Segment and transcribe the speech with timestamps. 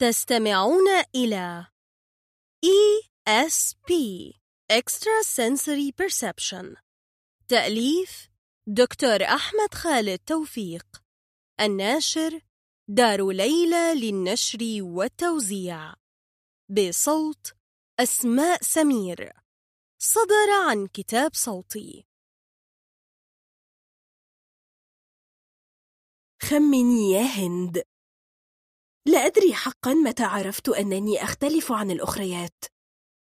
[0.00, 1.66] تستمعون إلى
[2.64, 3.92] ESP
[4.72, 6.82] Extrasensory Perception.
[7.48, 8.28] تأليف
[8.66, 10.86] دكتور أحمد خالد توفيق.
[11.60, 12.40] الناشر
[12.88, 15.94] دار ليلى للنشر والتوزيع.
[16.68, 17.52] بصوت
[18.00, 19.32] أسماء سمير.
[19.98, 22.06] صدر عن كتاب صوتي.
[26.42, 27.89] خمني يا هند.
[29.10, 32.64] لا أدري حقا متى عرفت أنني أختلف عن الأخريات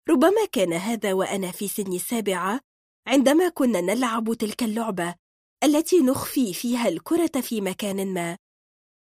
[0.08, 2.60] ربما كان هذا وأنا في سن السابعة
[3.06, 5.14] عندما كنا نلعب تلك اللعبة
[5.64, 8.38] التي نخفي فيها الكرة في مكان ما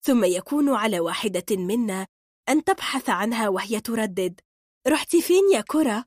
[0.02, 2.06] ثم يكون على واحدة منا
[2.48, 4.40] أن تبحث عنها وهي تردد
[4.88, 6.04] رحت فين يا كرة؟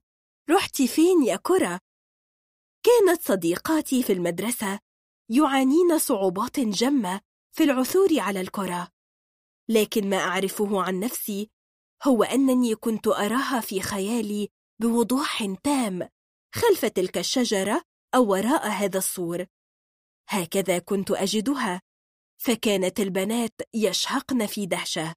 [0.50, 1.80] رحت فين يا كرة؟
[2.84, 4.80] كانت صديقاتي في المدرسة
[5.30, 7.22] يعانين صعوبات جمة
[7.56, 8.92] في العثور على الكرة
[9.70, 11.50] لكن ما أعرفه عن نفسي
[12.08, 14.50] هو أنني كنت أراها في خيالي
[14.82, 16.10] بوضوح تام
[16.56, 17.82] خلف تلك الشجرة
[18.16, 19.46] أو وراء هذا السور
[20.30, 21.82] هكذا كنت أجدها
[22.42, 25.16] فكانت البنات يشهقن في دهشة.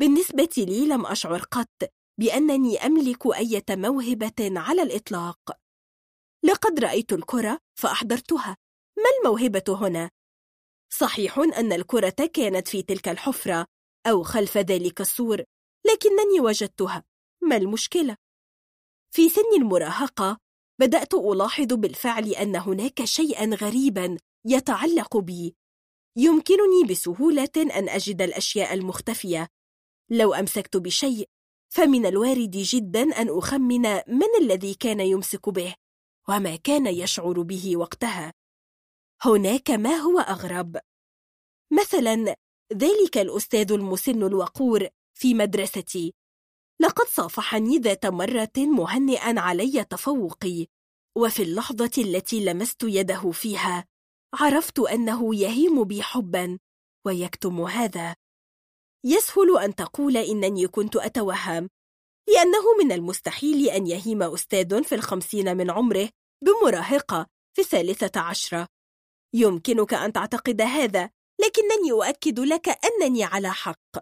[0.00, 5.38] بالنسبة لي لم أشعر قط بأنني أملك أي موهبة على الإطلاق.
[6.44, 8.56] لقد رأيت الكرة فأحضرتها.
[8.98, 10.10] ما الموهبة هنا؟
[10.88, 13.66] صحيح أن الكرة كانت في تلك الحفرة
[14.06, 15.42] أو خلف ذلك السور
[15.86, 17.04] لكنني وجدتها.
[17.42, 18.16] ما المشكلة؟
[19.10, 20.38] في سن المراهقة
[20.80, 25.56] بدأت ألاحظ بالفعل أن هناك شيئا غريبا يتعلق بي.
[26.16, 29.48] يمكنني بسهولة أن أجد الأشياء المختفية.
[30.10, 31.28] لو أمسكت بشيء
[31.68, 35.74] فمن الوارد جدا أن أخمن من الذي كان يمسك به
[36.28, 38.32] وما كان يشعر به وقتها.
[39.22, 40.80] هناك ما هو أغرب؟
[41.72, 42.36] مثلا
[42.72, 46.14] ذلك الأستاذ المسن الوقور في مدرستي.
[46.80, 50.66] لقد صافحني ذات مرة مهنئا علي تفوقي
[51.16, 53.84] وفي اللحظة التي لمست يده فيها
[54.34, 56.58] عرفت أنه يهيم بي حبا
[57.06, 58.16] ويكتم هذا.
[59.04, 61.68] يسهل أن تقول إنني كنت أتوهم
[62.28, 66.08] لأنه من المستحيل أن يهيم أستاذ في الخمسين من عمره
[66.44, 68.75] بمراهقة في الثالثة عشرة.
[69.34, 71.10] يمكنك أن تعتقد هذا
[71.40, 73.98] لكنني أؤكد لك أنني على حق.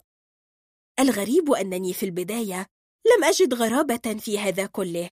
[1.00, 2.66] الغريب أنني في البداية
[3.16, 5.10] لم أجد غرابة في هذا كله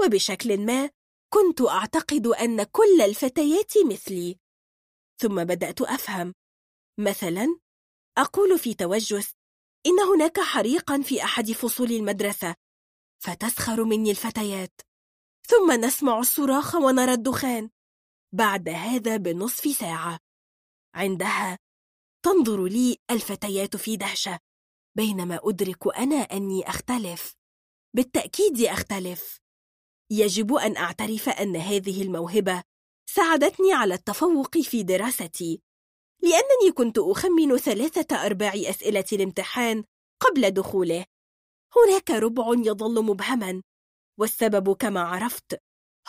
[0.00, 0.90] وبشكل ما
[1.32, 4.38] كنت أعتقد أن كل الفتيات مثلي.
[5.20, 6.34] ثم بدأت أفهم.
[6.98, 7.58] مثلا
[8.18, 9.34] أقول في توجس
[9.86, 12.54] إن هناك حريقا في أحد فصول المدرسة
[13.22, 14.80] فتسخر مني الفتيات.
[15.46, 17.70] ثم نسمع الصراخ ونرى الدخان.
[18.32, 20.18] بعد هذا بنصف ساعة.
[20.94, 21.58] عندها
[22.24, 24.38] تنظر لي الفتيات في دهشة.
[24.96, 27.34] بينما أدرك أنا أني أختلف.
[27.96, 29.38] بالتأكيد أختلف.
[30.10, 32.62] يجب أن أعترف أن هذه الموهبة
[33.10, 35.62] ساعدتني على التفوق في دراستي.
[36.22, 39.84] لأنني كنت أخمن ثلاثة أرباع أسئلة الامتحان
[40.20, 41.04] قبل دخوله.
[41.76, 43.62] هناك ربع يظل مبهما.
[44.18, 45.60] والسبب كما عرفت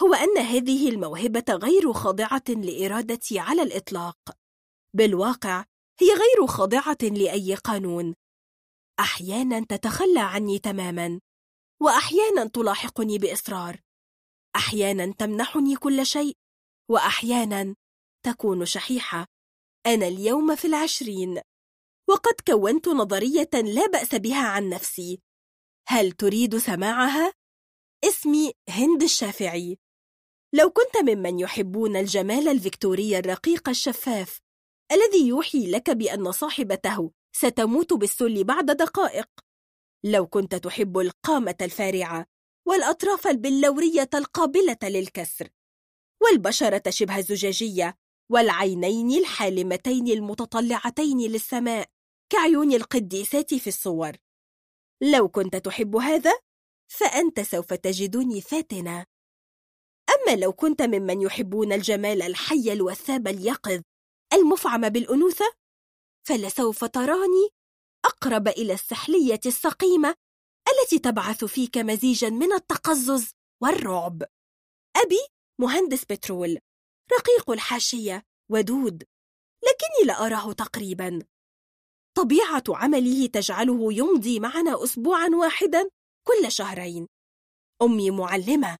[0.04, 4.18] هو أن هذه الموهبة غير خاضعة لإرادتي على الإطلاق.
[4.96, 5.66] بالواقع
[6.00, 8.16] هي غير خاضعة لأي قانون.
[9.00, 11.20] أحيانا تتخلى عني تماما
[11.82, 13.80] وأحيانا تلاحقني بإصرار.
[14.56, 16.38] أحيانا تمنحني كل شيء
[16.90, 17.76] وأحيانا
[18.26, 19.28] تكون شحيحة.
[19.86, 21.42] أنا اليوم في العشرين
[22.10, 25.22] وقد كونت نظرية لا بأس بها عن نفسي.
[25.88, 27.34] هل تريد سماعها؟
[28.04, 29.78] اسمي هند الشافعي.
[30.54, 34.42] لو كنت ممن يحبون الجمال الفيكتوري الرقيق الشفاف
[34.92, 39.30] الذي يوحي لك بأن صاحبته ستموت بالسل بعد دقائق.
[40.04, 42.26] لو كنت تحب القامة الفارعة
[42.68, 45.50] والأطراف البلورية القابلة للكسر
[46.22, 47.98] والبشرة شبه الزجاجية
[48.32, 51.90] والعينين الحالمتين المتطلعتين للسماء
[52.30, 54.12] كعيون القديسات في الصور.
[55.02, 56.34] لو كنت تحب هذا
[56.88, 59.06] فأنت سوف تجدني فاتنة.
[60.20, 63.82] أما لو كنت ممن يحبون الجمال الحي الوثاب اليقظ
[64.34, 65.46] المفعم بالأنوثة
[66.28, 67.50] فلسوف تراني
[68.06, 70.16] أقرب إلى السحلية السقيمة
[70.70, 73.32] التي تبعث فيك مزيجا من التقزز
[73.64, 74.24] والرعب.
[74.96, 75.20] أبي
[75.62, 76.60] مهندس بترول
[77.14, 79.04] رقيق الحاشية ودود
[79.64, 81.26] لكني لا أراه تقريبا.
[82.18, 85.90] طبيعة عمله تجعله يمضي معنا أسبوعا واحدا
[86.28, 87.08] كل شهرين.
[87.82, 88.78] أمي معلمة.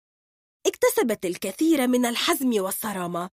[0.68, 3.30] اكتسبت الكثير من الحزم والصرامة.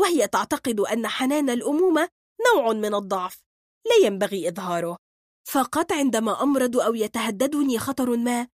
[0.00, 2.08] وهي تعتقد أن حنان الأمومة
[2.54, 3.42] نوع من الضعف
[3.86, 4.98] لا ينبغي إظهاره.
[5.44, 8.48] فقط عندما أمرض أو يتهددني خطر ما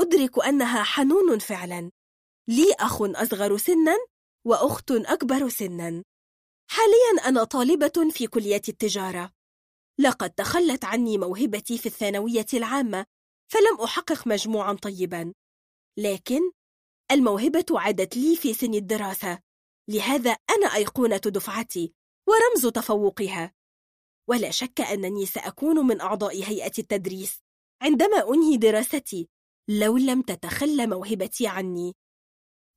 [0.00, 1.90] أدرك أنها حنون فعلا.
[2.48, 3.96] لي أخ أصغر سنا
[4.46, 6.04] وأخت أكبر سنا.
[6.70, 9.30] حاليا أنا طالبة في كلية التجارة.
[9.98, 13.06] لقد تخلت عني موهبتي في الثانوية العامة
[13.52, 15.32] فلم أحقق مجموعا طيبا.
[15.98, 16.40] لكن
[17.12, 19.38] الموهبة عادت لي في سن الدراسة.
[19.88, 21.94] لهذا أنا أيقونة دفعتي
[22.28, 23.54] ورمز تفوقها.
[24.28, 27.42] ولا شك أنني سأكون من أعضاء هيئة التدريس.
[27.82, 29.28] عندما أنهي دراستي
[29.68, 31.94] لو لم تتخلى موهبتي عني.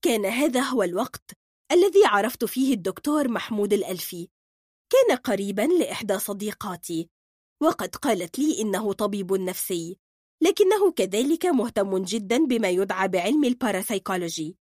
[0.02, 1.32] كان هذا هو الوقت
[1.72, 4.30] الذي عرفت فيه الدكتور محمود الألفي.
[4.90, 7.10] كان قريبا لإحدى صديقاتي.
[7.64, 10.00] وقد قالت لي إنه طبيب نفسي.
[10.42, 14.58] لكنه كذلك مهتم جدا بما يدعى بعلم الباراسيكولوجي.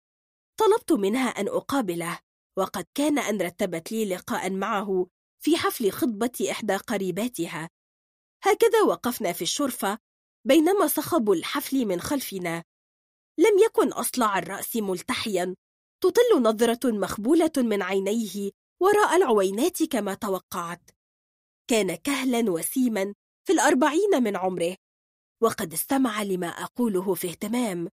[0.56, 2.18] طلبت منها أن أقابله
[2.58, 5.06] وقد كان أن رتبت لي لقاء معه
[5.44, 7.70] في حفل خطبة إحدى قريباتها.
[8.44, 9.98] هكذا وقفنا في الشرفة
[10.46, 12.64] بينما صخب الحفل من خلفنا.
[13.38, 15.54] لم يكن أصلع الرأس ملتحيا
[16.02, 18.50] تطل نظرة مخبولة من عينيه
[18.82, 20.90] وراء العوينات كما توقعت.
[21.70, 23.14] كان كهلا وسيما
[23.46, 24.76] في الأربعين من عمره.
[25.42, 27.88] وقد استمع لما أقوله في اهتمام.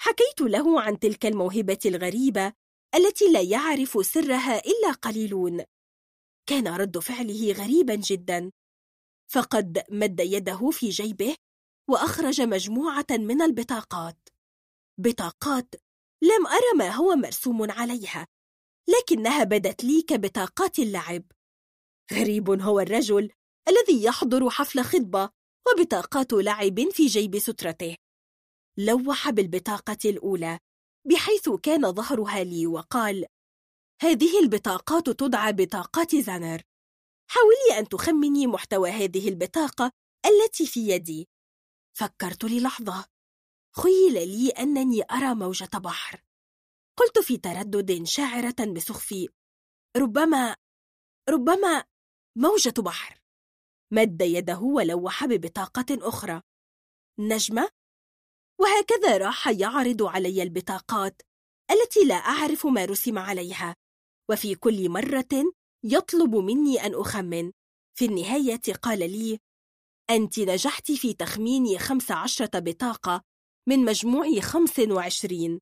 [0.00, 2.52] حكيت له عن تلك الموهبة الغريبة
[2.94, 5.64] التي لا يعرف سرها إلا قليلون.
[6.46, 8.50] كان رد فعله غريبا جدا.
[9.30, 11.36] فقد مد يده في جيبه
[11.90, 14.28] وأخرج مجموعة من البطاقات.
[14.98, 15.74] بطاقات
[16.22, 18.26] لم أرى ما هو مرسوم عليها
[18.88, 21.22] لكنها بدت لي كبطاقات اللعب.
[22.12, 23.30] غريب هو الرجل
[23.68, 25.30] الذي يحضر حفل خطبة
[25.68, 27.96] وبطاقات لعب في جيب سترته.
[28.78, 30.58] لوح بالبطاقة الأولى
[31.06, 33.26] بحيث كان ظهرها لي وقال
[34.02, 36.62] هذه البطاقات تدعى بطاقات زانر.
[37.30, 39.92] حاولي أن تخمني محتوى هذه البطاقة
[40.26, 41.28] التي في يدي.
[41.98, 43.06] فكرت للحظة.
[43.76, 46.22] خيل لي أنني أرى موجة بحر.
[46.98, 49.28] قلت في تردد شاعرة بسخفي
[49.96, 50.56] ربما
[51.28, 51.84] ربما
[52.38, 53.19] موجة بحر.
[53.92, 56.42] مد يده ولوح ببطاقة أخرى.
[57.18, 57.68] نجمة؟
[58.60, 61.22] وهكذا راح يعرض علي البطاقات
[61.70, 63.76] التي لا أعرف ما رسم عليها.
[64.30, 65.52] وفي كل مرة
[65.84, 67.52] يطلب مني أن أخمن.
[67.98, 69.38] في النهاية قال لي
[70.10, 73.22] أنت نجحت في تخمين خمس عشرة بطاقة
[73.68, 75.60] من مجموع خمس وعشرين.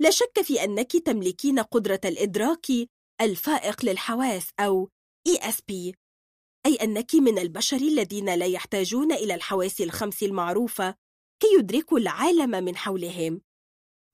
[0.00, 2.66] لا شك في أنك تملكين قدرة الإدراك
[3.20, 4.88] الفائق للحواس أو
[5.28, 5.92] ESP
[6.66, 10.94] أي أنك من البشر الذين لا يحتاجون إلى الحواس الخمس المعروفة
[11.40, 13.40] كي يدركوا العالم من حولهم.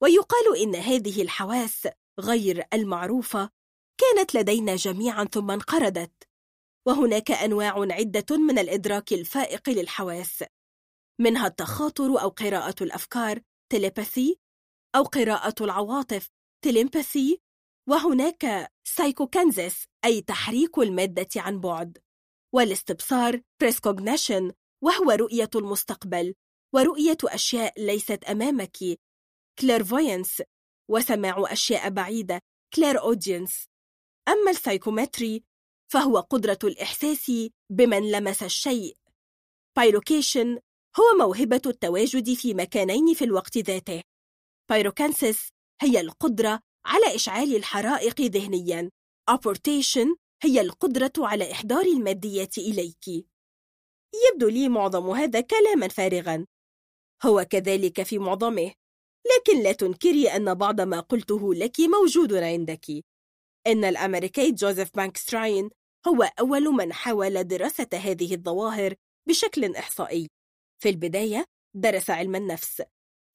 [0.02, 1.88] ويقال إن هذه الحواس
[2.20, 3.50] غير المعروفة
[4.00, 6.28] كانت لدينا جميعا ثم انقرضت.
[6.86, 10.44] وهناك أنواع عدة من الإدراك الفائق للحواس.
[11.20, 13.40] منها التخاطر أو قراءة الأفكار
[13.72, 14.38] telepathy
[14.96, 16.30] أو قراءة العواطف
[16.64, 17.40] telempathy
[17.88, 21.98] وهناك psychokinesis أي تحريك المادة عن بعد.
[22.54, 24.52] والاستبصار precognition
[24.84, 26.34] وهو رؤية المستقبل.
[26.74, 28.78] ورؤية أشياء ليست أمامك.
[29.58, 30.42] clairvoyance
[30.90, 32.40] وسماع أشياء بعيدة.
[32.82, 33.66] clairaudience
[34.28, 35.44] أما ال psychometry
[35.92, 37.32] فهو قدرة الإحساس
[37.70, 38.96] بمن لمس الشيء.
[39.76, 40.58] bilocation
[41.00, 44.02] هو موهبة التواجد في مكانين في الوقت ذاته.
[44.70, 45.48] pyrokinesis
[45.82, 48.90] هي القدرة على إشعال الحرائق ذهنياً.
[49.28, 53.08] apportation هي القدرة على إحضار الماديات إليك.
[54.28, 56.46] يبدو لي معظم هذا كلاما فارغا.
[57.24, 58.72] هو كذلك في معظمه
[59.36, 62.86] لكن لا تنكري أن بعض ما قلته لك موجود عندك.
[63.66, 65.70] إن الأمريكي جوزيف بانكس راين
[66.08, 68.94] هو أول من حاول دراسة هذه الظواهر
[69.28, 70.28] بشكل إحصائي.
[70.82, 71.44] في البداية
[71.74, 72.82] درس علم النفس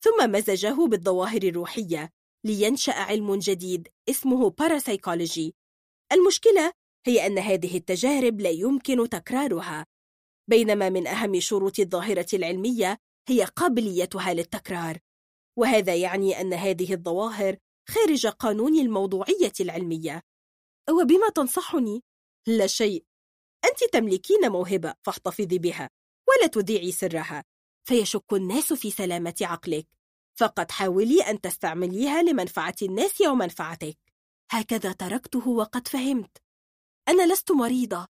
[0.04, 2.10] ثم مزجه بالظواهر الروحية
[2.44, 5.56] لينشأ علم جديد اسمه باراسيكولوجي
[6.12, 6.74] المشكلة
[7.08, 9.86] هي أن هذه التجارب لا يمكن تكرارها.
[10.50, 12.98] بينما من أهم شروط الظاهرة العلمية
[13.30, 14.98] هي قابليتها للتكرار
[15.58, 17.58] وهذا يعني أن هذه الظواهر
[17.90, 20.22] خارج قانون الموضوعية العلمية.
[20.90, 22.04] وبما تنصحني؟
[22.48, 23.06] لا شيء.
[23.66, 25.90] أنت تملكين موهبة فاحتفظي بها
[26.28, 27.44] ولا تذيعي سرها
[27.88, 29.88] فيشك الناس في سلامة عقلك.
[30.40, 33.98] فقد حاولي أن تستعمليها لمنفعة الناس ومنفعتك.
[34.52, 36.47] هكذا تركته وقد فهمت.
[37.10, 38.08] أنا لست مريضة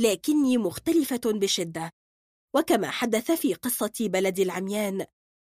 [0.00, 1.90] لكني مختلفة بشدة.
[2.56, 5.06] وكما حدث في قصة بلد العميان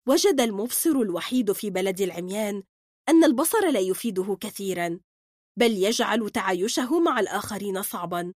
[0.08, 2.64] وجد المبصر الوحيد في بلد العميان
[3.10, 5.00] أن البصر لا يفيده كثيرا
[5.60, 8.34] بل يجعل تعايشه مع الآخرين صعبا.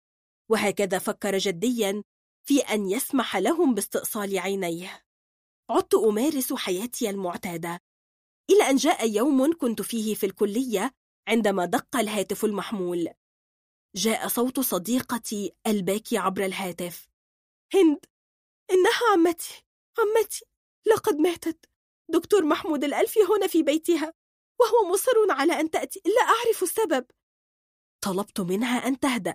[0.50, 2.02] وهكذا فكر جديا
[2.48, 5.02] في أن يسمح لهم باستئصال عينيه.
[5.70, 7.78] عدت أمارس حياتي المعتادة
[8.50, 10.90] إلى أن جاء يوم كنت فيه في الكلية
[11.28, 13.08] عندما دق الهاتف المحمول.
[13.96, 17.08] جاء صوت صديقتي الباكي عبر الهاتف.
[17.74, 17.98] هند
[18.70, 19.64] إنها عمتي
[19.98, 20.44] عمتي
[20.86, 21.66] لقد ماتت.
[22.10, 24.12] دكتور محمود الألفي هنا في بيتها
[24.60, 26.02] وهو مصر على أن تأتي.
[26.06, 27.06] لا أعرف السبب.
[28.04, 29.34] طلبت منها أن تهدأ.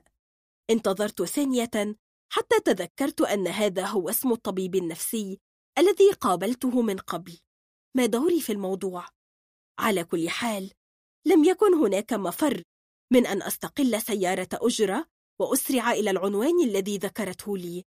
[0.70, 1.96] انتظرت ثانية
[2.30, 5.40] حتى تذكرت أن هذا هو اسم الطبيب النفسي
[5.78, 7.40] الذي قابلته من قبل.
[7.98, 9.06] ما دوري في الموضوع؟
[9.80, 10.72] على كل حال
[11.26, 12.64] لم يكن هناك مفر
[13.12, 15.08] من أن أستقل سيارة أجرة
[15.40, 17.86] وأسرع إلى العنوان الذي ذكرته لي.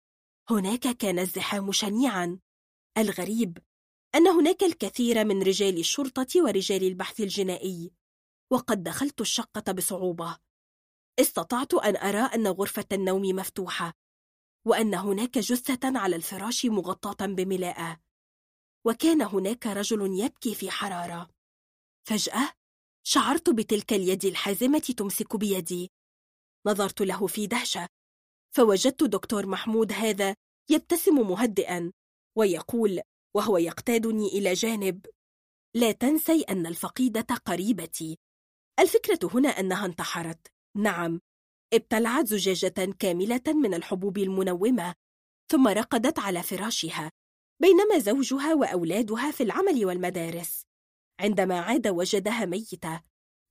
[0.50, 2.38] هناك كان الزحام شنيعا.
[2.98, 3.58] الغريب
[4.14, 7.92] أن هناك الكثير من رجال الشرطة ورجال البحث الجنائي
[8.52, 10.38] وقد دخلت الشقة بصعوبة.
[11.20, 13.92] استطعت أن أرى أن غرفة النوم مفتوحة
[14.66, 18.00] وأن هناك جثة على الفراش مغطاة بملاءة.
[18.84, 21.30] وكان هناك رجل يبكي في حرارة.
[22.08, 22.52] فجأة
[23.06, 25.90] شعرت بتلك اليد الحازمة تمسك بيدي.
[26.66, 27.88] نظرت له في دهشة.
[28.56, 30.34] فوجدت دكتور محمود هذا
[30.70, 31.92] يبتسم مهدئا
[32.38, 33.00] ويقول
[33.36, 35.06] وهو يقتادني إلى جانب.
[35.76, 38.18] لا تنسي أن الفقيدة قريبتي.
[38.80, 40.46] الفكرة هنا أنها انتحرت.
[40.76, 41.20] نعم
[41.74, 44.94] ابتلعت زجاجة كاملة من الحبوب المنومة
[45.52, 47.10] ثم رقدت على فراشها
[47.62, 50.59] بينما زوجها وأولادها في العمل والمدارس.
[51.20, 53.02] عندما عاد وجدها ميتة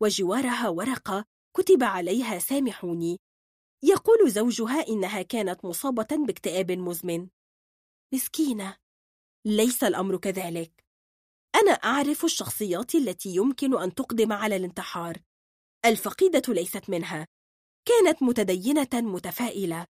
[0.01, 1.25] وجوارها ورقة
[1.57, 3.19] كتب عليها سامحوني.
[3.83, 7.27] يقول زوجها إنها كانت مصابة باكتئاب مزمن.
[8.13, 8.77] مسكينة
[9.45, 10.85] ليس الأمر كذلك.
[11.55, 15.17] أنا أعرف الشخصيات التي يمكن أن تقدم على الانتحار.
[15.85, 17.27] الفقيدة ليست منها.
[17.85, 19.85] كانت متدينة متفائلة.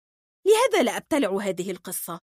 [0.47, 2.19] لهذا لا أبتلع هذه القصة.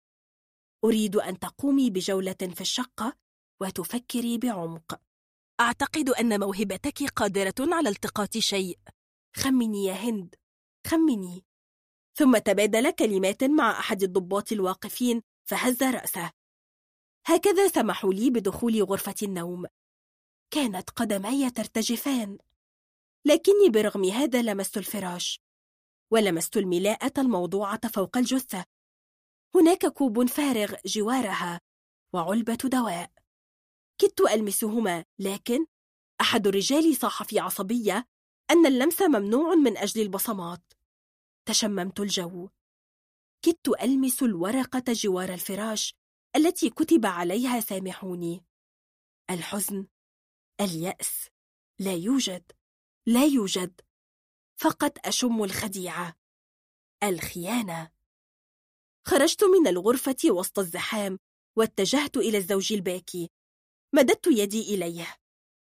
[0.84, 3.16] أريد أن تقومي بجولة في الشقة
[3.62, 5.00] وتفكري بعمق.
[5.60, 8.78] أعتقد أن موهبتك قادرة على التقاط شيء.
[9.36, 10.34] خمني يا هند.
[10.86, 11.44] خمني.
[12.14, 16.30] ثم تبادل كلمات مع أحد الضباط الواقفين فهز رأسه.
[17.26, 19.64] هكذا سمحوا لي بدخول غرفة النوم.
[20.50, 22.38] كانت قدماي ترتجفان.
[23.24, 25.40] لكني برغم هذا لمست الفراش.
[26.10, 28.64] ولمست الملاءة الموضوعة فوق الجثة.
[29.54, 31.60] هناك كوب فارغ جوارها
[32.12, 33.23] وعلبة دواء.
[33.98, 35.66] كدت ألمسهما لكن
[36.20, 38.06] أحد الرجال صاح في عصبية
[38.50, 40.72] أن اللمس ممنوع من أجل البصمات.
[41.48, 42.48] تشممت الجو.
[43.42, 45.94] كدت ألمس الورقة جوار الفراش
[46.36, 48.44] التي كتب عليها سامحوني.
[49.30, 49.86] الحزن
[50.60, 51.28] اليأس.
[51.80, 52.52] لا يوجد
[53.06, 53.80] لا يوجد.
[54.60, 56.16] فقط أشم الخديعة.
[57.02, 57.92] الخيانة.
[59.06, 61.18] خرجت من الغرفة وسط الزحام
[61.56, 63.30] واتجهت إلى الزوج الباكي.
[63.94, 65.16] مددت يدي إليه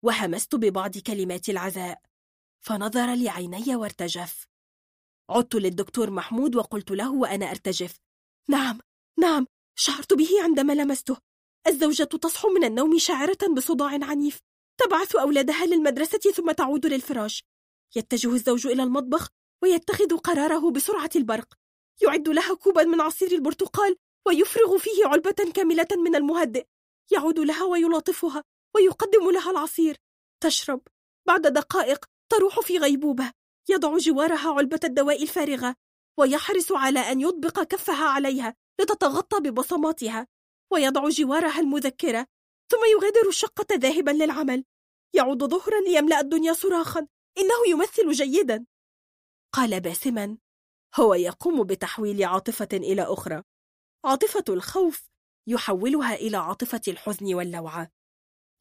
[0.02, 2.00] وهمست ببعض كلمات العزاء
[2.60, 4.46] فنظر لعيني وارتجف.
[5.30, 7.98] عدت للدكتور محمود وقلت له وأنا أرتجف.
[8.48, 8.80] نعم
[9.18, 9.46] نعم
[9.78, 11.16] شعرت به عندما لمسته.
[11.66, 14.40] الزوجة تصحو من النوم شاعرة بصداع عنيف.
[14.80, 17.44] تبعث أولادها للمدرسة ثم تعود للفراش.
[17.96, 19.28] يتجه الزوج إلى المطبخ
[19.62, 21.54] ويتخذ قراره بسرعة البرق.
[22.02, 26.66] يعد لها كوبا من عصير البرتقال ويفرغ فيه علبة كاملة من المهدئ.
[27.12, 28.44] يعود لها ويلاطفها
[28.74, 29.96] ويقدم لها العصير.
[30.42, 30.80] تشرب.
[31.26, 33.32] بعد دقائق تروح في غيبوبة.
[33.68, 35.74] يضع جوارها علبة الدواء الفارغة
[36.18, 40.26] ويحرص على أن يطبق كفها عليها لتتغطى ببصماتها.
[40.72, 42.26] ويضع جوارها المذكرة.
[42.70, 44.64] ثم يغادر الشقة ذاهبا للعمل.
[45.14, 47.08] يعود ظهرا ليملأ الدنيا صراخا.
[47.38, 48.66] إنه يمثل جيدا.
[49.52, 50.38] قال باسما.
[50.94, 53.42] هو يقوم بتحويل عاطفة إلى أخرى.
[54.04, 55.08] عاطفة الخوف
[55.46, 57.90] يحولها إلى عاطفة الحزن واللوعة.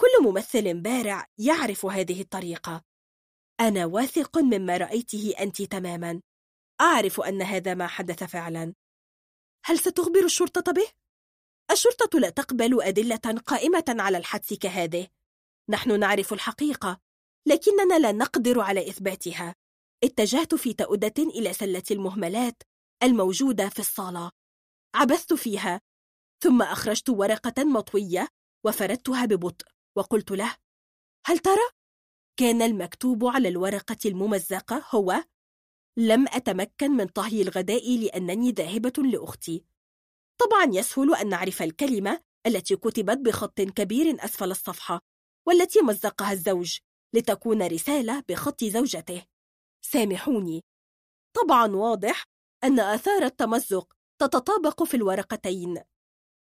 [0.02, 2.84] كل ممثل بارع يعرف هذه الطريقة.
[3.60, 6.22] أنا واثق مما رأيته أنت تماما.
[6.82, 8.74] أعرف أن هذا ما حدث فعلا.
[9.66, 10.88] هل ستخبر الشرطة به؟
[11.72, 15.08] الشرطة لا تقبل أدلة قائمة على الحدث كهذه.
[15.70, 17.02] نحن نعرف الحقيقة
[17.48, 19.56] لكننا لا نقدر على إثباتها.
[20.04, 22.64] اتجهت في تأدة إلى سلة المهملات
[23.04, 24.32] الموجودة في الصالة.
[24.96, 25.82] عبثت فيها
[26.46, 28.28] ثم أخرجت ورقة مطوية
[28.66, 29.66] وفردتها ببطء
[29.98, 30.56] وقلت له
[31.26, 31.70] هل ترى؟
[32.40, 35.24] كان المكتوب على الورقة الممزقة هو
[35.98, 39.66] لم أتمكن من طهي الغداء لأنني ذاهبة لأختي.
[40.42, 45.00] طبعا يسهل أن نعرف الكلمة التي كتبت بخط كبير أسفل الصفحة
[45.48, 46.78] والتي مزقها الزوج
[47.16, 49.26] لتكون رسالة بخط زوجته.
[49.86, 50.64] سامحوني.
[51.36, 52.24] طبعا واضح
[52.64, 55.95] أن آثار التمزق تتطابق في الورقتين.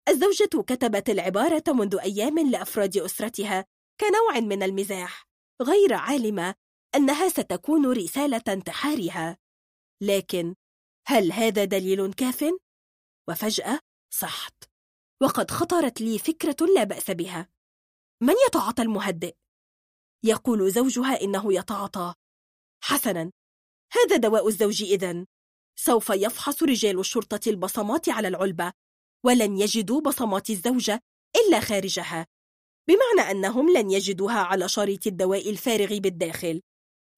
[0.07, 3.65] الزوجة كتبت العبارة منذ أيام لأفراد أسرتها
[3.99, 5.27] كنوع من المزاح
[5.61, 6.55] غير عالمة
[6.95, 9.37] أنها ستكون رسالة انتحارها.
[10.01, 10.55] لكن
[11.07, 12.45] هل هذا دليل كاف؟
[13.29, 13.79] وفجأة
[14.13, 14.63] صحت.
[15.21, 17.49] وقد خطرت لي فكرة لا بأس بها.
[18.23, 19.35] من يتعاطى المهدئ؟
[20.23, 22.13] يقول زوجها إنه يتعاطى.
[22.83, 23.31] حسنا.
[23.93, 25.25] هذا دواء الزوج إذن.
[25.79, 28.73] سوف يفحص رجال الشرطة البصمات على العلبة.
[29.27, 31.03] ولن يجدوا بصمات الزوجة
[31.35, 32.27] إلا خارجها
[32.87, 36.61] بمعنى أنهم لن يجدوها على شريط الدواء الفارغ بالداخل.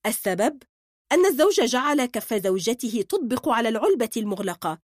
[0.05, 0.63] السبب؟
[1.11, 4.79] أن الزوج جعل كف زوجته تطبق على العلبة المغلقة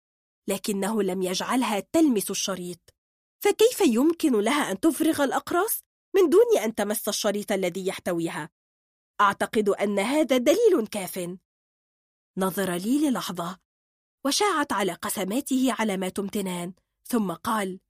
[0.48, 2.80] لكنه لم يجعلها تلمس الشريط.
[3.44, 5.80] فكيف يمكن لها أن تفرغ الأقراص
[6.16, 8.50] من دون أن تمس الشريط الذي يحتويها؟
[9.20, 11.36] أعتقد أن هذا دليل كاف.
[12.38, 13.58] نظر لي للحظة
[14.26, 16.74] وشاعت على قسماته علامات امتنان
[17.10, 17.80] ثم قال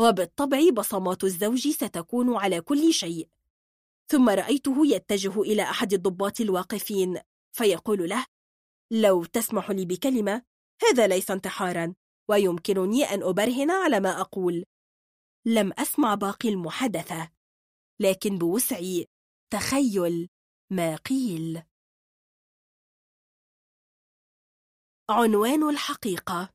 [0.00, 3.28] وبالطبع بصمات الزوج ستكون على كل شيء.
[4.08, 7.20] ثم رأيته يتجه إلى أحد الضباط الواقفين
[7.52, 8.26] فيقول له
[8.90, 10.42] لو تسمح لي بكلمة
[10.82, 11.94] هذا ليس انتحارا
[12.28, 14.64] ويمكنني أن أبرهن على ما أقول.
[15.46, 17.30] لم أسمع باقي المحادثة
[18.00, 19.08] لكن بوسعي
[19.52, 20.28] تخيل
[20.70, 21.62] ما قيل.
[25.10, 26.50] عنوان الحقيقة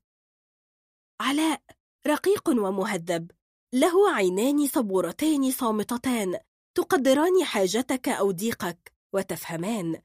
[1.22, 1.77] علاء.
[2.08, 3.32] رقيق ومهذب.
[3.74, 6.40] له عينان صبورتان صامتتان
[6.76, 10.02] تقدران حاجتك أو ضيقك وتفهمان.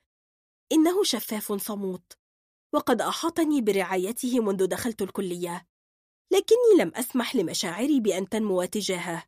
[0.73, 2.13] إنه شفاف صموت.
[2.75, 5.67] وقد أحاطني برعايته منذ دخلت الكلية.
[6.33, 9.25] لكني لم أسمح لمشاعري بأن تنمو تجاهه.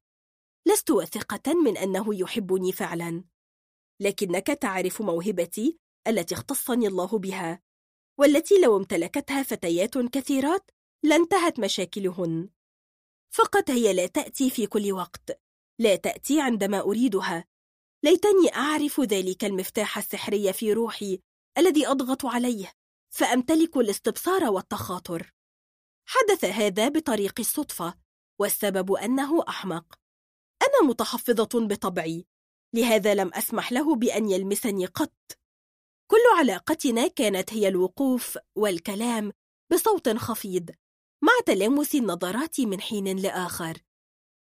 [0.66, 3.25] لست واثقة من أنه يحبني فعلا.
[4.00, 5.78] لكنك تعرف موهبتي
[6.09, 7.62] التي اختصني الله بها
[8.18, 10.71] والتي لو امتلكتها فتيات كثيرات
[11.04, 12.49] لانتهت مشاكلهن.
[13.34, 15.40] فقط هي لا تأتي في كل وقت.
[15.78, 17.44] لا تأتي عندما أريدها.
[18.04, 21.20] ليتني أعرف ذلك المفتاح السحري في روحي
[21.59, 22.72] الذي أضغط عليه
[23.11, 25.35] فأمتلك الاستبصار والتخاطر.
[26.07, 27.94] حدث هذا بطريق الصدفة
[28.40, 29.98] والسبب أنه أحمق.
[30.62, 32.26] أنا متحفظة بطبعي
[32.74, 35.38] لهذا لم أسمح له بأن يلمسني قط.
[36.11, 39.33] كل علاقتنا كانت هي الوقوف والكلام
[39.72, 40.70] بصوت خفيض.
[41.24, 43.78] مع تلامس النظرات من حين لآخر.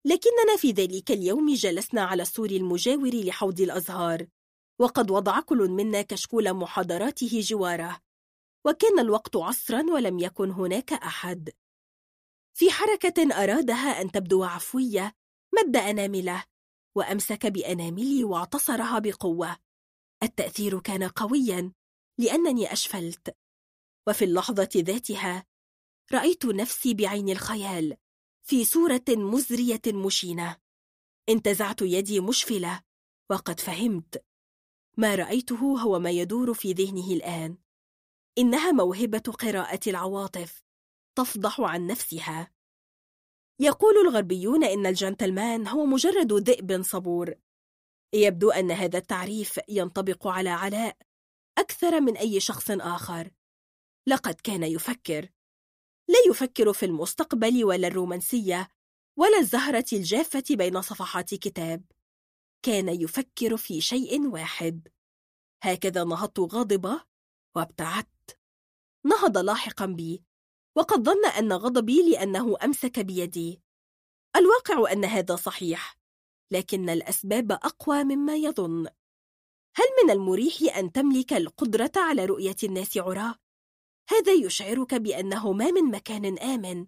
[0.05, 4.27] لكننا في ذلك اليوم جلسنا على السور المجاور لحوض الأزهار
[4.81, 7.99] وقد وضع كل منا كشكول محاضراته جواره
[8.65, 11.49] وكان الوقت عصرا ولم يكن هناك أحد.
[12.57, 15.15] في حركة أرادها أن تبدو عفوية
[15.55, 16.43] مد أنامله
[16.95, 19.57] وأمسك بأناملي واعتصرها بقوة.
[20.23, 21.71] التأثير كان قويا
[22.19, 23.37] لأنني أشفلت.
[24.07, 25.45] وفي اللحظة ذاتها
[26.13, 27.97] رأيت نفسي بعين الخيال
[28.43, 30.57] في صورة مزرية مشينة.
[31.29, 32.81] انتزعت يدي مشفلة
[33.29, 34.25] وقد فهمت.
[34.97, 37.57] ما رأيته هو ما يدور في ذهنه الآن.
[38.37, 40.63] إنها موهبة قراءة العواطف
[41.15, 42.51] تفضح عن نفسها.
[43.59, 47.33] يقول الغربيون إن الجنتلمان هو مجرد ذئب صبور.
[48.13, 50.97] يبدو أن هذا التعريف ينطبق على علاء
[51.57, 53.31] أكثر من أي شخص آخر.
[54.07, 55.29] لقد كان يفكر
[56.07, 58.69] لا يفكر في المستقبل ولا الرومانسية
[59.17, 61.83] ولا الزهرة الجافة بين صفحات كتاب.
[62.65, 64.87] كان يفكر في شيء واحد.
[65.63, 67.03] هكذا نهضت غاضبة
[67.55, 68.39] وابتعدت.
[69.05, 70.23] نهض لاحقا بي.
[70.77, 73.61] وقد ظن أن غضبي لأنه أمسك بيدي.
[74.35, 75.97] الواقع أن هذا صحيح.
[76.51, 78.87] لكن الأسباب أقوى مما يظن.
[79.75, 83.35] هل من المريح أن تملك القدرة على رؤية الناس عراه؟
[84.09, 86.87] هذا يشعرك بأنه ما من مكان آمن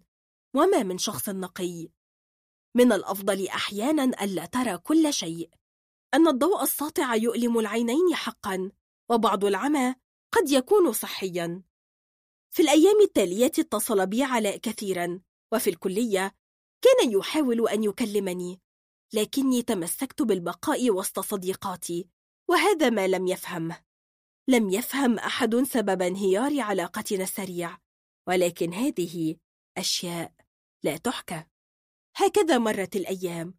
[0.54, 1.88] وما من شخص نقي.
[2.74, 5.50] من الأفضل أحيانا ألا ترى كل شيء.
[6.14, 8.70] أن الضوء الساطع يؤلم العينين حقا
[9.10, 9.94] وبعض العمى
[10.32, 11.62] قد يكون صحيا.
[12.50, 15.20] في الأيام التالية اتصل بي علاء كثيرا
[15.52, 16.34] وفي الكلية
[16.82, 18.60] كان يحاول أن يكلمني
[19.12, 22.08] لكني تمسكت بالبقاء وسط صديقاتي
[22.48, 23.87] وهذا ما لم يفهمه
[24.50, 27.78] لم يفهم أحد سبب انهيار علاقتنا السريع
[28.28, 29.36] ولكن هذه
[29.78, 30.32] أشياء
[30.84, 31.44] لا تحكى.
[32.16, 33.54] هكذا مرت الأيام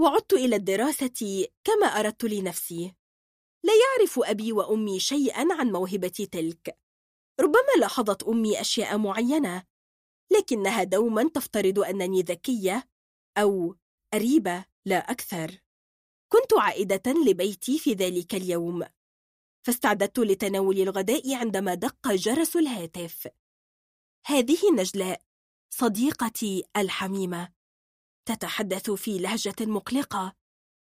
[0.00, 2.94] وعدت إلى الدراسة كما أردت لنفسي.
[3.64, 6.78] لا يعرف أبي وأمي شيئا عن موهبتي تلك.
[7.40, 9.62] ربما لاحظت أمي أشياء معينة
[10.32, 12.88] لكنها دوما تفترض أنني ذكية
[13.38, 13.76] أو
[14.14, 15.60] أريبة لا أكثر.
[16.32, 18.84] كنت عائدة لبيتي في ذلك اليوم.
[19.66, 23.28] فاستعددت لتناول الغداء عندما دق جرس الهاتف.
[24.26, 25.22] هذه نجلاء
[25.70, 27.52] صديقتي الحميمة.
[28.28, 30.36] تتحدث في لهجة مقلقة.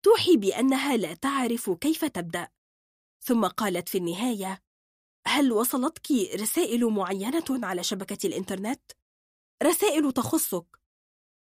[0.04, 2.48] توحي بأنها لا تعرف كيف تبدأ.
[3.20, 4.62] ثم قالت في النهاية
[5.26, 8.92] هل وصلتك رسائل معينة على شبكة الإنترنت؟
[9.62, 10.80] رسائل تخصك.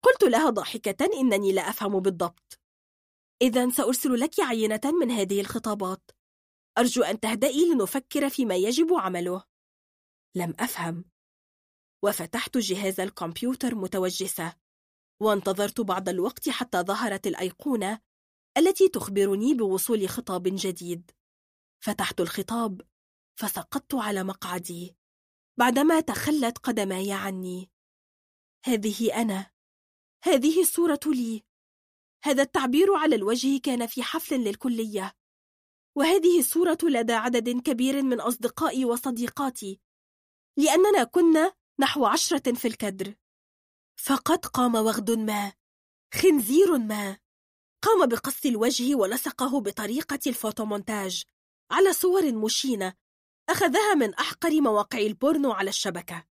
[0.04, 2.60] قلت لها ضاحكة إنني لا أفهم بالضبط.
[3.42, 6.12] إذا سأرسل لك عينة من هذه الخطابات.
[6.78, 9.44] أرجو أن تهدئي لنفكر فيما يجب عمله.
[10.36, 11.06] لم أفهم.
[12.04, 14.56] وفتحت جهاز الكمبيوتر متوجسة
[15.22, 18.02] وانتظرت بعض الوقت حتى ظهرت الأيقونة
[18.58, 21.12] التي تخبرني بوصول خطاب جديد.
[21.84, 22.82] فتحت الخطاب
[23.40, 24.98] فسقطت على مقعدي
[25.60, 27.72] بعدما تخلت قدماي عني.
[28.66, 29.52] هذه أنا.
[30.24, 31.44] هذه الصورة لي.
[32.24, 35.17] هذا التعبير على الوجه كان في حفل للكلية.
[35.98, 39.80] وهذه الصورة لدى عدد كبير من أصدقائي وصديقاتي
[40.58, 43.16] لأننا كنا نحو عشرة في الكادر.
[44.00, 45.54] فقد قام وغد ما
[46.14, 47.18] خنزير ما.
[47.82, 51.24] قام بقص الوجه ولصقه بطريقة الفوتومونتاج
[51.72, 52.94] على صور مشينة
[53.50, 56.26] أخذها من أحقر مواقع البورنو على الشبكة.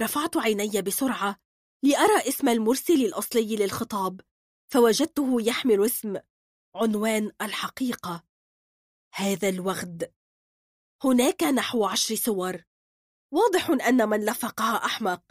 [0.00, 1.36] رفعت عيني بسرعة
[1.82, 4.20] لأرى اسم المرسل الأصلي للخطاب
[4.72, 6.16] فوجدته يحمل اسم
[6.74, 8.25] عنوان الحقيقة.
[9.18, 10.12] هذا الوغد.
[11.04, 12.62] هناك نحو عشر صور
[13.32, 15.22] واضح أن من لفقها أحمق.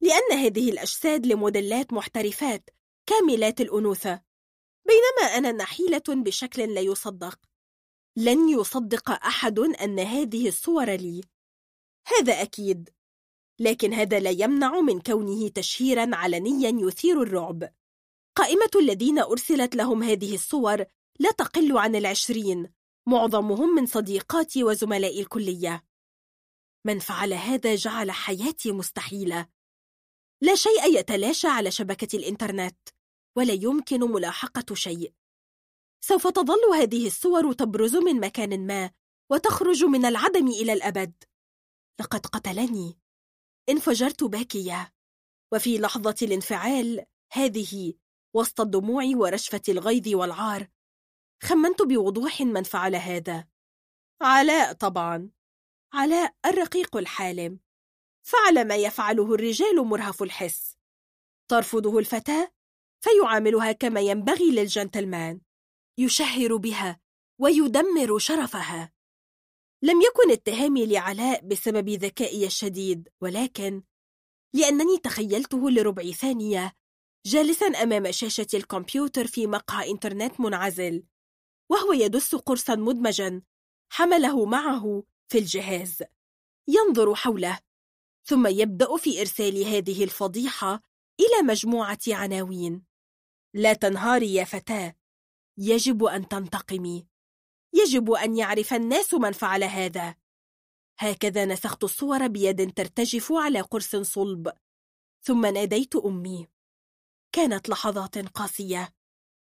[0.00, 2.70] لأن هذه الأجساد لموديلات محترفات
[3.06, 4.22] كاملات الأنوثة.
[4.86, 7.38] بينما أنا نحيلة بشكل لا يصدق.
[8.16, 11.20] لن يصدق أحد أن هذه الصور لي.
[12.06, 12.90] هذا أكيد.
[13.58, 17.72] لكن هذا لا يمنع من كونه تشهيرا علنيا يثير الرعب.
[18.34, 20.84] قائمة الذين أرسلت لهم هذه الصور
[21.18, 22.77] لا تقل عن العشرين.
[23.08, 25.84] معظمهم من صديقاتي وزملاء الكلية.
[26.86, 29.48] من فعل هذا جعل حياتي مستحيلة.
[30.42, 32.88] لا شيء يتلاشى على شبكة الإنترنت
[33.36, 35.12] ولا يمكن ملاحقة شيء.
[36.00, 38.90] سوف تظل هذه الصور تبرز من مكان ما
[39.30, 41.24] وتخرج من العدم إلى الأبد.
[42.00, 42.98] لقد قتلني.
[43.68, 44.94] انفجرت باكية.
[45.52, 47.94] وفي لحظة الانفعال هذه
[48.34, 50.68] وسط الدموع ورشفة الغيظ والعار
[51.42, 53.48] خمنت بوضوح من فعل هذا.
[54.22, 55.30] علاء طبعا.
[55.92, 57.60] علاء الرقيق الحالم.
[58.22, 60.76] فعل ما يفعله الرجال مرهف الحس.
[61.50, 62.52] ترفضه الفتاة
[63.00, 65.40] فيعاملها كما ينبغي للجنتلمان.
[65.98, 67.00] يشهر بها
[67.40, 68.92] ويدمر شرفها.
[69.82, 73.82] لم يكن اتهامي لعلاء بسبب ذكائي الشديد ولكن
[74.54, 76.72] لأنني تخيلته لربع ثانية
[77.26, 81.04] جالسا أمام شاشة الكمبيوتر في مقهى إنترنت منعزل.
[81.70, 83.42] وهو يدس قرصا مدمجا
[83.90, 86.02] حمله معه في الجهاز
[86.68, 87.58] ينظر حوله
[88.24, 90.82] ثم يبدأ في إرسال هذه الفضيحة
[91.20, 92.84] إلى مجموعة عناوين.
[93.54, 94.96] لا تنهاري يا فتاة
[95.58, 97.06] يجب أن تنتقمي
[97.72, 100.14] يجب أن يعرف الناس من فعل هذا.
[100.98, 104.52] هكذا نسخت الصور بيد ترتجف على قرص صلب
[105.22, 106.48] ثم ناديت أمي.
[107.32, 108.94] كانت لحظات قاسية.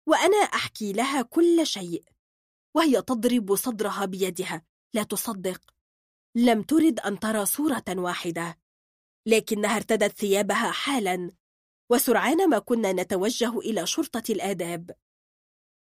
[0.07, 2.05] وأنا أحكي لها كل شيء.
[2.75, 4.62] وهي تضرب صدرها بيدها.
[4.95, 5.61] لا تصدق.
[6.35, 8.59] لم ترد أن ترى صورة واحدة.
[9.27, 11.31] لكنها ارتدت ثيابها حالا.
[11.90, 14.90] وسرعان ما كنا نتوجه إلى شرطة الآداب.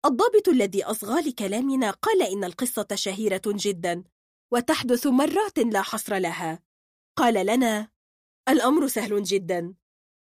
[0.06, 4.04] الضابط الذي أصغى لكلامنا قال إن القصة شهيرة جدا.
[4.52, 6.62] وتحدث مرات لا حصر لها.
[7.16, 7.88] قال لنا
[8.48, 9.74] الأمر سهل جدا.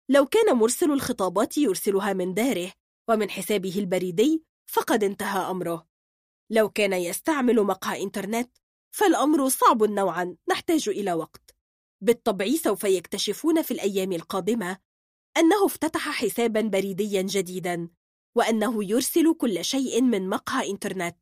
[0.09, 2.73] لو كان مرسل الخطابات يرسلها من داره
[3.09, 5.89] ومن حسابه البريدي فقد انتهى أمره.
[6.51, 8.57] لو كان يستعمل مقهى إنترنت
[8.91, 11.57] فالأمر صعب نوعا نحتاج إلى وقت.
[12.01, 14.79] بالطبع سوف يكتشفون في الأيام القادمة
[15.37, 17.89] أنه افتتح حسابا بريديا جديدا
[18.35, 21.19] وأنه يرسل كل شيء من مقهى إنترنت.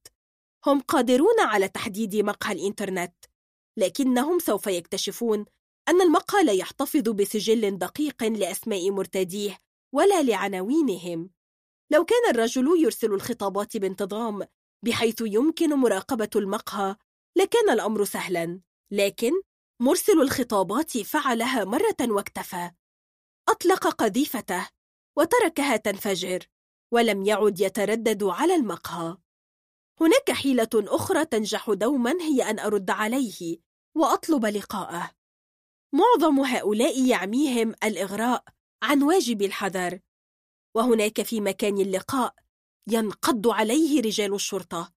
[0.67, 3.15] هم قادرون على تحديد مقهى الإنترنت
[3.77, 5.45] لكنهم سوف يكتشفون
[5.89, 9.59] أن المقهى لا يحتفظ بسجل دقيق لأسماء مرتديه
[9.93, 11.36] ولا لعناوينهم.
[11.91, 14.47] لو كان الرجل يرسل الخطابات بانتظام
[14.85, 16.97] بحيث يمكن مراقبة المقهى
[17.37, 19.33] لكان الأمر سهلا لكن
[19.81, 22.71] مرسل الخطابات فعلها مرة واكتفى.
[23.49, 24.69] أطلق قذيفته
[25.17, 26.47] وتركها تنفجر
[26.93, 29.17] ولم يعد يتردد على المقهى.
[30.01, 33.59] هناك حيلة أخرى تنجح دوما هي أن أرد عليه
[33.97, 35.11] وأطلب لقاءه.
[35.93, 38.45] معظم هؤلاء يعميهم الإغراء
[38.83, 40.01] عن واجب الحذر
[40.77, 42.35] وهناك في مكان اللقاء
[42.89, 44.93] ينقض عليه رجال الشرطة.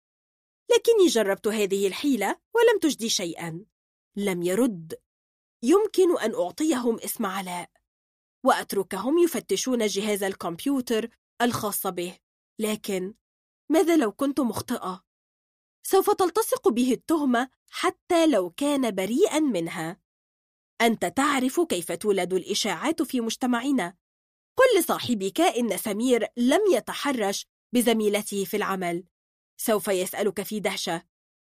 [0.71, 3.65] لكني جربت هذه الحيلة ولم تجدي شيئا.
[4.15, 4.93] لم يرد.
[5.63, 7.69] يمكن أن أعطيهم اسم علاء
[8.45, 11.09] وأتركهم يفتشون جهاز الكمبيوتر
[11.41, 12.17] الخاص به.
[12.59, 13.13] لكن
[13.71, 15.03] ماذا لو كنت مخطئة؟
[15.83, 20.01] سوف تلتصق به التهمة حتى لو كان بريئا منها.
[20.81, 23.98] أنت تعرف كيف تولد الإشاعات في مجتمعنا.
[24.59, 29.03] قل لصاحبك إن سمير لم يتحرش بزميلته في العمل.
[29.57, 31.03] سوف يسألك في دهشة.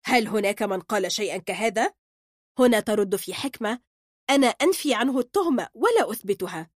[0.04, 1.92] هل هناك من قال شيئا كهذا؟
[2.58, 3.80] هنا ترد في حكمة
[4.30, 6.70] أنا أنفي عنه التهمة ولا أثبتها.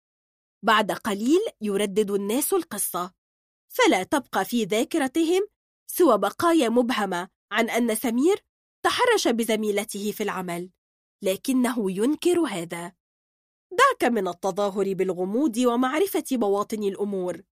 [0.62, 3.12] بعد قليل يردد الناس القصة.
[3.68, 5.48] فلا تبقى في ذاكرتهم
[5.86, 8.44] سوى بقايا مبهمة عن أن سمير
[8.82, 10.70] تحرش بزميلته في العمل.
[11.22, 12.92] لكنه ينكر هذا.
[13.72, 17.42] دعك من التظاهر بالغموض ومعرفة بواطن الأمور.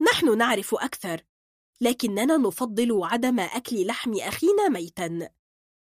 [0.00, 1.24] نحن نعرف أكثر
[1.80, 5.30] لكننا نفضل عدم أكل لحم أخينا ميتا.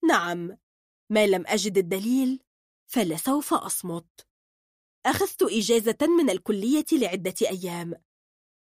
[0.08, 0.58] نعم
[1.10, 2.40] ما لم أجد الدليل
[2.88, 4.28] فلسوف أصمت.
[5.06, 7.94] أخذت إجازة من الكلية لعدة أيام.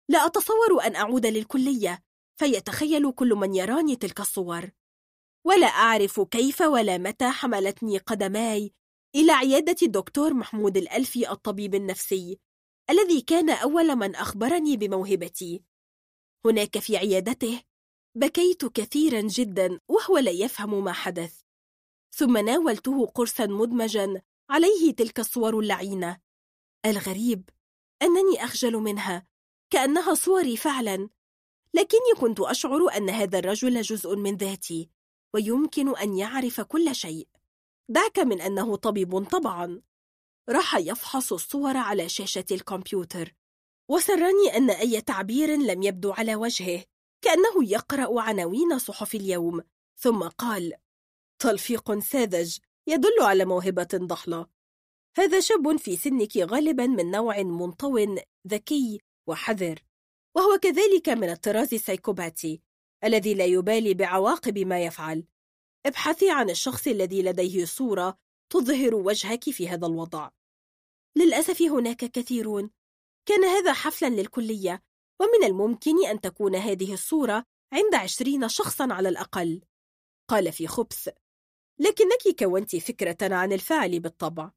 [0.08, 2.02] لا أتصور أن أعود للكلية
[2.36, 4.70] فيتخيل كل من يراني تلك الصور.
[5.44, 8.72] ولا أعرف كيف ولا متى حملتني قدماي
[9.14, 12.38] إلى عيادة الدكتور محمود الألفي الطبيب النفسي
[12.90, 15.62] الذي كان أول من أخبرني بموهبتي.
[16.44, 17.62] هناك في عيادته
[18.16, 21.40] بكيت كثيرا جدا وهو لا يفهم ما حدث.
[22.14, 26.20] ثم ناولته قرصا مدمجا عليه تلك الصور اللعينة.
[26.86, 27.50] الغريب
[28.02, 29.26] أنني أخجل منها
[29.70, 31.08] كأنها صوري فعلا
[31.74, 34.90] لكني كنت أشعر أن هذا الرجل جزء من ذاتي
[35.34, 37.28] ويمكن أن يعرف كل شيء.
[37.90, 39.82] دعك من أنه طبيب طبعا.
[40.48, 43.34] راح يفحص الصور على شاشة الكمبيوتر
[43.88, 46.84] وسرني أن أي تعبير لم يبدو على وجهه
[47.22, 49.62] كأنه يقرأ عناوين صحف اليوم.
[49.96, 50.72] ثم قال
[51.38, 54.46] تلفيق ساذج يدل على موهبة ضحلة
[55.16, 59.82] هذا شاب في سنك غالبا من نوع منطو ذكي وحذر
[60.36, 62.62] وهو كذلك من الطراز السيكوباتي
[63.04, 65.24] الذي لا يبالي بعواقب ما يفعل.
[65.86, 68.18] ابحثي عن الشخص الذي لديه صورة
[68.52, 70.30] تظهر وجهك في هذا الوضع.
[71.16, 72.70] للأسف هناك كثيرون.
[73.26, 74.82] كان هذا حفلا للكلية
[75.20, 79.62] ومن الممكن أن تكون هذه الصورة عند عشرين شخصا على الأقل.
[80.28, 81.08] قال في خبث
[81.78, 84.50] لكنك كونت فكرة عن الفاعل بالطبع.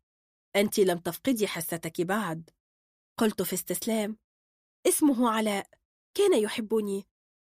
[0.55, 2.49] أنت لم تفقدي حستك بعد.
[3.19, 4.17] قلت في استسلام
[4.87, 5.69] اسمه علاء.
[6.17, 7.07] كان يحبني.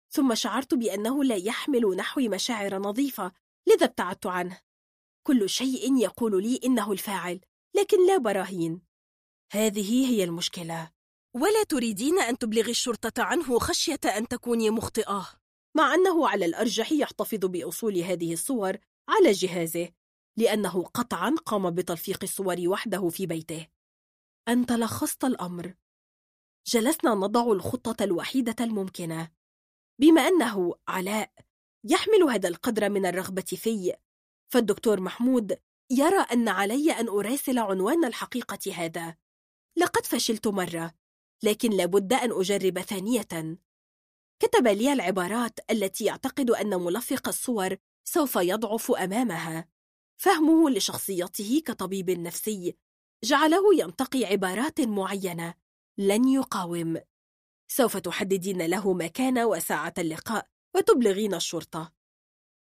[0.09, 3.31] ثم شعرت بأنه لا يحمل نحوي مشاعر نظيفة
[3.67, 4.61] لذا ابتعدت عنه.
[5.27, 7.39] كل شيء يقول لي إنه الفاعل
[7.75, 8.81] لكن لا براهين.
[9.51, 10.91] هذه هي المشكلة.
[11.35, 15.29] ولا تريدين أن تبلغي الشرطة عنه خشية أن تكوني مخطئة.
[15.77, 18.77] مع أنه على الأرجح يحتفظ بأصول هذه الصور
[19.09, 19.89] على جهازه
[20.37, 23.67] لأنه قطعا قام بتلفيق الصور وحده في بيته.
[24.47, 25.73] أنت لخصت الأمر.
[26.67, 29.31] جلسنا نضع الخطة الوحيدة الممكنة.
[30.01, 31.31] بما أنه علاء
[31.85, 33.93] يحمل هذا القدر من الرغبة في.
[34.51, 39.15] فالدكتور محمود يرى أن علي أن أراسل عنوان الحقيقة هذا.
[39.77, 40.93] لقد فشلت مرة
[41.43, 43.57] لكن لابد أن أجرب ثانية.
[44.39, 49.67] كتب لي العبارات التي يعتقد أن ملفق الصور سوف يضعف أمامها.
[50.17, 52.77] فهمه لشخصيته كطبيب نفسي.
[53.23, 55.53] جعله ينتقي عبارات معينة.
[55.97, 56.97] لن يقاوم.
[57.67, 60.54] سوف تحددين له مكان وساعة اللقاء.
[60.75, 61.93] وتبلغين الشرطة.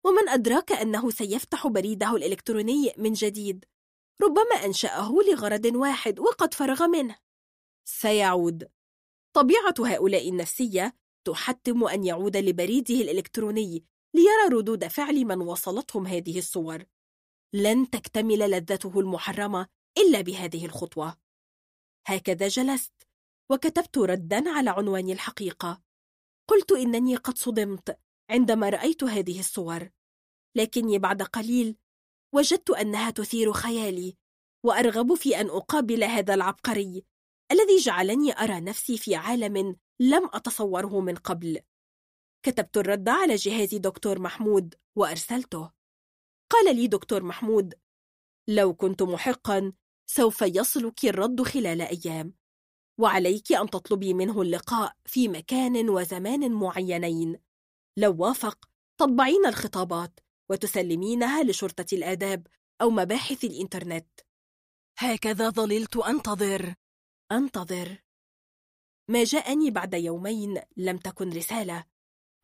[0.05, 3.65] ومن أدراك أنه سيفتح بريده الإلكتروني من جديد
[4.21, 7.15] ربما أنشأه لغرض واحد وقد فرغ منه.
[7.85, 8.71] سيعود.
[9.33, 10.95] طبيعة هؤلاء النفسية
[11.27, 16.83] تحتم أن يعود لبريده الإلكتروني ليرى ردود فعل من وصلتهم هذه الصور.
[17.53, 21.17] لن تكتمل لذته المحرمة إلا بهذه الخطوة.
[22.07, 22.93] هكذا جلست
[23.49, 25.90] وكتبت ردا على عنوان الحقيقة.
[26.47, 27.99] قلت إنني قد صدمت
[28.29, 29.89] عندما رأيت هذه الصور
[30.55, 31.77] لكني بعد قليل
[32.33, 34.17] وجدت أنها تثير خيالي
[34.65, 37.05] وأرغب في أن أقابل هذا العبقري
[37.51, 41.59] الذي جعلني أرى نفسي في عالم لم أتصوره من قبل.
[42.45, 45.71] كتبت الرد على جهاز دكتور محمود وأرسلته.
[46.51, 47.73] قال لي دكتور محمود
[48.47, 49.73] لو كنت محقا
[50.09, 52.33] سوف يصلك الرد خلال أيام.
[52.97, 57.39] وعليك أن تطلبي منه اللقاء في مكان وزمان معينين.
[57.97, 62.47] لو وافق تطبعين الخطابات وتسلمينها لشرطة الآداب
[62.81, 64.07] أو مباحث الإنترنت.
[64.97, 66.75] هكذا ظللت أنتظر.
[67.31, 68.03] أنتظر.
[69.09, 71.85] ما جاءني بعد يومين لم تكن رسالة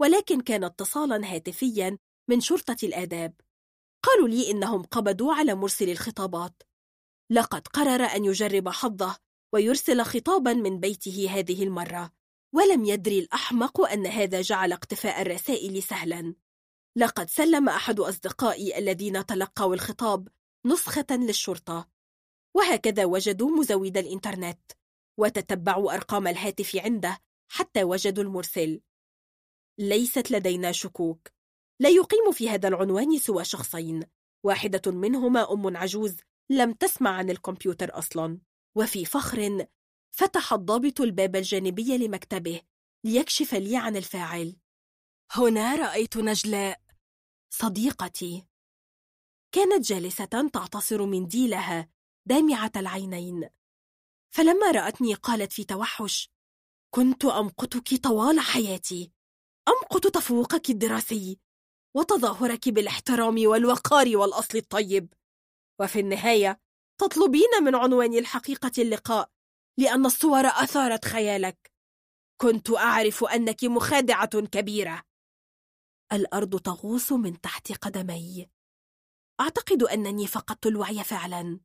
[0.02, 1.98] ولكن كان اتصالا هاتفيا
[2.30, 3.42] من شرطة الآداب.
[4.04, 6.64] قالوا لي إنهم قبضوا على مرسل الخطابات.
[7.32, 9.18] لقد قرر أن يجرب حظه
[9.54, 12.12] ويرسل خطابا من بيته هذه المرة.
[12.54, 16.36] ولم يدري الأحمق أن هذا جعل اقتفاء الرسائل سهلا.
[16.96, 20.28] لقد سلم أحد أصدقائي الذين تلقوا الخطاب
[20.66, 21.90] نسخة للشرطة.
[22.56, 24.72] وهكذا وجدوا مزود الإنترنت
[25.20, 27.20] وتتبعوا أرقام الهاتف عنده
[27.52, 28.82] حتى وجدوا المرسل.
[29.80, 31.28] ليست لدينا شكوك.
[31.80, 34.04] لا يقيم في هذا العنوان سوى شخصين.
[34.44, 36.16] واحدة منهما أم عجوز
[36.50, 38.40] لم تسمع عن الكمبيوتر أصلا.
[38.78, 39.68] وفي فخر
[40.12, 42.62] فتح الضابط الباب الجانبي لمكتبه
[43.04, 44.56] ليكشف لي عن الفاعل.
[45.32, 46.82] هنا رأيت نجلاء
[47.50, 48.48] صديقتي.
[49.52, 51.90] كانت جالسة تعتصر منديلها
[52.26, 53.50] دامعة العينين.
[54.30, 56.30] فلما رأتني قالت في توحش
[56.94, 59.12] كنت أمقتك طوال حياتي.
[59.68, 61.40] أمقت تفوقك الدراسي
[61.96, 65.14] وتظاهرك بالاحترام والوقار والأصل الطيب.
[65.80, 66.67] وفي النهاية
[66.98, 69.32] تطلبين من عنوان الحقيقة اللقاء
[69.80, 71.72] لأن الصور أثارت خيالك.
[72.42, 75.04] كنت أعرف أنك مخادعة كبيرة.
[76.14, 78.50] الأرض تغوص من تحت قدمي.
[79.40, 81.60] أعتقد أنني فقدت الوعي فعلا.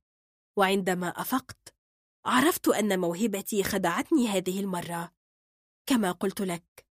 [0.59, 1.75] وعندما أفقت
[2.27, 5.12] عرفت أن موهبتي خدعتني هذه المرة.
[5.87, 6.87] كما قلت لك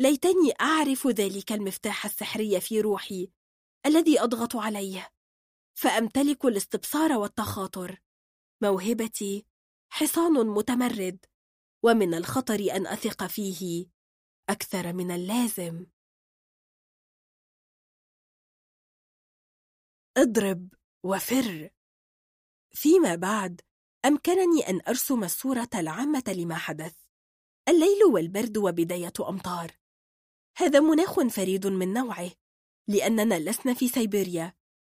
[0.00, 3.30] ليتني أعرف ذلك المفتاح السحري في روحي
[3.86, 5.12] الذي أضغط عليه.
[5.74, 8.02] فأمتلك الاستبصار والتخاطر.
[8.62, 9.46] موهبتي
[9.92, 11.26] حصان متمرد
[11.82, 13.86] ومن الخطر أن أثق فيه
[14.48, 15.86] أكثر من اللازم.
[20.16, 20.68] اضرب
[21.02, 21.70] وفر.
[22.70, 23.60] فيما بعد
[24.04, 26.96] أمكنني أن أرسم الصورة العامة لما حدث.
[27.68, 29.78] الليل والبرد وبداية أمطار.
[30.56, 32.30] هذا مناخ فريد من نوعه
[32.88, 34.54] لأننا لسنا في سيبيريا.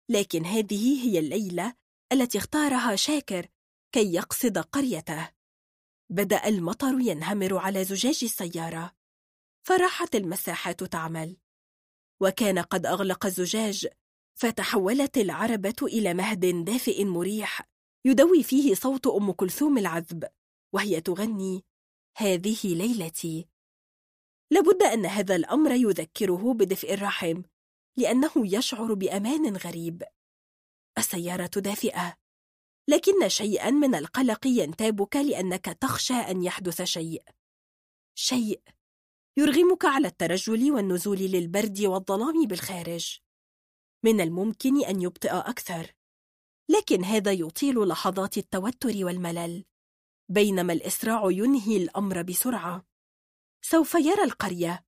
[0.08, 1.74] لكن هذه هي الليلة
[2.12, 3.46] التي اختارها شاكر
[3.92, 5.30] كي يقصد قريته.
[6.10, 8.92] بدأ المطر ينهمر على زجاج السيارة.
[9.66, 11.36] فراحت المساحات تعمل.
[12.20, 13.88] وكان قد أغلق الزجاج
[14.34, 17.62] فتحولت العربة إلى مهد دافئ مريح
[18.04, 20.28] يدوي فيه صوت أم كلثوم العذب
[20.72, 21.64] وهي تغني
[22.16, 23.48] هذه ليلتي.
[24.50, 27.42] لابد أن هذا الأمر يذكره بدفء الرحم.
[27.96, 30.02] لأنه يشعر بأمان غريب.
[30.98, 32.16] السيارة دافئة.
[32.88, 37.22] لكن شيئا من القلق ينتابك لأنك تخشى أن يحدث شيء.
[38.14, 38.62] شيء.
[39.36, 43.18] يرغمك على الترجل والنزول للبرد والظلام بالخارج.
[44.04, 45.94] من الممكن أن يبطئ أكثر.
[46.68, 49.64] لكن هذا يطيل لحظات التوتر والملل.
[50.28, 52.86] بينما الإسراع ينهي الأمر بسرعة.
[53.62, 54.83] سوف يرى القرية.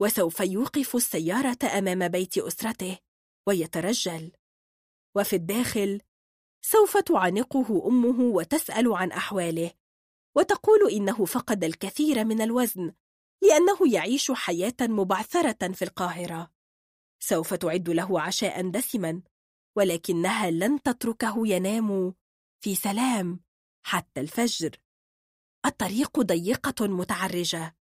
[0.00, 2.98] وسوف يوقف السيارة أمام بيت أسرته
[3.46, 4.32] ويترجل.
[5.16, 6.00] وفي الداخل
[6.62, 9.70] سوف تعانقه أمه وتسأل عن أحواله
[10.36, 12.92] وتقول إنه فقد الكثير من الوزن
[13.42, 16.50] لأنه يعيش حياة مبعثرة في القاهرة.
[17.22, 19.22] سوف تعد له عشاء دسما
[19.76, 22.14] ولكنها لن تتركه ينام
[22.60, 23.40] في سلام
[23.86, 24.70] حتى الفجر.
[25.66, 27.77] الطريق ضيقة متعرجة.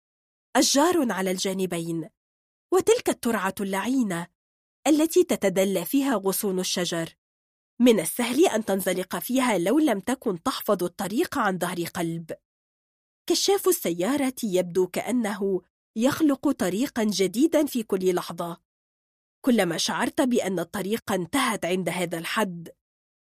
[0.55, 2.09] أشجار على الجانبين
[2.73, 4.27] وتلك الترعة اللعينة
[4.87, 7.15] التي تتدلى فيها غصون الشجر.
[7.79, 12.31] من السهل أن تنزلق فيها لو لم تكن تحفظ الطريق عن ظهر قلب.
[13.29, 15.61] كشاف السيارة يبدو كأنه
[15.95, 18.61] يخلق طريقا جديدا في كل لحظة.
[19.45, 22.69] كلما شعرت بأن الطريق انتهت عند هذا الحد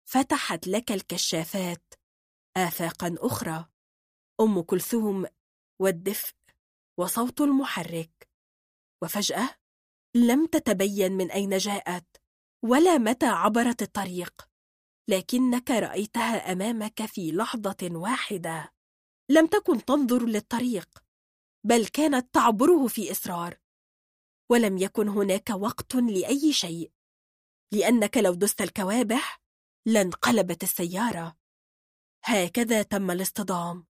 [0.09, 1.93] فتحت لك الكشافات.
[2.57, 3.65] آفاقا أخرى.
[4.41, 5.25] أم كلثوم
[5.81, 6.38] والدفء.
[6.99, 8.29] وصوت المحرك.
[9.03, 9.55] وفجأة
[10.15, 12.17] لم تتبين من أين جاءت
[12.65, 14.49] ولا متى عبرت الطريق.
[15.09, 18.73] لكنك رأيتها أمامك في لحظة واحدة.
[19.31, 21.03] لم تكن تنظر للطريق
[21.65, 23.59] بل كانت تعبره في إصرار.
[24.51, 26.91] ولم يكن هناك وقت لأي شيء
[27.73, 29.41] لأنك لو دست الكوابح
[29.87, 31.37] لانقلبت السيارة.
[32.25, 33.87] هكذا تم الاصطدام.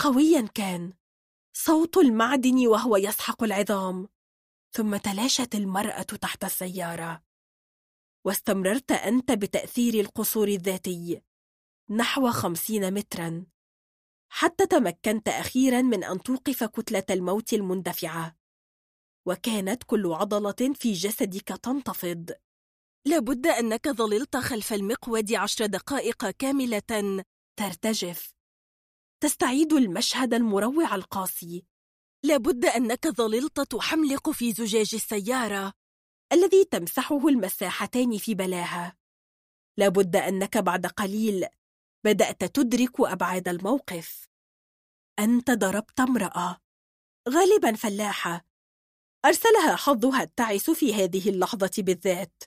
[0.00, 0.99] قويا كان.
[1.52, 4.08] صوت المعدن وهو يسحق العظام.
[4.72, 7.22] ثم تلاشت المرأة تحت السيارة.
[8.24, 11.22] واستمررت أنت بتأثير القصور الذاتي
[11.90, 13.46] نحو خمسين مترا.
[14.32, 18.36] حتى تمكنت أخيرا من أن توقف كتلة الموت المندفعة.
[19.26, 22.30] وكانت كل عضلة في جسدك تنتفض.
[23.06, 27.24] لابد أنك ظللت خلف المقود عشر دقائق كاملة
[27.56, 28.39] ترتجف.
[29.22, 31.64] تستعيد المشهد المروع القاسي.
[32.24, 35.72] لابد أنك ظللت تحملق في زجاج السيارة
[36.32, 38.96] الذي تمسحه المساحتان في بلاها.
[39.78, 41.46] لابد أنك بعد قليل
[42.04, 44.28] بدأت تدرك أبعاد الموقف.
[45.18, 46.60] أنت ضربت امرأة.
[47.28, 48.46] غالبا فلاحة.
[49.24, 52.42] أرسلها حظها التعس في هذه اللحظة بالذات.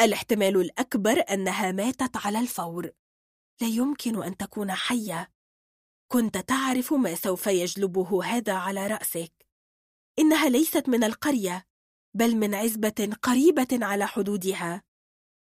[0.00, 2.90] الاحتمال الأكبر أنها ماتت على الفور.
[3.60, 5.31] لا يمكن أن تكون حية.
[6.12, 9.32] كنت تعرف ما سوف يجلبه هذا على رأسك.
[10.18, 11.66] إنها ليست من القرية
[12.14, 14.82] بل من عزبة قريبة على حدودها.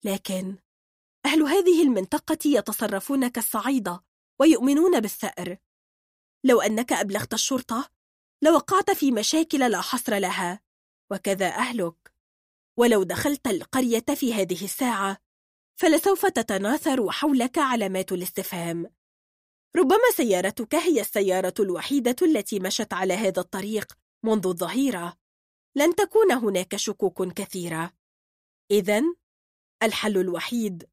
[0.05, 0.59] لكن
[1.27, 4.05] أهل هذه المنطقة يتصرفون كالصعيدة
[4.41, 5.57] ويؤمنون بالثأر.
[6.45, 7.91] لو أنك أبلغت الشرطة
[8.43, 10.61] لوقعت في مشاكل لا حصر لها.
[11.11, 12.13] وكذا أهلك.
[12.77, 15.19] ولو دخلت القرية في هذه الساعة
[15.81, 18.97] فلسوف تتناثر حولك علامات الاستفهام.
[19.77, 25.17] ربما سيارتك هي السيارة الوحيدة التي مشت على هذا الطريق منذ الظهيرة.
[25.77, 27.93] لن تكون هناك شكوك كثيرة.
[28.71, 29.03] إذا
[29.83, 30.89] الحل الوحيد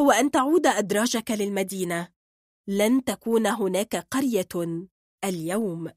[0.00, 2.12] هو أن تعود أدراجك للمدينة.
[2.68, 4.88] لن تكون هناك قرية
[5.24, 5.90] اليوم.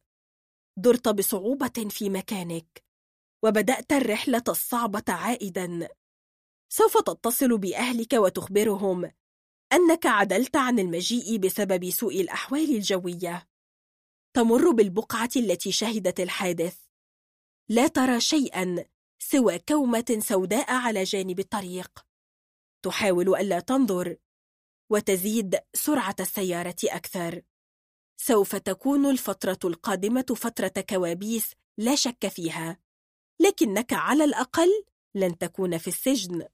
[0.77, 2.83] درت بصعوبة في مكانك
[3.43, 5.89] وبدأت الرحلة الصعبة عائدا.
[6.69, 9.11] سوف تتصل بأهلك وتخبرهم
[9.76, 13.47] أنك عدلت عن المجيء بسبب سوء الأحوال الجوية.
[14.34, 16.78] تمر بالبقعة التي شهدت الحادث.
[17.69, 18.86] لا ترى شيئا
[19.19, 22.05] سوى كومة سوداء على جانب الطريق.
[22.86, 24.17] تحاول ألا تنظر
[24.89, 27.41] وتزيد سرعة السيارة أكثر.
[28.17, 32.80] سوف تكون الفترة القادمة فترة كوابيس لا شك فيها
[33.39, 34.84] لكنك على الأقل
[35.15, 36.47] لن تكون في السجن.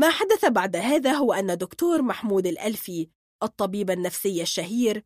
[0.00, 3.10] ما حدث بعد هذا هو أن دكتور محمود الألفي
[3.42, 5.04] الطبيب النفسي الشهير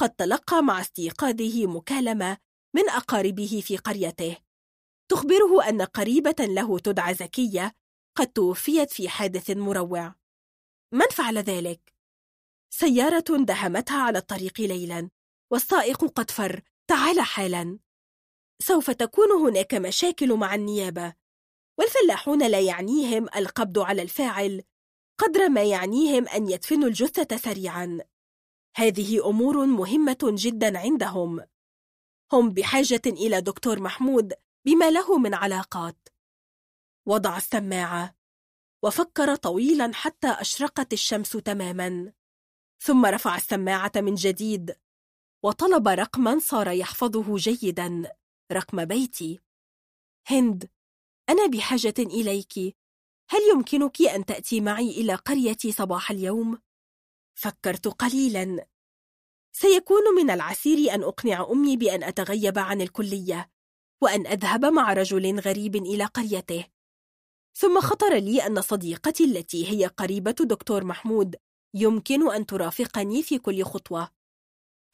[0.00, 2.38] قد تلقى مع استيقاظه مكالمة
[2.74, 4.36] من أقاربه في قريته.
[5.10, 7.72] تخبره أن قريبة له تدعى زكية
[8.16, 10.14] قد توفيت في حادث مروع.
[10.92, 11.94] من فعل ذلك؟
[12.70, 15.10] سيارة دهمتها على الطريق ليلا
[15.52, 17.78] والسائق قد فر تعال حالا.
[18.62, 21.14] سوف تكون هناك مشاكل مع النيابة.
[21.78, 24.62] والفلاحون لا يعنيهم القبض على الفاعل
[25.18, 28.00] قدر ما يعنيهم أن يدفنوا الجثة سريعا.
[28.76, 31.46] هذه أمور مهمة جدا عندهم.
[32.32, 34.32] هم بحاجة إلى دكتور محمود
[34.66, 36.08] بما له من علاقات.
[37.06, 38.16] وضع السماعة.
[38.82, 42.12] وفكر طويلا حتى أشرقت الشمس تماما.
[42.82, 44.76] ثم رفع السماعة من جديد.
[45.42, 48.12] وطلب رقما صار يحفظه جيدا.
[48.52, 49.40] رقم بيتي.
[50.26, 50.70] هند.
[51.28, 52.58] أنا بحاجة إليك.
[53.30, 56.58] هل يمكنك أن تأتي معي إلى قريتي صباح اليوم؟
[57.34, 58.66] فكرت قليلا.
[59.52, 63.50] سيكون من العسير أن أقنع أمي بأن أتغيب عن الكلية
[64.02, 66.66] وأن أذهب مع رجل غريب إلى قريته.
[67.54, 71.36] ثم خطر لي أن صديقتي التي هي قريبة دكتور محمود
[71.74, 74.10] يمكن أن ترافقني في كل خطوة.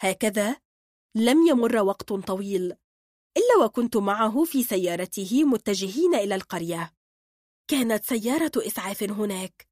[0.01, 0.57] هكذا
[1.17, 2.75] لم يمر وقت طويل.
[3.37, 6.95] إلا وكنت معه في سيارته متجهين إلى القرية.
[7.69, 9.69] كانت سيارة إسعاف هناك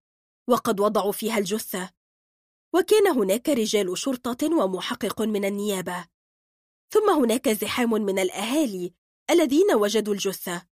[0.49, 1.91] وقد وضعوا فيها الجثة.
[2.75, 6.07] وكان هناك رجال شرطة ومحقق من النيابة.
[6.93, 8.95] ثم هناك زحام من الأهالي
[9.31, 10.67] الذين وجدوا الجثة.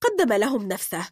[0.00, 1.10] قدم لهم نفسه.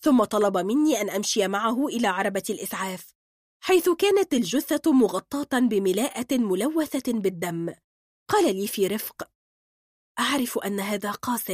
[0.00, 3.14] ثم طلب مني أن أمشي معه إلى عربة الإسعاف
[3.60, 7.74] حيث كانت الجثة مغطاة بملاءة ملوثة بالدم.
[8.28, 9.33] قال لي في رفق
[10.18, 11.52] أعرف أن هذا قاس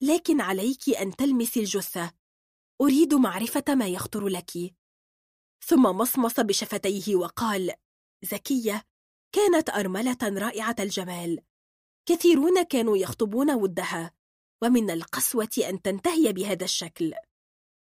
[0.00, 2.12] لكن عليك أن تلمسي الجثة.
[2.80, 4.74] أريد معرفة ما يخطر لك.
[5.64, 7.74] ثم مصمص بشفتيه وقال
[8.22, 8.84] زكية
[9.32, 11.40] كانت أرملة رائعة الجمال.
[12.06, 14.14] كثيرون كانوا يخطبون ودها
[14.62, 17.14] ومن القسوة أن تنتهي بهذا الشكل.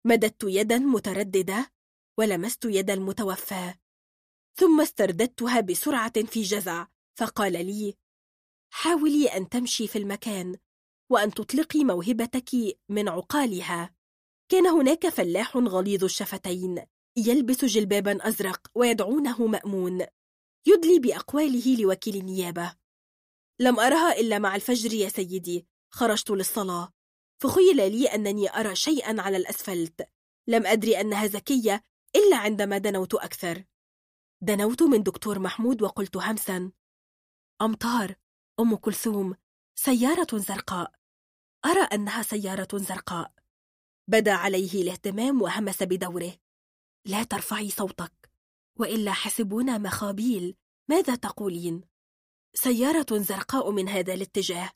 [0.06, 1.72] مددت يدا مترددة
[2.18, 3.74] ولمست يد المتوفى.
[4.54, 6.86] ثم استرددتها بسرعة في جزع
[7.18, 7.94] فقال لي
[8.74, 10.56] حاولي أن تمشي في المكان
[11.10, 12.50] وأن تطلقي موهبتك
[12.88, 13.94] من عقالها.
[14.48, 16.84] كان هناك فلاح غليظ الشفتين
[17.16, 20.06] يلبس جلبابا أزرق ويدعونه مأمون.
[20.66, 22.76] يدلي بأقواله لوكيل النيابة.
[23.60, 26.92] لم أرها إلا مع الفجر يا سيدي خرجت للصلاة.
[27.42, 30.08] فخيل لي أنني أرى شيئا على الأسفلت.
[30.48, 31.84] لم أدري أنها زكية
[32.16, 33.64] إلا عندما دنوت أكثر.
[34.40, 36.72] دنوت من دكتور محمود وقلت همسا.
[37.62, 38.21] أمطار
[38.60, 39.36] أم كلثوم
[39.74, 40.92] سيارة زرقاء.
[41.64, 43.32] أرى أنها سيارة زرقاء.
[44.08, 46.36] بدا عليه الاهتمام وهمس بدوره.
[47.06, 48.32] لا ترفعي صوتك
[48.78, 50.56] وإلا حسبونا مخابيل.
[50.88, 51.80] ماذا تقولين؟
[52.54, 54.70] سيارة زرقاء من هذا الاتجاه.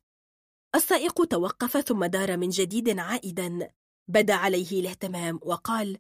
[0.74, 3.70] السائق توقف ثم دار من جديد عائدا.
[4.08, 5.98] بدا عليه الاهتمام وقال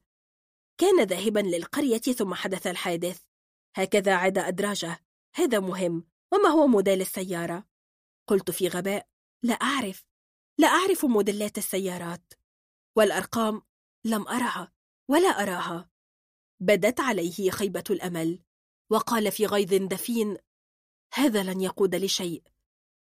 [0.78, 3.22] كان ذاهبا للقرية ثم حدث الحادث.
[3.76, 5.04] هكذا عاد أدراجه.
[5.34, 6.15] هذا مهم.
[6.32, 7.66] وما هو موديل السيارة؟
[8.26, 9.08] قلت في غباء.
[9.42, 10.04] لا أعرف.
[10.58, 12.32] لا أعرف موديلات السيارات.
[12.96, 13.62] والأرقام
[14.04, 14.72] لم أرها
[15.08, 15.90] ولا أراها.
[16.60, 18.42] بدت عليه خيبة الأمل
[18.90, 20.36] وقال في غيظ دفين
[21.14, 22.42] هذا لن يقود لشيء.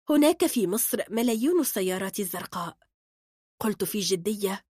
[0.09, 2.78] هناك في مصر ملايين السيارات الزرقاء.
[3.59, 4.66] قلت في جدية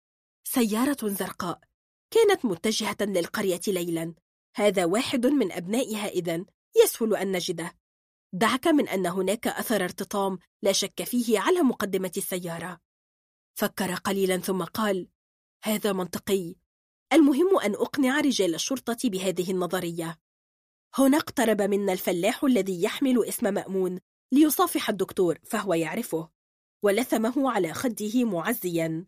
[0.43, 1.59] سيارة زرقاء.
[2.11, 4.13] كانت متجهة للقرية ليلا.
[4.55, 6.45] هذا واحد من أبنائها إذن
[6.83, 7.82] يسهل أن نجده.
[8.35, 12.79] دعك من أن هناك أثر ارتطام لا شك فيه على مقدمة السيارة.
[13.53, 15.07] فكر قليلا ثم قال
[15.63, 16.55] هذا منطقي.
[17.13, 20.19] المهم أن أقنع رجال الشرطة بهذه النظرية.
[20.95, 23.99] هنا اقترب منا الفلاح الذي يحمل اسم مأمون
[24.31, 26.29] ليصافح الدكتور فهو يعرفه
[26.83, 29.05] ولثمه على خده معزيا.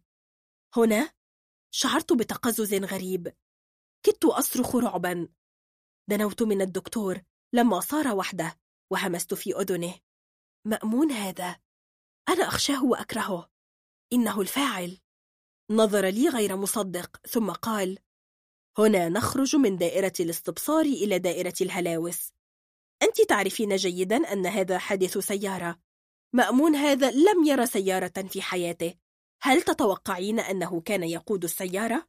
[0.76, 1.10] هنا؟
[1.72, 3.34] شعرت بتقزز غريب.
[4.04, 5.28] كدت أصرخ رعبا.
[6.10, 7.22] دنوت من الدكتور
[7.54, 8.65] لما صار وحده.
[8.92, 9.94] وهمست في أذنه.
[10.66, 11.60] مأمون هذا.
[12.30, 13.50] أنا أخشاه وأكرهه.
[14.14, 14.98] إنه الفاعل.
[15.72, 18.00] نظر لي غير مصدق ثم قال
[18.78, 22.32] هنا نخرج من دائرة الاستبصار إلى دائرة الهلاوس.
[23.04, 25.80] أنت تعرفين جيدا أن هذا حادث سيارة.
[26.34, 28.96] مأمون هذا لم ير سيارة في حياته.
[29.42, 32.08] هل تتوقعين أنه كان يقود السيارة؟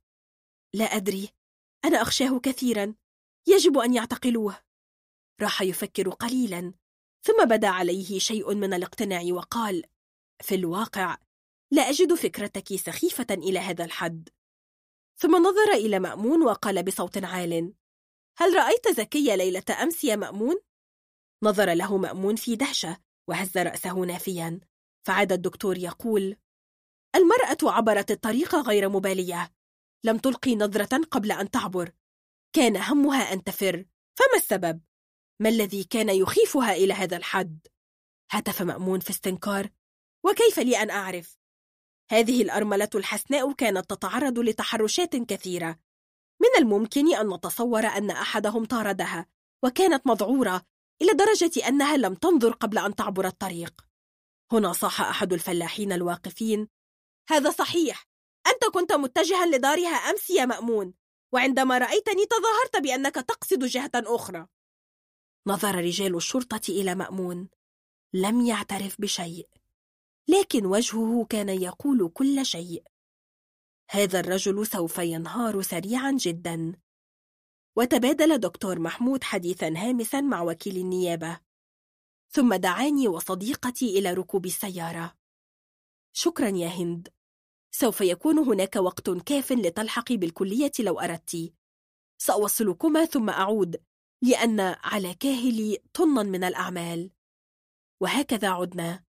[0.74, 1.28] لا أدري.
[1.84, 2.94] أنا أخشاه كثيرا.
[3.46, 4.65] يجب أن يعتقلوه.
[5.40, 6.72] راح يفكر قليلا
[7.22, 9.84] ثم بدا عليه شيء من الاقتناع وقال
[10.42, 11.18] في الواقع
[11.70, 14.28] لا أجد فكرتك سخيفة إلى هذا الحد
[15.18, 17.74] ثم نظر إلى مأمون وقال بصوت عال
[18.38, 20.56] هل رأيت زكية ليلة أمس يا مأمون؟
[21.42, 24.60] نظر له مأمون في دهشة وهز رأسه نافيا
[25.06, 26.36] فعاد الدكتور يقول
[27.16, 29.52] المرأة عبرت الطريق غير مبالية
[30.04, 31.92] لم تلقي نظرة قبل أن تعبر
[32.52, 33.84] كان همها أن تفر
[34.18, 34.80] فما السبب؟
[35.40, 37.66] ما الذي كان يخيفها إلى هذا الحد؟
[38.30, 39.70] هتف مأمون في استنكار.
[40.24, 41.38] وكيف لي أن أعرف؟
[42.10, 45.78] هذه الأرملة الحسناء كانت تتعرض لتحرشات كثيرة.
[46.40, 49.26] من الممكن أن نتصور أن أحدهم طاردها
[49.64, 50.62] وكانت مذعورة
[51.02, 53.86] إلى درجة أنها لم تنظر قبل أن تعبر الطريق.
[54.52, 56.68] هنا صاح أحد الفلاحين الواقفين.
[57.30, 58.06] هذا صحيح.
[58.46, 60.94] أنت كنت متجها لدارها أمس يا مأمون
[61.32, 64.46] وعندما رأيتني تظاهرت بأنك تقصد جهة أخرى.
[65.46, 67.48] نظر رجال الشرطة إلى مأمون.
[68.12, 69.48] لم يعترف بشيء.
[70.28, 72.82] لكن وجهه كان يقول كل شيء.
[73.90, 76.72] هذا الرجل سوف ينهار سريعا جدا.
[77.76, 81.40] وتبادل دكتور محمود حديثا هامسا مع وكيل النيابة.
[82.30, 85.14] ثم دعاني وصديقتي إلى ركوب السيارة.
[86.12, 87.08] شكرا يا هند.
[87.70, 91.54] سوف يكون هناك وقت كاف لتلحقي بالكلية لو أردت
[92.18, 93.82] سأوصلكما ثم أعود.
[94.26, 97.10] لأن على كاهلي طنا من الأعمال.
[98.00, 99.04] وهكذا عدنا.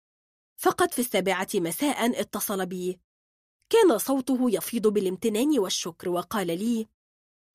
[0.57, 3.01] فقط في السابعة مساء اتصل بي.
[3.71, 6.87] كان صوته يفيض بالامتنان والشكر وقال لي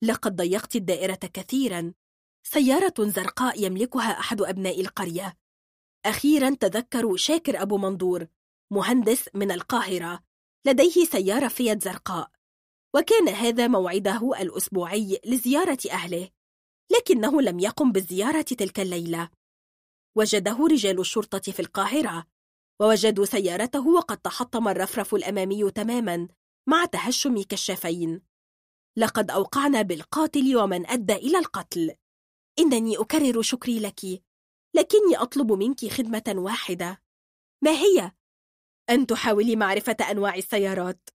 [0.04, 1.94] لقد ضيقت الدائرة كثيرا.
[2.44, 5.38] سيارة زرقاء يملكها أحد أبناء القرية.
[6.06, 8.28] أخيرا تذكروا شاكر أبو منظور
[8.72, 10.24] مهندس من القاهرة.
[10.66, 12.32] لديه سيارة فيات زرقاء.
[12.96, 16.30] وكان هذا موعده الأسبوعي لزيارة أهله.
[16.98, 19.30] لكنه لم يقم بالزيارة تلك الليلة.
[20.18, 22.28] وجده رجال الشرطة في القاهرة
[22.82, 26.28] ووجدوا سيارته وقد تحطم الرفرف الأمامي تماما
[26.70, 28.22] مع تهشم كشافين.
[28.98, 31.96] لقد أوقعنا بالقاتل ومن أدى إلى القتل.
[32.60, 34.02] إنني أكرر شكري لك
[34.74, 37.02] لكني أطلب منك خدمة واحدة.
[37.64, 38.12] ما هي؟
[38.90, 41.10] أن تحاولي معرفة أنواع السيارات.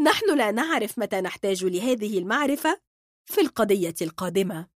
[0.00, 2.80] نحن لا نعرف متى نحتاج لهذه المعرفة
[3.26, 4.75] في القضية القادمة.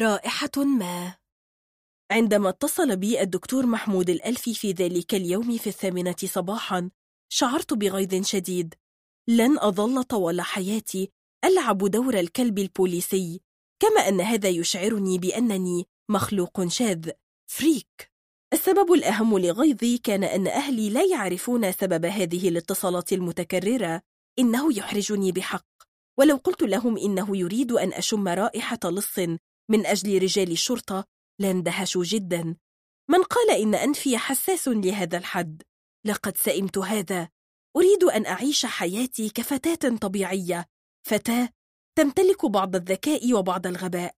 [0.00, 1.14] رائحة ما.
[2.10, 6.90] عندما اتصل بي الدكتور محمود الألفي في ذلك اليوم في الثامنة صباحا
[7.28, 8.74] شعرت بغيظ شديد.
[9.28, 11.10] لن أظل طوال حياتي
[11.44, 13.40] ألعب دور الكلب البوليسي
[13.82, 17.10] كما أن هذا يشعرني بأنني مخلوق شاذ
[17.46, 18.12] فريك.
[18.52, 24.02] السبب الأهم لغيظي كان أن أهلي لا يعرفون سبب هذه الاتصالات المتكررة
[24.38, 25.66] إنه يحرجني بحق.
[26.18, 29.18] ولو قلت لهم إنه يريد أن أشم رائحة لص
[29.70, 31.04] من أجل رجال الشرطة
[31.38, 32.56] لاندهشوا جدا.
[33.10, 35.62] من قال إن أنفي حساس لهذا الحد.
[36.06, 37.28] لقد سئمت هذا.
[37.76, 40.66] أريد أن أعيش حياتي كفتاة طبيعية.
[41.06, 41.48] فتاة
[41.98, 44.14] تمتلك بعض الذكاء وبعض الغباء.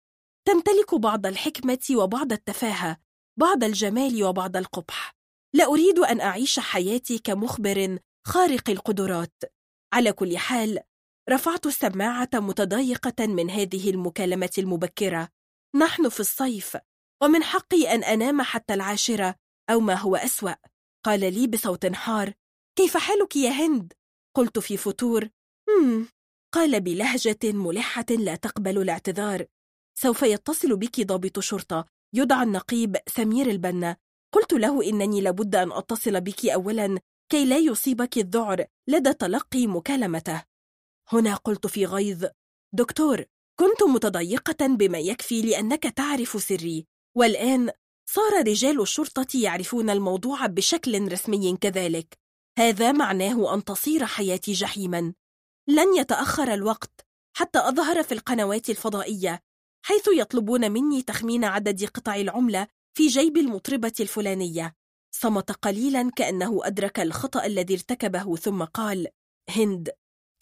[0.48, 2.96] تمتلك بعض الحكمة وبعض التفاهة.
[3.36, 5.14] بعض الجمال وبعض القبح.
[5.54, 9.42] لا أريد أن أعيش حياتي كمخبر خارق القدرات.
[9.92, 10.78] على كل حال
[11.30, 15.28] رفعت السماعة متضايقة من هذه المكالمة المبكرة.
[15.76, 16.76] نحن في الصيف
[17.22, 19.34] ومن حقي أن أنام حتى العاشرة
[19.70, 20.54] أو ما هو أسوأ.
[21.04, 22.32] قال لي بصوت حار.
[22.78, 23.92] كيف حالك يا هند؟
[24.36, 25.28] قلت في فتور.
[25.68, 26.08] مم.
[26.54, 29.46] قال بلهجة ملحة لا تقبل الاعتذار.
[29.98, 31.86] سوف يتصل بك ضابط شرطة.
[32.14, 33.96] يدعى النقيب سمير البنا.
[34.34, 36.98] قلت له إنني لابد أن أتصل بك أولا
[37.28, 40.53] كي لا يصيبك الذعر لدى تلقي مكالمته.
[41.12, 42.24] هنا قلت في غيظ
[42.74, 43.24] دكتور
[43.60, 46.86] كنت متضيقة بما يكفي لأنك تعرف سري
[47.16, 47.70] والآن
[48.06, 52.18] صار رجال الشرطة يعرفون الموضوع بشكل رسمي كذلك.
[52.58, 55.14] هذا معناه أن تصير حياتي جحيما.
[55.68, 59.40] لن يتأخر الوقت حتى أظهر في القنوات الفضائية
[59.84, 64.74] حيث يطلبون مني تخمين عدد قطع العملة في جيب المطربة الفلانية.
[65.14, 69.08] صمت قليلا كأنه أدرك الخطأ الذي ارتكبه ثم قال
[69.50, 69.90] هند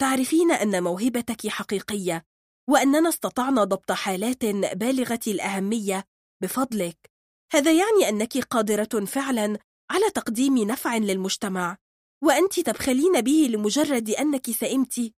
[0.03, 2.25] تعرفين أن موهبتك حقيقية
[2.69, 4.45] وأننا استطعنا ضبط حالات
[4.75, 6.03] بالغة الأهمية
[6.41, 7.11] بفضلك.
[7.53, 9.59] هذا يعني أنك قادرة فعلا
[9.91, 11.77] على تقديم نفع للمجتمع
[12.23, 15.13] وأنت تبخلين به لمجرد أنك سئمت.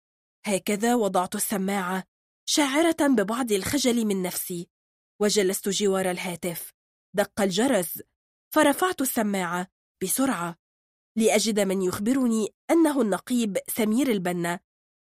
[0.47, 2.05] هكذا وضعت السماعة
[2.49, 4.69] شاعرة ببعض الخجل من نفسي
[5.21, 6.73] وجلست جوار الهاتف.
[7.17, 8.03] دق الجرس
[8.55, 9.67] فرفعت السماعة
[10.03, 10.57] بسرعة
[11.19, 14.61] لأجد من يخبرني أنه النقيب سمير البنا.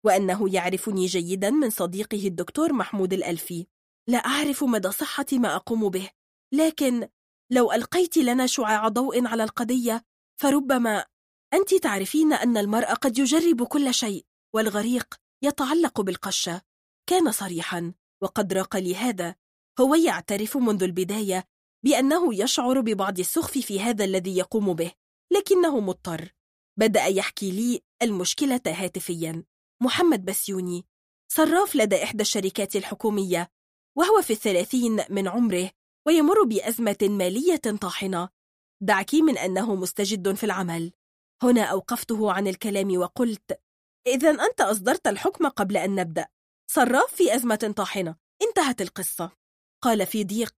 [0.07, 3.66] وأنه يعرفني جيدا من صديقه الدكتور محمود الألفي.
[4.09, 6.11] لا أعرف مدى صحة ما أقوم به
[6.54, 7.09] لكن
[7.52, 10.04] لو ألقيت لنا شعاع ضوء على القضية
[10.40, 11.04] فربما
[11.54, 16.62] أنت تعرفين أن المرء قد يجرب كل شيء والغريق يتعلق بالقشة.
[17.09, 17.92] كان صريحا
[18.22, 19.34] وقد راق لي هذا.
[19.80, 21.44] هو يعترف منذ البداية
[21.84, 24.92] بأنه يشعر ببعض السخف في هذا الذي يقوم به
[25.32, 26.34] لكنه مضطر.
[26.78, 29.44] بدأ يحكي لي المشكلة هاتفيا.
[29.82, 30.84] محمد بسيوني
[31.28, 33.50] صراف لدى إحدى الشركات الحكومية
[33.96, 35.70] وهو في الثلاثين من عمره
[36.06, 38.28] ويمر بأزمة مالية طاحنة.
[38.80, 40.92] دعك من أنه مستجد في العمل.
[41.42, 43.60] هنا أوقفته عن الكلام وقلت
[44.06, 46.26] إذا أنت أصدرت الحكم قبل أن نبدأ.
[46.70, 48.16] صراف في أزمة طاحنة.
[48.42, 49.30] انتهت القصة.
[49.82, 50.54] قال في ضيق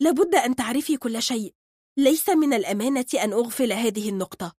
[0.00, 1.54] لابد أن تعرفي كل شيء.
[1.96, 4.52] ليس من الأمانة أن أغفل هذه النقطة.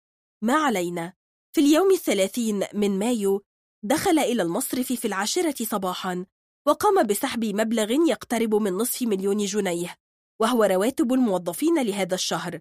[0.43, 1.13] ما علينا؟
[1.55, 3.45] في اليوم الثلاثين من مايو
[3.85, 6.27] دخل إلى المصرف في العاشرة صباحا
[6.67, 9.97] وقام بسحب مبلغ يقترب من نصف مليون جنيه
[10.41, 12.61] وهو رواتب الموظفين لهذا الشهر.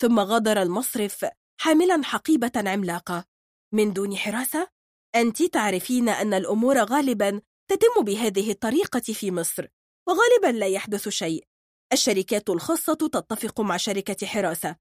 [0.00, 1.26] ثم غادر المصرف
[1.60, 3.24] حاملا حقيبة عملاقة.
[3.72, 4.68] من دون حراسة؟
[5.14, 7.40] أنت تعرفين أن الأمور غالبا
[7.70, 9.66] تتم بهذه الطريقة في مصر
[10.08, 11.44] وغالبا لا يحدث شيء.
[11.92, 14.76] الشركات الخاصة تتفق مع شركة حراسة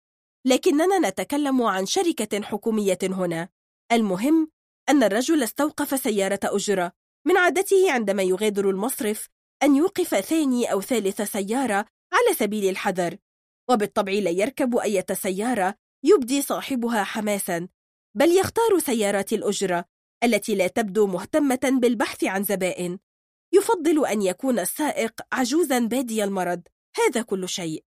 [0.45, 3.49] لكننا نتكلم عن شركة حكومية هنا.
[3.91, 4.52] المهم
[4.89, 6.91] أن الرجل استوقف سيارة أجرة.
[7.27, 9.29] من عادته عندما يغادر المصرف
[9.63, 13.17] أن يوقف ثاني أو ثالث سيارة على سبيل الحذر.
[13.69, 17.67] وبالطبع لا يركب أي سيارة يبدي صاحبها حماسا
[18.15, 19.85] بل يختار سيارات الأجرة
[20.23, 22.99] التي لا تبدو مهتمة بالبحث عن زبائن.
[23.53, 26.61] يفضل أن يكون السائق عجوزا بادي المرض.
[26.95, 27.83] هذا كل شيء.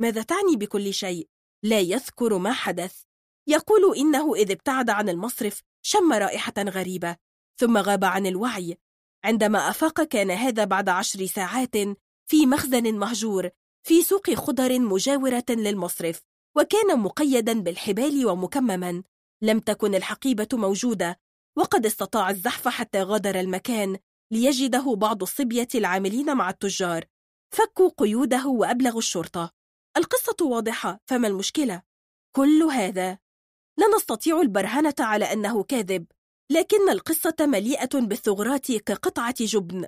[0.00, 1.28] ماذا تعني بكل شيء؟
[1.62, 3.02] لا يذكر ما حدث.
[3.46, 7.16] يقول إنه إذ ابتعد عن المصرف شم رائحة غريبة
[7.56, 8.78] ثم غاب عن الوعي.
[9.24, 11.76] عندما أفاق كان هذا بعد عشر ساعات
[12.26, 13.50] في مخزن مهجور
[13.86, 16.20] في سوق خضر مجاورة للمصرف
[16.56, 19.02] وكان مقيدا بالحبال ومكمما.
[19.42, 21.20] لم تكن الحقيبة موجودة
[21.56, 23.98] وقد استطاع الزحف حتى غادر المكان
[24.30, 27.04] ليجده بعض الصبية العاملين مع التجار.
[27.50, 29.50] فكوا قيوده وأبلغوا الشرطة.
[29.96, 31.82] القصة واضحة فما المشكلة؟
[32.36, 33.18] كل هذا
[33.80, 36.06] لا نستطيع البرهنة على أنه كاذب
[36.50, 39.86] لكن القصة مليئة بالثغرات كقطعة جبن.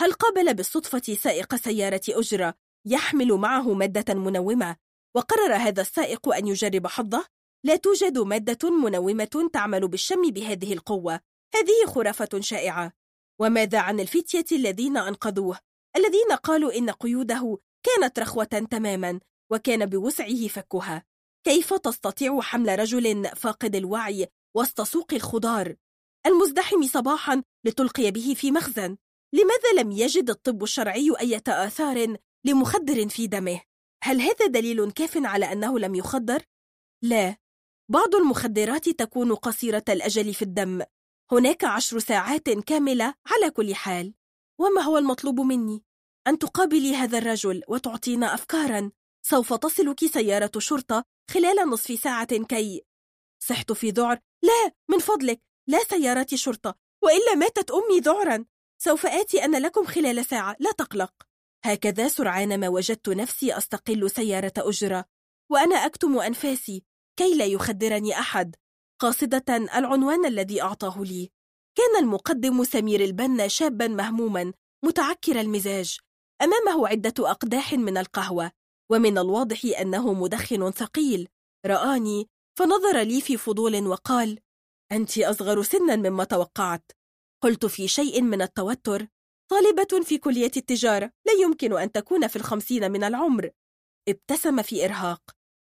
[0.00, 2.54] هل قابل بالصدفة سائق سيارة أجرة
[2.86, 4.76] يحمل معه مادة منومة
[5.16, 7.26] وقرر هذا السائق أن يجرب حظه؟
[7.64, 11.20] لا توجد مادة منومة تعمل بالشم بهذه القوة.
[11.54, 12.92] هذه خرافة شائعة.
[13.40, 15.58] وماذا عن الفتية الذين أنقذوه؟
[15.96, 19.20] الذين قالوا إن قيوده كانت رخوة تماما
[19.50, 21.04] وكان بوسعه فكها.
[21.44, 25.76] كيف تستطيع حمل رجل فاقد الوعي وسط سوق الخضار؟
[26.26, 28.96] المزدحم صباحا لتلقي به في مخزن.
[29.34, 33.60] لماذا لم يجد الطب الشرعي أي آثار لمخدر في دمه؟
[34.04, 36.42] هل هذا دليل كاف على أنه لم يخدر؟
[37.02, 37.36] لا.
[37.90, 40.82] بعض المخدرات تكون قصيرة الأجل في الدم.
[41.32, 44.14] هناك عشر ساعات كاملة على كل حال.
[44.60, 45.84] وما هو المطلوب مني؟
[46.26, 48.90] أن تقابلي هذا الرجل وتعطينا أفكارا.
[49.26, 52.84] سوف تصلك سيارة شرطة خلال نصف ساعة كي.
[53.42, 54.20] صحت في ذعر.
[54.42, 55.40] لا من فضلك.
[55.68, 58.44] لا سيارات شرطة وإلا ماتت أمي ذعرا.
[58.78, 61.12] سوف آتي أنا لكم خلال ساعة لا تقلق.
[61.64, 65.04] هكذا سرعان ما وجدت نفسي أستقل سيارة أجرة
[65.50, 66.84] وأنا أكتم أنفاسي.
[67.16, 68.56] كي لا يخدرني أحد.
[68.98, 71.30] قاصدة العنوان الذي أعطاه لي.
[71.74, 74.52] كان المقدم سمير البنا شابا مهموما
[74.84, 75.98] متعكر المزاج.
[76.42, 78.52] أمامه عدة أقداح من القهوة.
[78.94, 81.28] ومن الواضح أنه مدخن ثقيل.
[81.66, 82.28] رآني
[82.58, 84.40] فنظر لي في فضول وقال
[84.92, 86.92] أنت أصغر سنا مما توقعت.
[87.42, 89.08] قلت في شيء من التوتر
[89.50, 93.50] طالبة في كلية التجارة لا يمكن أن تكون في الخمسين من العمر.
[94.08, 95.20] ابتسم في إرهاق.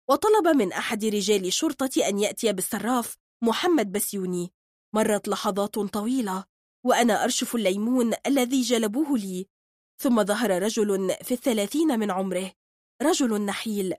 [0.09, 4.53] وطلب من أحد رجال الشرطة أن يأتي بالصراف محمد بسيوني.
[4.95, 6.45] مرت لحظات طويلة
[6.86, 9.47] وأنا أرشف الليمون الذي جلبوه لي.
[10.01, 12.51] ثم ظهر رجل في الثلاثين من عمره.
[13.01, 13.93] رجل نحيل.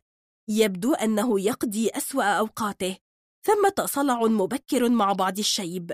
[0.48, 2.96] يبدو أنه يقضي أسوأ أوقاته.
[3.46, 5.92] ثمة صلع مبكر مع بعض الشيب.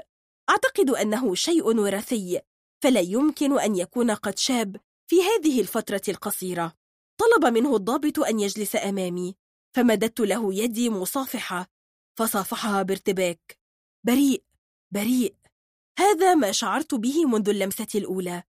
[0.50, 2.40] أعتقد أنه شيء وراثي.
[2.82, 4.76] فلا يمكن أن يكون قد شاب
[5.06, 6.72] في هذه الفترة القصيرة.
[7.20, 9.36] طلب منه الضابط أن يجلس أمامي.
[9.76, 11.70] فمددت له يدي مصافحة.
[12.18, 13.58] فصافحها بارتباك.
[14.06, 14.44] بريء
[14.90, 15.34] بريء.
[15.98, 18.42] هذا ما شعرت به منذ اللمسة الأولى.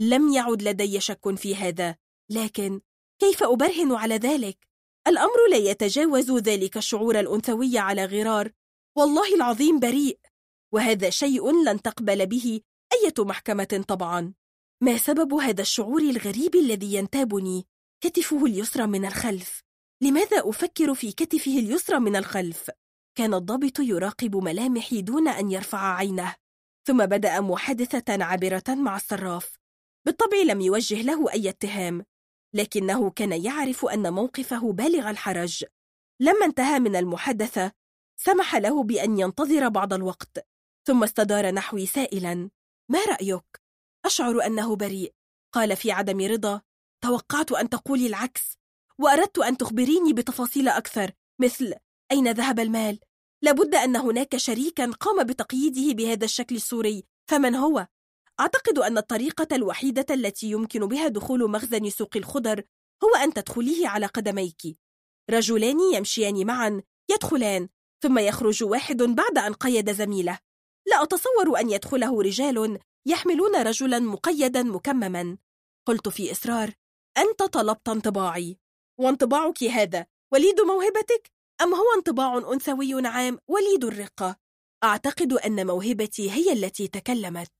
[0.00, 1.96] لم يعد لدي شك في هذا.
[2.30, 2.80] لكن
[3.18, 4.58] كيف أبرهن على ذلك؟
[5.06, 8.52] الأمر لا يتجاوز ذلك الشعور الأنثوي على غرار.
[8.96, 10.18] والله العظيم بريء.
[10.72, 12.60] وهذا شيء لن تقبل به
[12.92, 14.34] أية محكمة طبعا.
[14.80, 17.66] ما سبب هذا الشعور الغريب الذي ينتابني؟
[18.00, 19.62] كتفه اليسرى من الخلف.
[20.02, 22.70] لماذا أفكر في كتفه اليسرى من الخلف؟
[23.18, 26.34] كان الضابط يراقب ملامحي دون أن يرفع عينه.
[26.86, 29.58] ثم بدأ محادثة عابرة مع الصراف.
[30.06, 32.04] بالطبع لم يوجه له أي اتهام.
[32.54, 35.64] لكنه كان يعرف أن موقفه بالغ الحرج
[36.20, 37.72] لما انتهى من المحادثة
[38.16, 40.46] سمح له بأن ينتظر بعض الوقت
[40.86, 42.50] ثم استدار نحوي سائلا
[42.88, 43.62] ما رأيك؟
[44.06, 45.14] أشعر أنه بريء
[45.54, 46.60] قال في عدم رضا
[47.04, 48.58] توقعت أن تقولي العكس
[48.98, 51.74] وأردت أن تخبريني بتفاصيل أكثر مثل
[52.12, 52.98] أين ذهب المال؟
[53.42, 57.86] لابد أن هناك شريكا قام بتقييده بهذا الشكل الصوري فمن هو؟
[58.40, 62.62] أعتقد أن الطريقة الوحيدة التي يمكن بها دخول مخزن سوق الخضر
[63.04, 64.62] هو أن تدخليه على قدميك.
[65.30, 67.68] رجلان يمشيان معا يدخلان
[68.02, 70.38] ثم يخرج واحد بعد أن قيد زميله.
[70.86, 75.38] لا أتصور أن يدخله رجال يحملون رجلا مقيدا مكمما.
[75.86, 76.72] قلت في إصرار
[77.18, 78.58] أنت طلبت انطباعي.
[79.00, 81.32] وانطباعك هذا وليد موهبتك؟
[81.62, 84.36] أم هو انطباع أنثوي عام وليد الرقة؟
[84.84, 87.52] أعتقد أن موهبتي هي التي تكلمت.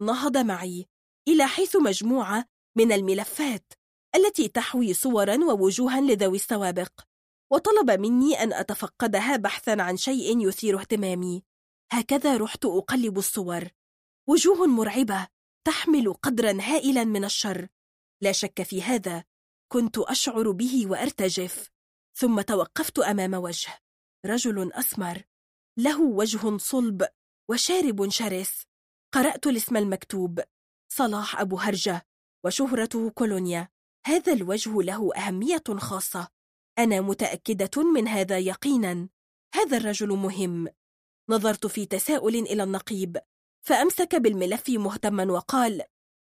[0.00, 0.86] نهض معي
[1.28, 2.44] إلى حيث مجموعة
[2.76, 3.72] من الملفات
[4.16, 6.92] التي تحوي صورا ووجوها لذوي السوابق
[7.52, 11.42] وطلب مني أن أتفقدها بحثا عن شيء يثير اهتمامي.
[11.92, 13.68] هكذا رحت أقلب الصور.
[14.28, 15.28] وجوه مرعبة
[15.66, 17.68] تحمل قدرا هائلا من الشر.
[18.22, 19.24] لا شك في هذا.
[19.72, 21.70] كنت أشعر به وأرتجف.
[22.14, 23.78] ثم توقفت أمام وجه.
[24.26, 25.22] رجل أسمر.
[25.78, 27.08] له وجه صلب
[27.50, 28.67] وشارب شرس.
[29.14, 30.40] قرأت الاسم المكتوب
[30.92, 32.06] صلاح أبو هرجة
[32.44, 33.68] وشهرته كولونيا.
[34.06, 36.28] هذا الوجه له أهمية خاصة.
[36.78, 39.08] أنا متأكدة من هذا يقينا.
[39.54, 40.68] هذا الرجل مهم.
[41.30, 43.18] نظرت في تساؤل إلى النقيب
[43.66, 45.82] فأمسك بالملف مهتما وقال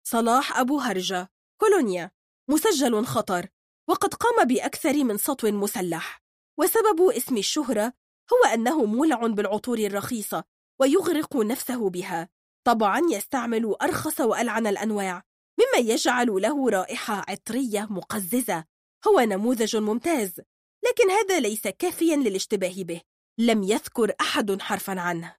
[0.06, 1.30] صلاح أبو هرجة
[1.60, 2.10] كولونيا
[2.48, 3.48] مسجل خطر
[3.88, 6.22] وقد قام بأكثر من سطو مسلح.
[6.58, 7.92] وسبب اسم الشهرة
[8.32, 10.44] هو أنه مولع بالعطور الرخيصة
[10.80, 12.28] ويغرق نفسه بها.
[12.64, 15.22] طبعا يستعمل أرخص وألعن الأنواع
[15.58, 18.64] مما يجعل له رائحة عطرية مقززة
[19.08, 20.40] هو نموذج ممتاز
[20.84, 23.00] لكن هذا ليس كافيا للاشتباه به
[23.38, 25.36] لم يذكر أحد حرفا عنه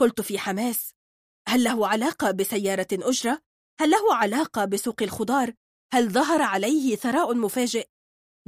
[0.00, 0.94] قلت في حماس
[1.48, 3.42] هل له علاقة بسيارة أجرة؟
[3.80, 5.54] هل له علاقة بسوق الخضار؟
[5.92, 7.88] هل ظهر عليه ثراء مفاجئ؟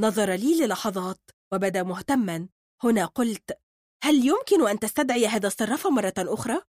[0.01, 2.49] نظر لي للحظات وبدأ مهتما
[2.83, 3.59] هنا قلت
[4.05, 6.63] هل يمكن أن تستدعي هذا الصراف مرة أخرى؟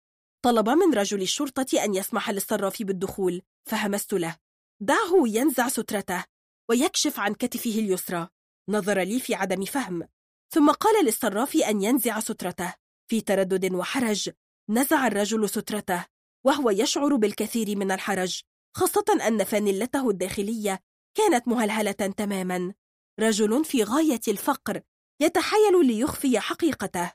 [0.42, 4.38] طلب من رجل الشرطة أن يسمح للصراف بالدخول فهمست له.
[4.82, 6.24] دعه ينزع سترته
[6.70, 8.28] ويكشف عن كتفه اليسرى.
[8.70, 10.08] نظر لي في عدم فهم.
[10.50, 12.74] ثم قال للصراف أن ينزع سترته.
[13.08, 14.30] في تردد وحرج
[14.70, 16.06] نزع الرجل سترته
[16.46, 18.42] وهو يشعر بالكثير من الحرج
[18.76, 20.80] خاصة أن فانلته الداخلية
[21.18, 22.74] كانت مهلهلة تماما.
[23.20, 24.82] رجل في غاية الفقر
[25.22, 27.12] يتحايل ليخفي حقيقته.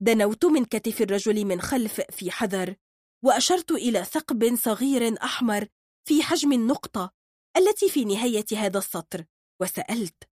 [0.00, 2.76] دنوت من كتف الرجل من خلف في حذر
[3.24, 5.68] وأشرت إلى ثقب صغير أحمر
[6.08, 7.12] في حجم النقطة
[7.56, 9.24] التي في نهاية هذا السطر
[9.60, 10.28] وسألت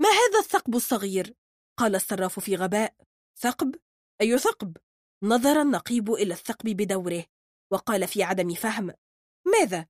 [0.00, 1.34] ما هذا الثقب الصغير؟
[1.78, 2.94] قال الصراف في غباء
[3.38, 3.74] ثقب؟
[4.20, 4.76] أي ثقب؟
[5.22, 7.24] نظر النقيب إلى الثقب بدوره
[7.72, 8.92] وقال في عدم فهم
[9.46, 9.86] ماذا؟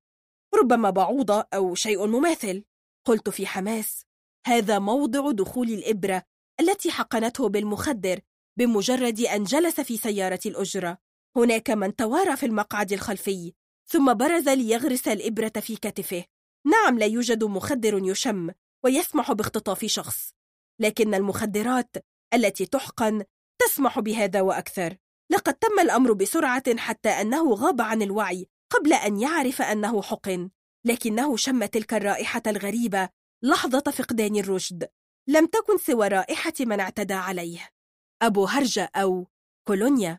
[0.54, 2.64] ربما بعوضة أو شيء مماثل
[3.06, 4.04] قلت في حماس
[4.46, 6.22] هذا موضع دخول الإبرة
[6.60, 8.20] التي حقنته بالمخدر
[8.60, 10.98] بمجرد أن جلس في سيارة الأجرة.
[11.36, 13.52] هناك من توارى في المقعد الخلفي
[13.86, 16.24] ثم برز ليغرس الإبرة في كتفه.
[16.66, 18.50] نعم لا يوجد مخدر يشم
[18.84, 20.32] ويسمح باختطاف شخص
[20.80, 21.96] لكن المخدرات
[22.34, 23.24] التي تحقن
[23.58, 24.96] تسمح بهذا وأكثر.
[25.30, 30.50] لقد تم الأمر بسرعة حتى أنه غاب عن الوعي قبل أن يعرف أنه حقن
[30.84, 33.08] لكنه شم تلك الرائحة الغريبة
[33.42, 34.88] لحظة فقدان الرشد.
[35.28, 37.79] لم تكن سوى رائحة من اعتدى عليه.
[38.22, 39.26] أبو هرجة أو
[39.68, 40.18] كولونيا؟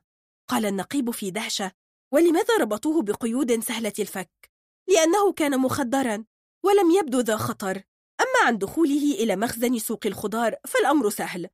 [0.50, 1.72] قال النقيب في دهشة
[2.14, 4.52] ولماذا ربطوه بقيود سهلة الفك؟
[4.88, 6.26] لأنه كان مخدرا
[6.66, 7.84] ولم يبدو ذا خطر.
[8.22, 11.50] أما عن دخوله إلى مخزن سوق الخضار فالأمر سهل.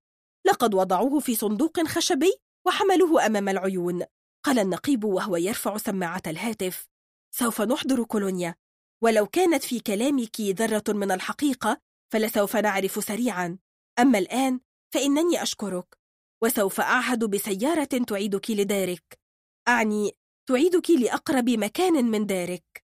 [0.46, 2.34] لقد وضعوه في صندوق خشبي
[2.68, 4.04] وحملوه أمام العيون.
[4.44, 6.88] قال النقيب وهو يرفع سماعة الهاتف
[7.32, 8.56] سوف نحضر كولونيا.
[9.04, 11.82] ولو كانت في كلامك ذرة من الحقيقة
[12.14, 13.58] فلسوف نعرف سريعا.
[14.00, 14.60] أما الآن
[14.94, 15.98] فإنني أشكرك.
[16.44, 19.20] وسوف أعهد بسيارة تعيدك لدارك.
[19.68, 20.18] أعني
[20.50, 22.84] تعيدك لأقرب مكان من دارك.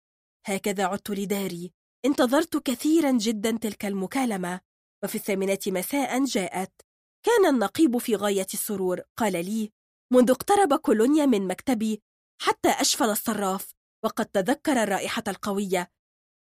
[0.45, 1.71] هكذا عدت لداري.
[2.05, 4.61] انتظرت كثيرا جدا تلك المكالمة.
[5.03, 6.81] وفي الثامنة مساء جاءت.
[7.25, 9.01] كان النقيب في غاية السرور.
[9.17, 9.71] قال لي
[10.13, 12.01] منذ اقترب كولونيا من مكتبي
[12.41, 13.73] حتى أشفل الصراف
[14.03, 15.91] وقد تذكر الرائحة القوية.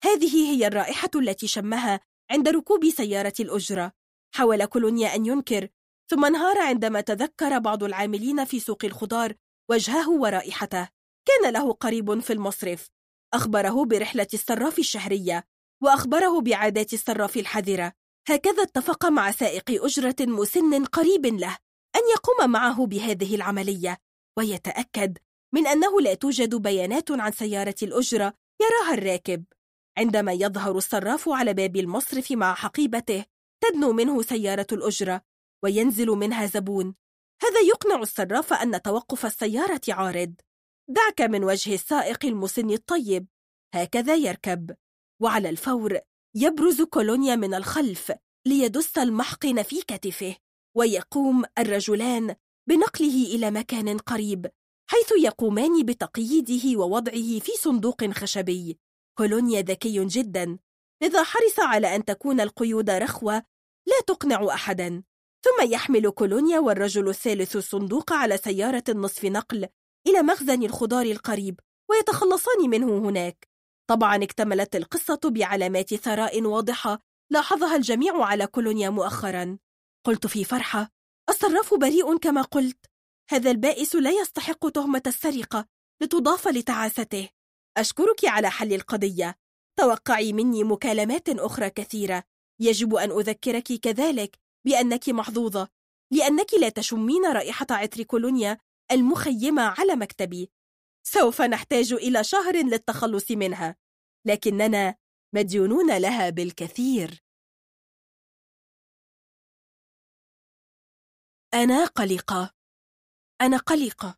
[0.03, 1.99] هذه هي الرائحة التي شمها
[2.31, 3.91] عند ركوب سيارة الأجرة.
[4.35, 5.69] حاول كولونيا أن ينكر
[6.09, 9.33] ثم انهار عندما تذكر بعض العاملين في سوق الخضار
[9.69, 10.89] وجهه ورائحته.
[11.25, 12.89] كان له قريب في المصرف.
[13.33, 15.43] أخبره برحلة الصراف الشهرية
[15.83, 17.93] وأخبره بعادات الصراف الحذرة.
[18.27, 21.57] هكذا اتفق مع سائق أجرة مسن قريب له
[21.95, 23.97] أن يقوم معه بهذه العملية.
[24.37, 25.17] ويتأكد
[25.53, 29.43] من أنه لا توجد بيانات عن سيارة الأجرة يراها الراكب.
[29.97, 33.25] عندما يظهر الصراف على باب المصرف مع حقيبته
[33.63, 35.21] تدنو منه سيارة الأجرة.
[35.63, 36.95] وينزل منها زبون.
[37.43, 40.33] هذا يقنع الصراف أن توقف السيارة عارض.
[40.89, 43.27] دعك من وجه السائق المسن الطيب.
[43.75, 44.75] هكذا يركب.
[45.21, 45.99] وعلى الفور
[46.35, 48.13] يبرز كولونيا من الخلف
[48.45, 50.35] ليدس المحقن في كتفه.
[50.77, 52.35] ويقوم الرجلان
[52.69, 54.51] بنقله إلى مكان قريب
[54.89, 58.79] حيث يقومان بتقييده ووضعه في صندوق خشبي.
[59.17, 60.59] كولونيا ذكي جدا.
[61.03, 63.33] لذا حرص على أن تكون القيود رخوة
[63.87, 65.03] لا تقنع أحدا.
[65.43, 69.67] ثم يحمل كولونيا والرجل الثالث الصندوق على سيارة نصف نقل
[70.07, 73.47] إلى مخزن الخضار القريب ويتخلصان منه هناك.
[73.89, 76.99] طبعا اكتملت القصة بعلامات ثراء واضحة
[77.31, 79.57] لاحظها الجميع على كولونيا مؤخرا.
[80.05, 80.89] قلت في فرحة
[81.29, 82.85] الصراف بريء كما قلت.
[83.29, 85.65] هذا البائس لا يستحق تهمة السرقة
[86.01, 87.29] لتضاف لتعاسته.
[87.77, 89.35] أشكرك على حل القضية.
[89.79, 92.23] توقعي مني مكالمات أخرى كثيرة.
[92.59, 94.42] يجب أن أذكرك كذلك.
[94.65, 95.69] بأنك محظوظة
[96.11, 98.57] لأنك لا تشمين رائحة عطر كولونيا
[98.91, 100.51] المخيمة على مكتبي.
[101.07, 103.75] سوف نحتاج إلى شهر للتخلص منها
[104.25, 104.95] لكننا
[105.35, 107.23] مديونون لها بالكثير.
[111.53, 112.53] أنا قلقة.
[113.41, 114.17] أنا قلقة.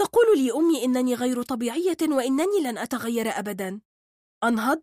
[0.00, 3.80] تقول لي أمي إنني غير طبيعية وإنني لن أتغير أبدا.
[4.44, 4.82] أنهض.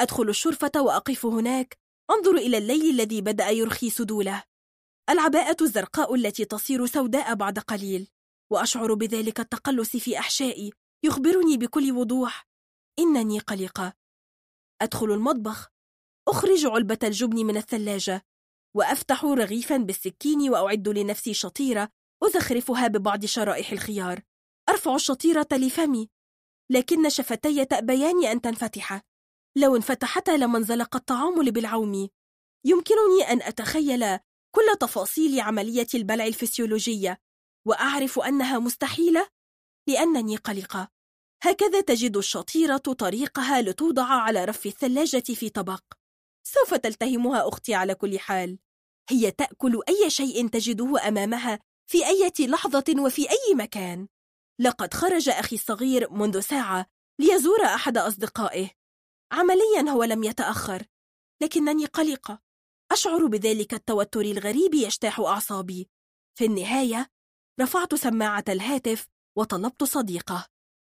[0.00, 1.85] أدخل الشرفة وأقف هناك.
[2.10, 4.42] أنظر إلى الليل الذي بدأ يرخي سدوله.
[5.10, 8.08] العباءة الزرقاء التي تصير سوداء بعد قليل.
[8.50, 10.72] وأشعر بذلك التقلص في أحشائي
[11.04, 12.46] يخبرني بكل وضوح.
[12.98, 13.92] إنني قلقة.
[14.82, 15.70] أدخل المطبخ.
[16.28, 18.24] أخرج علبة الجبن من الثلاجة.
[18.74, 21.88] وأفتح رغيفا بالسكين وأعد لنفسي شطيرة
[22.22, 24.22] أزخرفها ببعض شرائح الخيار.
[24.68, 26.08] أرفع الشطيرة لفمي.
[26.70, 29.02] لكن شفتي تأبيان أن تنفتح.
[29.56, 32.08] لو انفتحتا لما انزلق الطعام بالعوم.
[32.64, 34.18] يمكنني أن أتخيل
[34.54, 37.18] كل تفاصيل عملية البلع الفسيولوجية
[37.66, 39.28] وأعرف أنها مستحيلة
[39.88, 40.88] لأنني قلقة.
[41.42, 45.82] هكذا تجد الشطيرة طريقها لتوضع على رف الثلاجة في طبق.
[46.46, 48.58] سوف تلتهمها أختي على كل حال.
[49.10, 51.58] هي تأكل أي شيء تجده أمامها
[51.90, 54.08] في أي لحظة وفي أي مكان.
[54.60, 56.86] لقد خرج أخي الصغير منذ ساعة
[57.20, 58.70] ليزور أحد أصدقائه.
[59.32, 60.86] عمليا هو لم يتأخر
[61.42, 62.42] لكنني قلقة.
[62.92, 65.88] أشعر بذلك التوتر الغريب يجتاح أعصابي.
[66.38, 67.10] في النهاية
[67.60, 69.08] رفعت سماعة الهاتف
[69.38, 70.46] وطلبت صديقه.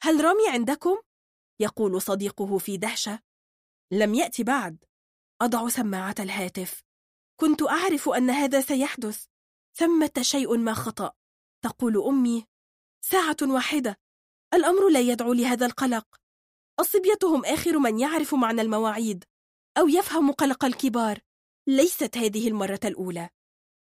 [0.02, 1.02] هل رامي عندكم؟
[1.60, 3.20] يقول صديقه في دهشة.
[3.94, 4.86] لم يأتي بعد.
[5.42, 6.84] أضع سماعة الهاتف.
[7.40, 9.26] كنت أعرف أن هذا سيحدث.
[9.78, 11.12] ثمة شيء ما خطأ.
[11.64, 12.48] تقول أمي.
[13.06, 14.00] ساعة واحدة.
[14.54, 16.19] الأمر لا يدعو لهذا القلق.
[16.80, 19.24] الصبية هم آخر من يعرف معنى المواعيد
[19.78, 21.20] أو يفهم قلق الكبار.
[21.68, 23.30] ليست هذه المرة الأولى.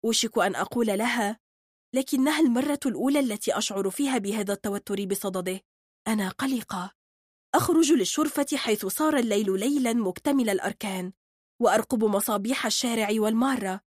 [0.04, 1.38] أوشك أن أقول لها
[1.94, 5.60] لكنها المرة الأولى التي أشعر فيها بهذا التوتر بصدده.
[6.08, 6.92] أنا قلقة.
[7.54, 11.12] أخرج للشرفة حيث صار الليل ليلا مكتمل الأركان
[11.62, 13.80] وأرقب مصابيح الشارع والمارة.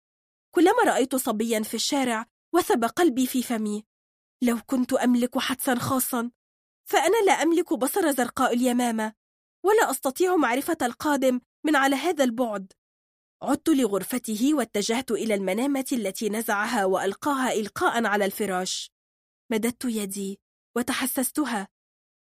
[0.55, 3.85] كلما رأيت صبيا في الشارع وثب قلبي في فمي.
[4.43, 6.31] لو كنت أملك حدسا خاصا
[6.89, 9.13] فأنا لا أملك بصر زرقاء اليمامة
[9.65, 12.73] ولا أستطيع معرفة القادم من على هذا البعد.
[13.43, 18.91] عدت لغرفته واتجهت إلى المنامة التي نزعها وألقاها إلقاء على الفراش.
[19.53, 20.41] مددت يدي
[20.77, 21.69] وتحسستها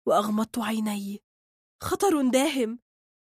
[0.09, 1.23] وأغمضت عيني.
[1.83, 2.79] خطر داهم.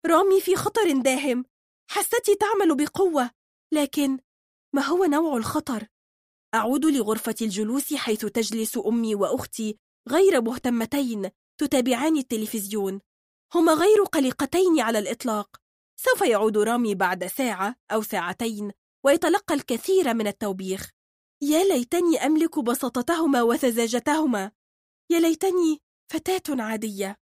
[0.06, 1.44] رامي في خطر داهم.
[1.90, 3.30] حستي تعمل بقوة.
[3.74, 4.18] لكن
[4.74, 5.86] ما هو نوع الخطر؟
[6.54, 9.78] أعود لغرفة الجلوس حيث تجلس أمي وأختي
[10.09, 11.30] غير مهتمتين
[11.61, 13.00] تتابعان التلفزيون.
[13.55, 15.57] هما غير قلقتين على الإطلاق.
[16.00, 18.72] سوف يعود رامي بعد ساعة أو ساعتين
[19.05, 20.90] ويتلقى الكثير من التوبيخ.
[21.42, 24.53] يا ليتني أملك بساطتهما وسذاجتهما.
[25.11, 25.78] يا ليتني
[26.12, 27.16] فتاة عادية.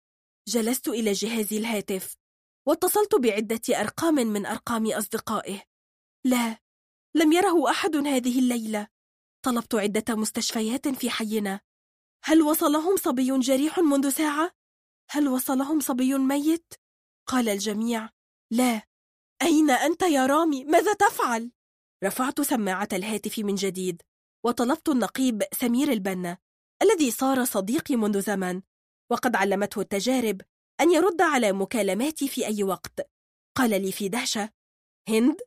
[0.48, 2.16] جلست إلى جهاز الهاتف
[2.68, 5.64] واتصلت بعدة أرقام من أرقام أصدقائه.
[6.26, 6.58] لا
[7.16, 8.88] لم يره أحد هذه الليلة.
[9.46, 11.60] طلبت عدة مستشفيات في حينا.
[12.24, 14.52] هل وصلهم صبي جريح منذ ساعة؟
[15.12, 16.74] هل وصلهم صبي ميت؟
[17.28, 18.10] قال الجميع
[18.52, 18.82] لا
[19.42, 21.52] أين أنت يا رامي؟ ماذا تفعل؟
[22.04, 24.02] رفعت سماعة الهاتف من جديد
[24.46, 26.38] وطلبت النقيب سمير البنا
[26.82, 28.62] الذي صار صديقي منذ زمن
[29.12, 30.42] وقد علمته التجارب
[30.82, 33.12] أن يرد على مكالماتي في أي وقت
[33.58, 34.50] قال لي في دهشة
[35.10, 35.42] هند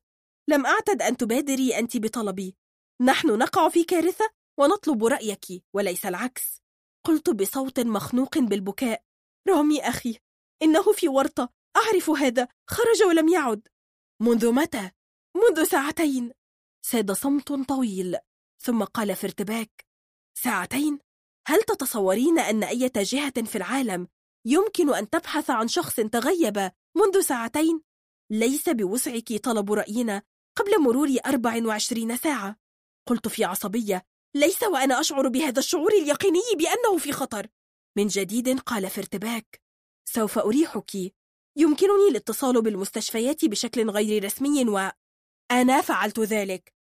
[0.48, 2.56] لم أعتد أن تبادري أنت بطلبي
[3.00, 4.30] نحن نقع في كارثة
[4.60, 6.62] ونطلب رأيك وليس العكس.
[7.06, 9.02] قلت بصوت مخنوق بالبكاء.
[9.48, 10.18] رامي أخي
[10.62, 11.48] إنه في ورطة.
[11.76, 12.48] أعرف هذا.
[12.66, 13.68] خرج ولم يعد.
[14.22, 14.90] منذ متى؟
[15.36, 16.32] منذ ساعتين.
[16.82, 18.16] ساد صمت طويل.
[18.58, 19.86] ثم قال في ارتباك.
[20.34, 20.98] ساعتين؟
[21.46, 24.08] هل تتصورين أن أي جهة في العالم
[24.46, 27.82] يمكن أن تبحث عن شخص تغيب منذ ساعتين؟
[28.30, 30.22] ليس بوسعك طلب رأينا
[30.56, 32.56] قبل مرور 24 ساعة.
[33.06, 34.09] قلت في عصبية.
[34.34, 37.46] ليس وأنا أشعر بهذا الشعور اليقيني بأنه في خطر.
[37.96, 39.60] من جديد قال في ارتباك
[40.08, 40.94] سوف أريحك.
[41.56, 44.90] يمكنني الاتصال بالمستشفيات بشكل غير رسمي و
[45.50, 46.74] أنا فعلت ذلك.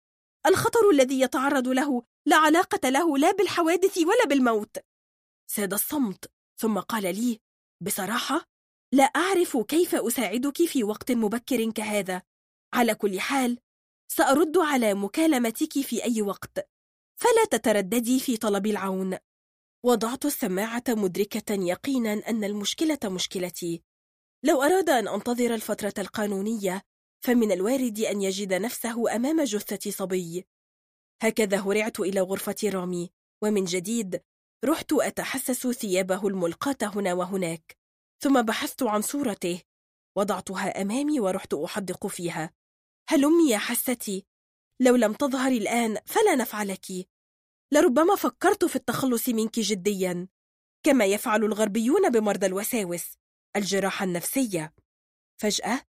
[0.46, 4.76] الخطر الذي يتعرض له لا علاقة له لا بالحوادث ولا بالموت.
[5.50, 7.40] ساد الصمت ثم قال لي
[7.82, 8.48] بصراحة
[8.92, 12.22] لا أعرف كيف أساعدك في وقت مبكر كهذا.
[12.74, 13.58] على كل حال
[14.12, 16.70] سأرد على مكالمتك في أي وقت.
[17.22, 19.18] فلا تترددي في طلب العون.
[19.84, 23.82] وضعت السماعة مدركة يقينا أن المشكلة مشكلتي.
[24.44, 26.82] لو أراد أن أنتظر الفترة القانونية
[27.24, 30.46] فمن الوارد أن يجد نفسه أمام جثة صبي.
[31.22, 33.10] هكذا هرعت إلى غرفة رامي
[33.42, 34.20] ومن جديد
[34.64, 37.76] رحت أتحسس ثيابه الملقاة هنا وهناك.
[38.22, 39.62] ثم بحثت عن صورته.
[40.16, 42.50] وضعتها أمامي ورحت أحدق فيها.
[43.08, 44.26] هلمي يا حستي؟
[44.80, 46.86] لو لم تظهري الآن فلا نفعلك.
[47.72, 50.28] لربما فكرت في التخلص منك جديا
[50.82, 53.18] كما يفعل الغربيون بمرضى الوساوس
[53.56, 54.74] الجراحة النفسية.
[55.40, 55.80] فجأة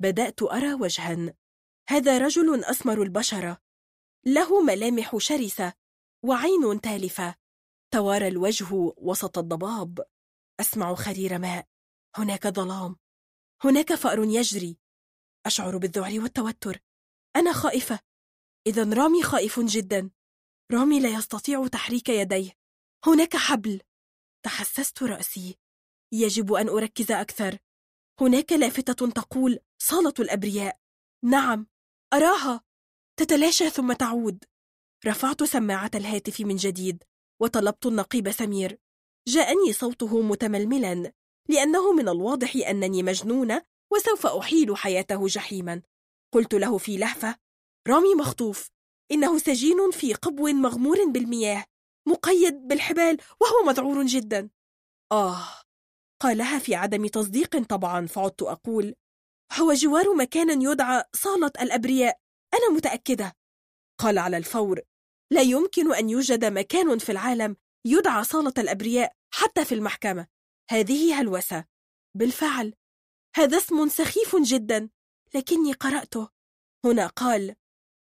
[0.00, 1.34] بدأت أرى وجها.
[1.88, 3.62] هذا رجل أسمر البشرة.
[4.26, 5.72] له ملامح شرسة
[6.24, 7.34] وعين تالفة.
[7.90, 8.66] توارى الوجه
[8.96, 10.06] وسط الضباب.
[10.60, 11.68] أسمع خرير ماء.
[12.16, 12.96] هناك ظلام.
[13.64, 14.78] هناك فأر يجري.
[15.46, 16.78] أشعر بالذعر والتوتر.
[17.36, 18.11] أنا خائفة.
[18.66, 20.10] إذا رامي خائف جدا.
[20.72, 22.52] رامي لا يستطيع تحريك يديه.
[23.06, 23.80] هناك حبل.
[24.44, 25.58] تحسست رأسي.
[26.12, 27.58] يجب أن أركز أكثر.
[28.20, 30.78] هناك لافتة تقول صالة الأبرياء.
[31.24, 31.66] نعم.
[32.14, 32.60] أراها.
[33.16, 34.44] تتلاشى ثم تعود.
[35.06, 37.04] رفعت سماعة الهاتف من جديد
[37.40, 38.78] وطلبت النقيب سمير.
[39.28, 41.12] جاءني صوته متململا
[41.48, 45.82] لأنه من الواضح أنني مجنونة وسوف أحيل حياته جحيما.
[46.32, 47.38] قلت له في لهفة
[47.88, 48.70] رامي مخطوف.
[49.10, 51.64] إنه سجين في قبو مغمور بالمياه
[52.08, 54.50] مقيد بالحبال وهو مذعور جدا.
[55.12, 55.48] آه
[56.22, 58.94] قالها في عدم تصديق طبعا فعدت أقول.
[59.52, 62.20] هو جوار مكان يدعى صالة الأبرياء.
[62.54, 63.32] أنا متأكدة.
[64.00, 64.80] قال على الفور.
[65.32, 67.56] لا يمكن أن يوجد مكان في العالم
[67.86, 70.26] يدعى صالة الأبرياء حتى في المحكمة.
[70.70, 71.64] هذه هلوسة.
[72.16, 72.74] بالفعل.
[73.36, 74.90] هذا اسم سخيف جدا
[75.34, 76.28] لكني قرأته.
[76.84, 77.56] هنا قال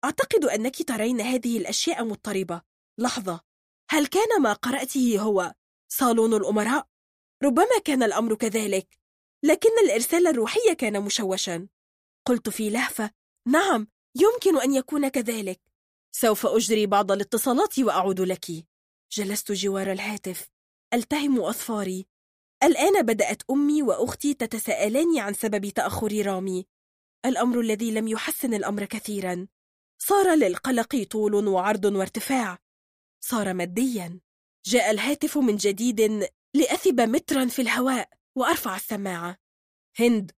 [0.05, 2.63] أعتقد أنك ترين هذه الأشياء مضطربة.
[2.99, 3.41] لحظة.
[3.91, 5.55] هل كان ما قرأته هو
[5.89, 6.87] صالون الأمراء؟
[7.43, 8.99] ربما كان الأمر كذلك.
[9.43, 11.69] لكن الإرسال الروحي كان مشوشا.
[12.27, 13.11] قلت في لهفة
[13.49, 15.61] نعم يمكن أن يكون كذلك.
[16.13, 18.47] سوف أجري بعض الاتصالات وأعود لك.
[19.13, 20.51] جلست جوار الهاتف.
[20.95, 22.07] ألتهم أظفاري
[22.63, 26.67] الآن بدأت أمي وأختي تتساءلان عن سبب تأخر رامي.
[27.27, 29.47] الأمر الذي لم يحسن الأمر كثيرا.
[29.99, 32.59] صار للقلق طول وعرض وارتفاع.
[33.21, 34.21] صار ماديا.
[34.67, 39.37] جاء الهاتف من جديد لأثب مترا في الهواء وأرفع السماعة.
[39.99, 40.33] هند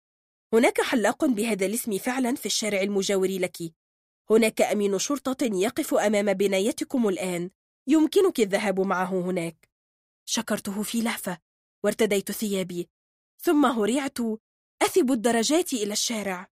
[0.55, 3.57] هناك حلاق بهذا الاسم فعلا في الشارع المجاور لك.
[4.31, 7.51] هناك أمين شرطة يقف أمام بنايتكم الآن.
[7.87, 9.69] يمكنك الذهاب معه هناك.
[10.25, 11.39] شكرته في لهفة.
[11.85, 12.89] وارتديت ثيابي.
[13.43, 14.19] ثم هرعت.
[14.83, 16.50] أثب الدرجات إلى الشارع.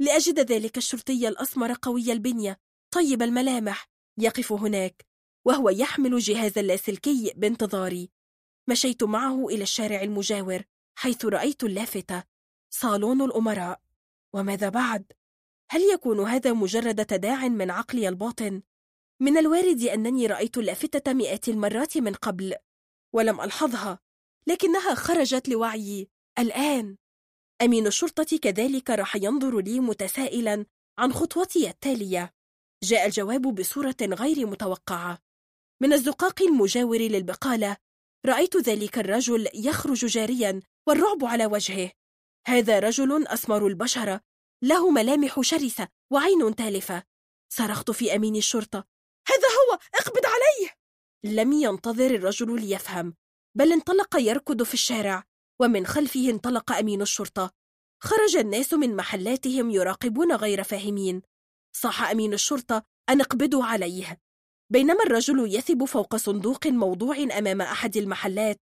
[0.00, 2.58] لأجد ذلك الشرطي الأسمر قوي البنية
[2.90, 3.88] طيب الملامح
[4.18, 5.06] يقف هناك
[5.44, 8.10] وهو يحمل جهاز اللاسلكي بانتظاري
[8.68, 10.62] مشيت معه إلى الشارع المجاور
[10.98, 12.24] حيث رأيت اللافتة
[12.70, 13.80] صالون الأمراء
[14.32, 15.12] وماذا بعد؟
[15.70, 18.62] هل يكون هذا مجرد تداع من عقلي الباطن؟
[19.20, 22.54] من الوارد أنني رأيت اللافتة مئات المرات من قبل
[23.12, 23.98] ولم ألحظها
[24.46, 26.96] لكنها خرجت لوعيي الآن
[27.62, 30.66] أمين الشرطة كذلك راح ينظر لي متسائلا
[30.98, 32.34] عن خطوتي التالية.
[32.84, 35.18] جاء الجواب بصورة غير متوقعة.
[35.82, 37.76] من الزقاق المجاور للبقالة
[38.26, 41.92] رأيت ذلك الرجل يخرج جاريا والرعب على وجهه.
[42.46, 44.20] هذا رجل أسمر البشرة
[44.64, 47.02] له ملامح شرسة وعين تالفة.
[47.52, 48.84] صرخت في أمين الشرطة.
[49.28, 49.78] هذا هو!
[49.94, 50.70] اقبض عليه!
[51.24, 53.14] لم ينتظر الرجل ليفهم
[53.56, 55.29] بل انطلق يركض في الشارع.
[55.60, 57.50] ومن خلفه انطلق أمين الشرطة.
[58.02, 61.22] خرج الناس من محلاتهم يراقبون غير فاهمين.
[61.76, 64.20] صاح أمين الشرطة أن اقبضوا عليه.
[64.72, 68.60] بينما الرجل يثب فوق صندوق موضوع أمام أحد المحلات.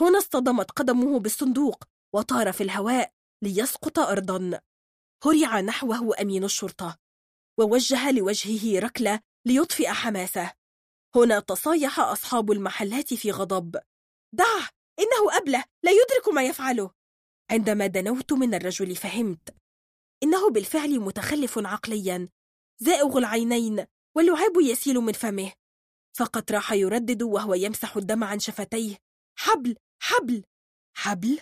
[0.00, 1.84] هنا اصطدمت قدمه بالصندوق
[2.14, 3.12] وطار في الهواء
[3.42, 4.60] ليسقط أرضا.
[5.24, 6.98] هرع نحوه أمين الشرطة.
[7.58, 10.52] ووجه لوجهه ركلة ليطفئ حماسه.
[11.16, 13.76] هنا تصايح أصحاب المحلات في غضب.
[14.34, 14.79] دعه!
[15.00, 16.90] إنه أبله لا يدرك ما يفعله.
[17.50, 19.54] عندما دنوت من الرجل فهمت
[20.22, 22.28] إنه بالفعل متخلف عقليا
[22.78, 23.86] زائغ العينين
[24.16, 25.52] واللعاب يسيل من فمه.
[26.12, 28.98] فقد راح يردد وهو يمسح الدم عن شفتيه.
[29.38, 30.44] حبل حبل.
[30.96, 31.40] حبل؟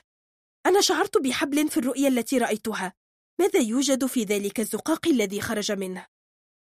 [0.66, 2.92] أنا شعرت بحبل في الرؤيا التي رأيتها.
[3.40, 6.06] ماذا يوجد في ذلك الزقاق الذي خرج منه؟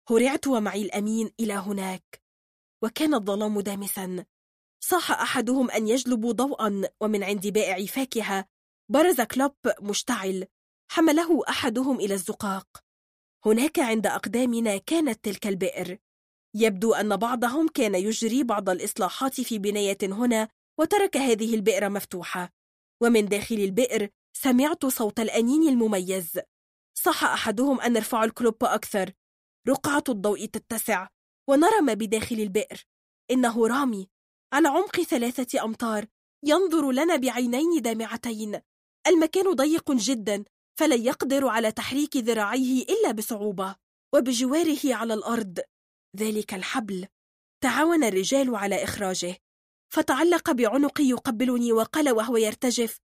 [0.10, 2.22] هرعت ومعي الأمين إلى هناك.
[2.84, 4.26] وكان الظلام دامسا.
[4.80, 8.46] صاح أحدهم أن يجلبوا ضوءا ومن عند بائع فاكهة.
[8.92, 10.48] برز كلوب مشتعل.
[10.92, 12.68] حمله أحدهم إلى الزقاق.
[13.46, 15.98] هناك عند أقدامنا كانت تلك البئر.
[16.56, 20.50] يبدو أن بعضهم كان يجري بعض الإصلاحات في بناية هنا
[20.80, 22.54] وترك هذه البئر مفتوحة.
[23.02, 26.40] ومن داخل البئر سمعت صوت الأنين المميز.
[26.98, 29.14] صح أحدهم أن نرفع الكلوب أكثر.
[29.68, 31.08] رقعة الضوء تتسع
[31.50, 32.86] ونرى ما بداخل البئر.
[33.32, 34.10] إنه رامي.
[34.54, 36.06] على عمق ثلاثة أمتار
[36.44, 38.62] ينظر لنا بعينين دامعتين.
[39.08, 40.46] المكان ضيق جدا
[40.80, 43.76] فلا يقدر على تحريك ذراعيه إلا بصعوبة
[44.14, 45.60] وبجواره على الأرض.
[46.18, 47.08] ذلك الحبل.
[47.64, 49.38] تعاون الرجال على إخراجه.
[49.90, 53.00] فتعلق بعنقي يقبلني وقال وهو يرتجف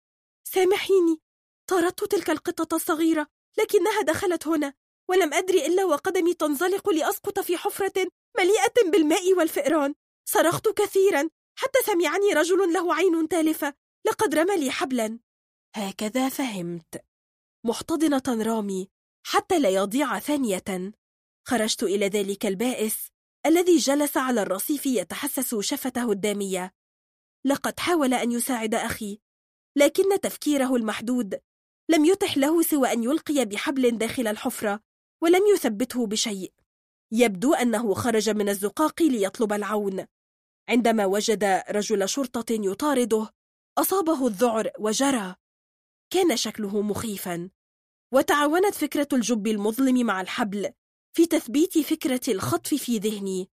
[0.44, 1.20] سامحيني
[1.66, 3.26] طردت تلك القطة الصغيرة
[3.58, 4.74] لكنها دخلت هنا
[5.08, 8.08] ولم أدري إلا وقدمي تنزلق لأسقط في حفرة
[8.38, 9.94] مليئة بالماء والفئران.
[10.32, 11.28] صرخت كثيرا
[11.58, 13.74] حتى سمعني رجل له عين تالفة
[14.06, 15.18] لقد رمى لي حبلا.
[15.76, 17.04] هكذا فهمت.
[17.66, 18.88] محتضنة رامي
[19.26, 20.92] حتى لا يضيع ثانية.
[21.46, 23.08] خرجت إلى ذلك البائس
[23.46, 26.74] الذي جلس على الرصيف يتحسس شفته الدامية.
[27.44, 29.18] لقد حاول أن يساعد أخي
[29.76, 31.40] لكن تفكيره المحدود
[31.88, 34.80] لم يتح له سوى أن يلقي بحبل داخل الحفرة
[35.22, 36.52] ولم يثبته بشيء.
[37.12, 40.06] يبدو أنه خرج من الزقاق ليطلب العون.
[40.70, 43.30] عندما وجد رجل شرطة يطارده
[43.78, 45.34] أصابه الذعر وجرى.
[46.12, 47.50] كان شكله مخيفا.
[48.14, 50.72] وتعاونت فكرة الجب المظلم مع الحبل
[51.16, 53.50] في تثبيت فكرة الخطف في ذهني.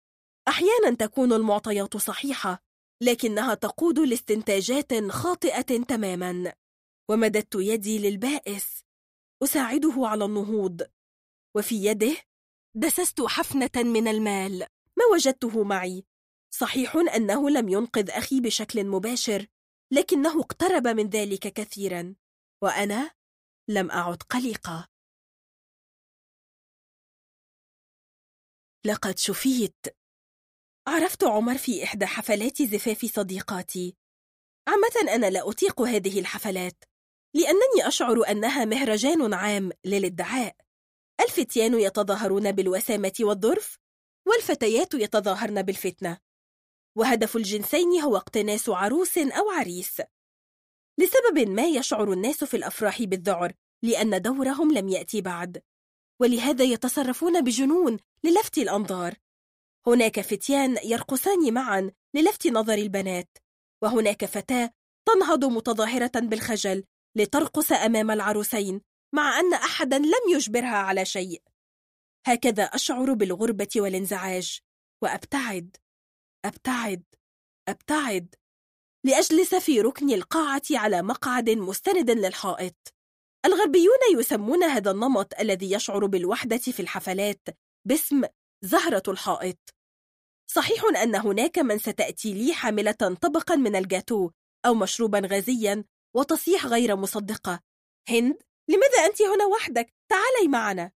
[0.47, 2.63] أحيانا تكون المعطيات صحيحة
[3.01, 6.53] لكنها تقود لاستنتاجات خاطئة تماما.
[7.09, 8.83] ومددت يدي للبائس.
[9.43, 10.81] أساعده على النهوض.
[11.55, 12.15] وفي يده
[12.75, 14.59] دسست حفنة من المال.
[14.97, 16.05] ما وجدته معي؟
[16.53, 19.47] صحيح أنه لم ينقذ أخي بشكل مباشر
[19.91, 22.15] لكنه اقترب من ذلك كثيرا
[22.63, 23.11] وأنا
[23.69, 24.89] لم أعد قلقة.
[28.85, 29.85] لقد شفيت.
[30.87, 33.95] عرفت عمر في إحدى حفلات زفاف صديقاتي.
[34.67, 36.83] عامة أنا لا أطيق هذه الحفلات
[37.35, 40.55] لأنني أشعر أنها مهرجان عام للإدعاء.
[41.19, 43.77] الفتيان يتظاهرون بالوسامة والظرف
[44.27, 46.32] والفتيات يتظاهرن بالفتنة.
[46.95, 50.01] وهدف الجنسين هو اقتناس عروس أو عريس.
[50.99, 53.53] لسبب ما يشعر الناس في الأفراح بالذعر
[53.83, 55.61] لأن دورهم لم يأتي بعد.
[56.21, 59.15] ولهذا يتصرفون بجنون للفت الأنظار.
[59.87, 63.37] هناك فتيان يرقصان معا للفت نظر البنات.
[63.81, 64.73] وهناك فتاة
[65.05, 66.83] تنهض متظاهرة بالخجل
[67.15, 68.81] لترقص أمام العروسين
[69.15, 71.41] مع أن أحدا لم يجبرها على شيء.
[72.25, 74.59] هكذا أشعر بالغربة والانزعاج.
[75.01, 75.77] وأبتعد.
[76.45, 77.03] أبتعد
[77.69, 78.35] أبتعد.
[79.05, 82.93] لأجلس في ركن القاعة على مقعد مستند للحائط.
[83.45, 87.41] الغربيون يسمون هذا النمط الذي يشعر بالوحدة في الحفلات
[87.87, 88.23] باسم
[88.61, 89.73] زهرة الحائط.
[90.51, 94.31] صحيح أن هناك من ستأتي لي حاملة طبقا من الجاتو
[94.65, 95.83] أو مشروبا غازيا
[96.15, 97.59] وتصيح غير مصدقة.
[98.09, 98.37] هند
[98.69, 100.91] لماذا أنت هنا وحدك؟ تعالي معنا.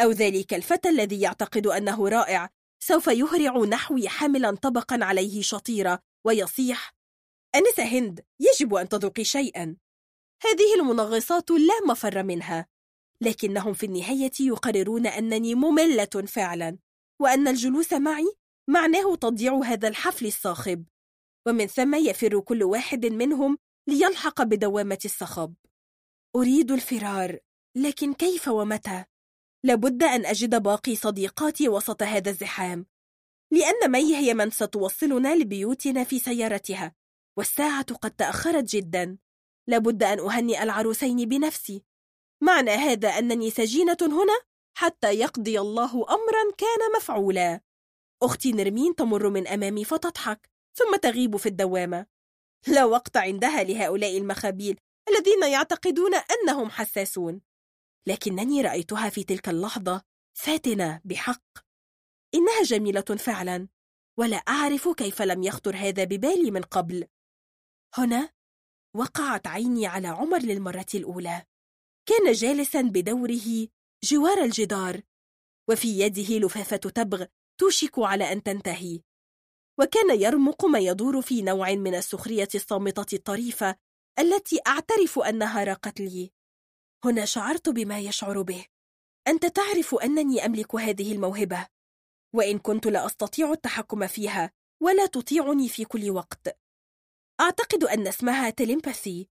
[0.00, 2.50] أو ذلك الفتى الذي يعتقد أنه رائع
[2.82, 6.94] سوف يهرع نحوي حاملا طبقا عليه شطيرة ويصيح
[7.54, 9.76] أنسة هند يجب أن تذوقي شيئا.
[10.42, 12.66] هذه المنغصات لا مفر منها.
[13.20, 16.78] لكنهم في النهاية يقررون أنني مملة فعلا
[17.20, 18.34] وأن الجلوس معي
[18.68, 20.84] معناه تضييع هذا الحفل الصاخب.
[21.46, 23.58] ومن ثم يفر كل واحد منهم
[23.88, 25.54] ليلحق بدوامة الصخب.
[26.36, 27.38] أريد الفرار
[27.76, 29.04] لكن كيف ومتى؟
[29.64, 32.86] لابد أن أجد باقي صديقاتي وسط هذا الزحام
[33.52, 36.94] لأن مي هي من ستوصلنا لبيوتنا في سيارتها
[37.36, 39.18] والساعة قد تأخرت جدا.
[39.68, 41.84] لابد أن أهنئ العروسين بنفسي.
[42.42, 44.40] معنى هذا أنني سجينة هنا
[44.76, 47.60] حتى يقضي الله أمرا كان مفعولا.
[48.22, 52.06] أختي نرمين تمر من أمامي فتضحك ثم تغيب في الدوامة.
[52.66, 54.78] لا وقت عندها لهؤلاء المخابيل
[55.08, 57.40] الذين يعتقدون أنهم حساسون.
[58.06, 60.02] لكنني رأيتها في تلك اللحظة
[60.38, 61.42] فاتنة بحق.
[62.34, 63.68] إنها جميلة فعلا
[64.18, 67.06] ولا أعرف كيف لم يخطر هذا ببالي من قبل.
[67.94, 68.32] هنا
[68.96, 71.46] وقعت عيني على عمر للمرة الأولى.
[72.06, 73.68] كان جالسا بدوره
[74.04, 75.00] جوار الجدار
[75.68, 77.24] وفي يده لفافة تبغ
[77.60, 79.00] توشك على أن تنتهي.
[79.78, 83.76] وكان يرمق ما يدور في نوع من السخرية الصامتة الطريفة
[84.18, 86.30] التي أعترف أنها راقت لي.
[87.04, 88.66] هنا شعرت بما يشعر به.
[89.28, 91.66] أنت تعرف أنني أملك هذه الموهبة.
[92.34, 94.52] وإن كنت لا أستطيع التحكم فيها
[94.82, 96.58] ولا تطيعني في كل وقت.
[97.40, 99.28] أعتقد أن اسمها تليمباثي.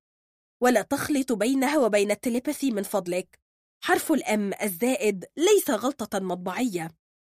[0.62, 3.40] ولا تخلط بينها وبين التليباثي من فضلك.
[3.84, 6.92] حرف الأم الزائد ليس غلطة مطبعية.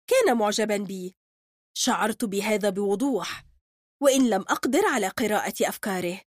[0.08, 1.16] كان معجبا بي.
[1.78, 3.44] شعرت بهذا بوضوح.
[4.02, 6.22] وإن لم أقدر على قراءة أفكاره.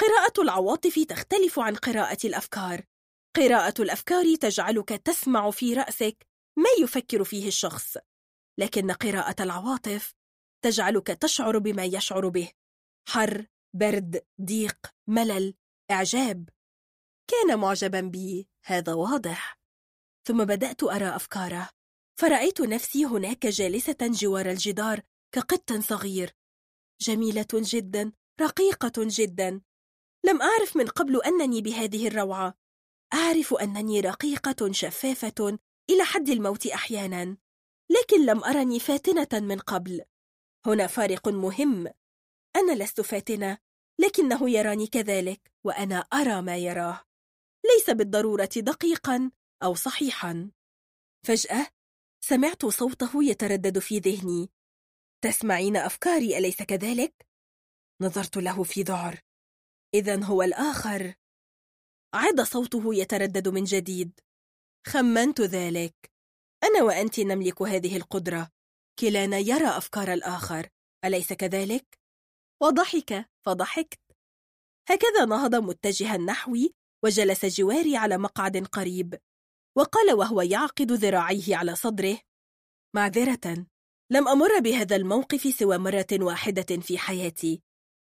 [0.00, 2.89] قراءة العواطف تختلف عن قراءة الأفكار.
[3.36, 6.26] قراءة الأفكار تجعلك تسمع في رأسك
[6.56, 7.96] ما يفكر فيه الشخص.
[8.58, 10.14] لكن قراءة العواطف
[10.64, 12.52] تجعلك تشعر بما يشعر به.
[13.08, 14.78] حر برد ضيق
[15.08, 15.54] ملل
[15.90, 16.48] إعجاب.
[17.30, 18.48] كان معجبا بي.
[18.64, 19.60] هذا واضح.
[20.26, 21.70] ثم بدأت أرى أفكاره.
[22.20, 25.02] فرأيت نفسي هناك جالسة جوار الجدار
[25.34, 26.36] كقط صغير.
[27.00, 29.60] جميلة جدا رقيقة جدا.
[30.24, 32.59] لم أعرف من قبل أنني بهذه الروعة.
[33.14, 35.58] أعرف أنني رقيقة شفافة
[35.90, 37.36] إلى حد الموت أحيانا
[37.90, 40.04] لكن لم أرني فاتنة من قبل.
[40.66, 41.86] هنا فارق مهم.
[42.56, 43.58] أنا لست فاتنة
[44.00, 47.04] لكنه يراني كذلك وأنا أرى ما يراه.
[47.64, 49.30] ليس بالضرورة دقيقا
[49.62, 50.50] أو صحيحا.
[51.26, 51.66] فجأة
[52.24, 54.50] سمعت صوته يتردد في ذهني.
[55.24, 57.26] تسمعين أفكاري أليس كذلك؟
[58.02, 59.20] نظرت له في ذعر
[59.94, 61.14] إذا هو الآخر.
[62.14, 64.20] عاد صوته يتردد من جديد.
[64.86, 66.10] خمنت ذلك.
[66.64, 68.50] أنا وأنت نملك هذه القدرة.
[68.98, 70.68] كلانا يرى أفكار الآخر.
[71.04, 71.98] أليس كذلك؟
[72.62, 73.30] وضحك.
[73.46, 74.00] فضحكت.
[74.88, 76.74] هكذا نهض متجها نحوي
[77.04, 79.20] وجلس جواري على مقعد قريب.
[79.76, 82.18] وقال وهو يعقد ذراعيه على صدره
[82.96, 83.66] معذرة.
[84.12, 87.62] لم أمر بهذا الموقف سوى مرة واحدة في حياتي.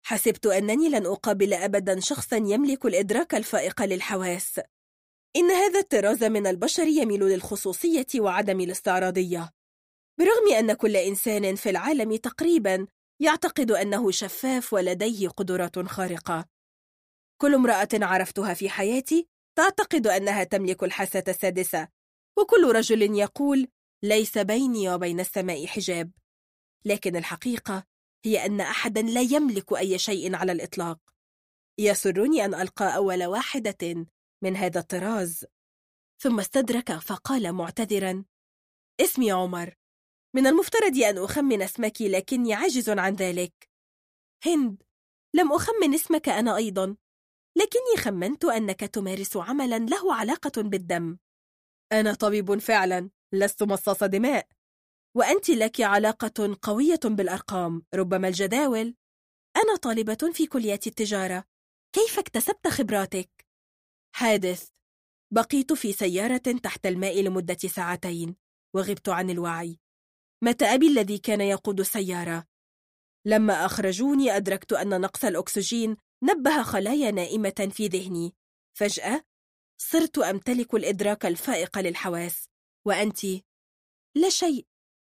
[0.08, 4.60] حسبت أنني لن أقابل أبدا شخصا يملك الإدراك الفائق للحواس.
[5.36, 9.50] إن هذا الطراز من البشر يميل للخصوصية وعدم الاستعراضية.
[10.18, 12.86] برغم أن كل إنسان في العالم تقريبا
[13.20, 16.48] يعتقد أنه شفاف ولديه قدرات خارقة.
[17.40, 21.88] كل امرأة عرفتها في حياتي تعتقد أنها تملك الحاسة السادسة
[22.38, 23.68] وكل رجل يقول
[24.02, 26.10] ليس بيني وبين السماء حجاب.
[26.84, 27.95] لكن الحقيقة
[28.26, 30.98] هي أن أحدا لا يملك أي شيء على الإطلاق.
[31.78, 34.06] يسرني أن ألقى أول واحدة
[34.42, 35.44] من هذا الطراز.
[36.22, 38.24] ثم استدرك فقال معتذرا
[39.00, 39.74] اسمي عمر.
[40.34, 43.70] من المفترض أن أخمن اسمك لكني عاجز عن ذلك.
[44.46, 44.82] هند
[45.34, 46.96] لم أخمن اسمك أنا أيضا.
[47.56, 51.18] لكني خمنت أنك تمارس عملا له علاقة بالدم.
[51.92, 53.10] أنا طبيب فعلا.
[53.32, 54.48] لست مصاص دماء.
[55.16, 58.94] وأنت لك علاقة قوية بالأرقام ربما الجداول.
[59.56, 61.44] أنا طالبة في كلية التجارة.
[61.92, 63.46] كيف اكتسبت خبراتك؟
[64.14, 64.68] حادث.
[65.30, 68.36] بقيت في سيارة تحت الماء لمدة ساعتين
[68.74, 69.78] وغبت عن الوعي.
[70.44, 72.46] مات أبي الذي كان يقود السيارة؟
[73.26, 78.34] لما أخرجوني أدركت أن نقص الأكسجين نبه خلايا نائمة في ذهني.
[78.78, 79.24] فجأة
[79.80, 82.48] صرت أمتلك الإدراك الفائق للحواس.
[82.86, 83.24] وأنت؟
[84.14, 84.66] لا شيء.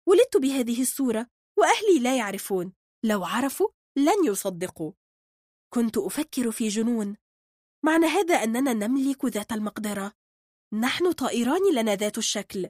[0.06, 1.28] ولدت بهذه الصورة
[1.58, 2.74] وأهلي لا يعرفون.
[3.04, 3.68] لو عرفوا
[3.98, 4.92] لن يصدقوا.
[5.74, 7.18] كنت أفكر في جنون.
[7.86, 10.14] معنى هذا أننا نملك ذات المقدرة.
[10.74, 12.70] نحن طائران لنا ذات الشكل.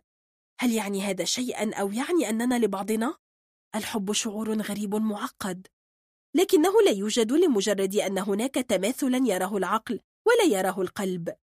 [0.59, 3.17] هل يعني هذا شيئا أو يعني أننا لبعضنا؟
[3.75, 5.67] الحب شعور غريب معقد.
[6.35, 11.35] لكنه لا يوجد لمجرد أن هناك تماثلا يراه العقل ولا يراه القلب.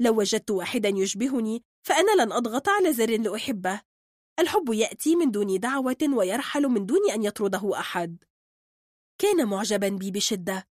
[0.00, 3.82] لو وجدت واحدا يشبهني فأنا لن أضغط على زر لأحبه.
[4.38, 8.24] الحب يأتي من دون دعوة ويرحل من دون أن يطرده أحد.
[9.18, 10.68] كان معجبا بي بشدة.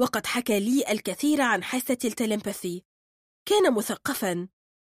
[0.00, 2.84] وقد حكى لي الكثير عن حاسة التلمباثي.
[3.48, 4.48] كان مثقفا.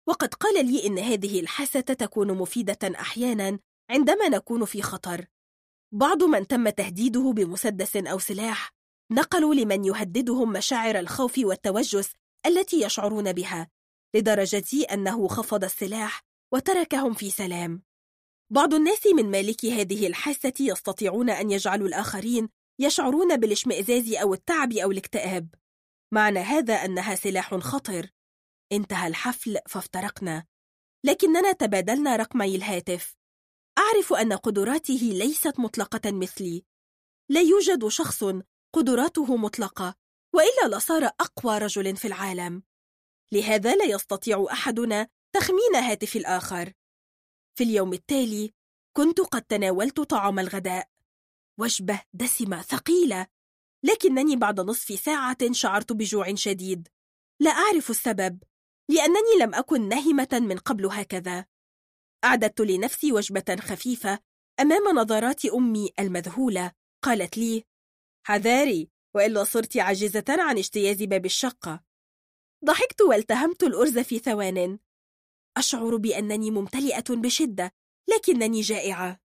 [0.09, 3.59] وقد قال لي إن هذه الحاسة تكون مفيدة أحيانا
[3.91, 5.27] عندما نكون في خطر.
[5.93, 8.71] بعض من تم تهديده بمسدس أو سلاح
[9.13, 12.13] نقلوا لمن يهددهم مشاعر الخوف والتوجس
[12.47, 13.71] التي يشعرون بها
[14.15, 16.23] لدرجة أنه خفض السلاح
[16.53, 17.83] وتركهم في سلام.
[18.51, 22.49] بعض الناس من مالكي هذه الحاسة يستطيعون أن يجعلوا الآخرين
[22.79, 25.55] يشعرون بالاشمئزاز أو التعب أو الاكتئاب.
[26.13, 28.11] معنى هذا أنها سلاح خطر
[28.73, 30.45] انتهى الحفل فافترقنا.
[31.05, 33.17] لكننا تبادلنا رقمي الهاتف.
[33.79, 36.65] أعرف أن قدراته ليست مطلقة مثلي.
[37.29, 38.25] لا يوجد شخص
[38.75, 39.95] قدراته مطلقة
[40.35, 42.63] وإلا لصار أقوى رجل في العالم.
[43.33, 46.73] لهذا لا يستطيع أحدنا تخمين هاتف الآخر.
[47.59, 48.55] في اليوم التالي
[48.97, 50.89] كنت قد تناولت طعام الغداء.
[51.61, 53.27] وجبة دسمة ثقيلة
[53.85, 56.89] لكنني بعد نصف ساعة شعرت بجوع شديد.
[57.41, 58.43] لا أعرف السبب
[58.91, 61.47] لأنني لم أكن نهمة من قبل هكذا.
[62.25, 64.19] أعددت لنفسي وجبة خفيفة
[64.61, 66.73] أمام نظرات أمي المذهولة.
[67.05, 67.65] قالت لي
[68.27, 71.85] حذاري وإلا صرت عاجزة عن اجتياز باب الشقة.
[72.65, 74.79] ضحكت والتهمت الأرز في ثوان.
[75.57, 77.73] أشعر بأنني ممتلئة بشدة
[78.09, 79.21] لكنني جائعة.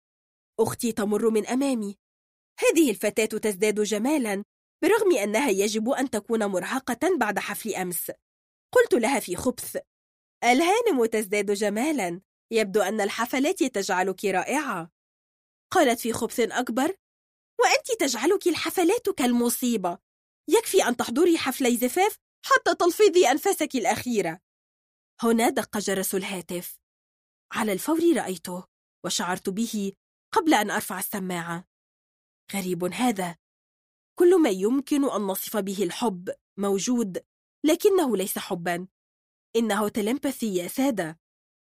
[0.59, 1.97] أختي تمر من أمامي.
[2.59, 4.43] هذه الفتاة تزداد جمالا
[4.83, 8.11] برغم أنها يجب أن تكون مرهقة بعد حفل أمس.
[8.73, 9.77] قلت لها في خبث.
[10.43, 12.21] الهانم تزداد جمالا.
[12.51, 14.91] يبدو أن الحفلات تجعلك رائعة.
[15.71, 16.95] قالت في خبث أكبر.
[17.59, 19.97] وأنت تجعلك الحفلات كالمصيبة.
[20.49, 24.39] يكفي أن تحضري حفلي زفاف حتى تلفظي أنفاسك الأخيرة.
[25.21, 26.79] هنا دق جرس الهاتف.
[27.51, 28.67] على الفور رأيته
[29.05, 29.93] وشعرت به
[30.31, 31.67] قبل أن أرفع السماعة.
[32.53, 33.37] غريب هذا.
[34.19, 37.25] كل ما يمكن أن نصف به الحب موجود
[37.63, 38.87] لكنه ليس حبا.
[39.55, 41.19] إنه تلمبثي يا سادة.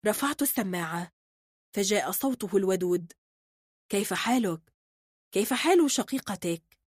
[0.07, 1.13] رفعت السماعة.
[1.77, 3.13] فجاء صوته الودود.
[3.89, 4.75] كيف حالك؟
[5.33, 6.79] كيف حال شقيقتك؟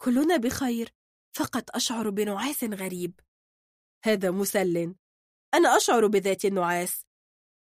[0.00, 0.94] كلنا بخير
[1.36, 3.20] فقط أشعر بنعاس غريب.
[4.04, 4.94] هذا مسل.
[5.56, 7.06] أنا أشعر بذات النعاس.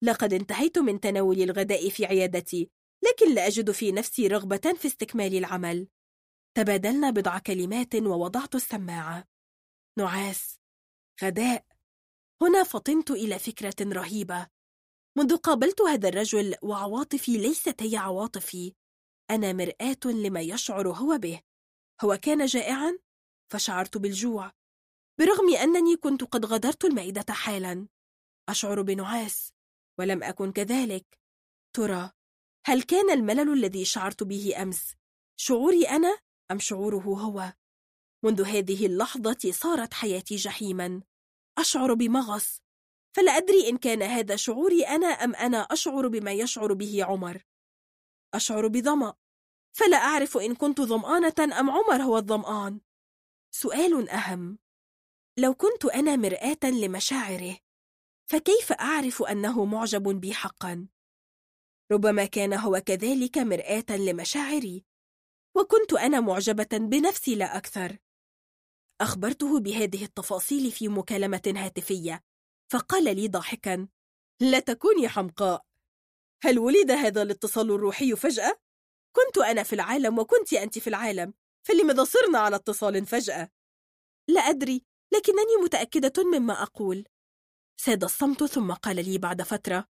[0.02, 2.72] لقد انتهيت من تناول الغداء في عيادتي
[3.04, 5.88] لكن لا أجد في نفسي رغبة في استكمال العمل.
[6.58, 9.28] تبادلنا بضع كلمات ووضعت السماعة.
[9.98, 10.60] نعاس.
[11.24, 11.66] غداء.
[12.42, 14.48] هنا فطنت إلى فكرة رهيبة.
[15.18, 18.74] منذ قابلت هذا الرجل وعواطفي ليست هي عواطفي.
[19.30, 21.42] أنا مرآة لما يشعر هو به.
[22.04, 22.98] هو كان جائعا؟
[23.52, 24.52] فشعرت بالجوع.
[25.20, 27.88] برغم أنني كنت قد غادرت المائدة حالا.
[28.50, 29.54] أشعر بنعاس
[30.00, 31.20] ولم أكن كذلك.
[31.74, 32.12] ترى
[32.66, 34.94] هل كان الملل الذي شعرت به أمس
[35.40, 36.18] شعوري أنا
[36.52, 37.54] أم شعوره هو؟
[38.24, 41.02] منذ هذه اللحظة صارت حياتي جحيما.
[41.58, 42.62] أشعر بمغص.
[43.16, 47.44] فلا أدري إن كان هذا شعوري أنا أم أنا أشعر بما يشعر به عمر.
[48.34, 49.14] أشعر بظمأ.
[49.74, 52.82] فلا أعرف إن كنت ظمآنة أم عمر هو الظمآن.
[53.52, 54.67] سؤال أهم.
[55.40, 57.58] لو كنت أنا مرآة لمشاعره
[58.30, 60.88] فكيف أعرف أنه معجب بي حقا؟
[61.92, 64.86] ربما كان هو كذلك مرآة لمشاعري
[65.56, 67.98] وكنت أنا معجبة بنفسي لا أكثر
[69.02, 72.24] أخبرته بهذه التفاصيل في مكالمة هاتفية
[72.72, 73.88] فقال لي ضاحكا
[74.42, 75.66] لا تكوني حمقاء
[76.44, 78.60] هل ولد هذا الاتصال الروحي فجأة؟
[79.16, 81.34] كنت أنا في العالم وكنت أنت في العالم
[81.64, 83.52] فلماذا صرنا على اتصال فجأة؟
[84.28, 87.06] لا أدري لكنني متأكدة مما أقول.
[87.80, 89.88] ساد الصمت ثم قال لي بعد فترة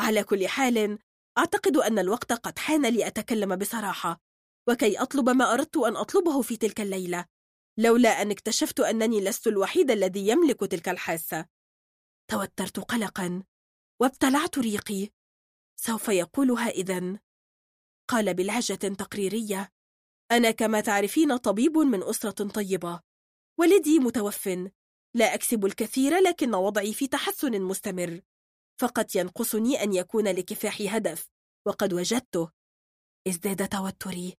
[0.00, 0.98] على كل حال
[1.38, 4.20] أعتقد أن الوقت قد حان لأتكلم بصراحة
[4.68, 7.26] وكي أطلب ما أردت أن أطلبه في تلك الليلة
[7.78, 11.46] لولا أن اكتشفت أنني لست الوحيد الذي يملك تلك الحاسة.
[12.30, 13.42] توترت قلقا
[14.00, 15.08] وابتلعت ريقي.
[15.76, 17.18] سوف يقولها إذن؟
[18.08, 19.72] قال بلهجة تقريرية
[20.30, 23.00] أنا كما تعرفين طبيب من أسرة طيبة.
[23.60, 24.48] ولدي متوف.
[25.14, 28.20] لا أكسب الكثير لكن وضعي في تحسن مستمر.
[28.80, 31.30] فقد ينقصني أن يكون لكفاحي هدف
[31.66, 32.50] وقد وجدته.
[33.28, 34.36] ازداد توتري.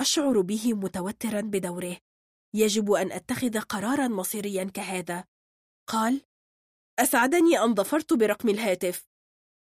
[0.00, 1.98] أشعر به متوترا بدوره.
[2.54, 5.24] يجب أن أتخذ قرارا مصيريا كهذا.
[5.86, 6.22] قال
[6.98, 9.08] أسعدني أن ظفرت برقم الهاتف.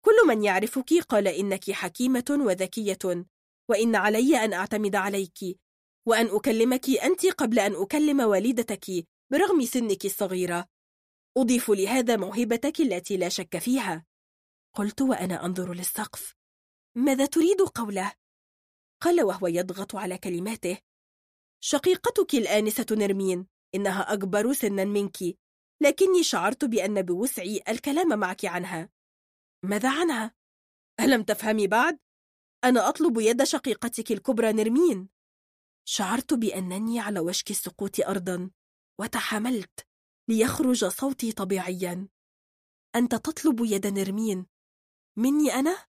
[0.05, 3.25] كل من يعرفك قال إنك حكيمة وذكية
[3.69, 5.62] وإن علي أن أعتمد عليك.
[6.05, 10.67] وأن أكلمك أنت قبل أن أكلم والدتك برغم سنك الصغيرة.
[11.37, 14.05] أضيف لهذا موهبتك التي لا شك فيها.
[14.75, 16.35] قلت وأنا أنظر للسقف.
[16.95, 18.13] ماذا تريد قوله؟
[19.01, 20.77] قال وهو يضغط على كلماته.
[21.63, 25.17] شقيقتك الآنسة نرمين إنها أكبر سنا منك.
[25.81, 28.89] لكني شعرت بأن بوسعي الكلام معك عنها.
[29.63, 30.35] ماذا عنها؟
[30.99, 31.99] ألم تفهمي بعد؟
[32.63, 35.12] أنا أطلب يد شقيقتك الكبرى نرمين.
[35.85, 38.51] شعرت بأنني على وشك السقوط أرضا
[38.99, 39.87] وتحملت
[40.29, 42.07] ليخرج صوتي طبيعيا.
[42.95, 44.45] أنت تطلب يد نرمين.
[45.17, 45.85] مني أنا؟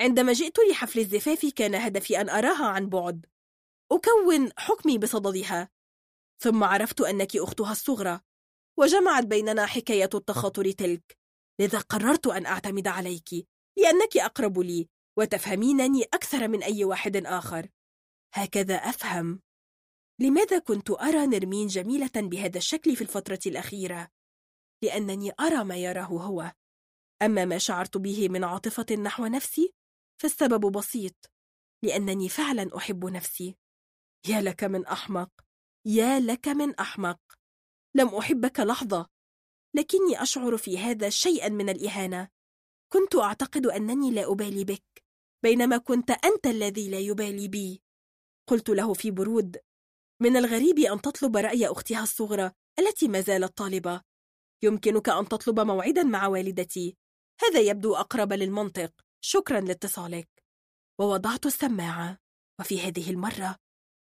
[0.00, 3.26] عندما جئت لحفل الزفاف كان هدفي أن أراها عن بعد.
[3.92, 5.70] أكون حكمي بصددها.
[6.42, 8.20] ثم عرفت أنك أختها الصغرى
[8.78, 11.18] وجمعت بيننا حكاية التخاطر تلك.
[11.60, 14.88] لذا قررت أن أعتمد عليك لأنك أقرب لي
[15.18, 17.68] وتفهمينني أكثر من أي واحد آخر.
[18.32, 19.40] هكذا أفهم.
[20.20, 24.08] لماذا كنت أرى نرمين جميلة بهذا الشكل في الفترة الأخيرة؟
[24.82, 26.52] لأنني أرى ما يراه هو.
[27.22, 29.74] أما ما شعرت به من عاطفة نحو نفسي
[30.22, 31.30] فالسبب بسيط.
[31.82, 33.56] لأنني فعلا أحب نفسي.
[34.28, 35.30] يا لك من أحمق.
[35.86, 37.20] يا لك من أحمق.
[37.94, 39.06] لم أحبك لحظة.
[39.74, 42.28] لكني أشعر في هذا شيئا من الإهانة.
[42.92, 45.04] كنت أعتقد أنني لا أبالي بك
[45.42, 47.82] بينما كنت أنت الذي لا يبالي بي.
[48.50, 49.56] قلت له في برود
[50.22, 54.02] من الغريب أن تطلب رأي أختها الصغرى التي ما زالت طالبة.
[54.62, 56.96] يمكنك أن تطلب موعدا مع والدتي.
[57.42, 58.92] هذا يبدو أقرب للمنطق.
[59.20, 60.28] شكرا لاتصالك.
[61.00, 62.18] ووضعت السماعة.
[62.60, 63.56] وفي هذه المرة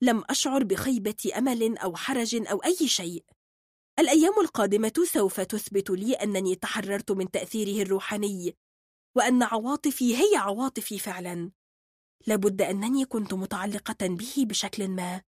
[0.02, 3.24] لم أشعر بخيبة أمل أو حرج أو أي شيء.
[3.98, 8.56] الأيام القادمة سوف تثبت لي أنني تحررت من تأثيره الروحاني
[9.16, 11.50] وأن عواطفي هي عواطفي فعلا.
[12.28, 15.22] لابد أنني كنت متعلقة به بشكل ما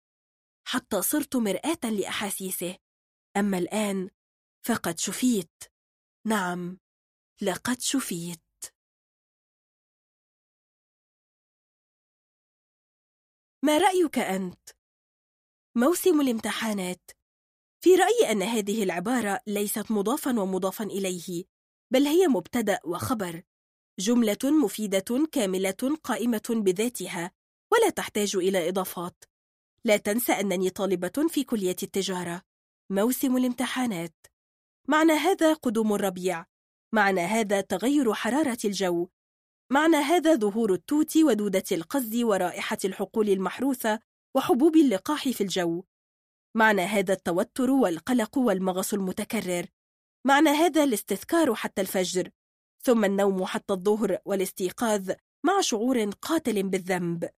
[0.66, 2.78] حتى صرت مرآة لأحاسيسه.
[3.36, 4.10] أما الآن
[4.66, 5.64] فقد شفيت.
[6.26, 6.78] نعم
[7.42, 8.40] لقد شفيت.
[13.62, 14.68] ما رأيك أنت؟
[15.76, 17.10] موسم الامتحانات.
[17.80, 21.44] في رأيي أن هذه العبارة ليست مضافا ومضافا إليه
[21.92, 23.42] بل هي مبتدأ وخبر.
[23.98, 27.30] جملة مفيدة كاملة قائمة بذاتها
[27.72, 29.24] ولا تحتاج إلى إضافات.
[29.84, 32.42] لا تنسى أنني طالبة في كلية التجارة.
[32.90, 34.26] موسم الامتحانات.
[34.88, 36.44] معنى هذا قدوم الربيع.
[36.92, 39.08] معنى هذا تغير حرارة الجو.
[39.70, 44.00] معنى هذا ظهور التوت ودودة القز ورائحة الحقول المحروثة
[44.34, 45.84] وحبوب اللقاح في الجو.
[46.54, 49.66] معنى هذا التوتر والقلق والمغص المتكرر.
[50.24, 52.30] معنى هذا الاستذكار حتى الفجر.
[52.88, 55.10] ثم النوم حتى الظهر والاستيقاظ
[55.46, 57.30] مع شعور قاتل بالذنب.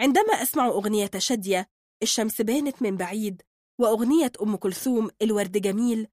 [0.00, 1.68] عندما أسمع أغنية شدية
[2.02, 3.42] الشمس بانت من بعيد
[3.80, 6.08] وأغنية أم كلثوم الورد جميل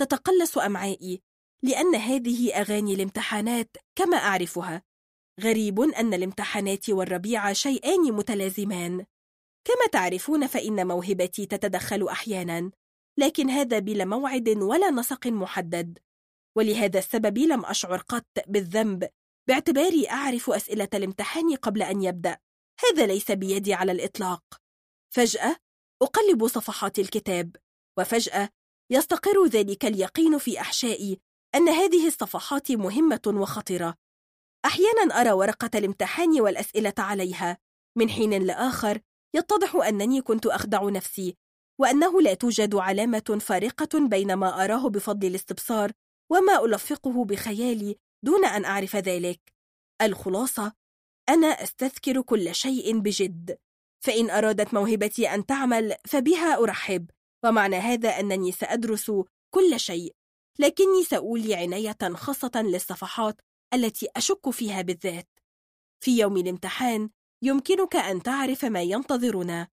[0.00, 1.22] تتقلص أمعائي
[1.64, 4.82] لأن هذه أغاني الامتحانات كما أعرفها.
[5.40, 9.06] غريب أن الامتحانات والربيع شيئان متلازمان.
[9.64, 12.70] كما تعرفون فإن موهبتي تتدخل أحيانا
[13.18, 15.98] لكن هذا بلا موعد ولا نسق محدد.
[16.56, 19.08] ولهذا السبب لم أشعر قط بالذنب.
[19.48, 22.38] باعتباري أعرف أسئلة الامتحان قبل أن يبدأ.
[22.80, 24.42] هذا ليس بيدي على الإطلاق.
[25.14, 25.56] فجأة
[26.02, 27.56] أقلب صفحات الكتاب
[27.98, 28.48] وفجأة
[28.90, 31.20] يستقر ذلك اليقين في أحشائي
[31.54, 33.94] أن هذه الصفحات مهمة وخطرة
[34.64, 37.58] أحيانا أرى ورقة الامتحان والأسئلة عليها.
[37.96, 39.00] من حين لآخر
[39.34, 41.36] يتضح أنني كنت أخدع نفسي
[41.80, 45.92] وأنه لا توجد علامة فارقة بين ما أراه بفضل الاستبصار
[46.32, 49.52] وما ألفقه بخيالي دون أن أعرف ذلك.
[50.02, 50.72] الخلاصة
[51.28, 53.58] أنا أستذكر كل شيء بجد.
[54.04, 57.10] فإن أرادت موهبتي أن تعمل فبها أرحب.
[57.44, 59.12] ومعنى هذا أنني سأدرس
[59.54, 60.14] كل شيء.
[60.58, 63.40] لكني سأولي عناية خاصة للصفحات
[63.74, 65.28] التي أشك فيها بالذات.
[66.04, 67.10] في يوم الامتحان
[67.42, 69.68] يمكنك أن تعرف ما ينتظرنا.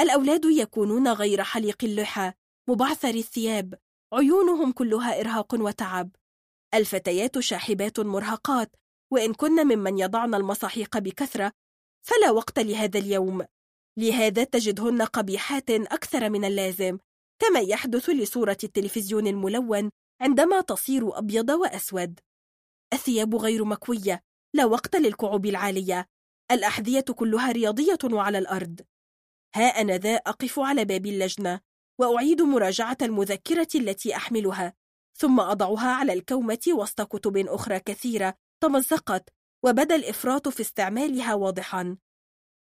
[0.00, 2.32] الأولاد يكونون غير حليق اللحى
[2.68, 3.85] مبعثر الثياب.
[4.12, 6.10] عيونهم كلها إرهاق وتعب.
[6.74, 8.76] الفتيات شاحبات مرهقات
[9.12, 11.52] وإن كن ممن يضعن المصاحيق بكثرة
[12.06, 13.44] فلا وقت لهذا اليوم.
[13.98, 16.98] لهذا تجدهن قبيحات أكثر من اللازم
[17.38, 22.20] كما يحدث لصورة التلفزيون الملون عندما تصير أبيض وأسود.
[22.92, 24.22] الثياب غير مكوية
[24.54, 26.06] لا وقت للكعوب العالية.
[26.50, 28.80] الأحذية كلها رياضية وعلى الأرض.
[29.54, 31.60] ها أنا ذا أقف على باب اللجنة.
[31.98, 34.74] وأعيد مراجعة المذكرة التي أحملها
[35.18, 39.28] ثم أضعها على الكومة وسط كتب أخرى كثيرة تمزقت
[39.64, 41.96] وبدأ الإفراط في استعمالها واضحا.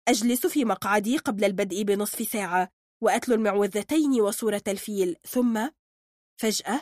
[0.07, 2.71] أجلس في مقعدي قبل البدء بنصف ساعة
[3.01, 5.69] وأتلو المعوذتين وصورة الفيل ثم
[6.41, 6.81] فجأة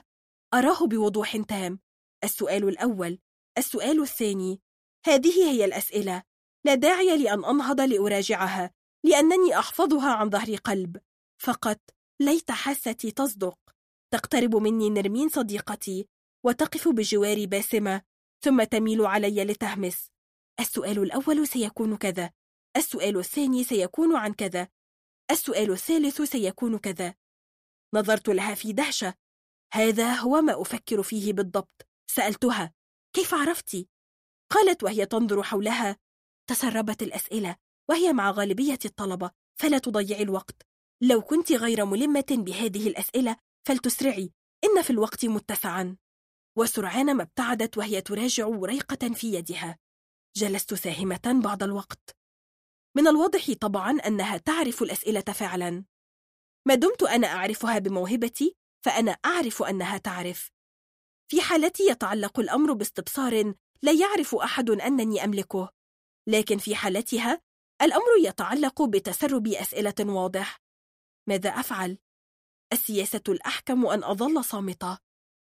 [0.53, 1.80] أراه بوضوح تام.
[2.23, 3.19] السؤال الأول
[3.57, 4.61] السؤال الثاني
[5.05, 6.23] هذه هي الأسئلة.
[6.65, 8.73] لا داعي لأن أنهض لأراجعها
[9.03, 10.97] لأنني أحفظها عن ظهر قلب.
[11.41, 11.80] فقط
[12.24, 13.60] ليت حاستي تصدق.
[14.14, 16.08] تقترب مني نرمين صديقتي
[16.45, 18.02] وتقف بجواري باسمة
[18.44, 20.10] ثم تميل علي لتهمس.
[20.60, 22.32] السؤال الأول سيكون كذا.
[22.78, 24.68] السؤال الثاني سيكون عن كذا.
[25.32, 27.16] السؤال الثالث سيكون كذا.
[27.94, 29.14] نظرت لها في دهشة.
[29.74, 31.88] هذا هو ما أفكر فيه بالضبط.
[32.12, 32.74] سألتها
[33.14, 33.88] كيف عرفتي؟
[34.50, 35.98] قالت وهي تنظر حولها.
[36.50, 37.56] تسربت الأسئلة
[37.90, 40.73] وهي مع غالبية الطلبة فلا تضيعي الوقت.
[41.09, 44.31] لو كنت غير ملمة بهذه الأسئلة فلتسرعي.
[44.63, 45.97] إن في الوقت متسعا.
[46.57, 49.77] وسرعان ما ابتعدت وهي تراجع وريقة في يدها.
[50.35, 52.15] جلست ساهمة بعض الوقت.
[52.97, 55.85] من الواضح طبعا أنها تعرف الأسئلة فعلا.
[56.67, 58.55] ما دمت أنا أعرفها بموهبتي
[58.85, 60.51] فأنا أعرف أنها تعرف.
[61.31, 65.69] في حالتي يتعلق الأمر باستبصار لا يعرف أحد أنني أملكه.
[66.27, 67.41] لكن في حالتها
[67.81, 70.62] الأمر يتعلق بتسرب أسئلة واضح.
[71.28, 71.98] ماذا أفعل؟
[72.74, 75.00] السياسة الأحكم أن أظل صامتة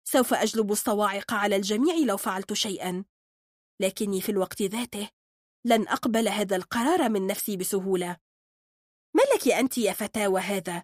[0.08, 3.06] سوف أجلب الصواعق على الجميع لو فعلت شيئا
[3.80, 5.10] لكني في الوقت ذاته
[5.66, 8.18] لن أقبل هذا القرار من نفسي بسهولة
[9.16, 10.84] ما لك أنت يا فتاة وهذا؟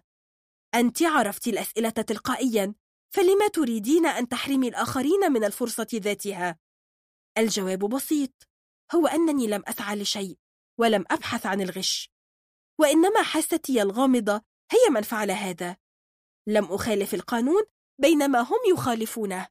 [0.74, 2.74] أنت عرفت الأسئلة تلقائيا
[3.14, 6.58] فلما تريدين أن تحرمي الآخرين من الفرصة ذاتها؟
[7.38, 8.48] الجواب بسيط
[8.94, 10.38] هو أنني لم أسعى لشيء
[10.78, 12.10] ولم أبحث عن الغش
[12.80, 14.42] وإنما حاستي الغامضة
[14.72, 15.76] هي من فعل هذا.
[16.46, 17.62] لم أخالف القانون
[17.98, 19.48] بينما هم يخالفونه.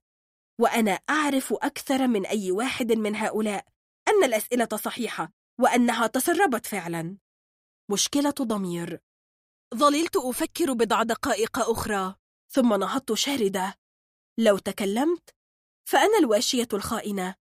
[0.59, 3.65] وأنا أعرف أكثر من أي واحد من هؤلاء
[4.07, 7.17] أن الأسئلة صحيحة وأنها تسربت فعلا.
[7.91, 8.99] مشكلة ضمير.
[9.75, 12.15] ظللت أفكر بضع دقائق أخرى
[12.49, 13.75] ثم نهضت شاردة.
[14.37, 15.29] لو تكلمت
[15.89, 17.35] فأنا الواشية الخائنة.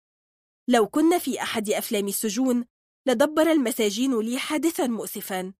[0.69, 2.65] لو كنا في أحد أفلام السجون
[3.07, 5.55] لدبر المساجين لي حادثا مؤسفا.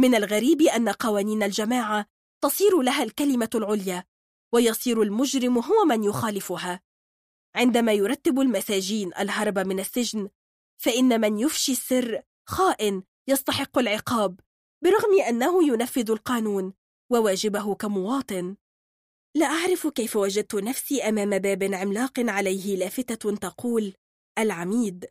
[0.00, 2.06] من الغريب أن قوانين الجماعة
[2.42, 4.04] تصير لها الكلمة العليا
[4.52, 6.80] ويصير المجرم هو من يخالفها.
[7.54, 10.28] عندما يرتب المساجين الهرب من السجن
[10.82, 14.40] فإن من يفشي السر خائن يستحق العقاب
[14.84, 16.72] برغم أنه ينفذ القانون
[17.10, 18.56] وواجبه كمواطن.
[19.36, 23.94] لا أعرف كيف وجدت نفسي أمام باب عملاق عليه لافتة تقول
[24.38, 25.06] العميد.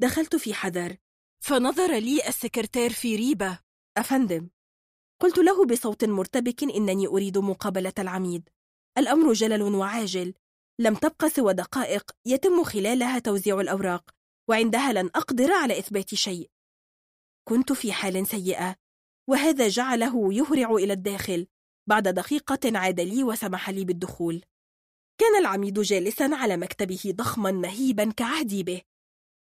[0.00, 0.96] دخلت في حذر
[1.44, 3.71] فنظر لي السكرتير في ريبة.
[3.96, 4.48] أفندم
[5.20, 8.48] قلت له بصوت مرتبك إنني أريد مقابلة العميد.
[8.98, 10.34] الأمر جلل وعاجل
[10.78, 14.10] لم تبق سوى دقائق يتم خلالها توزيع الأوراق
[14.48, 16.50] وعندها لن أقدر على إثبات شيء.
[17.48, 18.76] كنت في حال سيئة
[19.28, 21.46] وهذا جعله يهرع إلى الداخل
[21.88, 24.44] بعد دقيقة عاد لي وسمح لي بالدخول.
[25.18, 28.82] كان العميد جالسا على مكتبه ضخما مهيبا كعهدي به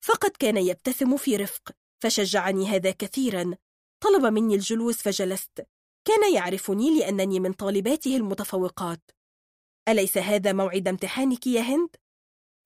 [0.05, 1.73] فقد كان يبتسم في رفق
[2.03, 3.55] فشجعني هذا كثيرا.
[4.01, 5.67] طلب مني الجلوس فجلست.
[6.05, 9.11] كان يعرفني لأنني من طالباته المتفوقات.
[9.89, 11.89] أليس هذا موعد امتحانك يا هند؟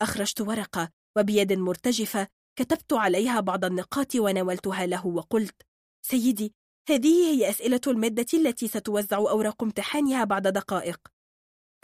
[0.02, 2.28] أخرجت ورقة وبيد مرتجفة
[2.58, 5.62] كتبت عليها بعض النقاط وناولتها له وقلت
[6.06, 6.54] سيدي
[6.88, 11.00] هذه هي أسئلة المادة التي ستوزع أوراق امتحانها بعد دقائق.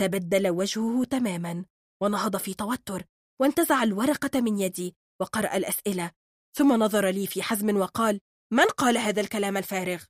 [0.01, 1.65] تبدل وجهه تماما
[2.03, 3.05] ونهض في توتر
[3.41, 6.11] وانتزع الورقة من يدي وقرأ الأسئلة.
[6.57, 8.21] ثم نظر لي في حزم وقال
[8.53, 10.05] من قال هذا الكلام الفارغ؟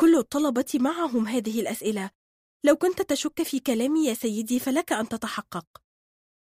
[0.00, 2.10] كل الطلبة معهم هذه الأسئلة.
[2.64, 5.66] لو كنت تشك في كلامي يا سيدي فلك أن تتحقق.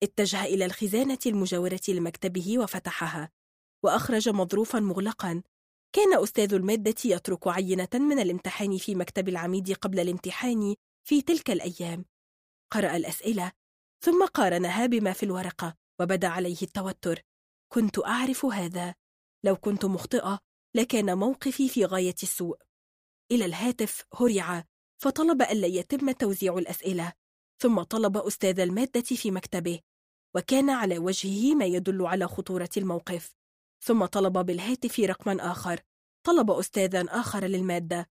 [0.04, 3.30] اتجه إلى الخزانة المجاورة لمكتبه وفتحها
[3.84, 5.44] وأخرج مظروفا مغلقا.
[5.96, 10.76] كان أستاذ المادة يترك عينة من الامتحان في مكتب العميد قبل الامتحان
[11.08, 12.06] في تلك الأيام.
[12.74, 13.52] قرأ الأسئلة
[14.04, 17.22] ثم قارنها بما في الورقة وبدأ عليه التوتر.
[17.74, 18.96] كنت أعرف هذا.
[19.46, 22.58] لو كنت مخطئة لكان موقفي في غاية السوء.
[23.32, 24.64] إلى الهاتف هرع
[25.02, 27.14] فطلب ألا يتم توزيع الأسئلة
[27.62, 29.80] ثم طلب أستاذ المادة في مكتبه
[30.36, 33.36] وكان على وجهه ما يدل على خطورة الموقف.
[33.82, 35.82] ثم طلب بالهاتف رقما آخر.
[36.24, 38.10] طلب أستاذا آخر للمادة.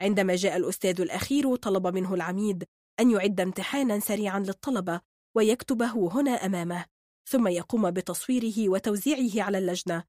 [0.00, 2.64] عندما جاء الأستاذ الأخير طلب منه العميد
[3.00, 5.00] أن يعد امتحانا سريعا للطلبة
[5.34, 6.84] ويكتبه هنا أمامه
[7.28, 10.04] ثم يقوم بتصويره وتوزيعه على اللجنة.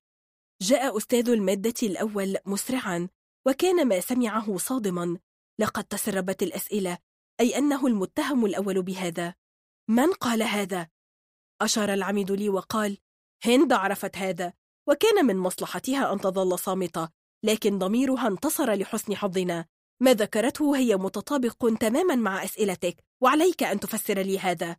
[0.61, 3.10] جاء أستاذ المادة الأول مسرعا
[3.48, 5.18] وكان ما سمعه صادما.
[5.60, 6.98] لقد تسربت الأسئلة
[7.40, 9.36] أي أنه المتهم الأول بهذا.
[9.90, 10.88] من قال هذا؟
[11.61, 12.98] أشار العميد لي وقال
[13.45, 14.53] هند عرفت هذا
[14.88, 17.10] وكان من مصلحتها أن تظل صامتة
[17.44, 19.65] لكن ضميرها انتصر لحسن حظنا.
[20.02, 24.77] ما ذكرته هي متطابق تماما مع أسئلتك وعليك أن تفسر لي هذا.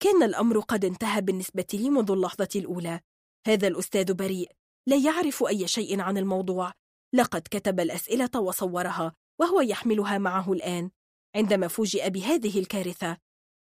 [0.00, 3.00] كان الأمر قد انتهى بالنسبة لي منذ اللحظة الأولى.
[3.46, 4.61] هذا الأستاذ بريء.
[4.88, 6.72] لا يعرف أي شيء عن الموضوع.
[7.14, 10.90] لقد كتب الأسئلة وصورها وهو يحملها معه الآن
[11.36, 13.16] عندما فوجئ بهذه الكارثة.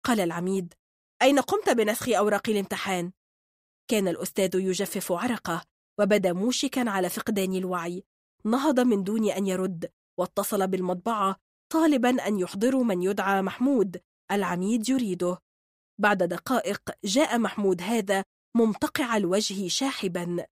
[0.05, 0.74] قال العميد
[1.23, 3.12] أين قمت بنسخ أوراق الامتحان؟
[3.91, 5.65] كان الأستاذ يجفف عرقه
[6.01, 8.05] وبدا موشكا على فقدان الوعي.
[8.45, 11.37] نهض من دون أن يرد واتصل بالمطبعة
[11.73, 14.01] طالبا أن يحضروا من يدعى محمود
[14.32, 15.39] العميد يريده.
[15.99, 18.24] بعد دقائق جاء محمود هذا
[18.57, 20.47] ممتقع الوجه شاحبا.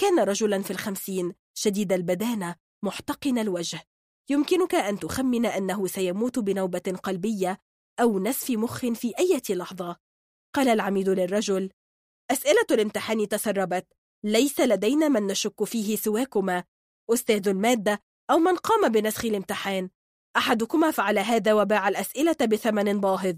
[0.00, 2.54] كان رجلا في الخمسين شديد البدانة
[2.84, 3.82] محتقن الوجه.
[4.30, 7.58] يمكنك أن تخمن أنه سيموت بنوبة قلبية
[8.00, 9.96] أو نسف مخ في أي لحظة.
[10.54, 11.70] قال العميد للرجل
[12.30, 13.86] أسئلة الامتحان تسربت.
[14.24, 16.64] ليس لدينا من نشك فيه سواكما.
[17.10, 19.90] أستاذ المادة أو من قام بنسخ الامتحان.
[20.36, 23.36] أحدكما فعل هذا وباع الأسئلة بثمن باهظ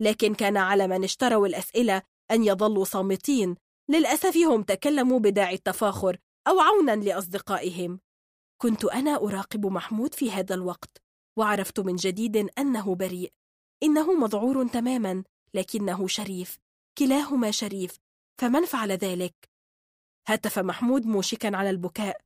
[0.00, 3.56] لكن كان على من اشتروا الأسئلة أن يظلوا صامتين.
[3.92, 8.00] للأسف هم تكلموا بداعي التفاخر أو عونا لأصدقائهم.
[8.62, 11.02] كنت أنا أراقب محمود في هذا الوقت
[11.38, 13.32] وعرفت من جديد أنه بريء.
[13.82, 15.24] إنه مذعور تماما
[15.54, 16.58] لكنه شريف
[16.98, 17.98] كلاهما شريف
[18.40, 19.34] فمن فعل ذلك؟
[20.26, 22.20] هتف محمود موشكا على البكاء.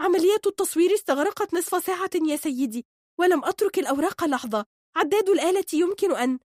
[0.00, 2.86] عملية التصوير استغرقت نصف ساعة يا سيدي
[3.18, 4.64] ولم أترك الأوراق لحظة.
[4.96, 6.38] عداد الآلة يمكن أن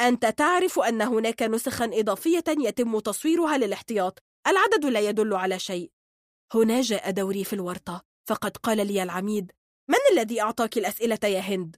[0.00, 4.22] أنت تعرف أن هناك نسخا إضافية يتم تصويرها للاحتياط.
[4.46, 5.92] العدد لا يدل على شيء.
[6.54, 8.04] هنا جاء دوري في الورطة.
[8.28, 9.52] فقد قال لي العميد
[9.90, 11.76] من الذي أعطاك الأسئلة يا هند؟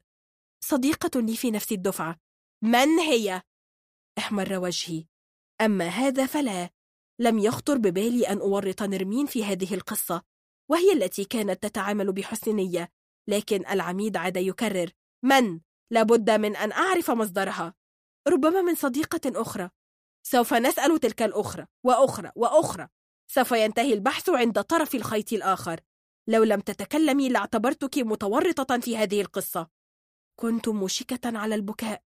[0.65, 2.20] صديقة لي في نفس الدفعة.
[2.65, 3.43] من هي؟
[4.19, 5.05] احمر وجهي.
[5.61, 6.70] أما هذا فلا.
[7.20, 10.23] لم يخطر ببالي أن أورط نرمين في هذه القصة
[10.70, 12.89] وهي التي كانت تتعامل بحسن نية.
[13.28, 14.90] لكن العميد عاد يكرر
[15.24, 17.78] من؟ لابد من أن أعرف مصدرها.
[18.29, 19.71] ربما من صديقة أخرى.
[20.23, 22.89] سوف نسأل تلك الأخرى وأخرى وأخرى.
[23.31, 25.81] سوف ينتهي البحث عند طرف الخيط الآخر.
[26.29, 29.69] لو لم تتكلمي لاعتبرتك متورطة في هذه القصة.
[30.41, 32.03] كنت مشكة على البكاء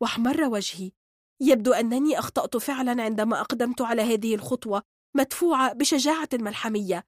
[0.00, 0.92] واحمر وجهي.
[1.40, 4.82] يبدو أنني أخطأت فعلا عندما أقدمت على هذه الخطوة
[5.16, 7.04] مدفوعة بشجاعة ملحمية.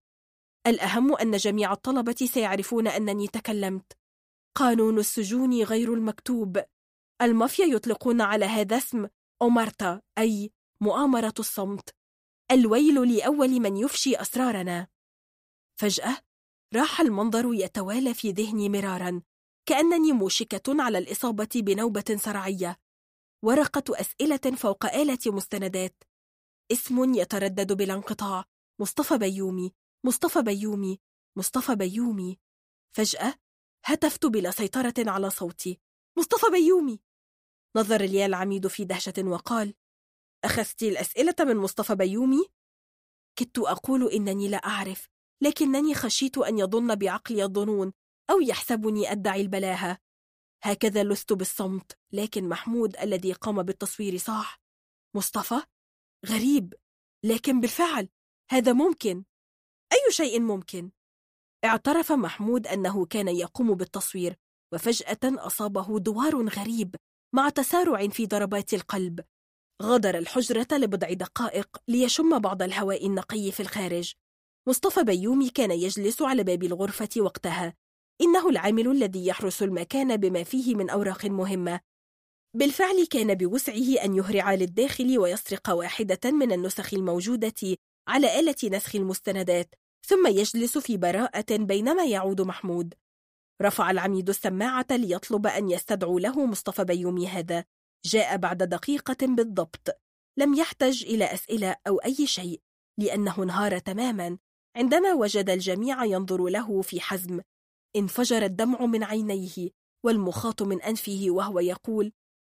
[0.67, 3.93] الأهم أن جميع الطلبة سيعرفون أنني تكلمت.
[4.55, 6.65] قانون السجون غير المكتوب.
[7.23, 9.09] المافيا يطلقون على هذا اسم
[9.43, 11.95] أومارتا أي مؤامرة الصمت.
[12.51, 14.89] الويل لأول من يفشي أسرارنا.
[15.81, 16.19] فجأة
[16.75, 19.23] راح المنظر يتوالى في ذهني مرارا
[19.67, 22.81] كأنني موشكة على الإصابة بنوبة صرعية.
[23.43, 26.05] ورقة أسئلة فوق آلة مستندات.
[26.73, 28.45] اسم يتردد بلا انقطاع.
[28.81, 29.75] مصطفى بيومي
[30.05, 31.01] مصطفى بيومي
[31.37, 32.39] مصطفى بيومي.
[32.97, 33.35] فجأة
[33.85, 35.81] هتفت بلا سيطرة على صوتي.
[36.19, 37.01] مصطفى بيومي.
[37.77, 39.75] نظر لي العميد في دهشة وقال
[40.45, 42.47] أخذت الأسئلة من مصطفى بيومي؟
[43.39, 45.09] كدت أقول إنني لا أعرف
[45.43, 47.93] لكنني خشيت أن يظن بعقلي الظنون
[48.31, 49.99] أو يحسبني أدعي البلاهة.
[50.63, 54.61] هكذا لست بالصمت لكن محمود الذي قام بالتصوير صاح.
[55.17, 55.63] مصطفى؟
[56.27, 56.75] غريب
[57.25, 58.09] لكن بالفعل
[58.51, 59.25] هذا ممكن.
[59.93, 60.91] أي شيء ممكن؟
[61.65, 64.37] اعترف محمود أنه كان يقوم بالتصوير.
[64.75, 66.97] وفجأة أصابه دوار غريب
[67.35, 69.21] مع تسارع في ضربات القلب.
[69.83, 74.13] غادر الحجرة لبضع دقائق ليشم بعض الهواء النقي في الخارج.
[74.69, 77.75] مصطفى بيومي كان يجلس على باب الغرفة وقتها.
[78.21, 81.81] إنه العامل الذي يحرس المكان بما فيه من أوراق مهمة.
[82.57, 87.77] بالفعل كان بوسعه أن يهرع للداخل ويسرق واحدة من النسخ الموجودة
[88.09, 89.75] على آلة نسخ المستندات
[90.07, 92.95] ثم يجلس في براءة بينما يعود محمود.
[93.63, 97.65] رفع العميد السماعة ليطلب أن يستدعوا له مصطفى بيومي هذا.
[98.05, 100.01] جاء بعد دقيقة بالضبط.
[100.39, 102.61] لم يحتج إلى أسئلة أو أي شيء
[103.01, 104.39] لأنه انهار تماما.
[104.77, 107.41] عندما وجد الجميع ينظر له في حزم
[107.97, 109.71] انفجر الدمع من عينيه
[110.05, 112.13] والمخاط من أنفه وهو يقول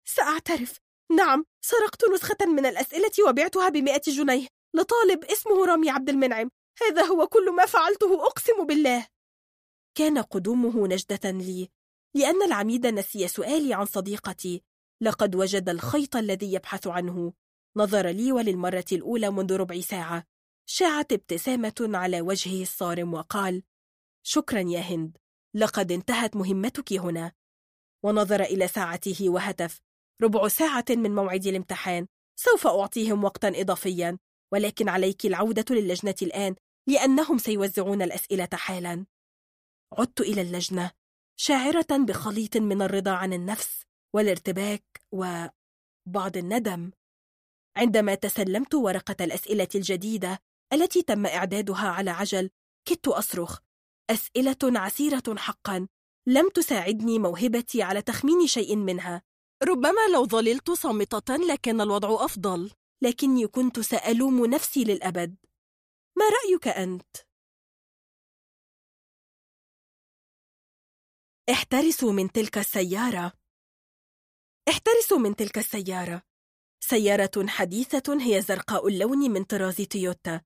[0.08, 0.80] سأعترف.
[1.12, 4.48] نعم سرقت نسخة من الأسئلة وبعتها بمئة جنيه.
[4.76, 6.50] لطالب اسمه رامي عبد المنعم.
[6.82, 9.08] هذا هو كل ما فعلته أقسم بالله.
[9.98, 11.70] كان قدومه نجدة لي
[12.16, 14.64] لأن العميد نسي سؤالي عن صديقتي.
[15.02, 17.34] لقد وجد الخيط الذي يبحث عنه.
[17.78, 20.24] نظر لي وللمرة الأولى منذ ربع ساعة.
[20.70, 23.64] شاعت ابتسامة على وجهه الصارم وقال
[24.24, 25.18] شكرا يا هند
[25.56, 27.32] لقد انتهت مهمتك هنا.
[28.04, 29.82] ونظر إلى ساعته وهتف
[30.22, 32.08] ربع ساعة من موعد الامتحان
[32.40, 34.18] سوف أعطيهم وقتا إضافيا
[34.54, 36.56] ولكن عليك العودة للجنة الآن
[36.88, 39.06] لأنهم سيوزعون الأسئلة حالا.
[39.94, 40.92] عدت إلى اللجنة
[41.40, 43.84] شاعرة بخليط من الرضا عن النفس
[44.16, 46.92] والارتباك وبعض الندم.
[47.78, 50.40] عندما تسلمت ورقة الأسئلة الجديدة
[50.74, 52.50] التي تم إعدادها على عجل
[52.86, 53.60] كدت أصرخ.
[54.10, 55.88] أسئلة عسيرة حقا.
[56.28, 59.22] لم تساعدني موهبتي على تخمين شيء منها.
[59.64, 62.72] ربما لو ظللت صامتة لكان الوضع أفضل.
[63.02, 65.36] لكني كنت سألوم نفسي للأبد.
[66.18, 67.27] ما رأيك أنت؟
[71.50, 73.34] احترسوا من تلك السيارة.
[74.70, 76.22] احترسوا من تلك السيارة.
[76.80, 80.42] سيارة حديثة هي زرقاء اللون من طراز تويوتا.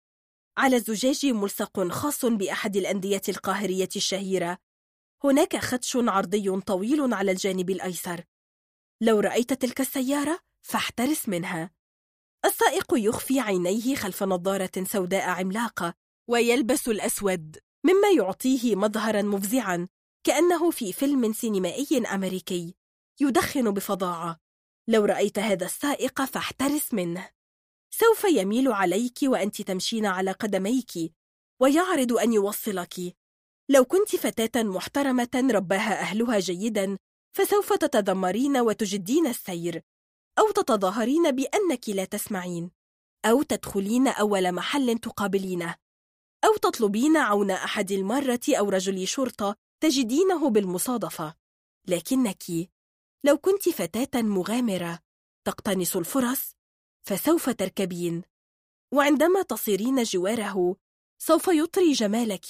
[0.57, 4.57] على الزجاج ملصق خاص بأحد الأندية القاهرية الشهيرة.
[5.23, 8.23] هناك خدش عرضي طويل على الجانب الأيسر.
[9.01, 11.71] لو رأيت تلك السيارة فاحترس منها.
[12.45, 15.93] السائق يخفي عينيه خلف نظارة سوداء عملاقة
[16.29, 19.87] ويلبس الأسود مما يعطيه مظهرا مفزعا.
[20.23, 22.75] كأنه في فيلم سينمائي أمريكي
[23.21, 24.37] يدخن بفظاعة.
[24.87, 27.29] لو رأيت هذا السائق فاحترس منه.
[27.93, 31.13] سوف يميل عليك وأنت تمشين على قدميك
[31.61, 33.15] ويعرض أن يوصلك.
[33.69, 36.97] لو كنت فتاة محترمة رباها أهلها جيدا
[37.37, 39.81] فسوف تتذمرين وتجدين السير
[40.39, 42.71] أو تتظاهرين بأنك لا تسمعين
[43.25, 45.75] أو تدخلين أول محل تقابلينه
[46.45, 51.35] أو تطلبين عون أحد المارة أو رجل شرطة تجدينه بالمصادفة.
[51.87, 52.43] لكنك
[53.23, 54.99] لو كنت فتاة مغامرة
[55.45, 56.55] تقتنص الفرص
[57.07, 58.21] فسوف تركبين.
[58.93, 60.75] وعندما تصيرين جواره
[61.21, 62.45] سوف يطري جمالك.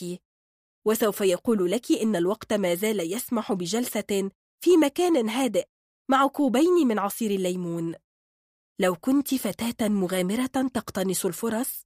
[0.86, 4.32] وسوف يقول لك إن الوقت ما زال يسمح بجلسة
[4.64, 5.68] في مكان هادئ
[6.10, 7.96] مع كوبين من عصير الليمون.
[8.80, 11.86] لو كنت فتاة مغامرة تقتنص الفرص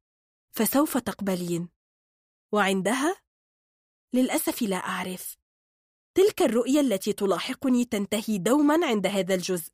[0.52, 1.70] فسوف تقبلين.
[2.52, 3.25] وعندها
[4.16, 5.38] للأسف لا أعرف.
[6.18, 9.72] تلك الرؤية التي تلاحقني تنتهي دوما عند هذا الجزء.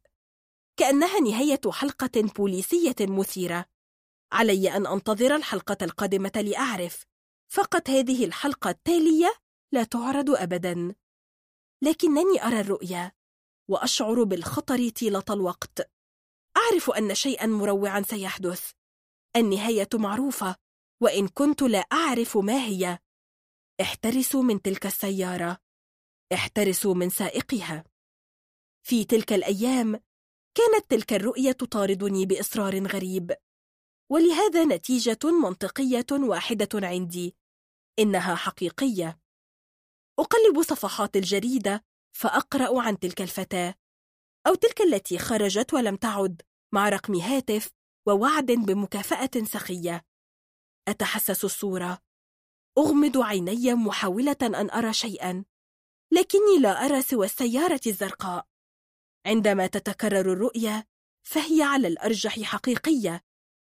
[0.78, 3.66] كأنها نهاية حلقة بوليسية مثيرة.
[4.32, 7.06] علي أن أنتظر الحلقة القادمة لأعرف.
[7.52, 9.34] فقط هذه الحلقة التالية
[9.72, 10.96] لا تعرض أبدا.
[11.84, 13.16] لكنني أرى الرؤية
[13.70, 15.92] وأشعر بالخطر طيلة الوقت.
[16.58, 18.72] أعرف أن شيئا مروعا سيحدث.
[19.36, 20.56] النهاية معروفة
[21.02, 23.00] وإن كنت لا أعرف ما هي.
[23.82, 25.58] احترسوا من تلك السيارة.
[26.34, 27.84] احترسوا من سائقها.
[28.84, 29.92] في تلك الأيام
[30.58, 33.36] كانت تلك الرؤية تطاردني بإصرار غريب.
[34.12, 37.36] ولهذا نتيجة منطقية واحدة عندي.
[38.00, 39.20] إنها حقيقية.
[40.20, 41.84] أقلب صفحات الجريدة
[42.18, 43.76] فأقرأ عن تلك الفتاة.
[44.48, 46.42] أو تلك التي خرجت ولم تعد
[46.74, 47.72] مع رقم هاتف
[48.08, 50.06] ووعد بمكافأة سخية.
[50.88, 52.11] أتحسس الصورة.
[52.78, 55.46] أغمض عيني محاولة أن أرى شيئا
[56.12, 58.46] لكني لا أرى سوى السيارة الزرقاء.
[59.26, 60.88] عندما تتكرر الرؤية
[61.24, 63.22] فهي على الأرجح حقيقية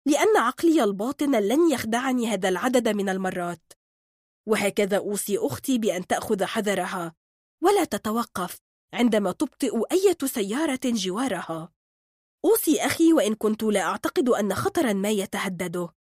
[0.07, 3.73] لأن عقلي الباطن لن يخدعني هذا العدد من المرات.
[4.47, 7.15] وهكذا أوصي أختي بأن تأخذ حذرها
[7.63, 8.59] ولا تتوقف
[8.95, 11.73] عندما تبطئ أية سيارة جوارها.
[12.45, 15.95] أوصي أخي وإن كنت لا أعتقد أن خطرا ما يتهدده.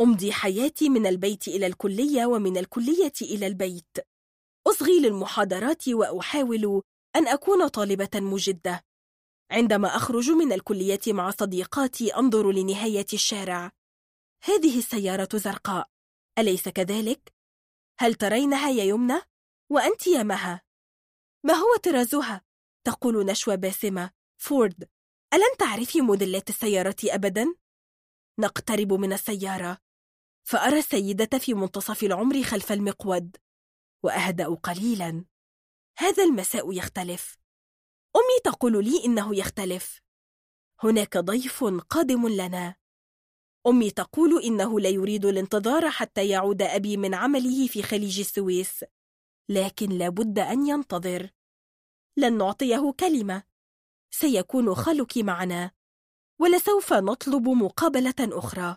[0.00, 3.96] أمضي حياتي من البيت إلى الكلية ومن الكلية إلى البيت
[4.66, 6.82] أصغي للمحاضرات وأحاول
[7.16, 8.84] أن أكون طالبة مجدة
[9.50, 13.72] عندما أخرج من الكلية مع صديقاتي أنظر لنهاية الشارع
[14.44, 15.88] هذه السيارة زرقاء
[16.38, 17.34] أليس كذلك؟
[17.98, 19.20] هل ترينها يا يمنى؟
[19.70, 20.62] وأنت يا مها
[21.44, 22.44] ما هو طرازها؟
[22.86, 24.10] تقول نشوى باسمة
[24.40, 24.88] فورد
[25.34, 27.54] ألن تعرفي موديلات السيارة أبدا؟
[28.38, 29.85] نقترب من السيارة
[30.48, 33.36] فأرى السيدة في منتصف العمر خلف المقود
[34.02, 35.24] وأهدأ قليلا.
[35.98, 37.38] هذا المساء يختلف.
[38.16, 40.00] أمي تقول لي إنه يختلف.
[40.82, 42.76] هناك ضيف قادم لنا.
[43.66, 48.84] أمي تقول إنه لا يريد الانتظار حتى يعود أبي من عمله في خليج السويس
[49.48, 51.30] لكن لابد أن ينتظر.
[52.16, 53.42] لن نعطيه كلمة.
[54.10, 55.70] سيكون خالك معنا
[56.40, 58.76] ولسوف نطلب مقابلة أخرى.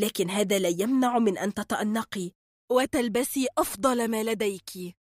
[0.00, 2.32] لكن هذا لا يمنع من أن تتأنقي
[2.70, 4.96] وتلبسي أفضل ما لديك.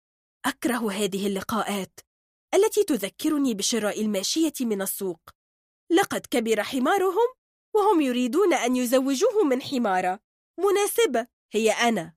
[0.46, 2.00] أكره هذه اللقاءات
[2.54, 5.20] التي تذكرني بشراء الماشية من السوق.
[5.90, 7.34] لقد كبر حمارهم
[7.74, 10.20] وهم يريدون أن يزوجوه من حمارة.
[10.58, 12.14] مناسبة هي أنا.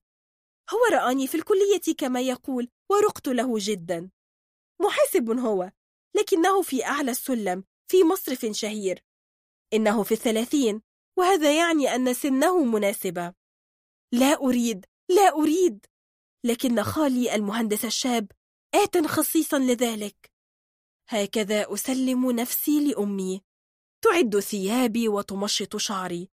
[0.70, 4.10] هو رآني في الكلية كما يقول ورقت له جدا.
[4.82, 5.72] محاسب هو
[6.16, 9.04] لكنه في أعلى السلم في مصرف شهير.
[9.74, 10.82] إنه في الثلاثين.
[11.18, 13.34] وهذا يعني أن سنه مناسبة.
[14.12, 15.86] لا أريد لا أريد!
[16.44, 18.32] لكن خالي المهندس الشاب
[18.76, 20.32] آت خصيصا لذلك.
[21.10, 23.42] هكذا أسلم نفسي لأمي.
[24.02, 26.30] تعد ثيابي وتمشط شعري.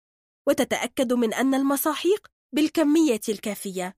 [0.48, 3.96] وتتأكد من أن المساحيق بالكمية الكافية.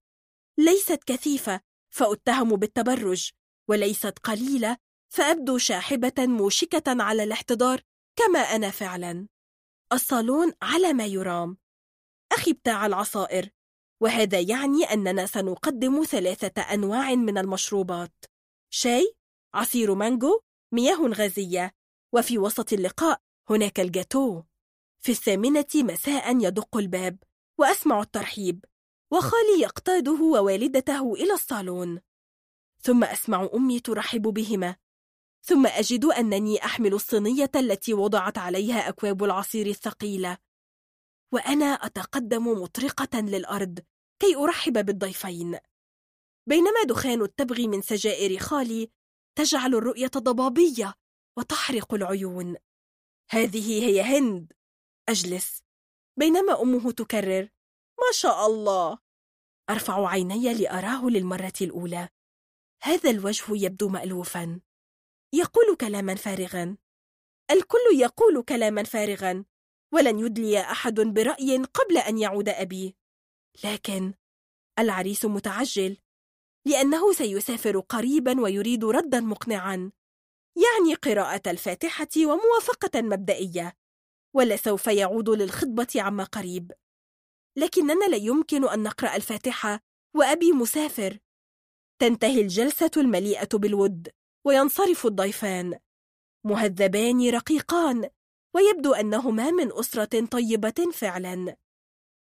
[0.58, 3.32] ليست كثيفة فأتهم بالتبرج.
[3.70, 4.78] وليست قليلة
[5.10, 7.82] فأبدو شاحبة موشكة على الاحتضار
[8.16, 9.28] كما أنا فعلا.
[9.94, 11.58] الصالون على ما يرام.
[12.32, 13.50] أخي بتاع العصائر
[14.02, 18.26] وهذا يعني أننا سنقدم ثلاثة أنواع من المشروبات.
[18.74, 19.16] شاي،
[19.54, 20.42] عصير مانجو،
[20.74, 21.72] مياه غازية.
[22.14, 24.44] وفي وسط اللقاء هناك الجاتو.
[25.00, 27.18] في الثامنة مساء يدق الباب
[27.60, 28.66] وأسمع الترحيب
[29.14, 32.02] وخالي يقتاده ووالدته إلى الصالون.
[32.82, 34.76] ثم أسمع أمي ترحب بهما.
[35.44, 40.38] ثم أجد أنني أحمل الصينية التي وضعت عليها أكواب العصير الثقيلة.
[41.34, 43.80] وأنا أتقدم مطرقة للأرض
[44.20, 45.58] كي أرحب بالضيفين.
[46.48, 48.92] بينما دخان التبغ من سجائر خالي
[49.38, 50.94] تجعل الرؤية ضبابية
[51.38, 52.56] وتحرق العيون.
[53.30, 54.54] هذه هي هند.
[55.10, 55.64] أجلس.
[56.18, 57.50] بينما أمه تكرر
[58.00, 58.98] ما شاء الله.
[59.70, 62.10] أرفع عيني لأراه للمرة الأولى.
[62.84, 64.62] هذا الوجه يبدو مألوفا.
[65.34, 66.78] يقول كلاما فارغا.
[67.52, 69.46] الكل يقول كلاما فارغا.
[69.94, 72.96] ولن يدلي أحد برأي قبل أن يعود أبي.
[73.64, 74.14] لكن
[74.80, 75.98] العريس متعجل
[76.68, 79.92] لأنه سيسافر قريبا ويريد ردا مقنعا.
[80.56, 83.78] يعني قراءة الفاتحة وموافقة مبدئية.
[84.36, 86.72] ولسوف يعود للخطبة عما قريب.
[87.58, 89.80] لكننا لا يمكن أن نقرأ الفاتحة
[90.16, 91.20] وأبي مسافر.
[92.02, 94.10] تنتهي الجلسة المليئة بالود.
[94.46, 95.80] وينصرف الضيفان.
[96.46, 98.10] مهذبان رقيقان
[98.56, 101.58] ويبدو أنهما من أسرة طيبة فعلا.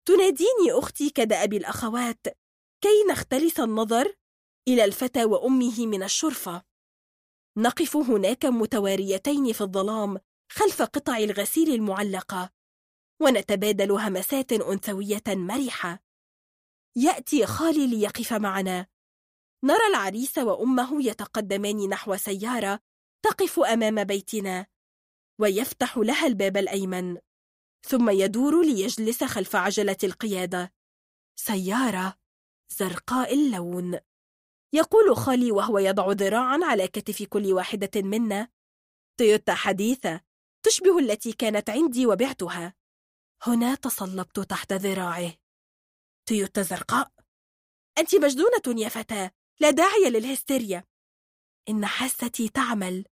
[0.06, 2.28] تناديني أختي كدأب الأخوات
[2.82, 4.16] كي نختلس النظر
[4.68, 6.64] إلى الفتى وأمه من الشرفة.
[7.58, 10.20] نقف هناك متواريتين في الظلام
[10.52, 12.50] خلف قطع الغسيل المعلقة
[13.22, 16.04] ونتبادل همسات أنثوية مرحة.
[16.96, 18.88] يأتي خالي ليقف معنا.
[19.64, 22.80] نرى العريس وأمه يتقدمان نحو سيارة
[23.26, 24.66] تقف أمام بيتنا
[25.40, 27.18] ويفتح لها الباب الأيمن
[27.82, 30.74] ثم يدور ليجلس خلف عجلة القيادة.
[31.36, 32.20] سيارة
[32.70, 34.00] زرقاء اللون.
[34.74, 38.48] يقول خالي وهو يضع ذراعا على كتف كل واحدة منا
[39.20, 40.22] تويوتا حديثة
[40.66, 42.74] تشبه التي كانت عندي وبعتها.
[43.44, 45.34] هنا تصلبت تحت ذراعه.
[46.26, 47.12] تويوتا زرقاء؟
[47.98, 49.39] أنت مجنونة يا فتاة.
[49.62, 50.84] لا داعي للهستيريا.
[51.70, 53.06] إن حاستي تعمل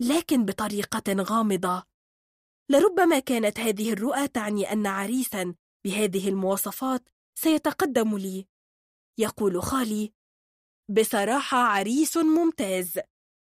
[0.00, 1.82] لكن بطريقة غامضة.
[2.70, 5.54] لربما كانت هذه الرؤى تعني أن عريسا
[5.84, 7.08] بهذه المواصفات
[7.38, 8.46] سيتقدم لي.
[9.18, 10.12] يقول خالي
[10.88, 12.98] بصراحة عريس ممتاز.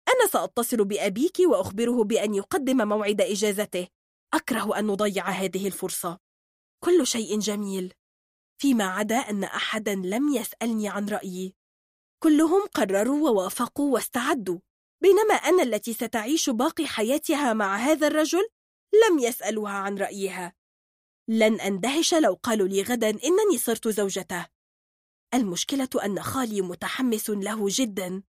[0.07, 3.87] أنا سأتصل بأبيك وأخبره بأن يقدم موعد إجازته.
[4.33, 6.19] أكره أن نضيع هذه الفرصة.
[6.83, 7.93] كل شيء جميل.
[8.61, 11.60] فيما عدا أن أحدا لم يسألني عن رأيي.
[12.23, 14.59] كلهم قرروا ووافقوا واستعدوا.
[15.01, 18.47] بينما أنا التي ستعيش باقي حياتها مع هذا الرجل
[19.09, 20.53] لم يسألوها عن رأيها.
[21.27, 24.47] لن أندهش لو قالوا لي غدا إنني صرت زوجته.
[25.33, 28.23] المشكلة أن خالي متحمس له جدا.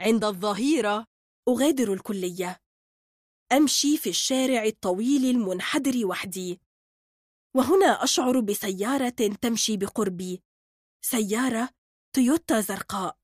[0.00, 1.06] عند الظهيرة.
[1.48, 2.60] أغادر الكلية.
[3.52, 6.60] أمشي في الشارع الطويل المنحدر وحدي.
[7.56, 10.42] وهنا أشعر بسيارة تمشي بقربي.
[11.04, 11.79] سيارة
[12.12, 13.18] تويوتا زرقاء.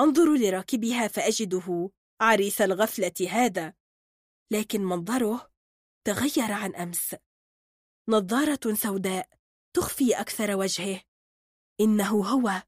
[0.00, 3.74] أنظر لراكبها فأجده عريس الغفلة هذا.
[4.52, 5.50] لكن منظره
[6.04, 7.16] تغير عن أمس.
[8.08, 9.28] نظارة سوداء
[9.76, 11.02] تخفي أكثر وجهه.
[11.80, 12.62] إنه هو.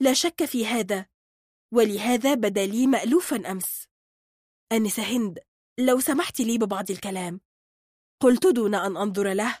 [0.00, 1.06] لا شك في هذا.
[1.72, 3.88] ولهذا بدا لي مألوفا أمس.
[4.72, 5.38] أنسة هند
[5.80, 7.40] لو سمحت لي ببعض الكلام.
[8.20, 9.58] قلت دون أن أنظر له.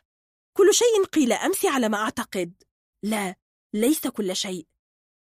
[0.56, 2.62] كل شيء قيل أمس على ما أعتقد.
[3.02, 3.36] لا
[3.74, 4.73] ليس كل شيء.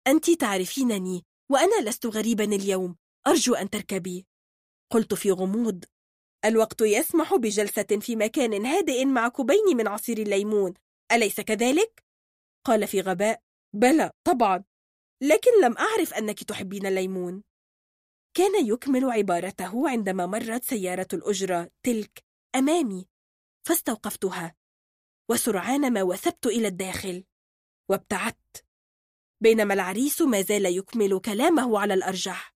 [0.07, 2.95] أنت تعرفينني وأنا لست غريبا اليوم
[3.27, 4.27] أرجو أن تركبي.
[4.91, 5.85] قلت في غموض.
[6.45, 10.73] الوقت يسمح بجلسة في مكان هادئ مع كوبين من عصير الليمون.
[11.11, 12.03] أليس كذلك؟
[12.65, 13.41] قال في غباء.
[13.75, 14.63] بلى طبعا.
[15.23, 17.43] لكن لم أعرف أنك تحبين الليمون.
[18.33, 22.23] كان يكمل عبارته عندما مرت سيارة الأجرة تلك
[22.55, 23.07] أمامي.
[23.67, 24.55] فاستوقفتها.
[25.29, 27.23] وسرعان ما وثبت إلى الداخل.
[27.89, 28.46] وابتعدت.
[29.41, 32.55] بينما العريس ما زال يكمل كلامه على الأرجح.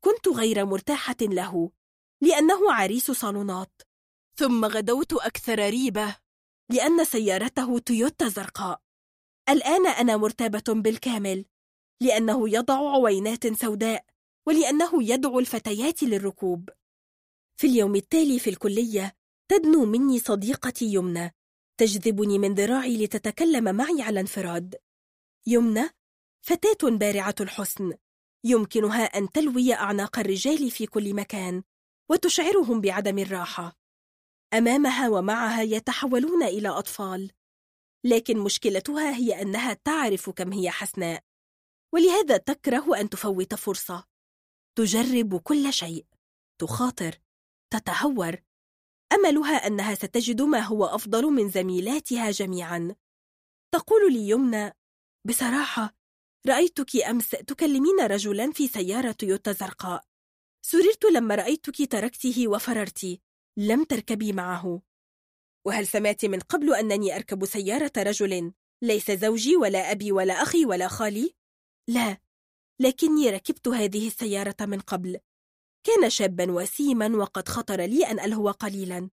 [0.00, 1.70] كنت غير مرتاحة له
[2.20, 3.82] لأنه عريس صالونات.
[4.36, 6.16] ثم غدوت أكثر ريبة
[6.70, 8.80] لأن سيارته تويوتا زرقاء.
[9.48, 11.44] الآن أنا مرتابة بالكامل
[12.00, 14.04] لأنه يضع عوينات سوداء
[14.46, 16.70] ولأنه يدعو الفتيات للركوب.
[17.56, 19.16] في اليوم التالي في الكلية
[19.48, 21.34] تدنو مني صديقتي يمنى
[21.76, 24.74] تجذبني من ذراعي لتتكلم معي على انفراد.
[25.46, 25.90] يمنى
[26.46, 27.92] فتاة بارعة الحسن
[28.44, 31.62] يمكنها أن تلوي أعناق الرجال في كل مكان
[32.10, 33.76] وتشعرهم بعدم الراحة.
[34.54, 37.30] أمامها ومعها يتحولون إلى أطفال
[38.04, 41.24] لكن مشكلتها هي أنها تعرف كم هي حسناء.
[41.94, 44.04] ولهذا تكره أن تفوت فرصة.
[44.78, 46.06] تجرب كل شيء.
[46.60, 47.20] تخاطر.
[47.70, 48.36] تتهور.
[49.12, 52.94] أملها أنها ستجد ما هو أفضل من زميلاتها جميعا.
[53.74, 54.76] تقول لي يمنى
[55.26, 55.94] بصراحة
[56.46, 60.04] رأيتك أمس تكلمين رجلا في سيارة تويوتا زرقاء.
[60.62, 63.20] سررت لما رأيتك تركته وفررت
[63.58, 64.82] لم تركبي معه.
[65.66, 68.52] وهل سمعت من قبل أنني أركب سيارة رجل؟
[68.82, 71.34] ليس زوجي ولا أبي ولا أخي ولا خالي؟
[71.88, 72.18] لا
[72.80, 75.18] لكني ركبت هذه السيارة من قبل.
[75.86, 79.10] كان شابا وسيما وقد خطر لي أن ألهو قليلا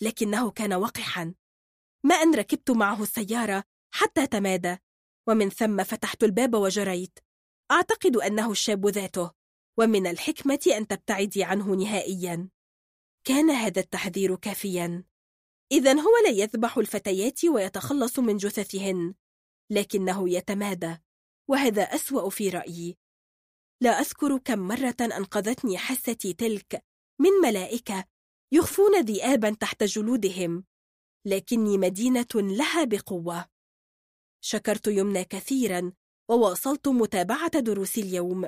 [0.00, 1.34] لكنه كان وقحا.
[2.04, 3.64] ما أن ركبت معه السيارة
[3.94, 4.83] حتى تمادى.
[5.28, 7.18] ومن ثم فتحت الباب وجريت.
[7.70, 9.30] أعتقد أنه الشاب ذاته
[9.78, 12.48] ومن الحكمة أن تبتعدي عنه نهائيا.
[13.24, 15.04] كان هذا التحذير كافيا.
[15.72, 19.14] إذا هو لا يذبح الفتيات ويتخلص من جثثهن
[19.70, 20.96] لكنه يتمادى
[21.48, 22.96] وهذا أسوأ في رأيي.
[23.80, 26.84] لا أذكر كم مرة أنقذتني حستي تلك
[27.18, 28.04] من ملائكة
[28.52, 30.64] يخفون ذئابا تحت جلودهم
[31.26, 33.53] لكني مدينة لها بقوة.
[34.46, 35.92] شكرت يمنى كثيرا
[36.30, 38.44] وواصلت متابعة دروس اليوم.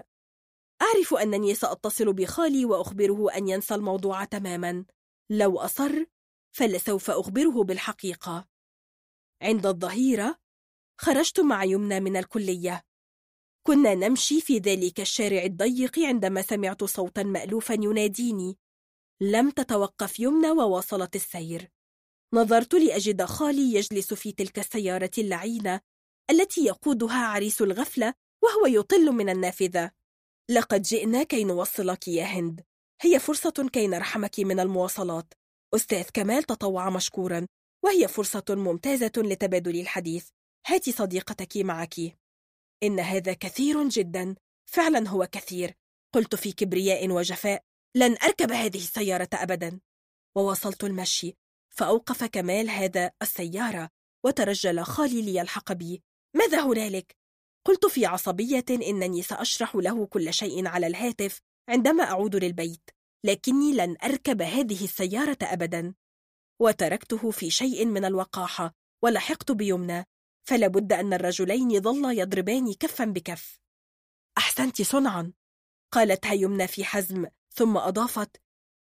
[0.83, 4.85] أعرف أنني سأتصل بخالي وأخبره أن ينسى الموضوع تماما.
[5.31, 6.05] لو أصر
[6.53, 8.49] فلسوف أخبره بالحقيقة.
[9.43, 10.39] عند الظهيرة
[11.01, 12.85] خرجت مع يمنى من الكلية.
[13.67, 18.59] كنا نمشي في ذلك الشارع الضيق عندما سمعت صوتا مألوفا يناديني.
[19.21, 21.76] لم تتوقف يمنى وواصلت السير.
[22.37, 25.81] نظرت لأجد خالي يجلس في تلك السيارة اللعينة
[26.31, 28.15] التي يقودها عريس الغفلة
[28.45, 29.91] وهو يطل من النافذة.
[30.51, 32.65] لقد جئنا كي نوصلك يا هند.
[33.03, 35.35] هي فرصة كي نرحمك من المواصلات.
[35.75, 37.47] أستاذ كمال تطوع مشكورا
[37.85, 40.29] وهي فرصة ممتازة لتبادل الحديث.
[40.67, 41.95] هاتي صديقتك معك.
[42.83, 44.35] إن هذا كثير جدا.
[44.71, 45.75] فعلا هو كثير.
[46.15, 47.65] قلت في كبرياء وجفاء
[47.95, 49.81] لن أركب هذه السيارة أبدا.
[50.37, 51.37] وواصلت المشي.
[51.77, 53.91] فأوقف كمال هذا السيارة
[54.25, 56.03] وترجل خالي ليلحق بي.
[56.37, 57.17] ماذا هنالك؟
[57.67, 62.91] قلت في عصبية إنني سأشرح له كل شيء على الهاتف عندما أعود للبيت
[63.25, 65.95] لكني لن أركب هذه السيارة أبدا.
[66.61, 70.05] وتركته في شيء من الوقاحة ولحقت بيمنى
[70.49, 73.61] فلا بد أن الرجلين ظلا يضربان كفا بكف.
[74.39, 75.33] أحسنت صنعا.
[75.93, 78.37] قالتها يمنى في حزم ثم أضافت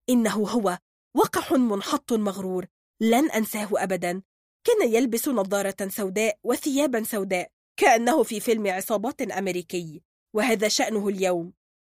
[0.08, 0.78] إنه هو
[1.16, 2.66] وقح منحط مغرور
[3.00, 4.22] لن أنساه أبدا.
[4.64, 10.02] كان يلبس نظارة سوداء وثيابا سوداء كأنه في فيلم عصابات أمريكي
[10.34, 11.52] وهذا شأنه اليوم.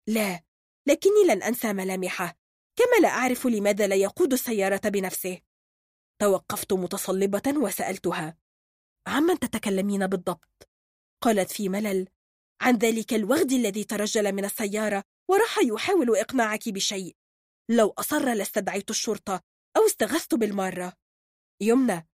[0.07, 0.43] لا
[0.87, 2.39] لكني لن أنسى ملامحه.
[2.77, 5.41] كما لا أعرف لماذا لا يقود السيارة بنفسه.
[6.19, 8.37] توقفت متصلبة وسألتها.
[9.07, 10.69] عمن تتكلمين بالضبط؟
[11.21, 12.09] قالت في ملل.
[12.61, 17.17] عن ذلك الوغد الذي ترجل من السيارة وراح يحاول إقناعك بشيء.
[17.71, 19.43] لو أصر لاستدعيت الشرطة.
[19.79, 20.93] أو استغثت بالمارة
[21.61, 22.09] يمنى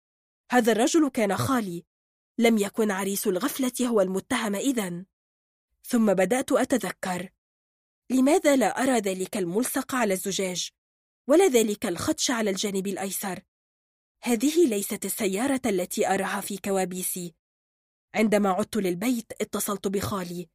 [0.50, 1.84] هذا الرجل كان خالي.
[2.38, 5.06] لم يكن عريس الغفلة هو المتهم إذن
[5.86, 7.30] ثم بدأت أتذكر.
[8.10, 10.70] لماذا لا أرى ذلك الملصق على الزجاج
[11.28, 13.42] ولا ذلك الخدش على الجانب الأيسر؟
[14.22, 17.34] هذه ليست السيارة التي أراها في كوابيسي.
[18.14, 20.48] عندما عدت للبيت اتصلت بخالي.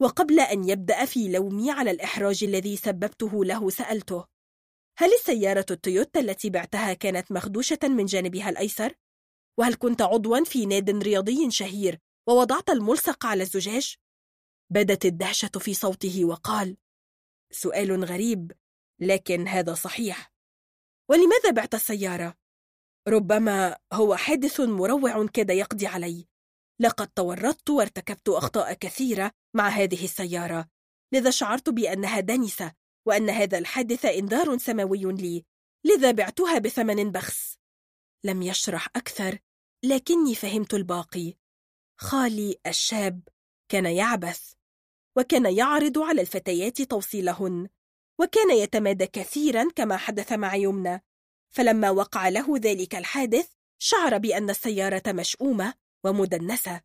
[0.00, 4.37] وقبل أن يبدأ في لومي على الإحراج الذي سببته له سألته
[5.00, 8.94] هل السيارة التويوتا التي بعتها كانت مخدوشة من جانبها الأيسر؟
[9.58, 11.98] وهل كنت عضوا في ناد رياضي شهير
[12.28, 13.96] ووضعت الملصق على الزجاج؟
[14.70, 16.76] بدت الدهشة في صوته وقال
[17.50, 18.52] سؤال غريب
[19.00, 20.32] لكن هذا صحيح
[21.10, 22.34] ولماذا بعت السيارة؟
[23.08, 26.26] ربما هو حادث مروع كاد يقضي علي
[26.80, 30.68] لقد تورطت وارتكبت أخطاء كثيرة مع هذه السيارة
[31.14, 32.72] لذا شعرت بأنها دنسة
[33.08, 35.44] وأن هذا الحادث إنذار سماوي لي
[35.84, 37.58] لذا بعتها بثمن بخس.
[38.24, 39.38] لم يشرح أكثر
[39.84, 41.34] لكني فهمت الباقي.
[42.00, 43.28] خالي الشاب
[43.68, 44.52] كان يعبث
[45.16, 47.68] وكان يعرض على الفتيات توصيلهن
[48.20, 51.04] وكان يتمادى كثيرا كما حدث مع يمنى.
[51.50, 53.48] فلما وقع له ذلك الحادث
[53.78, 55.74] شعر بأن السيارة مشؤومة
[56.04, 56.80] ومدنسة.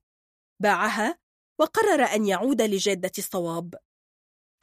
[0.59, 1.19] باعها
[1.59, 3.75] وقرر أن يعود لجادة الصواب.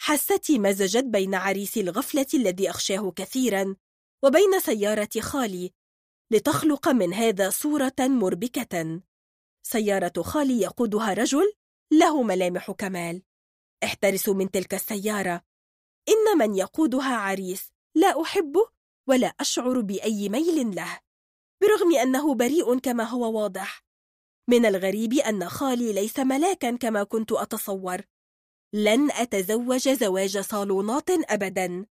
[0.03, 3.77] حستي مزجت بين عريس الغفلة الذي أخشاه كثيرا
[4.25, 5.73] وبين سيارة خالي
[6.31, 9.01] لتخلق من هذا صورة مربكة.
[9.63, 11.53] سيارة خالي يقودها رجل
[11.93, 13.23] له ملامح كمال.
[13.85, 15.43] احترسوا من تلك السيارة.
[16.09, 18.69] إن من يقودها عريس لا أحبه
[19.09, 21.01] ولا أشعر بأي ميل له
[21.63, 23.85] برغم أنه بريء كما هو واضح.
[24.49, 28.03] من الغريب أن خالي ليس ملاكا كما كنت أتصور.
[28.73, 31.87] لن أتزوج زواج صالونات أبدا.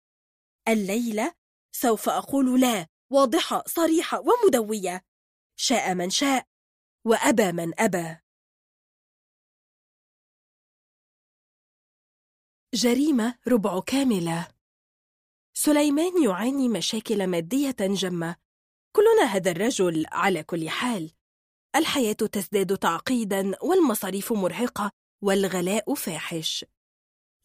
[0.68, 1.34] الليلة
[1.72, 5.06] سوف أقول لا واضحة صريحة ومدوية.
[5.56, 6.48] شاء من شاء
[7.06, 8.18] وأبى من أبى.
[12.74, 14.48] جريمة ربع كاملة.
[15.54, 18.36] سليمان يعاني مشاكل مادية جمة.
[18.96, 21.12] كلنا هذا الرجل على كل حال.
[21.76, 24.92] الحياة تزداد تعقيدا والمصاريف مرهقة.
[25.22, 26.66] والغلاء فاحش.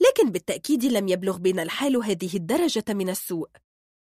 [0.00, 3.48] لكن بالتأكيد لم يبلغ بنا الحال هذه الدرجة من السوء.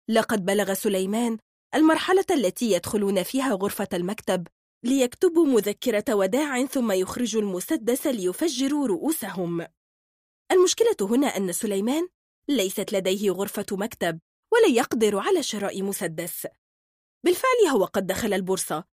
[0.09, 1.39] لقد بلغ سليمان
[1.74, 4.47] المرحلة التي يدخلون فيها غرفة المكتب
[4.85, 9.66] ليكتبوا مذكرة وداع ثم يخرجوا المسدس ليفجروا رؤوسهم.
[10.52, 12.09] المشكلة هنا أن سليمان
[12.48, 14.20] ليست لديه غرفة مكتب
[14.52, 16.47] ولا يقدر على شراء مسدس.
[17.24, 18.85] بالفعل هو قد دخل البورصة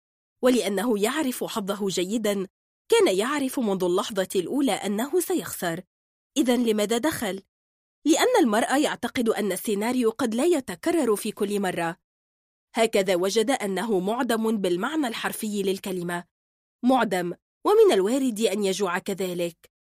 [0.44, 2.48] ولأنه يعرف حظه جيدا
[2.92, 5.84] كان يعرف منذ اللحظة الأولى أنه سيخسر.
[6.38, 7.44] إذا لماذا دخل؟
[8.06, 11.98] لأن المرأة يعتقد أن السيناريو قد لا يتكرر في كل مرة.
[12.76, 16.24] هكذا وجد أنه معدم بالمعنى الحرفي للكلمة.
[16.84, 17.34] معدم
[17.66, 19.72] ومن الوارد أن يجوع كذلك.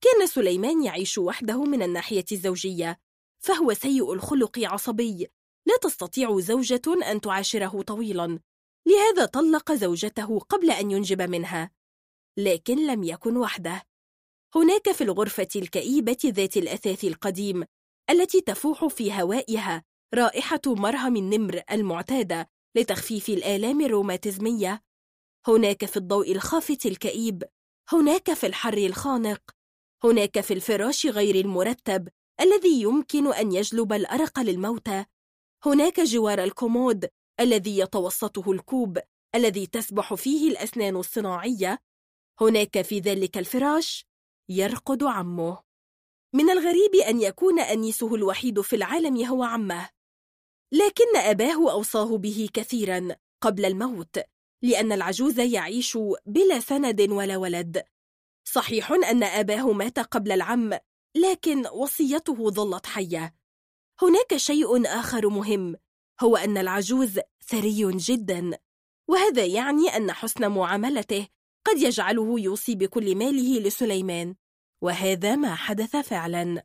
[0.00, 2.98] كان سليمان يعيش وحده من الناحية الزوجية
[3.38, 5.28] فهو سيء الخلق عصبي.
[5.66, 8.38] لا تستطيع زوجة أن تعاشره طويلا.
[8.86, 11.77] لهذا طلق زوجته قبل أن ينجب منها.
[12.38, 13.82] لكن لم يكن وحده.
[14.54, 17.64] هناك في الغرفة الكئيبة ذات الأثاث القديم
[18.10, 19.84] التي تفوح في هوائها
[20.14, 24.82] رائحة مرهم النمر المعتادة لتخفيف الآلام الروماتيزمية.
[25.46, 27.42] هناك في الضوء الخافت الكئيب
[27.92, 29.40] هناك في الحر الخانق
[30.04, 32.08] هناك في الفراش غير المرتب
[32.40, 35.04] الذي يمكن أن يجلب الأرق للموتى.
[35.64, 37.08] هناك جوار الكومود
[37.40, 38.98] الذي يتوسطه الكوب
[39.34, 41.78] الذي تسبح فيه الأسنان الصناعية.
[42.40, 44.06] هناك في ذلك الفراش
[44.48, 45.62] يرقد عمه.
[46.34, 49.88] من الغريب أن يكون أنيسه الوحيد في العالم هو عمه.
[50.72, 54.18] لكن أباه أوصاه به كثيرا قبل الموت
[54.62, 57.84] لأن العجوز يعيش بلا سند ولا ولد.
[58.44, 60.78] صحيح أن أباه مات قبل العم
[61.14, 63.34] لكن وصيته ظلت حية.
[64.02, 65.76] هناك شيء آخر مهم
[66.20, 68.58] هو أن العجوز ثري جدا.
[69.08, 71.28] وهذا يعني أن حسن معاملته
[71.68, 74.34] قد يجعله يوصي بكل ماله لسليمان
[74.82, 76.62] وهذا ما حدث فعلا.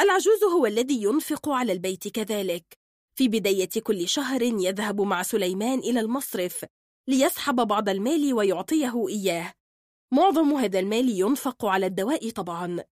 [0.00, 2.78] العجوز هو الذي ينفق على البيت كذلك.
[3.14, 6.64] في بداية كل شهر يذهب مع سليمان إلى المصرف
[7.08, 9.52] ليسحب بعض المال ويعطيه إياه.
[10.12, 12.84] معظم هذا المال ينفق على الدواء طبعا.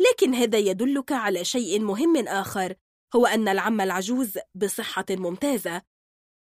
[0.00, 2.74] لكن هذا يدلك على شيء مهم آخر
[3.16, 5.82] هو أن العم العجوز بصحة ممتازة.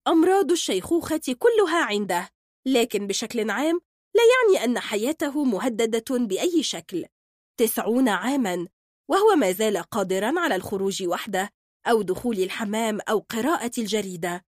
[0.08, 2.30] أمراض الشيخوخة كلها عنده
[2.66, 3.80] لكن بشكل عام
[4.16, 7.06] لا يعني أن حياته مهددة بأي شكل.
[7.60, 8.68] تسعون عاما
[9.10, 11.50] وهو ما زال قادرا على الخروج وحده
[11.88, 14.46] أو دخول الحمام أو قراءة الجريدة.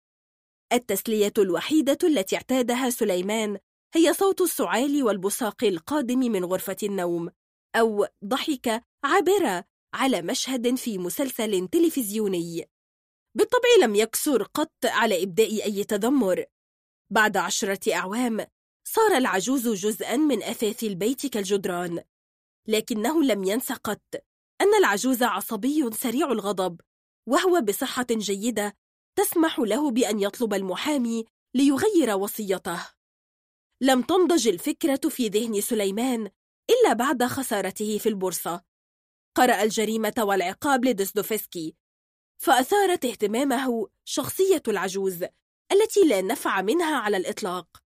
[0.73, 3.57] التسلية الوحيدة التي اعتادها سليمان
[3.95, 7.29] هي صوت السعال والبصاق القادم من غرفة النوم
[7.75, 9.63] أو ضحكة عابرة
[9.93, 12.69] على مشهد في مسلسل تلفزيوني.
[13.37, 16.45] بالطبع لم يكسر قط على إبداء أي تذمر.
[17.13, 18.45] بعد عشرة أعوام
[18.97, 22.03] صار العجوز جزءا من أثاث البيت كالجدران
[22.67, 24.15] لكنه لم ينس قط.
[24.61, 26.81] أن العجوز عصبي سريع الغضب
[27.29, 28.75] وهو بصحة جيدة
[29.17, 31.25] تسمح له بأن يطلب المحامي
[31.55, 32.89] ليغير وصيته.
[33.81, 36.29] لم تنضج الفكرة في ذهن سليمان
[36.69, 38.63] إلا بعد خسارته في البورصة.
[39.35, 41.75] قرأ الجريمة والعقاب لدوستوفسكي
[42.43, 45.23] فأثارت اهتمامه شخصية العجوز
[45.71, 47.86] التي لا نفع منها على الإطلاق.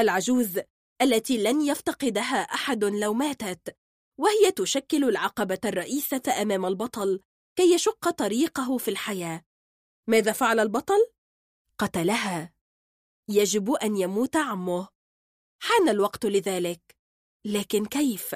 [0.00, 0.60] العجوز
[1.02, 3.76] التي لن يفتقدها أحد لو ماتت
[4.18, 7.20] وهي تشكل العقبة الرئيسة أمام البطل
[7.56, 9.44] كي يشق طريقه في الحياة.
[10.06, 11.10] ماذا فعل البطل؟
[11.78, 12.52] قتلها.
[13.28, 14.88] يجب أن يموت عمه.
[15.62, 16.96] حان الوقت لذلك.
[17.44, 18.34] لكن كيف؟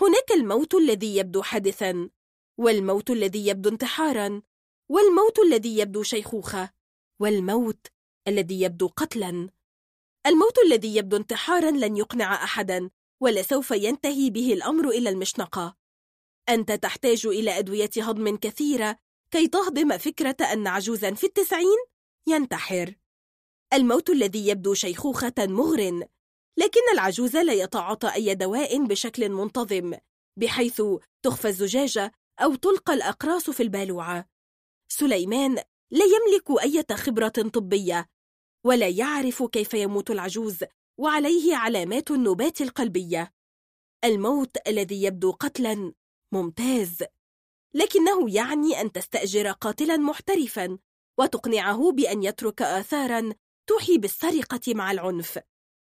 [0.00, 2.10] هناك الموت الذي يبدو حادثا
[2.58, 4.42] والموت الذي يبدو انتحارا
[4.88, 6.70] والموت الذي يبدو شيخوخة
[7.20, 7.86] والموت
[8.28, 9.50] الذي يبدو قتلا.
[10.26, 12.90] الموت الذي يبدو انتحارا لن يقنع أحدا
[13.20, 15.76] ولسوف ينتهي به الأمر إلى المشنقة.
[16.48, 18.98] أنت تحتاج إلى أدوية هضم كثيرة
[19.30, 21.78] كي تهضم فكرة أن عجوزا في التسعين؟
[22.28, 22.94] ينتحر.
[23.74, 26.08] الموت الذي يبدو شيخوخة مغر
[26.56, 29.94] لكن العجوز لا يتعاطى أي دواء بشكل منتظم
[30.36, 30.82] بحيث
[31.22, 34.28] تخفى الزجاجة أو تلقى الأقراص في البالوعة.
[34.88, 35.54] سليمان
[35.90, 38.08] لا يملك أي خبرة طبية
[38.64, 40.64] ولا يعرف كيف يموت العجوز
[40.98, 43.32] وعليه علامات النوبات القلبية.
[44.04, 45.92] الموت الذي يبدو قتلا
[46.32, 46.98] ممتاز
[47.74, 50.78] لكنه يعني أن تستأجر قاتلا محترفا
[51.18, 53.34] وتقنعه بأن يترك آثارا
[53.66, 55.38] توحي بالسرقة مع العنف.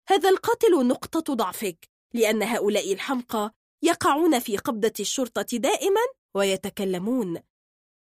[0.10, 3.54] هذا القاتل نقطة ضعفك لأن هؤلاء الحمقى
[3.84, 6.02] يقعون في قبضة الشرطة دائما
[6.36, 7.42] ويتكلمون.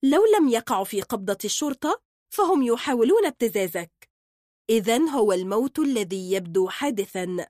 [0.03, 4.04] لو لم يقعوا في قبضة الشرطة فهم يحاولون ابتزازك.
[4.69, 7.47] إذا هو الموت الذي يبدو حادثا.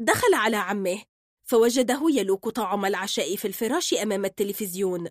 [0.00, 1.02] دخل على عمه
[1.44, 5.08] فوجده يلوك طعام العشاء في الفراش أمام التلفزيون.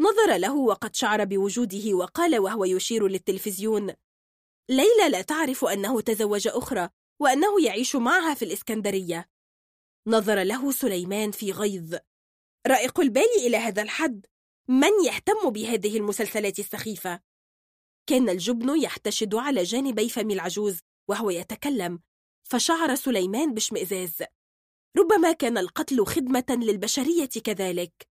[0.00, 3.94] نظر له وقد شعر بوجوده وقال وهو يشير للتلفزيون.
[4.68, 6.88] ليلى لا تعرف أنه تزوج أخرى
[7.20, 9.28] وأنه يعيش معها في الإسكندرية.
[10.06, 11.94] نظر له سليمان في غيظ.
[12.66, 14.26] رائق البال إلى هذا الحد.
[14.68, 17.20] من يهتم بهذه المسلسلات السخيفة؟
[18.06, 22.02] كان الجبن يحتشد على جانبي فم العجوز وهو يتكلم.
[22.50, 24.22] فشعر سليمان باشمئزاز.
[24.96, 28.08] ربما كان القتل خدمة للبشرية كذلك.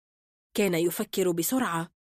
[0.54, 1.92] كان يفكر بسرعة.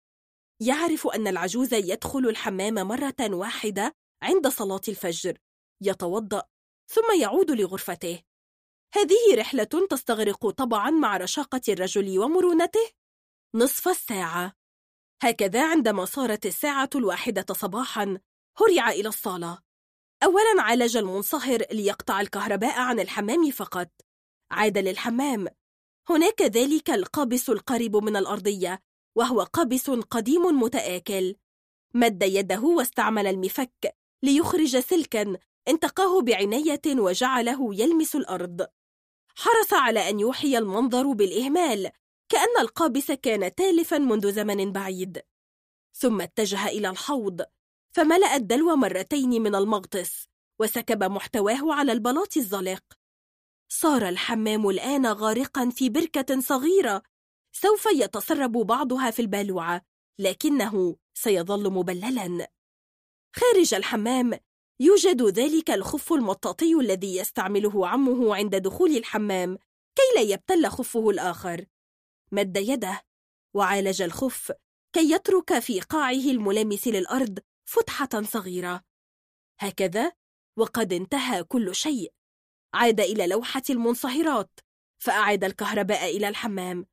[0.61, 5.39] يعرف أن العجوز يدخل الحمام مرة واحدة عند صلاة الفجر.
[5.83, 6.43] يتوضأ
[6.89, 8.23] ثم يعود لغرفته.
[8.95, 12.91] هذه رحلة تستغرق طبعا مع رشاقة الرجل ومرونته؟
[13.55, 14.53] نصف الساعة.
[15.23, 18.19] هكذا عندما صارت الساعة الواحدة صباحا
[18.61, 19.59] هرع إلى الصالة.
[20.23, 23.89] أولا عالج المنصهر ليقطع الكهرباء عن الحمام فقط.
[24.51, 25.47] عاد للحمام.
[26.11, 28.83] هناك ذلك القابس القريب من الأرضية
[29.17, 31.37] وهو قابس قديم متآكل.
[31.95, 35.37] مد يده واستعمل المفك ليخرج سلكا
[35.69, 38.67] انتقاه بعناية وجعله يلمس الأرض.
[39.37, 41.91] حرص على أن يوحي المنظر بالإهمال.
[42.29, 45.23] كأن القابس كان تالفا منذ زمن بعيد.
[45.99, 47.43] ثم اتجه إلى الحوض
[47.97, 50.29] فملأ الدلو مرتين من المغطس
[50.61, 52.83] وسكب محتواه على البلاط الزلق
[53.69, 57.03] صار الحمام الآن غارقا في بركة صغيرة
[57.53, 59.83] سوف يتسرب بعضها في البالوعة
[60.19, 62.53] لكنه سيظل مبللا.
[63.37, 64.39] خارج الحمام
[64.81, 69.57] يوجد ذلك الخف المطاطي الذي يستعمله عمه عند دخول الحمام
[69.97, 71.67] كي لا يبتل خفه الآخر.
[72.33, 73.03] مد يده
[73.55, 74.53] وعالج الخف
[74.93, 77.39] كي يترك في قاعه الملامس للأرض
[77.69, 78.85] فتحة صغيرة.
[79.61, 80.13] هكذا
[80.59, 82.13] وقد انتهى كل شيء.
[82.75, 84.61] عاد إلى لوحة المنصهرات
[85.03, 86.87] فأعاد الكهرباء إلى الحمام.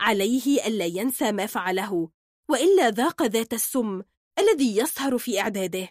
[0.00, 2.10] عليه ألا ينسى ما فعله
[2.50, 4.02] وإلا ذاق ذات السم
[4.38, 5.88] الذي يسهر في إعداده.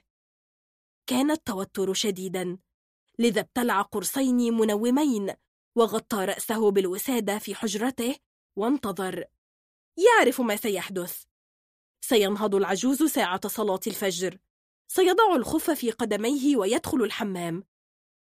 [1.10, 2.58] كان التوتر شديدا.
[3.20, 5.34] لذا ابتلع قرصين منومين
[5.76, 8.16] وغطى رأسه بالوسادة في حجرته
[8.56, 9.26] وانتظر.
[9.98, 11.24] يعرف ما سيحدث.
[12.02, 14.38] سينهض العجوز ساعة صلاة الفجر.
[14.88, 17.64] سيضع الخف في قدميه ويدخل الحمام.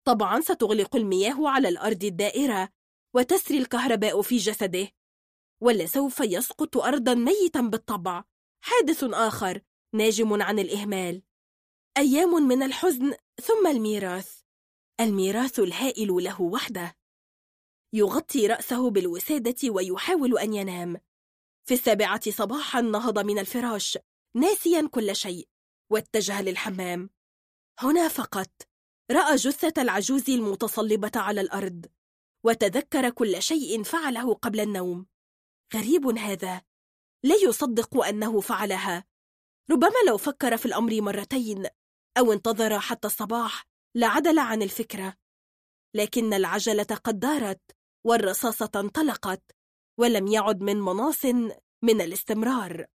[0.05, 2.69] طبعا ستغلق المياه على الأرض الدائرة
[3.15, 4.89] وتسري الكهرباء في جسده.
[5.61, 8.25] ولسوف يسقط أرضا ميتا بالطبع.
[8.65, 9.61] حادث آخر
[9.95, 11.23] ناجم عن الإهمال.
[11.97, 14.41] أيام من الحزن ثم الميراث.
[15.01, 17.02] الميراث الهائل له وحده.
[17.95, 20.97] يغطي رأسه بالوسادة ويحاول أن ينام.
[21.65, 23.99] في السابعة صباحا نهض من الفراش
[24.37, 25.49] ناسيا كل شيء
[25.91, 27.11] واتجه للحمام.
[27.81, 28.51] هنا فقط
[29.11, 31.87] رأى جثة العجوز المتصلبة على الأرض
[32.45, 35.07] وتذكر كل شيء فعله قبل النوم.
[35.75, 36.63] غريب هذا
[37.25, 39.05] لا يصدق أنه فعلها.
[39.71, 41.67] ربما لو فكر في الأمر مرتين
[42.19, 45.17] أو انتظر حتى الصباح لعدل عن الفكرة.
[45.95, 47.61] لكن العجلة قد دارت.
[48.05, 49.43] والرصاصة انطلقت
[49.99, 51.25] ولم يعد من مناص
[51.83, 52.87] من الاستمرار.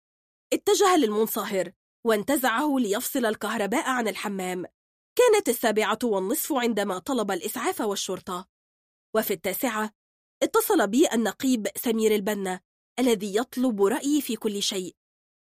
[0.54, 1.72] اتجه للمنصهر
[2.06, 4.66] وانتزعه ليفصل الكهرباء عن الحمام.
[5.18, 8.48] كانت السابعة والنصف عندما طلب الإسعاف والشرطة.
[9.16, 9.94] وفي التاسعة
[10.44, 12.60] اتصل بي النقيب سمير البنا
[13.00, 14.96] الذي يطلب رأيي في كل شيء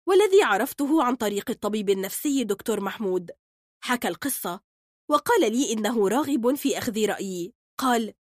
[0.08, 3.30] والذي عرفته عن طريق الطبيب النفسي دكتور محمود.
[3.84, 4.60] حكى القصة
[5.10, 7.54] وقال لي إنه راغب في أخذ رأيي.
[7.78, 8.14] قال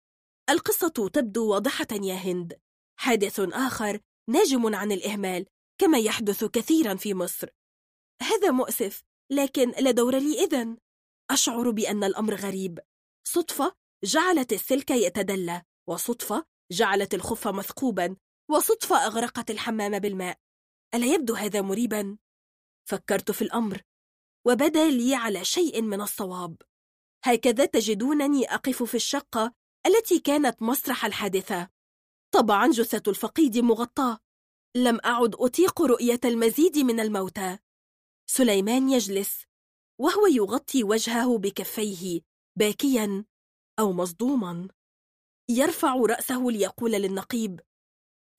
[0.49, 2.59] القصة تبدو واضحة يا هند.
[2.99, 3.99] حادث آخر
[4.29, 5.45] ناجم عن الإهمال
[5.77, 7.49] كما يحدث كثيرا في مصر.
[8.21, 10.77] هذا مؤسف لكن لا دور لي إذن.
[11.31, 12.79] أشعر بأن الأمر غريب.
[13.27, 18.15] صدفة جعلت السلك يتدلى وصدفة جعلت الخف مثقوبا
[18.51, 20.37] وصدفة أغرقت الحمام بالماء.
[20.95, 22.17] ألا يبدو هذا مريبا؟
[22.89, 23.81] فكرت في الأمر
[24.47, 26.61] وبدا لي على شيء من الصواب.
[27.23, 29.53] هكذا تجدونني أقف في الشقة
[29.87, 31.69] التي كانت مسرح الحادثة.
[32.33, 34.19] طبعا جثة الفقيد مغطاة.
[34.75, 37.57] لم أعد أطيق رؤية المزيد من الموتى.
[38.29, 39.43] سليمان يجلس
[39.99, 42.21] وهو يغطي وجهه بكفيه
[42.59, 43.25] باكيا
[43.79, 44.67] أو مصدوما.
[45.49, 47.59] يرفع رأسه ليقول للنقيب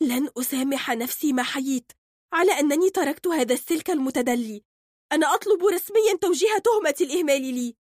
[0.03, 1.93] لن أسامح نفسي ما حييت
[2.33, 4.65] على أنني تركت هذا السلك المتدلي.
[5.13, 7.77] أنا أطلب رسميا توجيه تهمة الإهمال لي.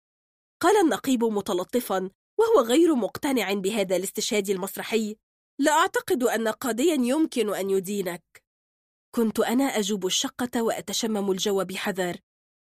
[0.60, 5.16] قال النقيب متلطفا وهو غير مقتنع بهذا الاستشهاد المسرحي.
[5.58, 8.42] لا أعتقد أن قاضيا يمكن أن يدينك.
[9.14, 12.16] كنت أنا أجوب الشقة وأتشمم الجو بحذر.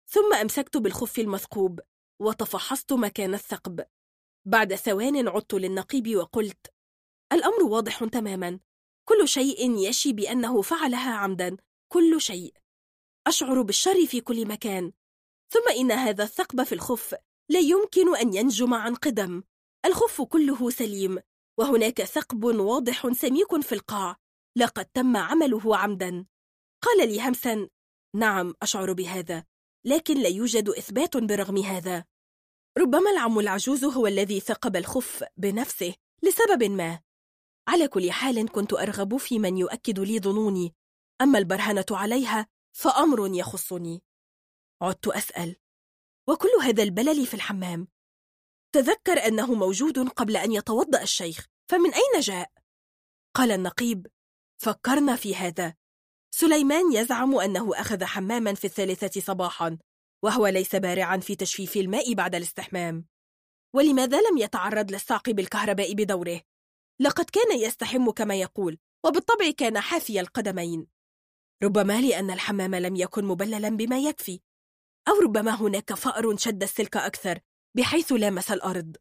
[0.08, 1.80] ثم أمسكت بالخف المثقوب
[2.20, 3.86] وتفحصت مكان الثقب.
[4.44, 6.74] بعد ثوان عدت للنقيب وقلت
[7.32, 8.60] الأمر واضح تماما.
[9.04, 11.56] كل شيء يشي بأنه فعلها عمدا.
[11.88, 12.54] كل شيء.
[13.26, 14.92] أشعر بالشر في كل مكان.
[15.48, 17.14] ثم إن هذا الثقب في الخف
[17.48, 19.42] لا يمكن أن ينجم عن قدم.
[19.86, 21.18] الخف كله سليم
[21.58, 24.16] وهناك ثقب واضح سميك في القاع.
[24.56, 26.26] لقد تم عمله عمدا.
[26.82, 27.68] قال لي همسا
[28.16, 29.44] نعم أشعر بهذا
[29.86, 32.04] لكن لا يوجد إثبات برغم هذا.
[32.78, 37.00] ربما العم العجوز هو الذي ثقب الخف بنفسه لسبب ما.
[37.68, 40.74] على كل حال كنت أرغب في من يؤكد لي ظنوني.
[41.20, 44.02] أما البرهنة عليها فأمر يخصني.
[44.82, 45.56] عدت أسأل.
[46.28, 47.88] وكل هذا البلل في الحمام.
[48.72, 52.50] تذكر أنه موجود قبل أن يتوضأ الشيخ فمن أين جاء؟
[53.34, 54.06] قال النقيب
[54.62, 55.74] فكرنا في هذا
[56.34, 59.78] سليمان يزعم أنه أخذ حماما في الثالثة صباحا
[60.22, 63.06] وهو ليس بارعا في تجفيف الماء بعد الاستحمام
[63.74, 66.40] ولماذا لم يتعرض للصعق بالكهرباء بدوره؟
[67.00, 70.86] لقد كان يستحم كما يقول وبالطبع كان حافي القدمين
[71.62, 74.40] ربما لأن الحمام لم يكن مبللا بما يكفي
[75.08, 77.40] أو ربما هناك فأر شد السلك أكثر
[77.76, 78.96] بحيث لامس الأرض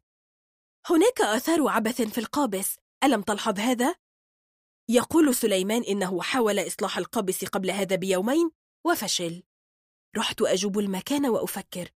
[0.90, 3.94] هناك آثار عبث في القابس ألم تلحظ هذا؟
[4.88, 8.50] يقول سليمان إنه حاول إصلاح القابس قبل هذا بيومين
[8.86, 9.42] وفشل
[10.16, 11.90] رحت أجوب المكان وأفكر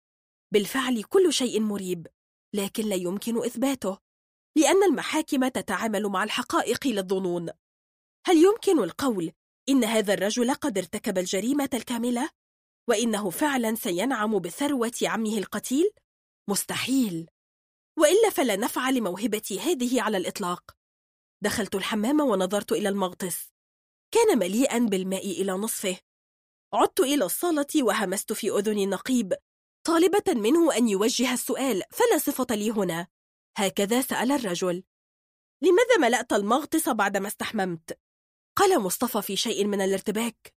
[0.52, 2.06] بالفعل كل شيء مريب
[2.54, 3.98] لكن لا يمكن إثباته
[4.56, 7.50] لأن المحاكم تتعامل مع الحقائق للظنون
[8.26, 9.32] هل يمكن القول
[9.68, 12.30] إن هذا الرجل قد ارتكب الجريمة الكاملة؟
[12.88, 15.90] وإنه فعلا سينعم بثروة عمه القتيل؟
[16.48, 17.28] مستحيل.
[17.98, 20.76] وإلا فلا نفع لموهبتي هذه على الإطلاق.
[21.42, 23.52] دخلت الحمام ونظرت إلى المغطس.
[24.14, 25.96] كان مليئا بالماء إلى نصفه.
[26.74, 29.34] عدت إلى الصالة وهمست في أذني النقيب
[29.86, 33.06] طالبة منه أن يوجه السؤال فلا صفة لي هنا.
[33.56, 34.84] هكذا سأل الرجل.
[35.62, 37.98] لماذا ملأت المغطس بعدما استحممت؟
[38.56, 40.54] قال مصطفى في شيء من الارتباك.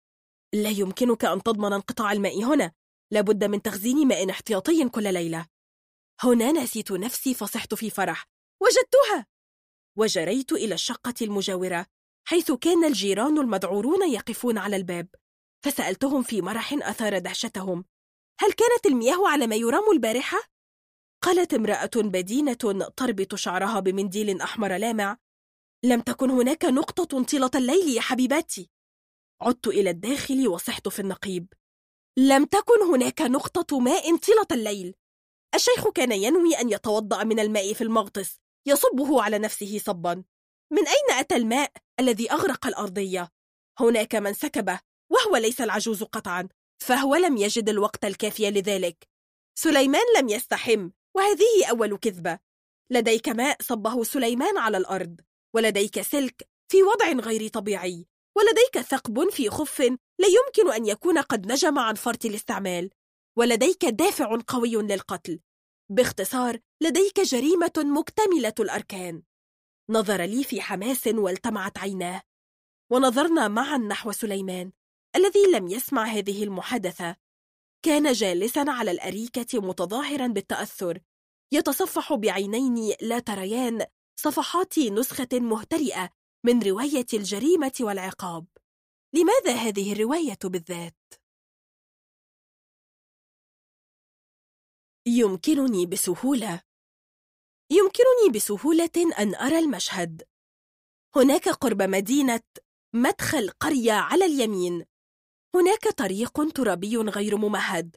[0.55, 2.73] لا يمكنك أن تضمن انقطاع الماء هنا.
[3.11, 5.54] لابد من تخزين ماء احتياطي كل ليلة.
[6.20, 8.27] هنا نسيت نفسي فصحت في فرح.
[8.61, 9.27] وجدتها!
[9.97, 11.86] وجريت إلى الشقة المجاورة
[12.24, 15.09] حيث كان الجيران المذعورون يقفون على الباب.
[15.65, 17.85] فسألتهم في مرح أثار دهشتهم.
[18.41, 20.39] هل كانت المياه على ما يرام البارحة؟
[21.23, 22.55] قالت امرأة بدينة
[22.97, 25.19] تربط شعرها بمنديل أحمر لامع.
[25.85, 28.70] لم تكن هناك نقطة طيلة الليل يا حبيباتي.
[29.41, 31.53] عدت إلى الداخل وصحت في النقيب.
[32.19, 34.95] لم تكن هناك نقطة ماء طيلة الليل.
[35.55, 40.25] الشيخ كان ينوي أن يتوضأ من الماء في المغطس يصبه على نفسه صبا.
[40.71, 43.29] من أين أتى الماء الذي أغرق الأرضية؟
[43.79, 46.49] هناك من سكبه وهو ليس العجوز قطعا
[46.83, 49.09] فهو لم يجد الوقت الكافي لذلك.
[49.59, 52.39] سليمان لم يستحم وهذه أول كذبة.
[52.91, 55.21] لديك ماء صبه سليمان على الأرض
[55.55, 58.07] ولديك سلك في وضع غير طبيعي
[58.37, 59.81] ولديك ثقب في خف
[60.19, 62.91] لا يمكن أن يكون قد نجم عن فرط الاستعمال.
[63.36, 65.40] ولديك دافع قوي للقتل.
[65.90, 69.23] باختصار لديك جريمة مكتملة الأركان.
[69.90, 72.23] نظر لي في حماس والتمعت عيناه.
[72.90, 74.73] ونظرنا معا نحو سليمان
[75.16, 77.16] الذي لم يسمع هذه المحادثة.
[77.82, 81.01] كان جالسا على الأريكة متظاهرا بالتأثر.
[81.52, 83.86] يتصفح بعينين لا تريان
[84.16, 86.11] صفحات نسخة مهترئة
[86.44, 88.47] من رواية الجريمة والعقاب.
[89.15, 91.24] لماذا هذه الرواية بالذات؟
[95.07, 96.63] يمكنني بسهولة.
[97.71, 100.23] يمكنني بسهولة أن أرى المشهد.
[101.17, 102.41] هناك قرب مدينة
[102.95, 104.85] مدخل قرية على اليمين.
[105.55, 107.97] هناك طريق ترابي غير ممهد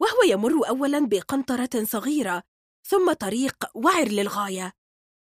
[0.00, 2.42] وهو يمر أولا بقنطرة صغيرة
[2.88, 4.72] ثم طريق وعر للغاية.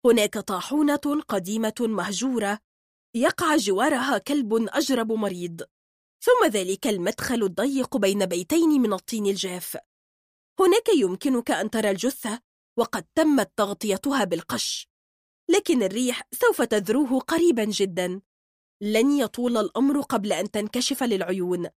[0.06, 2.60] هناك طاحونة قديمة مهجورة
[3.16, 5.62] يقع جوارها كلب أجرب مريض
[6.22, 9.78] ثم ذلك المدخل الضيق بين بيتين من الطين الجاف.
[10.60, 12.42] هناك يمكنك أن ترى الجثة
[12.78, 14.90] وقد تمت تغطيتها بالقش.
[15.50, 18.22] لكن الريح سوف تذروه قريبا جدا.
[18.82, 21.70] لن يطول الأمر قبل أن تنكشف للعيون.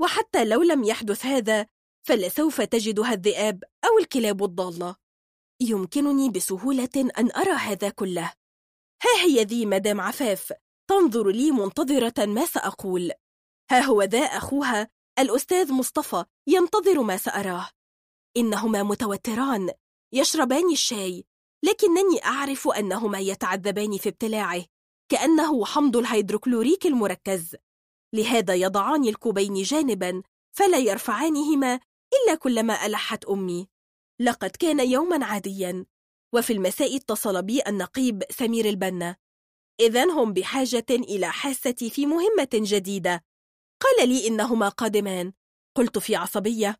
[0.00, 1.66] وحتى لو لم يحدث هذا
[2.06, 4.96] فلسوف تجدها الذئاب أو الكلاب الضالة.
[5.60, 8.32] يمكنني بسهولة أن أرى هذا كله.
[9.02, 10.52] ها هي ذي مدام عفاف
[10.90, 13.12] تنظر لي منتظرة ما سأقول.
[13.70, 17.70] ها هو ذا أخوها الأستاذ مصطفى ينتظر ما سأراه.
[18.36, 19.70] إنهما متوتران
[20.12, 21.24] يشربان الشاي
[21.62, 24.64] لكنني أعرف أنهما يتعذبان في ابتلاعه
[25.08, 27.56] كأنه حمض الهيدروكلوريك المركز.
[28.14, 30.22] لهذا يضعان الكوبين جانبا
[30.56, 31.80] فلا يرفعانهما
[32.14, 33.68] إلا كلما ألحت أمي.
[34.20, 35.86] لقد كان يوما عاديا
[36.34, 39.16] وفي المساء اتصل بي النقيب سمير البنا.
[39.80, 43.24] إذا هم بحاجة إلى حاستي في مهمة جديدة.
[43.80, 45.32] قال لي إنهما قادمان.
[45.76, 46.76] قلت في عصبية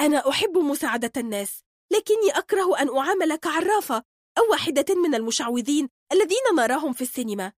[0.00, 4.02] أنا أحب مساعدة الناس لكني أكره أن أعامل كعرافة
[4.38, 7.52] أو واحدة من المشعوذين الذين نراهم في السينما.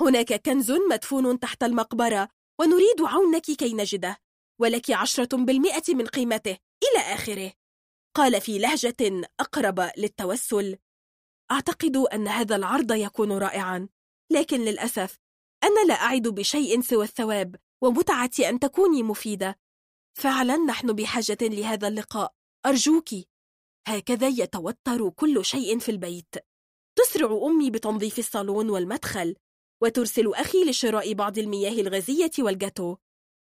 [0.00, 2.28] هناك كنز مدفون تحت المقبرة
[2.60, 4.16] ونريد عونك كي نجده
[4.60, 7.52] ولك عشرة بالمئة من قيمته إلى آخره.
[8.16, 10.78] قال في لهجة أقرب للتوسل
[11.50, 13.88] أعتقد أن هذا العرض يكون رائعا
[14.32, 15.18] لكن للأسف
[15.64, 19.58] أنا لا أعد بشيء سوى الثواب ومتعة أن تكوني مفيدة.
[20.20, 22.34] فعلا نحن بحاجة لهذا اللقاء.
[22.66, 23.08] أرجوك.
[23.88, 26.34] هكذا يتوتر كل شيء في البيت.
[26.98, 29.36] تسرع أمي بتنظيف الصالون والمدخل
[29.82, 32.96] وترسل أخي لشراء بعض المياه الغازية والجاتو.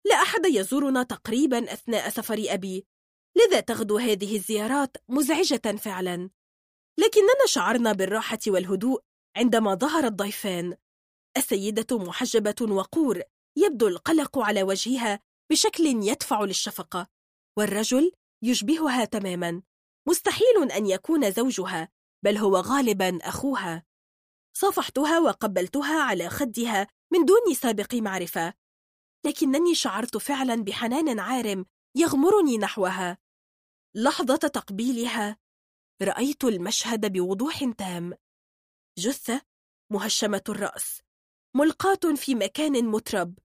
[0.06, 2.85] لا أحد يزورنا تقريبا أثناء سفر أبي.
[3.38, 6.30] لذا تغدو هذه الزيارات مزعجة فعلا.
[6.99, 9.02] لكننا شعرنا بالراحة والهدوء
[9.38, 10.77] عندما ظهر الضيفان.
[11.38, 13.22] السيدة محجبة وقور
[13.57, 15.19] يبدو القلق على وجهها
[15.52, 17.07] بشكل يدفع للشفقة
[17.57, 18.11] والرجل
[18.44, 19.61] يشبهها تماما.
[20.07, 21.90] مستحيل أن يكون زوجها
[22.24, 23.84] بل هو غالبا أخوها.
[24.57, 28.53] صافحتها وقبلتها على خدها من دون سابق معرفة.
[29.26, 31.65] لكنني شعرت فعلا بحنان عارم
[31.95, 33.18] يغمرني نحوها.
[33.95, 35.38] لحظة تقبيلها.
[36.02, 38.14] رأيت المشهد بوضوح تام.
[38.98, 39.41] جثة
[39.91, 41.02] مهشمة الرأس
[41.56, 43.40] ملقاة في مكان مترب.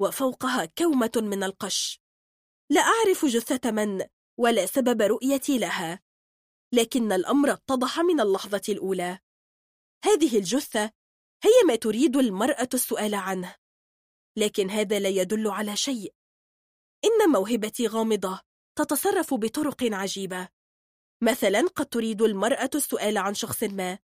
[0.00, 2.00] وفوقها كومة من القش.
[2.70, 4.04] لا أعرف جثة من
[4.38, 6.00] ولا سبب رؤيتي لها.
[6.72, 9.18] لكن الأمر اتضح من اللحظة الأولى.
[10.04, 10.92] هذه الجثة
[11.42, 13.56] هي ما تريد المرأة السؤال عنه.
[14.36, 16.14] لكن هذا لا يدل على شيء.
[17.04, 18.40] إن موهبتي غامضة
[18.78, 20.48] تتصرف بطرق عجيبة.
[21.22, 23.98] مثلا قد تريد المرأة السؤال عن شخص ما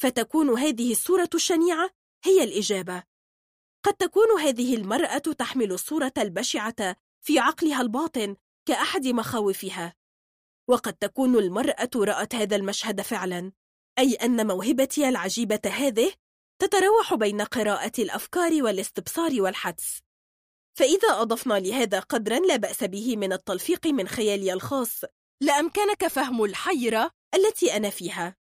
[0.00, 1.90] فتكون هذه الصورة الشنيعة
[2.24, 3.11] هي الإجابة.
[3.84, 8.36] قد تكون هذه المرأة تحمل الصورة البشعة في عقلها الباطن
[8.66, 9.94] كأحد مخاوفها.
[10.68, 13.52] وقد تكون المرأة رأت هذا المشهد فعلا
[13.98, 16.12] أي أن موهبتي العجيبة هذه
[16.58, 20.00] تتراوح بين قراءة الأفكار والاستبصار والحدس.
[20.78, 25.00] فإذا أضفنا لهذا قدرا لا بأس به من التلفيق من خيالي الخاص
[25.40, 28.36] لأمكنك فهم الحيرة التي أنا فيها.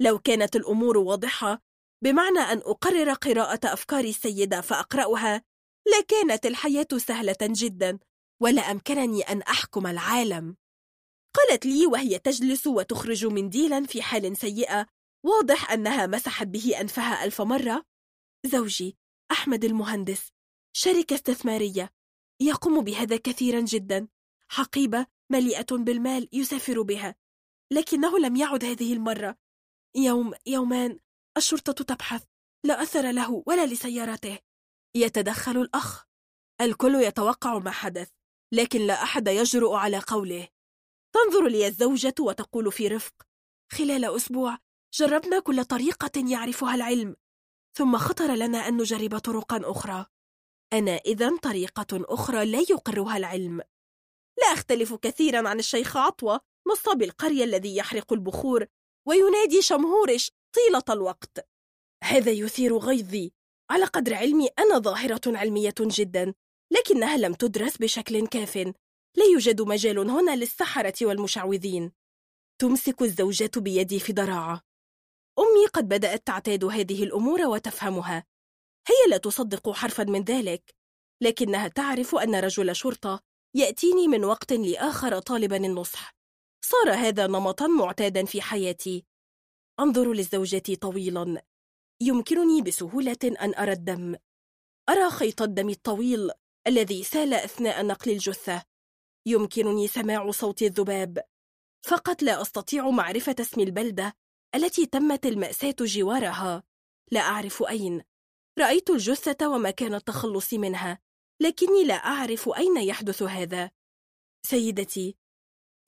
[0.00, 1.62] لو كانت الأمور واضحة
[2.02, 5.42] بمعنى أن أقرر قراءة أفكار السيدة فأقرأها
[5.98, 7.98] لكانت الحياة سهلة جدا
[8.40, 10.56] ولا أمكنني أن أحكم العالم.
[11.34, 14.86] قالت لي وهي تجلس وتخرج منديلا في حال سيئة
[15.24, 17.84] واضح أنها مسحت به أنفها ألف مرة.
[18.46, 18.96] زوجي
[19.30, 20.28] أحمد المهندس
[20.76, 21.90] شركة استثمارية
[22.40, 24.08] يقوم بهذا كثيرا جدا.
[24.48, 27.14] حقيبة مليئة بالمال يسافر بها
[27.72, 29.36] لكنه لم يعد هذه المرة.
[29.96, 30.98] يوم يومان
[31.36, 32.24] الشرطة تبحث.
[32.64, 34.38] لا أثر له ولا لسيارته.
[34.96, 36.04] يتدخل الأخ.
[36.60, 38.10] الكل يتوقع ما حدث
[38.54, 40.48] لكن لا أحد يجرؤ على قوله.
[41.14, 43.14] تنظر لي الزوجة وتقول في رفق.
[43.72, 44.58] خلال أسبوع
[44.94, 47.16] جربنا كل طريقة يعرفها العلم.
[47.78, 50.06] ثم خطر لنا أن نجرب طرقا أخرى.
[50.72, 53.60] أنا إذا طريقة أخرى لا يقرها العلم.
[54.38, 56.40] لا أختلف كثيرا عن الشيخ عطوة
[56.72, 58.66] نصاب القرية الذي يحرق البخور
[59.08, 61.48] وينادي شمهورش طيلة الوقت.
[62.04, 63.32] هذا يثير غيظي.
[63.70, 66.34] على قدر علمي أنا ظاهرة علمية جدا
[66.72, 68.56] لكنها لم تدرس بشكل كاف.
[69.16, 71.92] لا يوجد مجال هنا للسحرة والمشعوذين.
[72.58, 74.62] تمسك الزوجة بيدي في ضراعة.
[75.38, 78.24] أمي قد بدأت تعتاد هذه الأمور وتفهمها.
[78.88, 80.74] هي لا تصدق حرفا من ذلك
[81.22, 83.20] لكنها تعرف أن رجل شرطة
[83.54, 86.21] يأتيني من وقت لآخر طالبا النصح.
[86.64, 89.04] صار هذا نمطا معتادا في حياتي.
[89.80, 91.42] أنظر للزوجة طويلا.
[92.00, 94.16] يمكنني بسهولة أن أرى الدم.
[94.88, 96.30] أرى خيط الدم الطويل
[96.66, 98.64] الذي سال أثناء نقل الجثة.
[99.26, 101.24] يمكنني سماع صوت الذباب.
[101.82, 104.16] فقط لا أستطيع معرفة اسم البلدة
[104.54, 106.62] التي تمت المأساة جوارها.
[107.12, 108.02] لا أعرف أين.
[108.58, 110.98] رأيت الجثة ومكان التخلص منها
[111.40, 113.70] لكني لا أعرف أين يحدث هذا.
[114.46, 115.16] سيدتي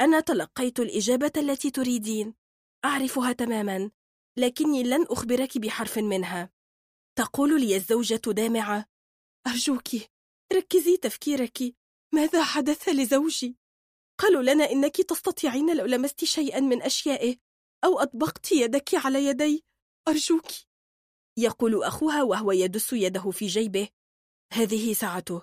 [0.00, 2.34] أنا تلقيت الإجابة التي تريدين.
[2.84, 3.90] أعرفها تماما
[4.36, 6.50] لكني لن أخبرك بحرف منها.
[7.18, 8.86] تقول لي الزوجة دامعة.
[9.46, 9.88] أرجوك
[10.52, 11.58] ركزي تفكيرك.
[12.14, 13.56] ماذا حدث لزوجي؟
[14.18, 17.36] قالوا لنا إنك تستطيعين لو لمست شيئا من أشيائه
[17.84, 19.64] أو أطبقت يدك على يدي.
[20.08, 20.46] أرجوك.
[21.38, 23.88] يقول أخوها وهو يدس يده في جيبه.
[24.52, 25.42] هذه ساعته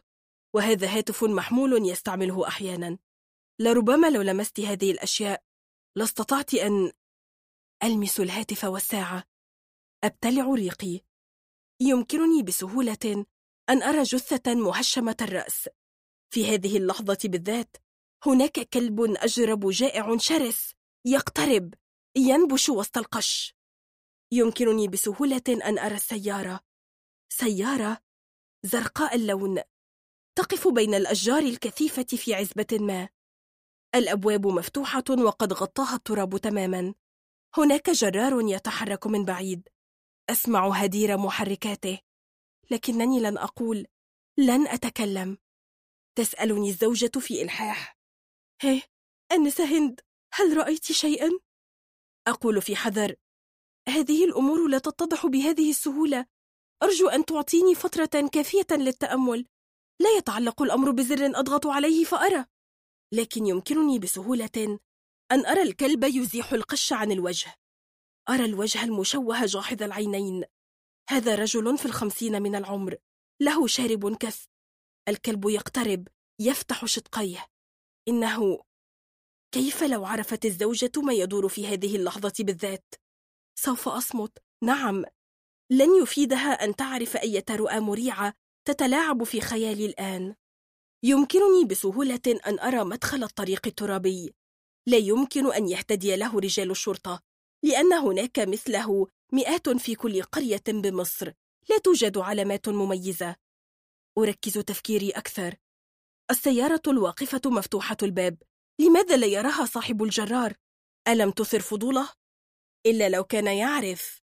[0.55, 2.97] وهذا هاتف محمول يستعمله أحيانا.
[3.61, 5.43] لربما لو لمست هذه الأشياء
[5.97, 6.91] لاستطعت أن
[7.83, 9.23] ألمس الهاتف والساعة.
[10.03, 10.99] أبتلع ريقي.
[11.81, 13.25] يمكنني بسهولة
[13.69, 15.69] أن أرى جثة مهشمة الرأس.
[16.33, 17.77] في هذه اللحظة بالذات
[18.25, 20.73] هناك كلب أجرب جائع شرس
[21.05, 21.73] يقترب
[22.17, 23.55] ينبش وسط القش.
[24.31, 26.59] يمكنني بسهولة أن أرى السيارة.
[27.29, 28.01] سيارة
[28.63, 29.61] زرقاء اللون
[30.38, 33.09] تقف بين الأشجار الكثيفة في عزبة ما.
[33.95, 36.93] الأبواب مفتوحة وقد غطاها التراب تماما.
[37.57, 39.69] هناك جرار يتحرك من بعيد.
[40.30, 41.99] أسمع هدير محركاته.
[42.72, 43.88] لكنني لن أقول
[44.38, 45.38] لن أتكلم.
[46.15, 47.97] تسألني الزوجة في إلحاح.
[48.61, 48.81] هي
[49.31, 49.99] أنسة هند
[50.34, 51.30] هل رأيت شيئا؟
[52.27, 53.15] أقول في حذر.
[53.89, 56.26] هذه الأمور لا تتضح بهذه السهولة.
[56.84, 59.45] أرجو أن تعطيني فترة كافية للتأمل.
[59.99, 62.45] لا يتعلق الأمر بزر أضغط عليه فأرى.
[63.13, 64.79] لكن يمكنني بسهولة
[65.31, 67.55] أن أرى الكلب يزيح القش عن الوجه.
[68.29, 70.43] أرى الوجه المشوه جاحظ العينين.
[71.09, 72.97] هذا رجل في الخمسين من العمر
[73.41, 74.45] له شارب كث.
[75.07, 76.07] الكلب يقترب
[76.39, 77.47] يفتح شدقيه.
[78.07, 78.63] إنه
[79.51, 82.95] كيف لو عرفت الزوجة ما يدور في هذه اللحظة بالذات؟
[83.55, 84.38] سوف أصمت.
[84.63, 85.05] نعم
[85.71, 88.33] لن يفيدها أن تعرف أية رؤى مريعة
[88.67, 90.35] تتلاعب في خيالي الآن.
[91.03, 94.33] يمكنني بسهولة أن أرى مدخل الطريق الترابي.
[94.87, 97.21] لا يمكن أن يهتدي له رجال الشرطة
[97.63, 101.31] لأن هناك مثله مئات في كل قرية بمصر
[101.69, 103.35] لا توجد علامات مميزة.
[104.17, 105.55] أركز تفكيري أكثر.
[106.31, 108.43] السيارة الواقفة مفتوحة الباب.
[108.81, 110.53] لماذا لا يراها صاحب الجرار؟
[111.07, 112.09] ألم تثر فضوله؟
[112.85, 114.21] إلا لو كان يعرف.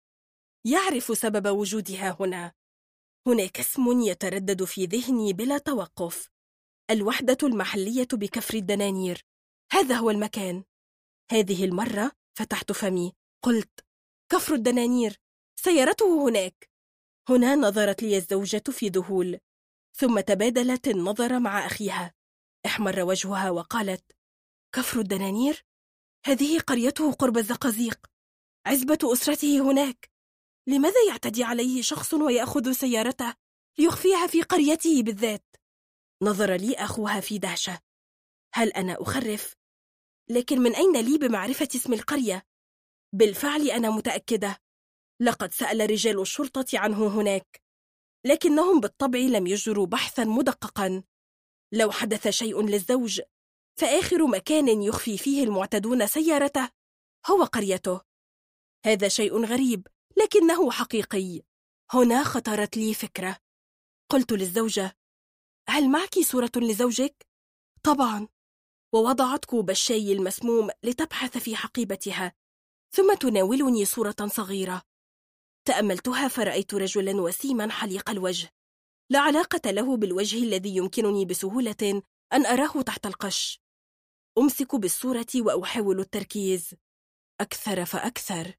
[0.66, 2.54] يعرف سبب وجودها هنا.
[3.28, 6.35] هناك اسم يتردد في ذهني بلا توقف.
[6.92, 9.26] الوحدة المحلية بكفر الدنانير.
[9.72, 10.64] هذا هو المكان.
[11.32, 13.14] هذه المرة فتحت فمي.
[13.44, 13.86] قلت
[14.32, 15.20] كفر الدنانير.
[15.56, 16.70] سيارته هناك.
[17.30, 19.40] هنا نظرت لي الزوجة في ذهول.
[19.98, 22.14] ثم تبادلت النظر مع أخيها.
[22.66, 24.12] احمر وجهها وقالت
[24.76, 25.66] كفر الدنانير؟
[26.26, 28.00] هذه قريته قرب الزقازيق.
[28.66, 30.10] عزبة أسرته هناك.
[30.68, 33.34] لماذا يعتدي عليه شخص ويأخذ سيارته؟
[33.80, 35.46] ليخفيها في قريته بالذات.
[36.22, 37.80] نظر لي أخوها في دهشة.
[38.54, 39.56] هل أنا أخرف؟
[40.30, 42.46] لكن من أين لي بمعرفة اسم القرية؟
[43.14, 44.58] بالفعل أنا متأكدة.
[45.22, 47.62] لقد سأل رجال الشرطة عنه هناك.
[48.26, 51.04] لكنهم بالطبع لم يجروا بحثا مدققا.
[51.72, 53.22] لو حدث شيء للزوج
[53.80, 56.70] فآخر مكان يخفي فيه المعتدون سيارته
[57.30, 58.02] هو قريته.
[58.86, 59.88] هذا شيء غريب
[60.18, 61.42] لكنه حقيقي.
[61.92, 63.38] هنا خطرت لي فكرة.
[64.10, 64.98] قلت للزوجة
[65.70, 67.28] هل معك صورة لزوجك؟
[67.84, 68.28] طبعا.
[68.94, 72.34] ووضعت كوب الشاي المسموم لتبحث في حقيبتها
[72.92, 74.82] ثم تناولني صورة صغيرة.
[75.66, 78.50] تأملتها فرأيت رجلا وسيما حليق الوجه.
[79.10, 82.02] لا علاقة له بالوجه الذي يمكنني بسهولة
[82.34, 83.62] أن أراه تحت القش.
[84.38, 86.76] أمسك بالصورة وأحاول التركيز.
[87.42, 88.56] أكثر فأكثر.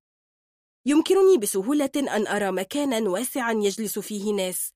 [0.86, 4.72] يمكنني بسهولة أن أرى مكانا واسعا يجلس فيه ناس.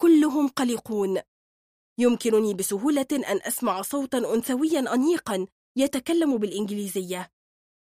[0.00, 1.20] كلهم قلقون.
[1.98, 5.46] يمكنني بسهولة أن أسمع صوتا أنثويا أنيقا
[5.76, 7.30] يتكلم بالإنجليزية.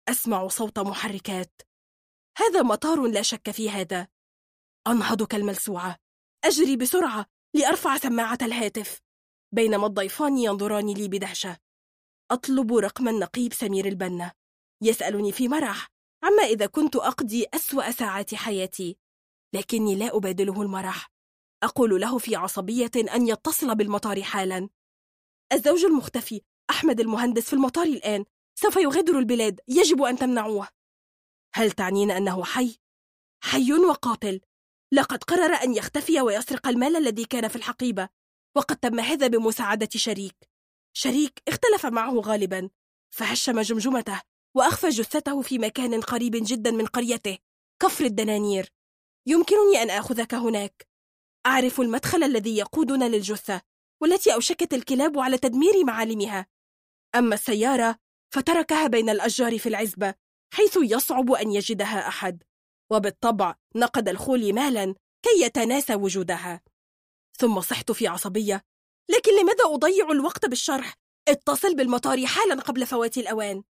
[0.08, 1.62] أسمع صوت محركات.
[2.38, 4.08] هذا مطار لا شك في هذا.
[4.86, 5.96] أنهض كالملسوعة
[6.44, 9.00] أجري بسرعة لأرفع سماعة الهاتف.
[9.52, 11.58] بينما الضيفان ينظران لي بدهشة.
[12.30, 14.32] أطلب رقم النقيب سمير البنا.
[14.82, 15.88] يسألني في مرح.
[16.22, 18.98] عما إذا كنت أقضي أسوأ ساعات حياتي؟
[19.54, 21.10] لكني لا أبادله المرح.
[21.62, 24.68] أقول له في عصبية أن يتصل بالمطار حالا.
[25.52, 28.24] الزوج المختفي أحمد المهندس في المطار الآن
[28.54, 30.68] سوف يغادر البلاد يجب أن تمنعوه.
[31.54, 32.78] هل تعنين أنه حي؟
[33.44, 34.40] حي وقاتل.
[34.92, 38.08] لقد قرر أن يختفي ويسرق المال الذي كان في الحقيبة
[38.56, 40.36] وقد تم هذا بمساعدة شريك.
[40.92, 42.70] شريك اختلف معه غالبا
[43.14, 44.20] فهشم جمجمته
[44.54, 47.38] وأخفى جثته في مكان قريب جدا من قريته
[47.82, 48.72] كفر الدنانير.
[49.26, 50.86] يمكنني أن آخذك هناك.
[51.47, 53.62] أعرف المدخل الذي يقودنا للجثة
[54.02, 56.47] والتي أوشكت الكلاب على تدمير معالمها.
[57.14, 57.97] أما السيارة
[58.35, 60.14] فتركها بين الأشجار في العزبة
[60.55, 62.43] حيث يصعب أن يجدها أحد.
[62.93, 66.62] وبالطبع نقد الخول مالا كي يتناسى وجودها.
[67.39, 68.64] ثم صحت في عصبية
[69.10, 70.94] لكن لماذا أضيع الوقت بالشرح؟
[71.28, 73.62] اتصل بالمطار حالا قبل فوات الأوان.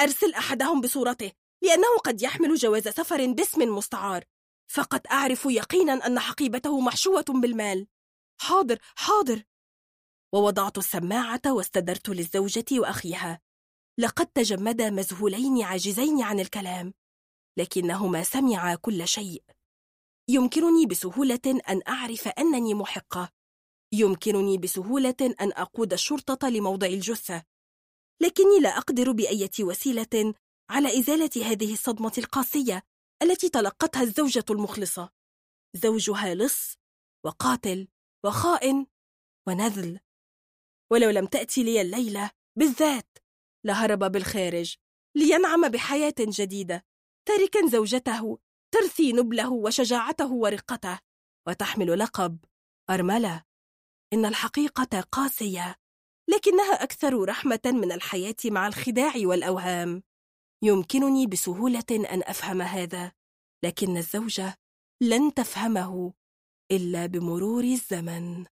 [0.00, 1.32] أرسل أحدهم بصورته
[1.62, 4.24] لأنه قد يحمل جواز سفر باسم مستعار.
[4.72, 7.86] فقد أعرف يقينا أن حقيبته محشوة بالمال.
[8.40, 9.42] حاضر حاضر.
[10.34, 13.40] ووضعت السماعة واستدرت للزوجة وأخيها.
[13.98, 16.94] لقد تجمدا مذهولين عاجزين عن الكلام
[17.58, 19.42] لكنهما سمعا كل شيء.
[20.28, 23.32] يمكنني بسهولة أن أعرف أنني محقة.
[23.92, 27.42] يمكنني بسهولة أن أقود الشرطة لموضع الجثة.
[28.20, 30.34] لكني لا أقدر بأية وسيلة
[30.70, 32.91] على إزالة هذه الصدمة القاسية.
[33.22, 35.10] التي تلقتها الزوجة المخلصة.
[35.76, 36.76] زوجها لص
[37.26, 37.88] وقاتل
[38.24, 38.86] وخائن
[39.48, 40.00] ونذل.
[40.92, 43.18] ولو لم تأتي لي الليلة بالذات
[43.66, 44.76] لهرب بالخارج
[45.16, 46.84] لينعم بحياة جديدة
[47.28, 48.38] تاركا زوجته
[48.74, 50.98] ترثي نبله وشجاعته ورقته
[51.48, 52.38] وتحمل لقب
[52.90, 53.44] أرملة.
[54.12, 55.76] إن الحقيقة قاسية
[56.28, 60.02] لكنها أكثر رحمة من الحياة مع الخداع والأوهام.
[60.62, 63.12] يمكنني بسهولة أن أفهم هذا
[63.64, 64.54] لكن الزوجة
[65.02, 66.12] لن تفهمه
[66.70, 68.46] إلا بمرور الزمن.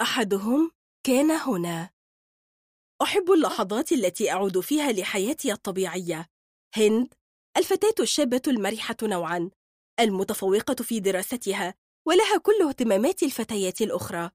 [0.00, 0.70] أحدهم
[1.06, 1.90] كان هنا.
[3.02, 6.26] أحب اللحظات التي أعود فيها لحياتي الطبيعية.
[6.76, 7.14] هند
[7.56, 9.50] الفتاة الشابة المرحة نوعا
[10.00, 11.74] المتفوقة في دراستها
[12.06, 14.30] ولها كل اهتمامات الفتيات الأخرى.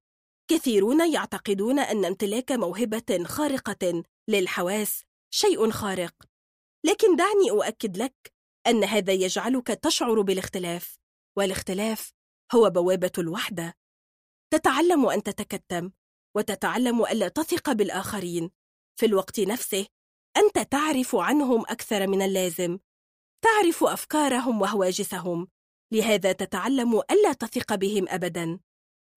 [0.52, 6.14] كثيرون يعتقدون أن امتلاك موهبة خارقة للحواس شيء خارق.
[6.86, 8.34] لكن دعني أؤكد لك
[8.68, 10.98] أن هذا يجعلك تشعر بالاختلاف
[11.38, 12.14] والاختلاف
[12.56, 13.74] هو بوابة الوحدة.
[14.54, 15.92] تتعلم أن تتكتم
[16.36, 18.52] وتتعلم ألا تثق بالآخرين.
[19.00, 19.88] في الوقت نفسه
[20.38, 22.80] أنت تعرف عنهم أكثر من اللازم.
[23.42, 25.48] تعرف أفكارهم وهواجسهم.
[25.94, 28.60] لهذا تتعلم ألا تثق بهم أبدا.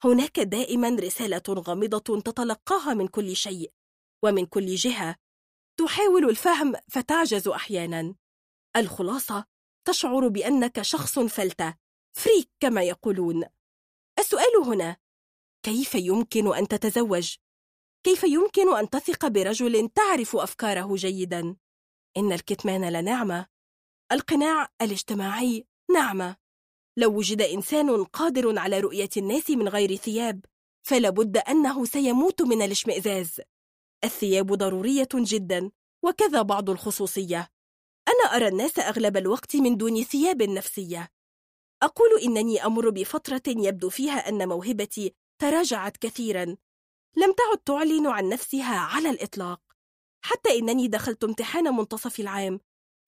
[0.05, 3.73] هناك دائما رسالة غامضة تتلقاها من كل شيء
[4.25, 5.17] ومن كل جهة.
[5.81, 8.15] تحاول الفهم فتعجز أحيانا.
[8.77, 9.45] الخلاصة
[9.85, 11.75] تشعر بأنك شخص فلتة
[12.17, 13.45] فريك كما يقولون.
[14.19, 14.97] السؤال هنا
[15.63, 17.37] كيف يمكن أن تتزوج؟
[18.05, 21.57] كيف يمكن أن تثق برجل تعرف أفكاره جيدا؟
[22.17, 23.47] إن الكتمان لنعمة.
[24.13, 26.44] القناع الاجتماعي نعمة.
[26.97, 30.45] لو وجد إنسان قادر على رؤية الناس من غير ثياب
[30.83, 33.41] فلابد أنه سيموت من الاشمئزاز.
[34.05, 35.71] الثياب ضرورية جدا
[36.03, 37.51] وكذا بعض الخصوصية.
[38.09, 41.11] أنا أرى الناس أغلب الوقت من دون ثياب نفسية.
[41.83, 46.45] أقول إنني أمر بفترة يبدو فيها أن موهبتي تراجعت كثيرا.
[47.17, 49.61] لم تعد تعلن عن نفسها على الإطلاق.
[50.25, 52.61] حتى إنني دخلت امتحان منتصف العام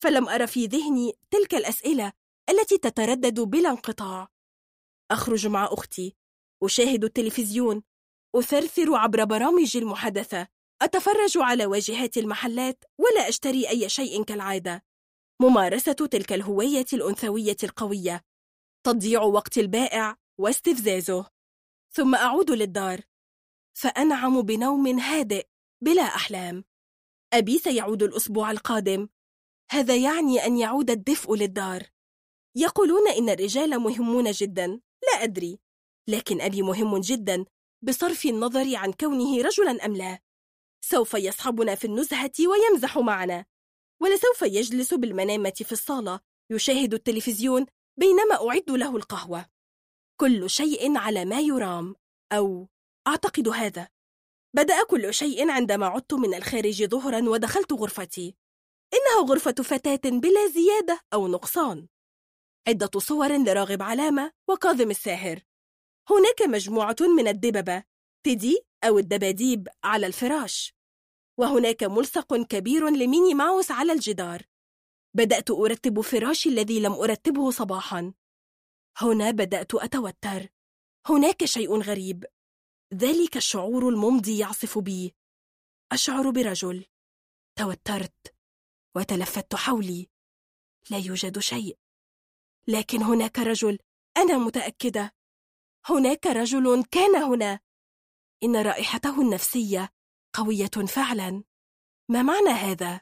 [0.03, 2.13] فلم أرى في ذهني تلك الأسئلة
[2.51, 4.29] التي تتردد بلا انقطاع.
[5.11, 6.17] أخرج مع أختي.
[6.63, 7.83] أشاهد التلفزيون.
[8.35, 10.49] أثرثر عبر برامج المحادثة.
[10.83, 14.85] أتفرج على واجهات المحلات ولا أشتري أي شيء كالعادة.
[15.43, 18.25] ممارسة تلك الهوية الأنثوية القوية.
[18.87, 21.31] تضييع وقت البائع واستفزازه.
[21.93, 23.01] ثم أعود للدار.
[23.77, 25.47] فأنعم بنوم هادئ
[25.85, 26.65] بلا أحلام.
[27.33, 29.09] أبي سيعود الأسبوع القادم.
[29.71, 31.96] هذا يعني أن يعود الدفء للدار.
[32.57, 34.67] يقولون إن الرجال مهمون جدا.
[35.03, 35.59] لا أدري.
[36.09, 37.45] لكن أبي مهم جدا
[37.83, 40.19] بصرف النظر عن كونه رجلا أم لا.
[40.85, 43.45] سوف يصحبنا في النزهة ويمزح معنا.
[44.03, 46.21] ولسوف يجلس بالمنامة في الصالة
[46.51, 49.47] يشاهد التلفزيون بينما أعد له القهوة.
[50.21, 51.95] كل شيء على ما يرام.
[52.33, 52.69] أو
[53.09, 53.89] أعتقد هذا.
[54.57, 58.35] بدأ كل شيء عندما عدت من الخارج ظهرا ودخلت غرفتي.
[58.95, 61.89] إنها غرفة فتاة بلا زيادة أو نقصان.
[62.69, 65.43] عدة صور لراغب علامة وكاظم الساهر
[66.11, 67.85] هناك مجموعة من الدببة
[68.25, 70.75] تيدي أو الدباديب على الفراش.
[71.39, 74.43] وهناك ملصق كبير لميني ماوس على الجدار.
[75.15, 78.13] بدأت أرتب فراشي الذي لم أرتبه صباحا.
[78.97, 80.49] هنا بدأت أتوتر.
[81.07, 82.25] هناك شيء غريب.
[82.95, 85.15] ذلك الشعور الممضي يعصف بي.
[85.93, 86.85] أشعر برجل.
[87.59, 88.35] توترت.
[88.97, 90.09] وتلفت حولي.
[90.91, 91.79] لا يوجد شيء.
[92.69, 93.79] لكن هناك رجل
[94.17, 95.13] أنا متأكدة
[95.87, 97.61] هناك رجل كان هنا
[98.43, 99.93] إن رائحته النفسية
[100.33, 101.45] قوية فعلا
[102.11, 103.01] ما معنى هذا؟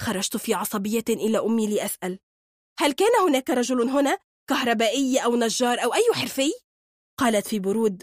[0.00, 2.18] خرجت في عصبية إلى أمي لأسأل
[2.78, 6.52] هل كان هناك رجل هنا كهربائي أو نجار أو أي حرفي؟
[7.18, 8.02] قالت في برود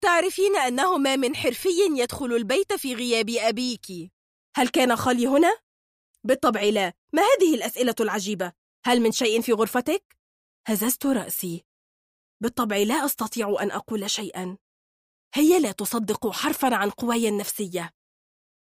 [0.00, 4.12] تعرفين أنه ما من حرفي يدخل البيت في غياب أبيك
[4.56, 5.58] هل كان خالي هنا؟
[6.24, 8.52] بالطبع لا ما هذه الأسئلة العجيبة؟
[8.86, 10.13] هل من شيء في غرفتك؟
[10.66, 11.64] هززت رأسي.
[12.42, 14.58] بالطبع لا أستطيع أن أقول شيئا.
[15.34, 17.90] هي لا تصدق حرفا عن قواي النفسية.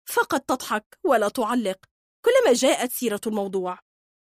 [0.07, 1.85] فقط تضحك ولا تعلق.
[2.25, 3.79] كلما جاءت سيرة الموضوع.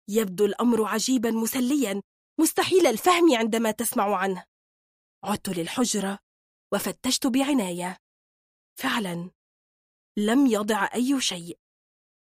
[0.09, 2.01] يبدو الأمر عجيبا مسليا.
[2.40, 4.45] مستحيل الفهم عندما تسمع عنه.
[5.24, 6.19] عدت للحجرة
[6.74, 7.98] وفتشت بعناية.
[8.80, 9.32] فعلا.
[10.17, 11.59] لم يضع أي شيء.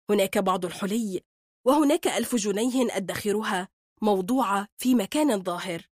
[0.09, 1.21] هناك بعض الحلي
[1.67, 3.74] وهناك ألف جنيه أدخرها.
[4.01, 5.89] موضوعة في مكان ظاهر.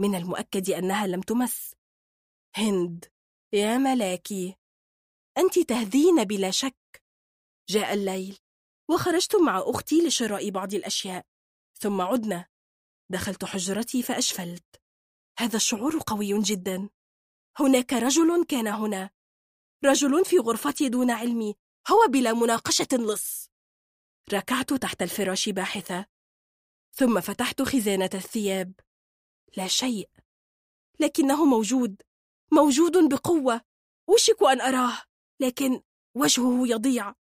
[0.00, 1.74] من المؤكد أنها لم تمس.
[2.56, 3.04] هند
[3.52, 4.56] يا ملاكي
[5.38, 7.02] أنت تهذين بلا شك.
[7.68, 8.38] جاء الليل
[8.90, 11.26] وخرجت مع أختي لشراء بعض الأشياء.
[11.74, 12.46] ثم عدنا.
[13.10, 14.82] دخلت حجرتي فأشفلت.
[15.38, 16.88] هذا الشعور قوي جدا.
[17.58, 19.10] هناك رجل كان هنا.
[19.84, 21.54] رجل في غرفتي دون علمي.
[21.90, 23.50] هو بلا مناقشة لص.
[24.32, 26.06] ركعت تحت الفراش باحثة.
[26.92, 28.72] ثم فتحت خزانة الثياب.
[29.56, 30.10] لا شيء.
[31.00, 32.02] لكنه موجود.
[32.52, 33.60] موجود بقوة.
[34.08, 35.02] أوشك أن أراه.
[35.40, 35.82] لكن
[36.14, 37.14] وجهه يضيع.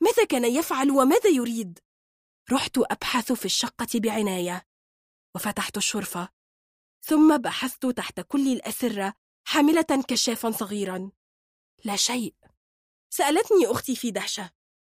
[0.00, 1.78] ماذا كان يفعل وماذا يريد؟
[2.52, 4.66] رحت أبحث في الشقة بعناية.
[5.34, 6.28] وفتحت الشرفة.
[7.02, 11.10] ثم بحثت تحت كل الأسرة حاملة كشافا صغيرا.
[11.84, 12.34] لا شيء.
[13.10, 14.50] سألتني أختي في دهشة.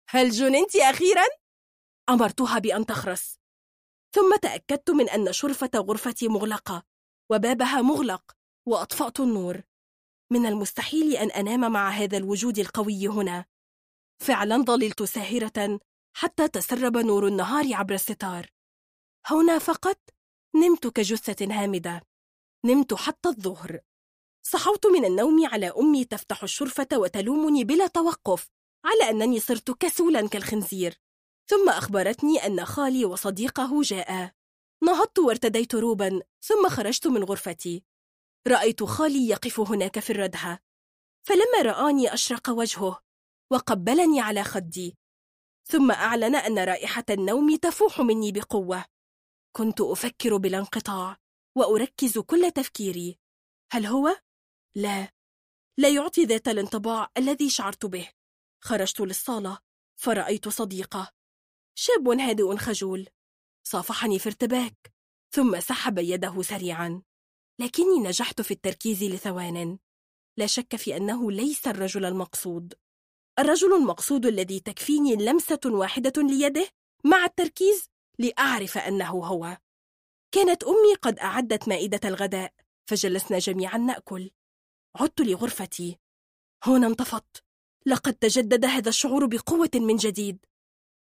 [0.10, 1.26] هل جننت أخيرا؟
[2.10, 3.40] أمرتها بأن تخرس.
[4.16, 6.84] ثم تأكدت من أن شرفة غرفتي مغلقة
[7.32, 8.36] وبابها مغلق
[8.66, 9.62] وأطفأت النور.
[10.32, 13.46] من المستحيل أن أنام مع هذا الوجود القوي هنا.
[14.20, 15.80] فعلا ظللت ساهرة
[16.16, 18.50] حتى تسرب نور النهار عبر الستار.
[19.26, 20.00] هنا فقط
[20.56, 22.02] نمت كجثة هامدة.
[22.66, 23.80] نمت حتى الظهر.
[24.46, 28.50] صحوت من النوم على أمي تفتح الشرفة وتلومني بلا توقف
[28.86, 31.00] على أنني صرت كسولا كالخنزير.
[31.50, 34.32] ثم أخبرتني أن خالي وصديقه جاءا.
[34.84, 37.84] نهضت وارتديت روبا ثم خرجت من غرفتي.
[38.48, 40.60] رأيت خالي يقف هناك في الردهة.
[41.28, 43.02] فلما رآني أشرق وجهه
[43.52, 44.98] وقبلني على خدي.
[45.66, 48.86] ثم أعلن أن رائحة النوم تفوح مني بقوة.
[49.56, 51.18] كنت أفكر بلا انقطاع
[51.58, 53.20] وأركز كل تفكيري.
[53.72, 54.18] هل هو؟
[54.76, 55.12] لا.
[55.78, 58.10] لا يعطي ذات الانطباع الذي شعرت به.
[58.64, 59.58] خرجت للصالة
[59.96, 61.12] فرأيت صديقة.
[61.76, 63.08] شاب هادئ خجول.
[63.68, 64.94] صافحني في ارتباك
[65.32, 67.02] ثم سحب يده سريعا.
[67.60, 69.78] لكني نجحت في التركيز لثوان.
[70.38, 72.74] لا شك في أنه ليس الرجل المقصود.
[73.40, 76.70] الرجل المقصود الذي تكفيني لمسة واحدة ليده
[77.04, 79.58] مع التركيز لأعرف أنه هو.
[80.32, 82.54] كانت أمي قد أعدت مائدة الغداء
[82.90, 84.32] فجلسنا جميعا نأكل.
[84.96, 86.00] عدت لغرفتي.
[86.64, 87.44] هنا انتفضت.
[87.86, 90.46] لقد تجدد هذا الشعور بقوة من جديد.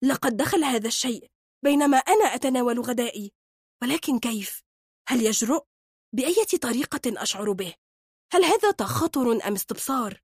[0.03, 1.27] لقد دخل هذا الشيء
[1.63, 3.31] بينما أنا أتناول غدائي
[3.81, 4.63] ولكن كيف؟
[5.09, 5.63] هل يجرؤ؟
[6.15, 7.73] بأية طريقة أشعر به؟
[8.33, 10.21] هل هذا تخاطر أم استبصار؟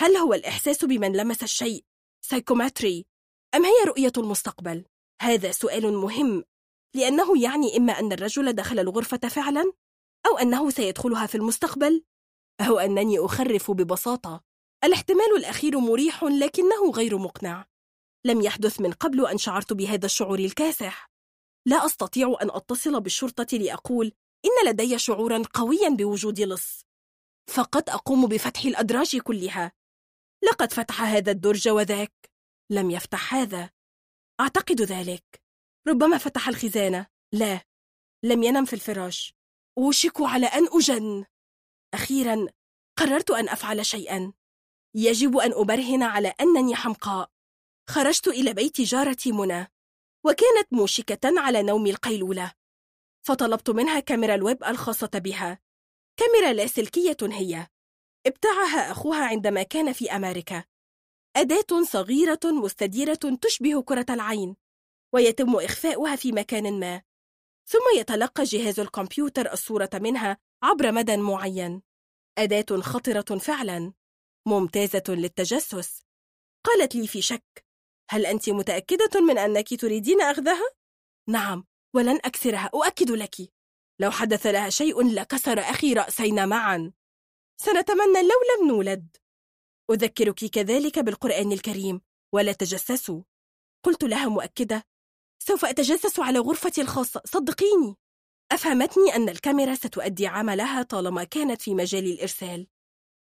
[0.00, 1.84] هل هو الإحساس بمن لمس الشيء
[2.24, 3.06] سايكوماتري
[3.54, 4.84] أم هي رؤية المستقبل؟
[5.22, 6.44] هذا سؤال مهم
[6.96, 9.72] لأنه يعني إما أن الرجل دخل الغرفة فعلا
[10.26, 12.04] أو أنه سيدخلها في المستقبل
[12.60, 14.40] أو أنني أخرف ببساطة
[14.84, 17.66] الاحتمال الأخير مريح لكنه غير مقنع
[18.26, 21.10] لم يحدث من قبل أن شعرت بهذا الشعور الكاسح
[21.66, 24.12] لا أستطيع أن أتصل بالشرطة لأقول
[24.44, 26.84] إن لدي شعورا قويا بوجود لص.
[27.50, 29.72] فقط أقوم بفتح الأدراج كلها.
[30.44, 32.30] لقد فتح هذا الدرج وذاك.
[32.70, 33.70] لم يفتح هذا.
[34.40, 35.42] أعتقد ذلك.
[35.88, 37.06] ربما فتح الخزانة.
[37.32, 37.60] لا.
[38.24, 39.34] لم ينم في الفراش.
[39.78, 41.24] أوشك على أن أجن.
[41.94, 42.46] أخيرا
[42.98, 44.32] قررت أن أفعل شيئا.
[44.94, 47.30] يجب أن أبرهن على أنني حمقاء.
[47.90, 49.66] خرجت إلى بيت جارتي منى
[50.24, 52.52] وكانت موشكة على نوم القيلولة.
[53.26, 55.58] فطلبت منها كاميرا الويب الخاصة بها.
[56.16, 57.66] كاميرا لاسلكية هي.
[58.26, 60.64] ابتاعها أخوها عندما كان في أمريكا.
[61.36, 64.56] أداة صغيرة مستديرة تشبه كرة العين
[65.14, 67.02] ويتم إخفاؤها في مكان ما.
[67.66, 71.82] ثم يتلقى جهاز الكمبيوتر الصورة منها عبر مدى معين.
[72.38, 73.92] أداة خطرة فعلا.
[74.46, 76.02] ممتازة للتجسس.
[76.64, 77.69] قالت لي في شك
[78.12, 80.70] هل أنت متأكدة من أنك تريدين أخذها؟
[81.28, 81.64] نعم
[81.94, 83.36] ولن أكسرها أؤكد لك.
[84.00, 86.92] لو حدث لها شيء لكسر أخي رأسينا معا.
[87.60, 89.16] سنتمنى لو لم نولد.
[89.90, 92.00] أذكرك كذلك بالقرآن الكريم
[92.34, 93.22] ولا تجسسوا.
[93.84, 94.82] قلت لها مؤكدة.
[95.42, 97.96] سوف أتجسس على غرفتي الخاصة صدقيني.
[98.52, 102.66] أفهمتني أن الكاميرا ستؤدي عملها طالما كانت في مجال الإرسال.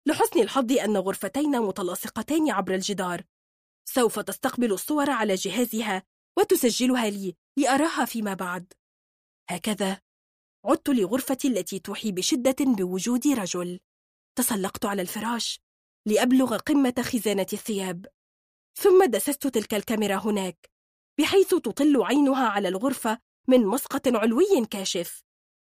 [0.06, 3.24] لحسن الحظ أن غرفتين متلاصقتين عبر الجدار.
[3.94, 6.02] سوف تستقبل الصور على جهازها
[6.38, 8.72] وتسجلها لي لأراها فيما بعد.
[9.50, 10.00] هكذا
[10.64, 13.80] عدت لغرفتي التي توحي بشدة بوجود رجل.
[14.38, 15.60] تسلقت على الفراش
[16.06, 18.06] لأبلغ قمة خزانة الثياب.
[18.78, 20.70] ثم دسست تلك الكاميرا هناك
[21.20, 23.18] بحيث تطل عينها على الغرفة
[23.48, 25.22] من مسقط علوي كاشف.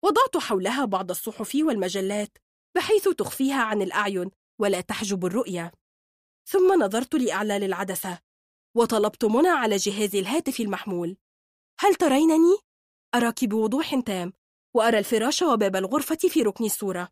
[0.04, 2.38] وضعت حولها بعض الصحف والمجلات
[2.76, 5.72] بحيث تخفيها عن الأعين ولا تحجب الرؤية.
[6.50, 8.20] ثم نظرت لإعلى العدسة
[8.76, 11.18] وطلبت منى على جهاز الهاتف المحمول.
[11.80, 12.58] هل ترينني؟
[13.16, 14.34] أراك بوضوح تام
[14.74, 17.10] وأرى الفراش وباب الغرفة في ركن الصورة.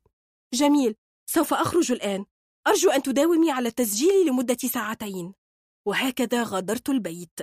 [0.54, 0.96] جميل
[1.30, 2.26] سوف أخرج الآن.
[2.68, 5.34] أرجو أن تداومي على التسجيل لمدة ساعتين.
[5.88, 7.40] وهكذا غادرت البيت.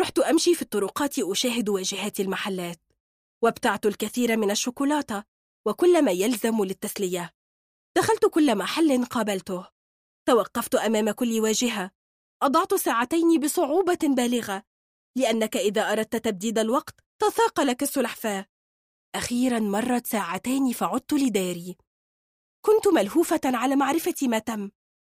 [0.00, 2.80] رحت أمشي في الطرقات أشاهد واجهات المحلات.
[3.44, 5.24] وابتعت الكثير من الشوكولاتة
[5.66, 7.34] وكل ما يلزم للتسلية.
[7.96, 9.77] دخلت كل محل قابلته.
[10.28, 11.90] توقفت أمام كل واجهة.
[12.42, 14.62] أضعت ساعتين بصعوبة بالغة.
[15.16, 18.46] لأنك إذا أردت تبديد الوقت تثاقلك السلحفاة.
[19.14, 21.76] أخيرا مرت ساعتين فعدت لداري.
[22.64, 24.70] كنت ملهوفة على معرفة ما تم.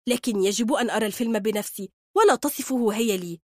[0.09, 3.41] لكن يجب أن أرى الفيلم بنفسي ولا تصفه هي لي.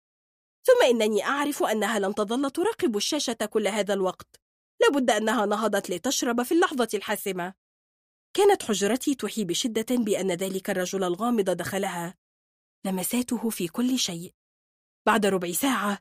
[0.65, 4.41] ثم إنني أعرف أنها لم تظل تراقب الشاشة كل هذا الوقت.
[4.81, 7.53] لابد أنها نهضت لتشرب في اللحظة الحاسمة.
[8.33, 12.15] كانت حجرتي توحي بشدة بأن ذلك الرجل الغامض دخلها.
[12.85, 14.33] لمساته في كل شيء.
[15.05, 15.99] بعد ربع ساعة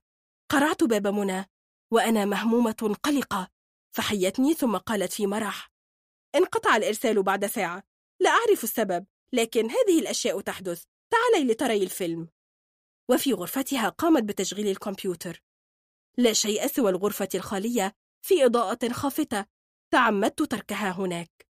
[0.50, 1.50] قرعت باب منى
[1.92, 3.48] وأنا مهمومة قلقة.
[3.96, 5.72] فحيتني ثم قالت في مرح
[6.34, 7.82] انقطع الإرسال بعد ساعة.
[8.20, 10.84] لا أعرف السبب لكن هذه الأشياء تحدث.
[11.10, 12.28] تعالي لتري الفيلم.
[13.10, 15.42] وفي غرفتها قامت بتشغيل الكمبيوتر.
[16.18, 17.92] لا شيء سوى الغرفة الخالية
[18.26, 19.46] في إضاءة خافتة
[19.92, 21.51] تعمدت تركها هناك.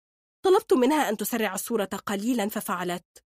[0.43, 3.23] طلبت منها أن تسرع الصورة قليلا ففعلت.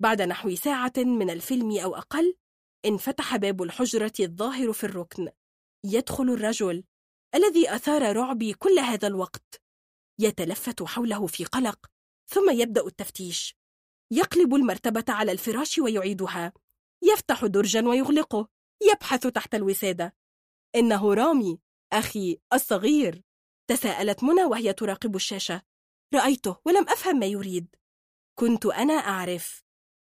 [0.00, 2.36] بعد نحو ساعة من الفيلم أو أقل
[2.84, 5.28] انفتح باب الحجرة الظاهر في الركن.
[5.84, 6.84] يدخل الرجل
[7.34, 9.62] الذي أثار رعبي كل هذا الوقت.
[10.18, 11.86] يتلفت حوله في قلق
[12.26, 13.56] ثم يبدأ التفتيش.
[14.10, 16.52] يقلب المرتبة على الفراش ويعيدها.
[17.02, 18.48] يفتح درجا ويغلقه.
[18.82, 20.14] يبحث تحت الوسادة.
[20.74, 21.58] إنه رامي
[21.92, 23.22] أخي الصغير.
[23.70, 25.62] تساءلت منى وهي تراقب الشاشة.
[26.14, 27.76] رأيته ولم أفهم ما يريد.
[28.38, 29.64] كنت أنا أعرف.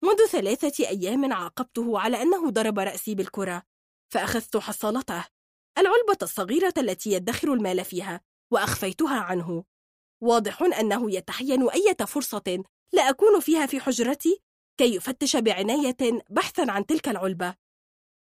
[0.04, 3.62] منذ ثلاثة أيام عاقبته على أنه ضرب رأسي بالكرة
[4.12, 5.24] فأخذت حصالته
[5.78, 9.64] العلبة الصغيرة التي يدخر المال فيها وأخفيتها عنه.
[10.22, 14.42] واضح أنه يتحين أي فرصة لا أكون فيها في حجرتي
[14.78, 15.96] كي يفتش بعناية
[16.30, 17.54] بحثا عن تلك العلبة.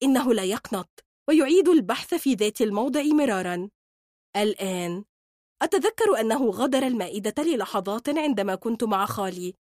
[0.04, 3.70] إنه لا يقنط ويعيد البحث في ذات الموضع مرارا.
[4.36, 5.06] الآن
[5.62, 9.56] أتذكر أنه غادر المائدة للحظات عندما كنت مع خالي.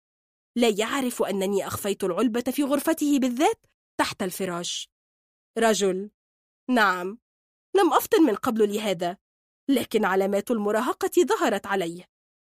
[0.56, 3.66] لا يعرف أنني أخفيت العلبة في غرفته بالذات
[4.00, 4.90] تحت الفراش.
[5.58, 6.12] رجل.
[6.70, 7.20] نعم.
[7.76, 9.18] لم أفطن من قبل لهذا
[9.70, 12.06] لكن علامات المراهقة ظهرت عليه.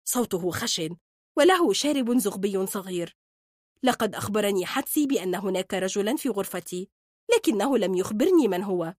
[0.05, 0.97] صوته خشن
[1.37, 3.17] وله شارب زغبي صغير.
[3.83, 6.89] لقد أخبرني حدسي بأن هناك رجلا في غرفتي
[7.35, 8.95] لكنه لم يخبرني من هو.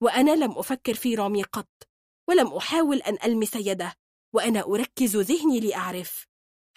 [0.00, 1.68] وأنا لم أفكر في رامي قط.
[2.28, 3.94] ولم أحاول أن ألمس يده
[4.34, 6.26] وأنا أركز ذهني لأعرف.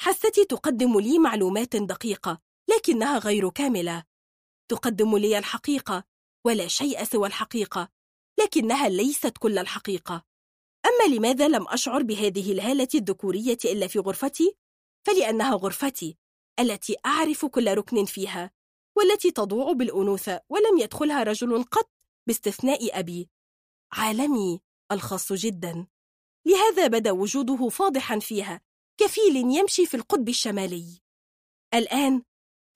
[0.01, 4.03] حستي تقدم لي معلومات دقيقة لكنها غير كاملة.
[4.71, 6.03] تقدم لي الحقيقة
[6.45, 7.89] ولا شيء سوى الحقيقة
[8.39, 10.25] لكنها ليست كل الحقيقة.
[10.85, 14.55] أما لماذا لم أشعر بهذه الهالة الذكورية إلا في غرفتي؟
[15.07, 16.17] فلأنها غرفتي
[16.59, 18.51] التي أعرف كل ركن فيها
[18.97, 21.91] والتي تضوع بالأنوثة ولم يدخلها رجل قط
[22.27, 23.29] باستثناء أبي.
[23.91, 24.61] عالمي!
[24.91, 25.87] الخاص جدا.
[26.45, 28.61] لهذا بدأ وجوده فاضحا فيها
[28.99, 31.01] كفيل يمشي في القطب الشمالي.
[31.73, 32.23] الآن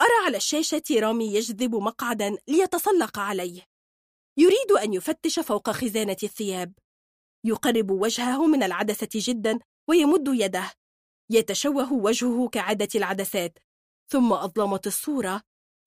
[0.02, 3.62] أرى على الشاشة رامي يجذب مقعدا ليتسلق عليه.
[4.38, 6.74] يريد أن يفتش فوق خزانة الثياب.
[7.46, 9.60] يقرب وجهه من العدسة جدا
[9.90, 10.72] ويمد يده.
[11.30, 13.60] يتشوه وجهه كعادة العدسات.
[14.12, 15.42] ثم أظلمت الصورة.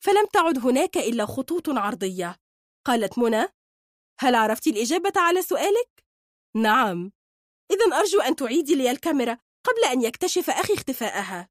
[0.05, 2.37] فلم تعد هناك إلا خطوط عرضية.
[2.87, 3.47] قالت منى
[4.21, 6.06] هل عرفت الإجابة على سؤالك؟
[6.57, 7.13] نعم.
[7.71, 11.49] إذا أرجو أن تعيدي لي الكاميرا قبل أن يكتشف أخي اختفاءها.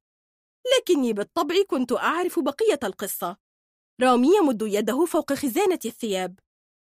[0.78, 3.36] لكني بالطبع كنت أعرف بقية القصة.
[4.02, 6.38] رامي يمد يده فوق خزانة الثياب.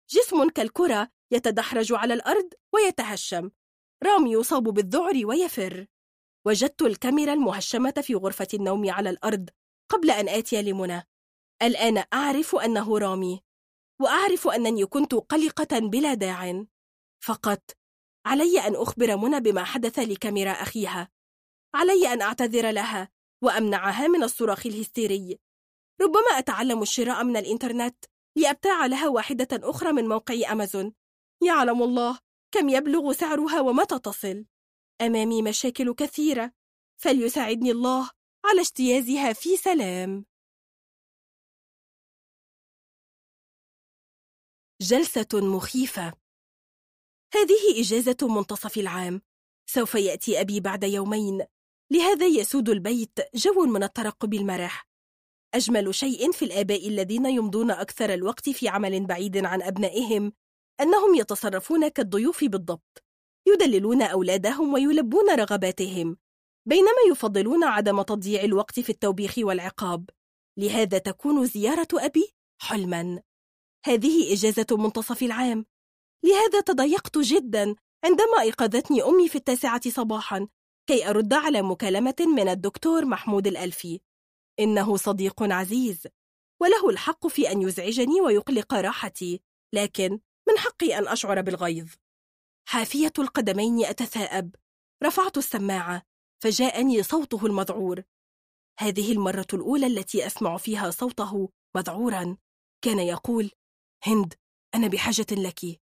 [0.09, 3.51] جسم كالكرة يتدحرج على الأرض ويتهشم.
[4.03, 5.87] رامي يصاب بالذعر ويفر.
[6.45, 9.49] وجدت الكاميرا المهشمة في غرفة النوم على الأرض
[9.89, 11.07] قبل أن آتي لمنى.
[11.61, 13.43] الآن أعرف أنه رامي.
[14.01, 16.65] وأعرف أنني كنت قلقة بلا داع.
[17.23, 17.82] فقط
[18.25, 21.09] علي أن أخبر منى بما حدث لكاميرا أخيها.
[21.75, 23.09] علي أن أعتذر لها
[23.41, 25.39] وأمنعها من الصراخ الهستيري.
[26.01, 30.93] ربما أتعلم الشراء من الإنترنت لأبتاع لها واحدة أخرى من موقع أمازون.
[31.43, 32.19] يعلم الله
[32.51, 34.45] كم يبلغ سعرها ومتى تصل.
[35.01, 36.51] أمامي مشاكل كثيرة.
[36.97, 38.09] فليساعدني الله
[38.45, 40.25] على اجتيازها في سلام.
[44.81, 46.22] جلسة مخيفة.
[47.33, 49.21] هذه إجازة منتصف العام.
[49.69, 51.45] سوف يأتي أبي بعد يومين.
[51.91, 54.87] لهذا يسود البيت جو من الترقب المرح.
[55.53, 60.33] أجمل شيء في الآباء الذين يمضون أكثر الوقت في عمل بعيد عن أبنائهم
[60.81, 63.03] أنهم يتصرفون كالضيوف بالضبط.
[63.47, 66.17] يدللون أولادهم ويلبون رغباتهم
[66.65, 70.09] بينما يفضلون عدم تضييع الوقت في التوبيخ والعقاب.
[70.57, 73.21] لهذا تكون زيارة أبي حلما.
[73.85, 75.65] هذه إجازة منتصف العام.
[76.25, 80.47] لهذا تضيقت جدا عندما أيقظتني أمي في التاسعة صباحا
[80.87, 83.99] كي أرد على مكالمة من الدكتور محمود الألفي.
[84.59, 86.07] إنه صديق عزيز
[86.61, 89.41] وله الحق في أن يزعجني ويقلق راحتي
[89.73, 90.19] لكن
[90.49, 91.89] من حقي أن أشعر بالغيظ.
[92.67, 94.55] حافية القدمين أتثاءب.
[95.03, 96.03] رفعت السماعة
[96.43, 98.03] فجاءني صوته المذعور.
[98.79, 102.37] هذه المرة الأولى التي أسمع فيها صوته مذعورا.
[102.83, 103.51] كان يقول
[104.03, 104.33] هند
[104.75, 105.82] أنا بحاجة لك.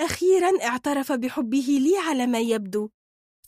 [0.00, 2.90] أخيرا اعترف بحبه لي على ما يبدو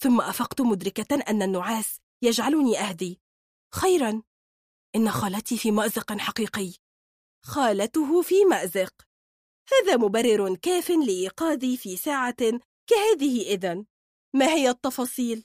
[0.01, 3.21] ثم أفقت مدركة أن النعاس يجعلني أهدي.
[3.75, 4.23] خيرا
[4.97, 6.75] إن خالتي في مأزق حقيقي.
[7.45, 8.93] خالته في مأزق.
[9.73, 13.87] هذا مبرر كاف لإيقاظي في ساعة كهذه إذن.
[14.35, 15.45] ما هي التفاصيل؟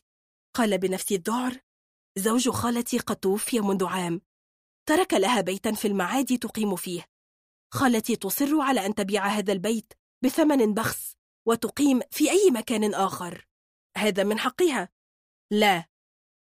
[0.56, 1.60] قال بنفس الذعر
[2.18, 4.22] زوج خالتي قد توفي منذ عام.
[4.86, 7.06] ترك لها بيتا في المعادي تقيم فيه.
[7.74, 9.94] خالتي تصر على أن تبيع هذا البيت.
[10.24, 11.16] بثمن بخس
[11.48, 13.48] وتقيم في أي مكان آخر.
[13.98, 14.90] هذا من حقها.
[15.52, 15.86] لا.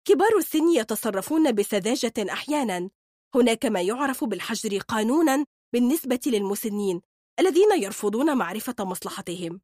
[0.05, 2.91] كبار السن يتصرفون بسذاجة أحيانا.
[3.35, 7.03] هناك ما يعرف بالحجر قانونا بالنسبة للمسنين
[7.41, 9.61] الذين يرفضون معرفة مصلحتهم.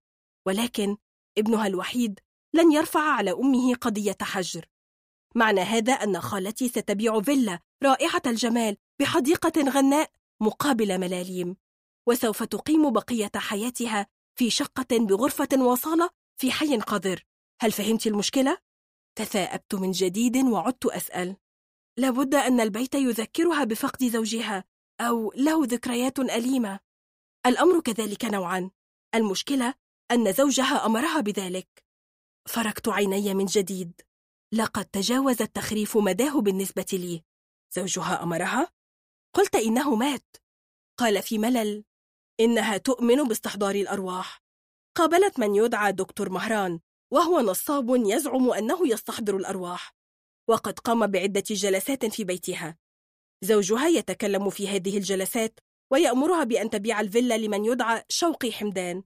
[0.46, 0.96] ولكن
[1.38, 2.20] ابنها الوحيد
[2.54, 4.66] لن يرفع على أمه قضية حجر.
[5.34, 11.56] معنى هذا أن خالتي ستبيع فيلا رائعة الجمال بحديقة غناء مقابل ملاليم.
[12.08, 14.06] وسوف تقيم بقية حياتها
[14.38, 16.10] في شقة بغرفة وصالة
[16.40, 17.24] في حي قذر.
[17.60, 18.58] هل فهمت المشكلة؟
[19.18, 21.36] تثاءبت من جديد وعدت أسأل.
[21.98, 24.64] لابد أن البيت يذكرها بفقد زوجها
[25.00, 26.80] أو له ذكريات أليمة.
[27.46, 28.70] الأمر كذلك نوعا.
[29.14, 29.74] المشكلة
[30.10, 31.84] أن زوجها أمرها بذلك.
[32.48, 34.00] فركت عيني من جديد.
[34.52, 37.24] لقد تجاوز التخريف مداه بالنسبة لي.
[37.74, 38.72] زوجها أمرها؟
[39.34, 40.36] قلت إنه مات.
[40.98, 41.84] قال في ملل.
[42.40, 44.42] إنها تؤمن باستحضار الأرواح.
[44.96, 46.80] قابلت من يدعى دكتور مهران
[47.12, 49.94] وهو نصاب يزعم أنه يستحضر الأرواح.
[50.48, 52.76] وقد قام بعدة جلسات في بيتها.
[53.44, 55.60] زوجها يتكلم في هذه الجلسات
[55.92, 59.02] ويأمرها بأن تبيع الفيلا لمن يدعى شوقي حمدان.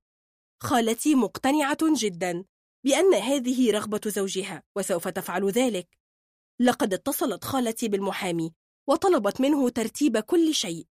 [0.62, 2.44] خالتي مقتنعة جدا
[2.84, 5.98] بأن هذه رغبة زوجها وسوف تفعل ذلك.
[6.60, 8.54] لقد اتصلت خالتي بالمحامي
[8.88, 10.86] وطلبت منه ترتيب كل شيء.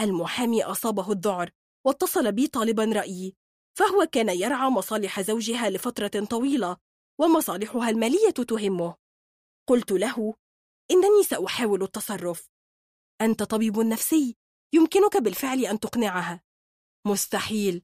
[0.00, 1.50] المحامي أصابه الذعر
[1.86, 3.36] واتصل بي طالبا رأيي
[3.78, 6.76] فهو كان يرعى مصالح زوجها لفترة طويلة
[7.20, 8.96] ومصالحها المالية تهمه.
[9.68, 10.34] قلت له
[10.90, 12.50] إنني سأحاول التصرف.
[13.20, 14.36] أنت طبيب نفسي
[14.74, 16.42] يمكنك بالفعل أن تقنعها.
[17.06, 17.82] مستحيل.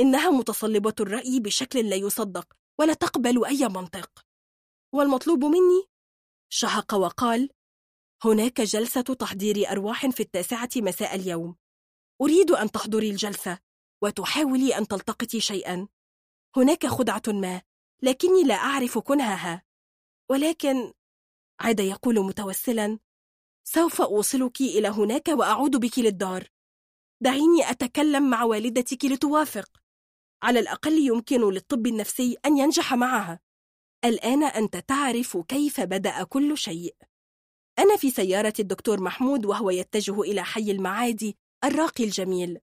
[0.00, 4.24] إنها متصلبة الرأي بشكل لا يصدق ولا تقبل أي منطق.
[4.94, 5.84] والمطلوب مني؟
[6.52, 7.50] شهق وقال
[8.24, 11.56] هناك جلسة تحضير أرواح في التاسعة مساء اليوم.
[12.20, 13.58] أريد أن تحضري الجلسة
[14.02, 15.88] وتحاولي أن تلتقطي شيئا.
[16.56, 17.62] هناك خدعة ما
[18.02, 19.62] لكني لا أعرف كنهها.
[20.30, 20.92] ولكن
[21.60, 22.98] عاد يقول متوسلا
[23.64, 26.48] سوف أوصلك إلى هناك وأعود بك للدار.
[27.20, 29.70] دعيني أتكلم مع والدتك لتوافق.
[30.42, 33.40] على الأقل يمكن للطب النفسي أن ينجح معها.
[34.04, 36.96] الآن أنت تعرف كيف بدأ كل شيء.
[37.78, 42.60] أنا في سيارة الدكتور محمود وهو يتجه إلى حي المعادي الراقي الجميل.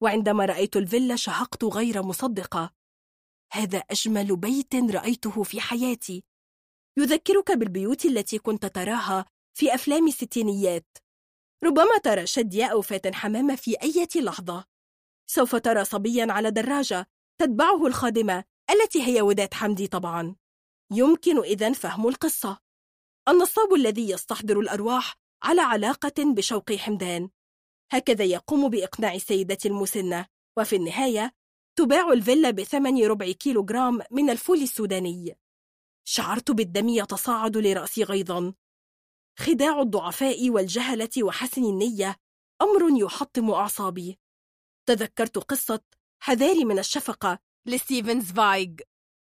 [0.00, 2.74] وعندما رأيت الفيلا شهقت غير مصدقة.
[3.52, 6.24] هذا أجمل بيت رأيته في حياتي.
[6.98, 9.24] يذكرك بالبيوت التي كنت تراها
[9.54, 10.98] في أفلام الستينيات.
[11.64, 14.64] ربما ترى شدية أو فاتن حمامة في أي لحظة.
[15.30, 17.06] سوف ترى صبيا على دراجة
[17.40, 20.36] تتبعه الخادمة التي هي وداد حمدي طبعا.
[20.92, 22.58] يمكن إذن فهم القصة.
[23.28, 27.30] النصاب الذي يستحضر الأرواح على علاقة بشوقي حمدان.
[27.90, 30.26] هكذا يقوم بإقناع السيدة المسنة
[30.58, 31.32] وفي النهاية
[31.78, 35.38] تباع الفيلا بثمن ربع كيلو جرام من الفول السوداني.
[36.04, 38.54] شعرت بالدم يتصاعد لرأسي غيظا.
[39.38, 42.16] خداع الضعفاء والجهلة وحسن النية
[42.62, 44.18] أمر يحطم أعصابي.
[44.86, 45.80] تذكرت قصة
[46.22, 48.74] حذاري من الشفقة لستيفن زفايغ.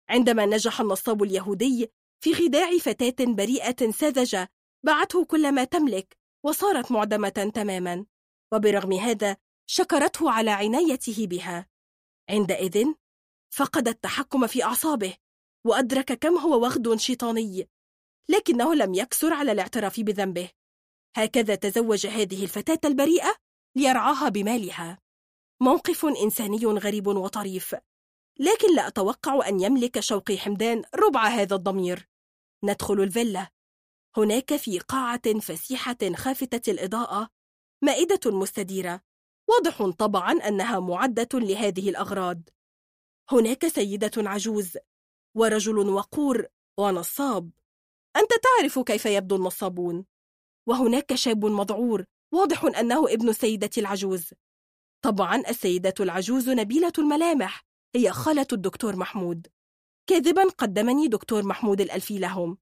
[0.09, 1.91] عندما نجح النصاب اليهودي
[2.23, 4.49] في خداع فتاة بريئة ساذجة
[4.85, 8.05] باعته كل ما تملك وصارت معدمة تماما.
[8.53, 9.37] وبرغم هذا
[9.67, 11.67] شكرته على عنايته بها.
[12.29, 12.85] عندئذ
[13.53, 15.15] فقد التحكم في أعصابه
[15.65, 17.69] وأدرك كم هو وغد شيطاني
[18.29, 20.49] لكنه لم يكسر على الاعتراف بذنبه.
[21.15, 23.35] هكذا تزوج هذه الفتاة البريئة
[23.75, 24.99] ليرعاها بمالها.
[25.61, 27.75] موقف إنساني غريب وطريف
[28.39, 32.09] لكن لا أتوقع أن يملك شوقي حمدان ربع هذا الضمير.
[32.63, 33.49] ندخل الفيلا.
[34.17, 37.29] هناك في قاعة فسيحة خافتة الإضاءة
[37.81, 39.01] مائدة مستديرة.
[39.49, 42.41] واضح طبعا أنها معدة لهذه الأغراض.
[43.31, 44.77] هناك سيدة عجوز
[45.35, 46.47] ورجل وقور
[46.79, 47.51] ونصاب.
[48.15, 50.05] أنت تعرف كيف يبدو النصابون.
[50.67, 54.33] وهناك شاب مضعور واضح أنه ابن السيدة العجوز.
[55.01, 59.47] طبعا السيدة العجوز نبيلة الملامح هي خالة الدكتور محمود.
[60.09, 62.57] كاذبا قدمني دكتور محمود الألفي لهم.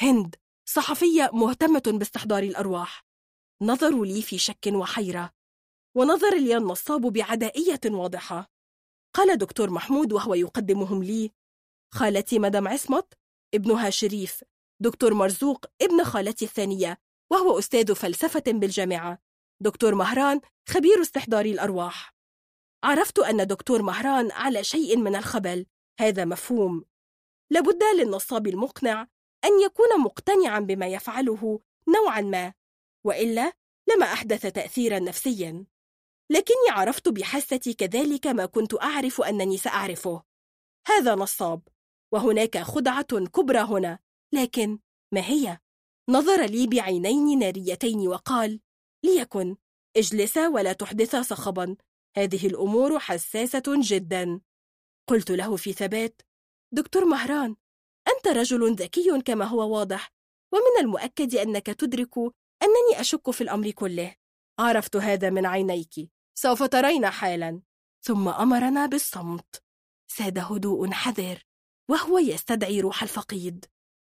[0.00, 0.34] هند
[0.68, 3.05] صحفية مهتمة باستحضار الأرواح.
[3.62, 5.32] نظروا لي في شك وحيرة
[5.96, 8.50] ونظر لي النصاب بعدائية واضحة.
[9.14, 11.32] قال دكتور محمود وهو يقدمهم لي
[11.94, 13.14] خالتي مدام عصمت
[13.54, 14.44] ابنها شريف
[14.82, 16.98] دكتور مرزوق ابن خالتي الثانية
[17.32, 19.18] وهو أستاذ فلسفة بالجامعة
[19.62, 22.14] دكتور مهران خبير استحضار الأرواح.
[22.84, 25.66] عرفت أن دكتور مهران على شيء من الخبل
[26.00, 26.84] هذا مفهوم.
[27.50, 29.08] لابد للنصاب المقنع
[29.44, 32.52] أن يكون مقتنعا بما يفعله نوعا ما.
[33.06, 33.52] وإلا
[33.88, 35.66] لما أحدث تأثيرا نفسيا.
[36.30, 40.22] لكني عرفت بحاستي كذلك ما كنت أعرف أنني سأعرفه.
[40.86, 41.68] هذا نصاب
[42.12, 43.98] وهناك خدعة كبرى هنا
[44.34, 44.78] لكن
[45.14, 45.58] ما هي؟
[46.08, 48.60] نظر لي بعينين ناريتين وقال
[49.04, 49.56] ليكن
[49.96, 51.76] اجلسا ولا تحدثا صخبا
[52.16, 54.40] هذه الأمور حساسة جدا.
[55.08, 56.22] قلت له في ثبات
[56.72, 57.56] دكتور مهران
[58.08, 60.12] أنت رجل ذكي كما هو واضح
[60.52, 62.14] ومن المؤكد أنك تدرك
[62.62, 64.14] أنني أشك في الأمر كله.
[64.58, 66.10] عرفت هذا من عينيك.
[66.34, 67.62] سوف ترين حالا.
[68.02, 69.62] ثم أمرنا بالصمت.
[70.10, 71.42] ساد هدوء حذر
[71.90, 73.66] وهو يستدعي روح الفقيد.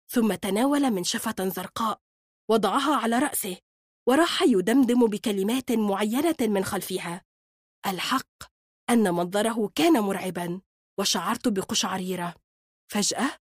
[0.08, 2.02] ثم تناول منشفة زرقاء
[2.50, 3.58] وضعها على رأسه
[4.08, 7.26] وراح يدمدم بكلمات معينة من خلفها.
[7.88, 8.44] الحق
[8.90, 10.62] أن منظره كان مرعبا
[11.00, 12.36] وشعرت بقشعريرة.
[12.92, 13.38] فجأة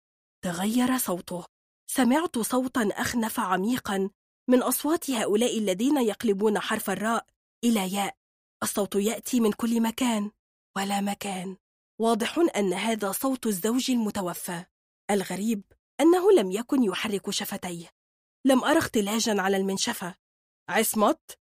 [0.44, 1.46] تغير صوته.
[1.88, 4.10] سمعت صوتا أخنف عميقا
[4.50, 7.26] من أصوات هؤلاء الذين يقلبون حرف الراء
[7.64, 8.18] إلى ياء.
[8.64, 10.32] الصوت يأتي من كل مكان
[10.78, 11.58] ولا مكان.
[12.02, 14.66] واضح أن هذا صوت الزوج المتوفى.
[15.12, 15.64] الغريب
[16.02, 17.90] أنه لم يكن يحرك شفتيه.
[18.46, 20.16] لم أرى اختلاجا على المنشفة.
[20.70, 21.40] عصمت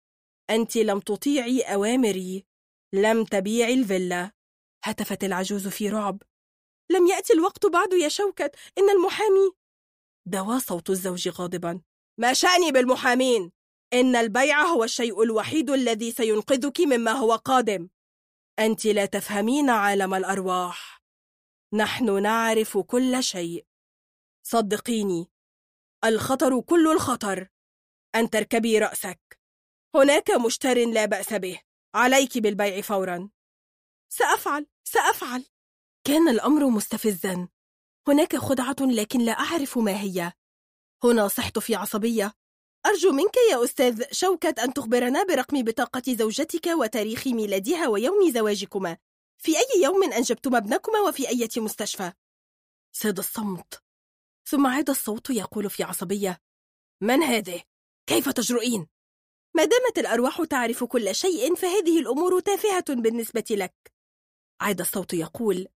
[0.49, 2.45] أنت لم تطيعي أوامري.
[2.93, 4.31] لم تبيعي الفيلا.
[4.83, 6.23] هتفت العجوز في رعب.
[6.91, 8.55] لم يأتي الوقت بعد يا شوكت.
[8.77, 9.51] إن المحامي.
[10.25, 11.81] دوا صوت الزوج غاضبا.
[12.19, 13.51] ما شأني بالمحامين؟
[13.93, 17.89] إن البيع هو الشيء الوحيد الذي سينقذك مما هو قادم.
[18.59, 21.01] أنت لا تفهمين عالم الأرواح.
[21.73, 23.65] نحن نعرف كل شيء.
[24.43, 25.31] صدقيني.
[26.05, 27.47] الخطر كل الخطر.
[28.15, 29.39] أن تركبي رأسك.
[29.95, 31.61] هناك مشتر لا بأس به.
[31.95, 33.29] عليك بالبيع فورا.
[34.09, 34.67] سأفعل.
[34.83, 35.45] سأفعل.
[36.03, 37.47] كان الأمر مستفزا.
[38.07, 40.33] هناك خدعة لكن لا أعرف ما هي.
[41.03, 42.33] هنا صحت في عصبية.
[42.85, 48.97] أرجو منك يا أستاذ شوكة أن تخبرنا برقم بطاقة زوجتك وتاريخ ميلادها ويوم زواجكما.
[49.37, 52.11] في أي يوم أنجبتما ابنكما وفي أي مستشفى؟
[52.91, 53.83] ساد الصمت.
[54.45, 56.41] ثم عاد الصوت يقول في عصبية.
[57.01, 57.63] من هذه؟
[58.09, 58.87] كيف تجرؤين؟
[59.55, 63.93] ما دامت الأرواح تعرف كل شيء فهذه الأمور تافهة بالنسبة لك.
[64.61, 65.67] عاد الصوت يقول.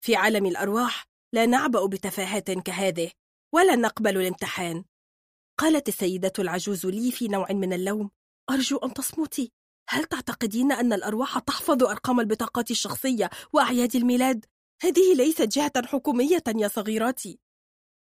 [0.00, 3.12] في عالم الأرواح لا نعبأ بتفاهات كهذه.
[3.54, 4.84] ولا نقبل الامتحان.
[5.58, 8.10] قالت السيدة العجوز لي في نوع من اللوم
[8.50, 9.52] أرجو أن تصمتي.
[9.88, 14.44] هل تعتقدين أن الأرواح تحفظ أرقام البطاقات الشخصية وأعياد الميلاد؟
[14.82, 17.38] هذه ليست جهة حكومية يا صغيراتي.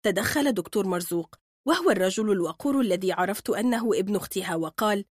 [0.06, 1.36] تدخل دكتور مرزوق
[1.68, 5.06] وهو الرجل الوقور الذي عرفت أنه ابن أختها وقال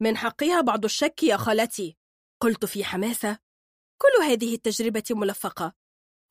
[0.00, 1.96] من حقها بعض الشك يا خالتي.
[2.40, 3.38] قلت في حماسة
[3.98, 5.74] كل هذه التجربة ملفقة.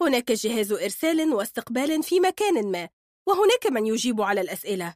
[0.01, 2.89] هناك جهاز إرسال واستقبال في مكان ما.
[3.27, 4.95] وهناك من يجيب على الأسئلة.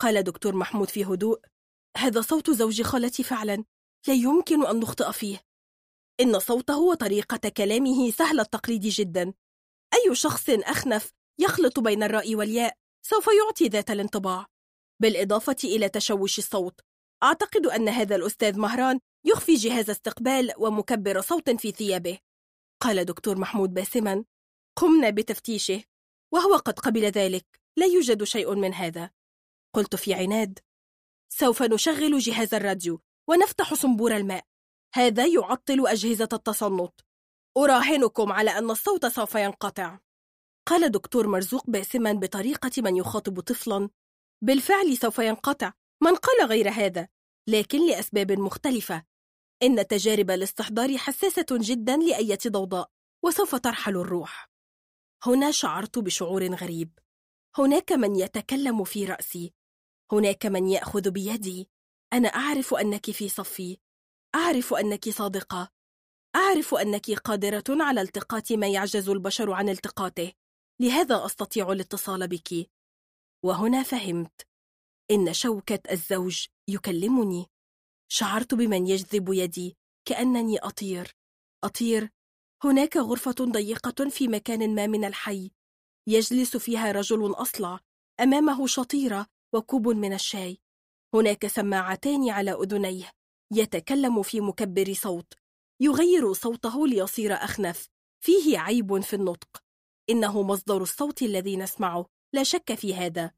[0.00, 1.40] قال دكتور محمود في هدوء
[1.96, 3.64] هذا صوت زوج خالتي فعلا
[4.08, 5.44] لا يمكن أن نخطئ فيه.
[6.20, 9.34] إن صوته وطريقة كلامه سهل التقليد جدا.
[9.94, 14.46] أي شخص أخنف يخلط بين الراء والياء سوف يعطي ذات الانطباع.
[15.02, 16.80] بالإضافة إلى تشوش الصوت
[17.22, 22.18] أعتقد أن هذا الأستاذ مهران يخفي جهاز استقبال ومكبر صوت في ثيابه.
[22.82, 24.24] قال دكتور محمود باسما
[24.76, 25.82] قمنا بتفتيشه.
[26.34, 27.60] وهو قد قبل ذلك.
[27.76, 29.10] لا يوجد شيء من هذا.
[29.74, 30.58] قلت في عناد.
[31.28, 34.44] سوف نشغل جهاز الراديو ونفتح صنبور الماء.
[34.94, 37.00] هذا يعطل أجهزة التصنت.
[37.56, 39.98] أراهنكم على أن الصوت سوف ينقطع.
[40.68, 43.90] قال دكتور مرزوق باسما بطريقة من يخاطب طفلا.
[44.42, 45.72] بالفعل سوف ينقطع.
[46.02, 47.08] من قال غير هذا؟
[47.48, 49.04] لكن لأسباب مختلفة.
[49.62, 52.90] إن تجارب الاستحضار حساسة جدا لأية ضوضاء
[53.24, 54.53] وسوف ترحل الروح.
[55.26, 56.98] هنا شعرت بشعور غريب.
[57.58, 59.54] هناك من يتكلم في رأسي.
[60.12, 61.68] هناك من يأخذ بيدي.
[62.12, 63.78] أنا أعرف أنك في صفي.
[64.34, 65.70] أعرف أنك صادقة.
[66.36, 70.32] أعرف أنك قادرة على التقاط ما يعجز البشر عن التقاطه.
[70.80, 72.70] لهذا أستطيع الاتصال بك.
[73.44, 74.46] وهنا فهمت.
[75.10, 77.46] إن شوكة الزوج يكلمني.
[78.08, 79.76] شعرت بمن يجذب يدي.
[80.04, 81.16] كأنني أطير.
[81.64, 82.10] أطير
[82.62, 85.50] هناك غرفة ضيقة في مكان ما من الحي.
[86.06, 87.80] يجلس فيها رجل أصلع
[88.20, 90.58] أمامه شطيرة وكوب من الشاي.
[91.14, 93.10] هناك سماعتان على أذنيه
[93.52, 95.32] يتكلم في مكبر صوت.
[95.80, 97.88] يغير صوته ليصير أخنف.
[98.24, 99.62] فيه عيب في النطق.
[100.10, 102.06] إنه مصدر الصوت الذي نسمعه.
[102.32, 103.30] لا شك في هذا.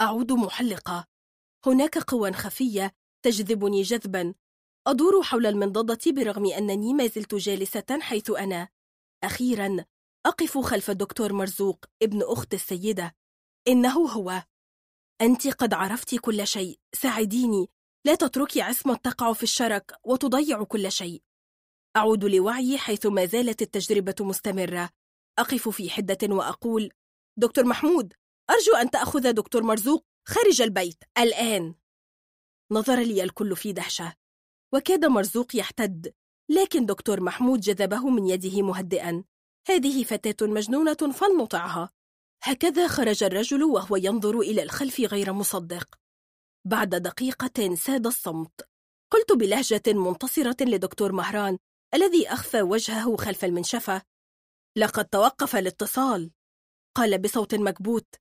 [0.00, 1.06] أعود محلقة.
[1.66, 4.34] هناك قوى خفية تجذبني جذبا.
[4.90, 8.68] أدور حول المنضدة برغم أنني ما زلت جالسة حيث أنا.
[9.24, 9.84] أخيرا
[10.26, 13.16] أقف خلف الدكتور مرزوق ابن أخت السيدة.
[13.68, 14.42] إنه هو.
[15.20, 16.78] أنت قد عرفت كل شيء.
[16.94, 17.68] ساعديني.
[18.04, 21.22] لا تتركي عصمة تقع في الشرك وتضيع كل شيء.
[21.96, 24.90] أعود لوعي حيث ما زالت التجربة مستمرة.
[25.38, 26.92] أقف في حدة وأقول
[27.36, 28.12] دكتور محمود
[28.50, 31.04] أرجو أن تأخذ دكتور مرزوق خارج البيت.
[31.18, 31.74] الآن.
[32.72, 34.19] نظر لي الكل في دهشة.
[34.74, 36.14] وكاد مرزوق يحتد
[36.50, 39.24] لكن دكتور محمود جذبه من يده مهدئا.
[39.68, 41.90] هذه فتاة مجنونة فلنطعها.
[42.42, 45.98] هكذا خرج الرجل وهو ينظر إلى الخلف غير مصدق.
[46.64, 48.68] بعد دقيقة ساد الصمت.
[49.12, 51.58] قلت بلهجة منتصرة لدكتور مهران
[51.94, 54.02] الذي أخفى وجهه خلف المنشفة.
[54.76, 56.30] لقد توقف الاتصال.
[56.96, 58.14] قال بصوت مكبوت.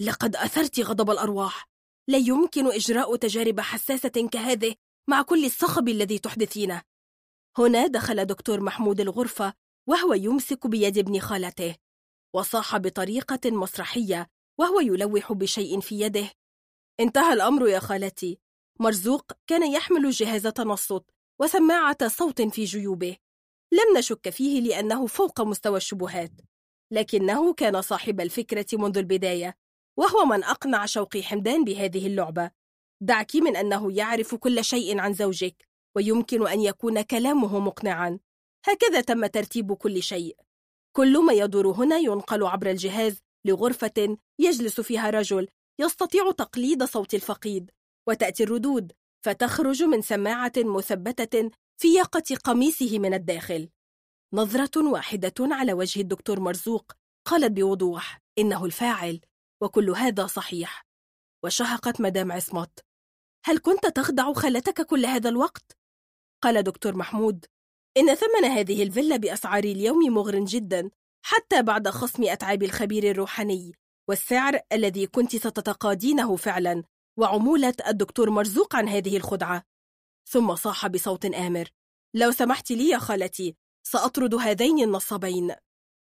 [0.00, 1.68] لقد أثرت غضب الأرواح.
[2.08, 4.74] لا يمكن إجراء تجارب حساسة كهذه.
[5.08, 6.82] مع كل الصخب الذي تحدثينه.
[7.58, 9.54] هنا دخل دكتور محمود الغرفة
[9.88, 11.76] وهو يمسك بيد ابن خالته
[12.34, 14.26] وصاح بطريقة مسرحية
[14.58, 16.30] وهو يلوح بشيء في يده.
[17.00, 18.38] انتهى الأمر يا خالتي.
[18.80, 21.04] مرزوق كان يحمل جهاز تنصت
[21.40, 23.16] وسماعة صوت في جيوبه.
[23.72, 26.32] لم نشك فيه لأنه فوق مستوى الشبهات
[26.90, 29.56] لكنه كان صاحب الفكرة منذ البداية
[29.98, 32.50] وهو من أقنع شوقي حمدان بهذه اللعبة.
[33.00, 38.18] دعك من أنه يعرف كل شيء عن زوجك ويمكن أن يكون كلامه مقنعا.
[38.64, 40.36] هكذا تم ترتيب كل شيء.
[40.96, 47.70] كل ما يدور هنا ينقل عبر الجهاز لغرفة يجلس فيها رجل يستطيع تقليد صوت الفقيد
[48.08, 48.92] وتأتي الردود
[49.24, 51.50] فتخرج من سماعة مثبتة
[51.80, 53.68] في ياقة قميصه من الداخل.
[54.32, 56.92] نظرة واحدة على وجه الدكتور مرزوق
[57.26, 59.20] قالت بوضوح إنه الفاعل
[59.60, 60.85] وكل هذا صحيح.
[61.46, 62.80] وشهقت مدام عصمت.
[63.44, 65.76] هل كنت تخدع خالتك كل هذا الوقت؟
[66.42, 67.46] قال دكتور محمود.
[67.96, 70.90] إن ثمن هذه الفيلا بأسعار اليوم مغر جدا
[71.22, 73.72] حتى بعد خصم أتعاب الخبير الروحاني
[74.08, 76.84] والسعر الذي كنت ستتقاضينه فعلا
[77.18, 79.62] وعمولة الدكتور مرزوق عن هذه الخدعة.
[80.28, 81.68] ثم صاح بصوت آمر.
[82.14, 85.54] لو سمحت لي يا خالتي سأطرد هذين النصبين.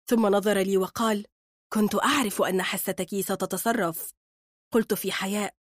[0.06, 1.26] ثم نظر لي وقال
[1.72, 4.12] كنت أعرف أن حستك ستتصرف.
[4.76, 5.54] قلت في حياء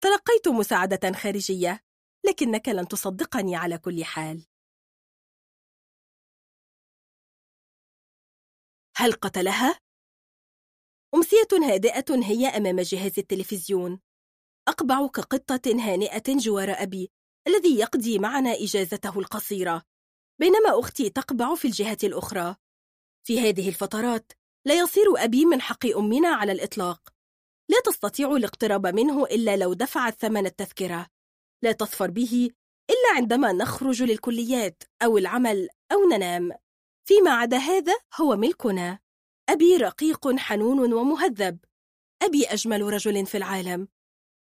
[0.00, 1.80] تلقيت مساعدة خارجية
[2.26, 4.46] لكنك لن تصدقني على كل حال.
[8.96, 9.78] هل قتلها؟
[11.14, 14.00] أمسية هادئة هي أمام جهاز التلفزيون.
[14.68, 17.10] أقبع كقطة هانئة جوار أبي
[17.46, 19.82] الذي يقضي معنا إجازته القصيرة.
[20.40, 22.56] بينما أختي تقبع في الجهة الأخرى.
[23.26, 24.32] في هذه الفترات
[24.66, 27.15] لا يصير أبي من حق أمنا على الإطلاق.
[27.68, 31.06] لا تستطيع الاقتراب منه إلا لو دفعت ثمن التذكرة.
[31.62, 32.50] لا تظفر به
[32.90, 36.52] إلا عندما نخرج للكليات أو العمل أو ننام.
[37.08, 38.98] فيما عدا هذا هو ملكنا.
[39.48, 41.58] أبي رقيق حنون ومهذب.
[42.22, 43.88] أبي أجمل رجل في العالم.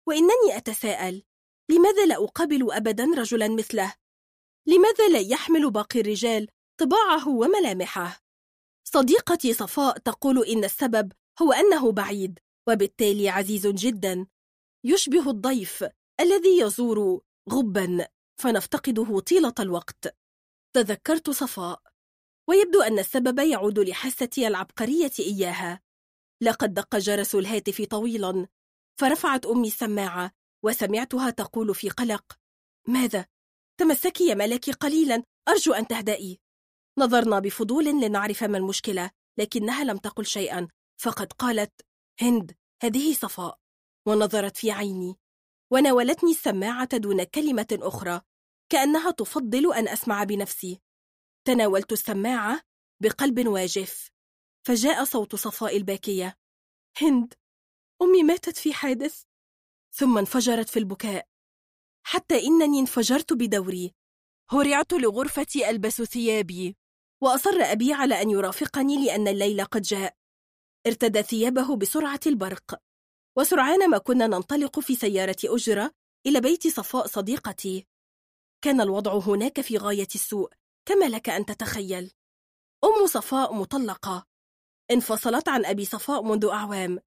[0.08, 1.24] وإنني أتساءل
[1.70, 3.94] لماذا لا أقابل أبدا رجلا مثله؟
[4.68, 6.48] لماذا لا يحمل باقي الرجال
[6.80, 8.22] طباعه وملامحه؟
[8.84, 12.40] صديقتي صفاء تقول إن السبب هو أنه بعيد.
[12.70, 14.28] وبالتالي عزيز جدا.
[14.86, 15.86] يشبه الضيف
[16.20, 18.08] الذي يزور غبا
[18.42, 20.18] فنفتقده طيلة الوقت.
[20.76, 21.82] تذكرت صفاء.
[22.50, 25.82] ويبدو أن السبب يعود لحاستي العبقرية إياها.
[26.42, 28.48] لقد دق جرس الهاتف طويلا
[29.00, 30.32] فرفعت أمي السماعة
[30.64, 32.40] وسمعتها تقول في قلق
[32.88, 33.26] ماذا؟
[33.80, 36.40] تمسكي يا ملكي قليلا أرجو أن تهدئي.
[37.00, 40.68] نظرنا بفضول لنعرف ما المشكلة لكنها لم تقل شيئا
[41.02, 41.72] فقد قالت
[42.22, 43.60] هند هذه صفاء
[44.08, 45.16] ونظرت في عيني
[45.72, 48.22] وناولتني السماعة دون كلمة أخرى
[48.70, 50.82] كأنها تفضل أن أسمع بنفسي.
[51.48, 52.62] تناولت السماعة
[53.02, 54.12] بقلب واجف
[54.68, 56.38] فجاء صوت صفاء الباكية.
[57.02, 57.34] هند
[58.02, 59.24] أمي ماتت في حادث؟
[59.92, 61.28] ثم انفجرت في البكاء.
[62.04, 63.94] حتى إنني انفجرت بدوري.
[64.52, 66.78] هرعت لغرفتي ألبس ثيابي
[67.22, 70.18] وأصر أبي على أن يرافقني لأن الليل قد جاء.
[70.88, 72.82] ارتدى ثيابه بسرعة البرق.
[73.38, 75.92] وسرعان ما كنا ننطلق في سيارة أجرة
[76.26, 77.88] إلى بيت صفاء صديقتي.
[78.62, 80.50] كان الوضع هناك في غاية السوء
[80.86, 82.12] كما لك أن تتخيل.
[82.84, 84.26] أم صفاء مطلقة.
[84.92, 87.00] انفصلت عن أبي صفاء منذ أعوام.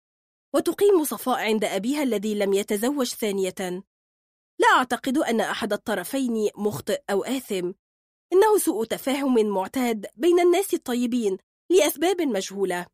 [0.55, 3.84] وتقيم صفاء عند أبيها الذي لم يتزوج ثانية.
[4.59, 7.73] لا أعتقد أن أحد الطرفين مخطئ أو آثم.
[8.33, 11.39] إنه سوء تفاهم معتاد بين الناس الطيبين
[11.70, 12.86] لأسباب مجهولة.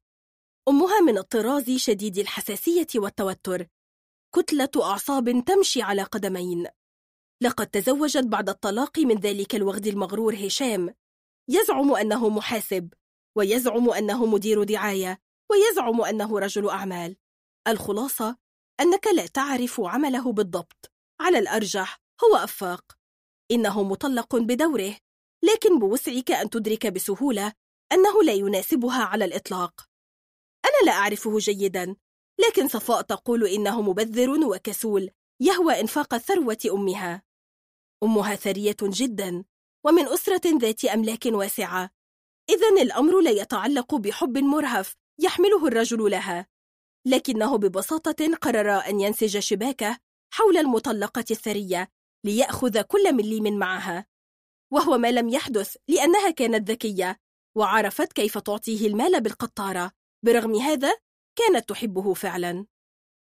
[0.69, 3.67] أمها من الطراز شديد الحساسية والتوتر.
[4.35, 6.67] كتلة أعصاب تمشي على قدمين.
[7.43, 10.95] لقد تزوجت بعد الطلاق من ذلك الوغد المغرور هشام.
[11.49, 12.93] يزعم أنه محاسب
[13.36, 15.20] ويزعم أنه مدير دعاية
[15.51, 17.17] ويزعم أنه رجل أعمال.
[17.69, 18.36] الخلاصة
[18.81, 20.93] أنك لا تعرف عمله بالضبط.
[21.20, 22.99] على الأرجح هو أفاق.
[23.51, 24.97] إنه مطلق بدوره
[25.43, 27.53] لكن بوسعك أن تدرك بسهولة
[27.93, 29.95] أنه لا يناسبها على الإطلاق.
[30.67, 31.97] أنا لا أعرفه جيدا.
[32.39, 37.23] لكن صفاء تقول إنه مبذر وكسول يهوى إنفاق ثروة أمها.
[38.03, 39.45] أمها ثرية جدا
[39.85, 41.91] ومن أسرة ذات أملاك واسعة.
[42.51, 46.47] إذا الأمر لا يتعلق بحب مرهف يحمله الرجل لها.
[47.07, 49.99] لكنه ببساطة قرر أن ينسج شباكه
[50.31, 51.89] حول المطلقة الثرية
[52.25, 54.07] ليأخذ كل مليم معها.
[54.73, 57.20] وهو ما لم يحدث لأنها كانت ذكية
[57.57, 59.93] وعرفت كيف تعطيه المال بالقطارة.
[60.26, 60.98] برغم هذا
[61.38, 62.66] كانت تحبه فعلا.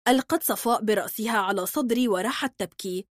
[0.08, 3.08] ألقت صفاء برأسها على صدري وراحت تبكي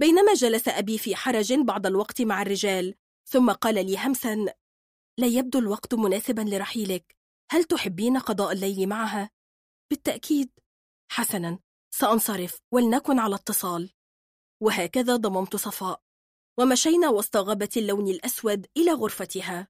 [0.00, 2.94] بينما جلس أبي في حرج بعض الوقت مع الرجال
[3.28, 4.34] ثم قال لي همسا
[5.18, 7.16] لا يبدو الوقت مناسبا لرحيلك.
[7.50, 9.30] هل تحبين قضاء الليل معها؟
[9.90, 10.50] بالتأكيد.
[11.12, 11.58] حسنا
[11.94, 13.90] سأنصرف ولنكن على اتصال.
[14.62, 16.02] وهكذا ضممت صفاء.
[16.58, 19.68] ومشينا وسط غابة اللون الأسود إلى غرفتها.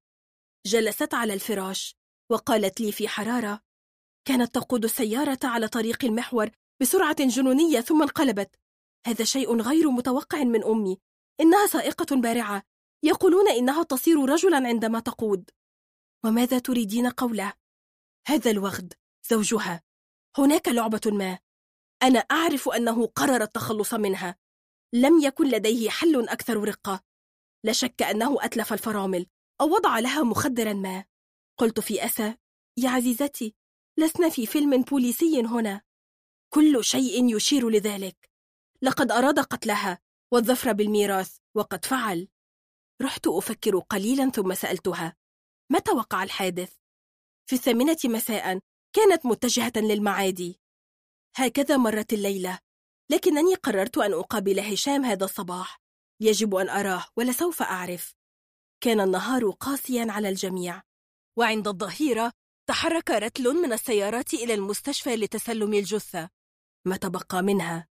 [0.66, 1.96] جلست على الفراش.
[2.30, 3.60] وقالت لي في حرارة
[4.28, 8.54] كانت تقود السيارة على طريق المحور بسرعة جنونية ثم انقلبت.
[9.06, 10.98] هذا شيء غير متوقع من أمي.
[11.40, 12.62] إنها سائقة بارعة.
[13.02, 15.50] يقولون إنها تصير رجلا عندما تقود.
[16.24, 17.52] وماذا تريدين قوله؟
[18.26, 18.92] هذا الوغد
[19.30, 19.82] زوجها.
[20.38, 21.38] هناك لعبة ما.
[22.02, 24.36] أنا أعرف أنه قرر التخلص منها.
[24.94, 27.04] لم يكن لديه حل أكثر رقة.
[27.64, 29.26] لا شك أنه أتلف الفرامل
[29.60, 31.04] أو وضع لها مخدرا ما.
[31.58, 32.36] قلت في أسى
[32.78, 33.54] يا عزيزتي
[33.98, 35.82] لسنا في فيلم بوليسي هنا.
[36.54, 38.30] كل شيء يشير لذلك.
[38.82, 39.98] لقد أراد قتلها
[40.32, 42.28] والظفر بالميراث وقد فعل.
[43.02, 45.16] رحت أفكر قليلا ثم سألتها
[45.72, 46.76] متى وقع الحادث؟
[47.46, 48.60] في الثامنة مساء
[48.92, 50.60] كانت متجهة للمعادي.
[51.36, 52.58] هكذا مرت الليلة
[53.10, 55.80] لكنني قررت أن أقابل هشام هذا الصباح.
[56.20, 58.14] يجب أن أراه ولسوف أعرف.
[58.80, 60.82] كان النهار قاسيا على الجميع.
[61.38, 62.32] وعند الظهيرة
[62.68, 66.30] تحرك رتل من السيارات إلى المستشفى لتسلم الجثة.
[66.86, 67.88] ما تبقى منها؟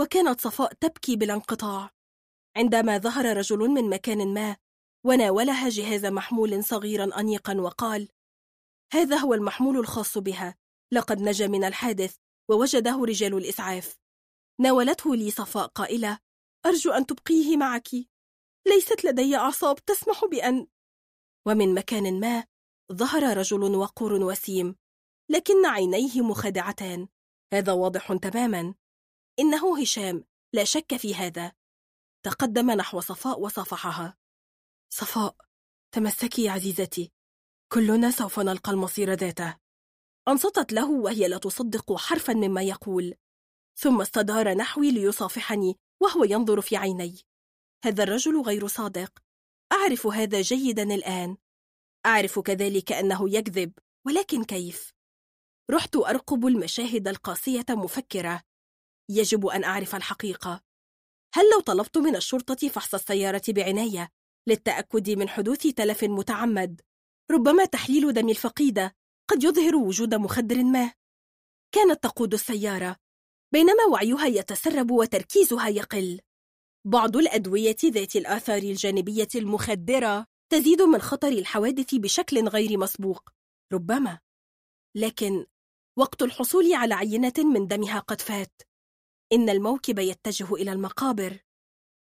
[0.00, 1.90] وكانت صفاء تبكي بلا انقطاع.
[2.56, 4.56] عندما ظهر رجل من مكان ما
[5.06, 8.08] وناولها جهاز محمول صغيرا أنيقا وقال
[8.92, 10.56] هذا هو المحمول الخاص بها.
[10.92, 12.16] لقد نجا من الحادث
[12.50, 13.98] ووجده رجال الإسعاف.
[14.60, 16.18] ناولته لي صفاء قائلة
[16.66, 17.88] أرجو أن تبقيه معك.
[18.66, 20.66] ليست لدي أعصاب تسمح بأن
[21.46, 22.44] ومن مكان ما
[22.92, 24.76] ظهر رجل وقور وسيم
[25.30, 27.08] لكن عينيه مخادعتان
[27.52, 28.74] هذا واضح تماما.
[29.38, 31.52] إنه هشام لا شك في هذا.
[32.22, 34.16] تقدم نحو صفاء وصافحها.
[34.92, 35.36] صفاء
[35.92, 37.12] تمسكي عزيزتي.
[37.72, 39.56] كلنا سوف نلقى المصير ذاته.
[40.28, 43.14] أنصتت له وهي لا تصدق حرفا مما يقول.
[43.76, 47.18] ثم استدار نحوي ليصافحني وهو ينظر في عيني.
[47.84, 49.22] هذا الرجل غير صادق.
[49.72, 51.36] أعرف هذا جيدا الآن.
[52.06, 53.72] أعرف كذلك أنه يكذب
[54.06, 54.92] ولكن كيف؟
[55.70, 58.42] رحت أرقب المشاهد القاسية مفكرة.
[59.10, 60.60] يجب أن أعرف الحقيقة.
[61.34, 64.10] هل لو طلبت من الشرطة فحص السيارة بعناية
[64.46, 66.80] للتأكد من حدوث تلف متعمد؟
[67.30, 68.96] ربما تحليل دم الفقيدة
[69.30, 70.92] قد يظهر وجود مخدر ما.
[71.74, 72.96] كانت تقود السيارة
[73.52, 76.20] بينما وعيها يتسرب وتركيزها يقل.
[76.86, 83.30] بعض الأدوية ذات الآثار الجانبية المخدرة تزيد من خطر الحوادث بشكل غير مسبوق.
[83.72, 84.18] ربما.
[84.94, 85.46] لكن
[85.98, 88.62] وقت الحصول على عينة من دمها قد فات.
[89.32, 91.38] إن الموكب يتجه إلى المقابر.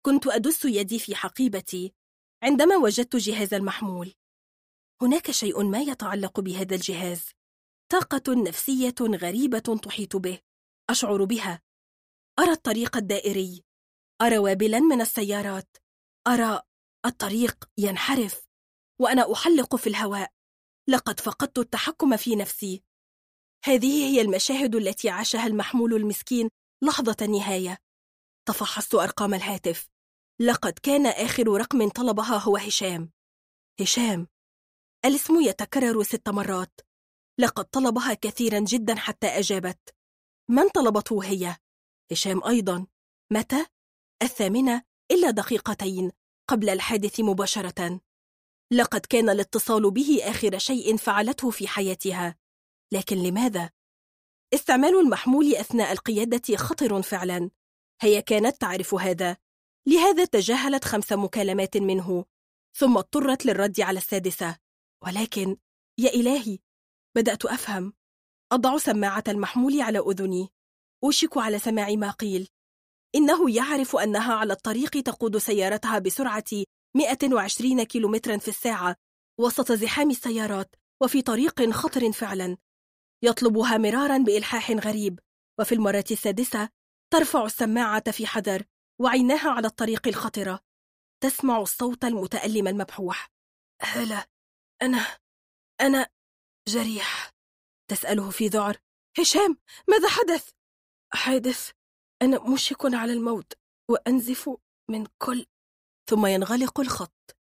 [0.05, 1.93] كنت أدس يدي في حقيبتي
[2.43, 4.13] عندما وجدت جهاز المحمول.
[5.01, 7.29] هناك شيء ما يتعلق بهذا الجهاز.
[7.91, 10.39] طاقة نفسية غريبة تحيط به.
[10.89, 11.61] أشعر بها.
[12.39, 13.63] أرى الطريق الدائري.
[14.21, 15.77] أرى وابلا من السيارات.
[16.27, 16.61] أرى
[17.07, 18.47] الطريق ينحرف
[19.01, 20.31] وأنا أحلق في الهواء.
[20.89, 22.83] لقد فقدت التحكم في نفسي.
[23.65, 26.49] هذه هي المشاهد التي عاشها المحمول المسكين
[26.83, 27.77] لحظة النهاية.
[28.47, 29.89] تفحصت أرقام الهاتف.
[30.41, 33.11] لقد كان آخر رقم طلبها هو هشام.
[33.81, 34.27] هشام.
[35.05, 36.81] الاسم يتكرر ست مرات.
[37.39, 39.95] لقد طلبها كثيرا جدا حتى أجابت.
[40.49, 41.57] من طلبته هي؟
[42.11, 42.87] هشام أيضا.
[43.33, 43.65] متى؟
[44.21, 46.11] الثامنة إلا دقيقتين.
[46.47, 47.99] قبل الحادث مباشرة.
[48.71, 52.35] لقد كان الاتصال به آخر شيء فعلته في حياتها.
[52.91, 53.69] لكن لماذا؟
[54.53, 57.51] استعمال المحمول أثناء القيادة خطر فعلا.
[58.01, 59.37] هي كانت تعرف هذا.
[59.87, 62.25] لهذا تجاهلت خمس مكالمات منه.
[62.75, 64.57] ثم اضطرت للرد على السادسة.
[65.03, 65.57] ولكن
[65.99, 66.59] يا إلهي!
[67.15, 67.93] بدأت أفهم.
[68.51, 70.49] أضع سماعة المحمول على أذني.
[71.03, 72.49] أوشك على سماع ما قيل.
[73.17, 76.43] إنه يعرف أنها على الطريق تقود سيارتها بسرعة
[76.95, 78.95] 120 كيلومترا في الساعة
[79.39, 82.57] وسط زحام السيارات وفي طريق خطر فعلا.
[83.23, 85.19] يطلبها مرارا بإلحاح غريب
[85.59, 86.69] وفي المرة السادسة
[87.13, 88.63] ترفع السماعة في حذر
[89.01, 90.59] وعيناها على الطريق الخطرة.
[91.23, 93.31] تسمع الصوت المتألم المبحوح.
[93.81, 94.29] هلا
[94.81, 95.17] أنا
[95.81, 96.09] أنا
[96.67, 97.31] جريح.
[97.89, 98.77] تسأله في ذعر.
[99.19, 100.49] هشام ماذا حدث؟
[101.13, 101.76] حادث
[102.21, 103.53] أنا مشك على الموت
[103.89, 104.49] وأنزف
[104.89, 105.45] من كل
[106.09, 107.37] ثم ينغلق الخط.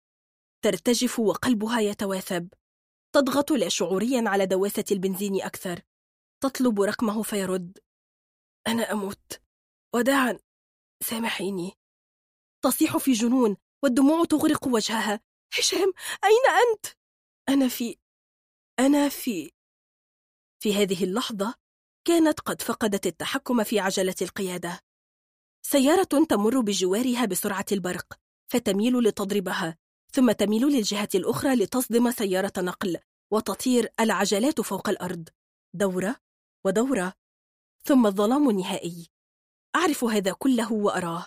[0.65, 2.49] ترتجف وقلبها يتواثب.
[3.15, 5.81] تضغط لا شعوريا على دواسة البنزين أكثر.
[6.43, 7.79] تطلب رقمه فيرد.
[8.67, 9.41] أنا أموت.
[9.95, 10.39] وداعا.
[11.03, 11.73] سامحيني.
[12.65, 15.21] تصيح في جنون والدموع تغرق وجهها.
[15.59, 15.93] هشام
[16.25, 16.87] أين أنت؟
[17.49, 17.99] أنا في
[18.79, 19.53] أنا في.
[20.63, 21.55] في هذه اللحظة
[22.07, 24.81] كانت قد فقدت التحكم في عجلة القيادة.
[25.63, 28.19] سيارة تمر بجوارها بسرعة البرق
[28.51, 29.77] فتميل لتضربها
[30.13, 32.99] ثم تميل للجهة الأخرى لتصدم سيارة نقل
[33.31, 35.29] وتطير العجلات فوق الأرض.
[35.75, 36.17] دورة
[36.65, 37.13] ودورة
[37.85, 39.11] ثم الظلام النهائي.
[39.77, 41.27] أعرف هذا كله وأراه.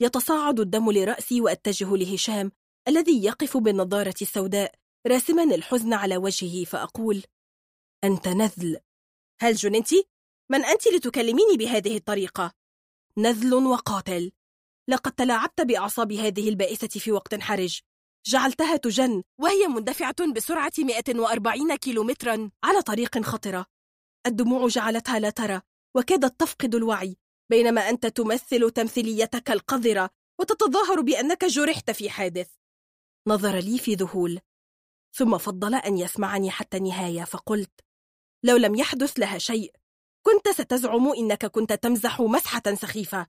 [0.00, 2.52] يتصاعد الدم لرأسي وأتجه لهشام
[2.88, 4.74] الذي يقف بالنظارة السوداء
[5.06, 7.22] راسما الحزن على وجهه فأقول
[8.04, 8.80] أنت نذل.
[9.40, 9.88] هل جننت؟
[10.50, 12.52] من أنت لتكلميني بهذه الطريقة؟
[13.18, 14.32] نذل وقاتل.
[14.88, 17.80] لقد تلاعبت بأعصاب هذه البائسة في وقت حرج.
[18.26, 23.66] جعلتها تجن وهي مندفعة بسرعة 140 كيلومترا على طريق خطرة.
[24.26, 25.60] الدموع جعلتها لا ترى
[25.96, 27.16] وكادت تفقد الوعي
[27.50, 30.10] بينما أنت تمثل تمثيليتك القذرة
[30.40, 32.48] وتتظاهر بأنك جرحت في حادث.
[33.26, 34.40] نظر لي في ذهول.
[35.12, 37.87] ثم فضل أن يسمعني حتى النهاية فقلت
[38.42, 39.72] لو لم يحدث لها شيء.
[40.22, 43.26] كنت ستزعم إنك كنت تمزح مسحة سخيفة.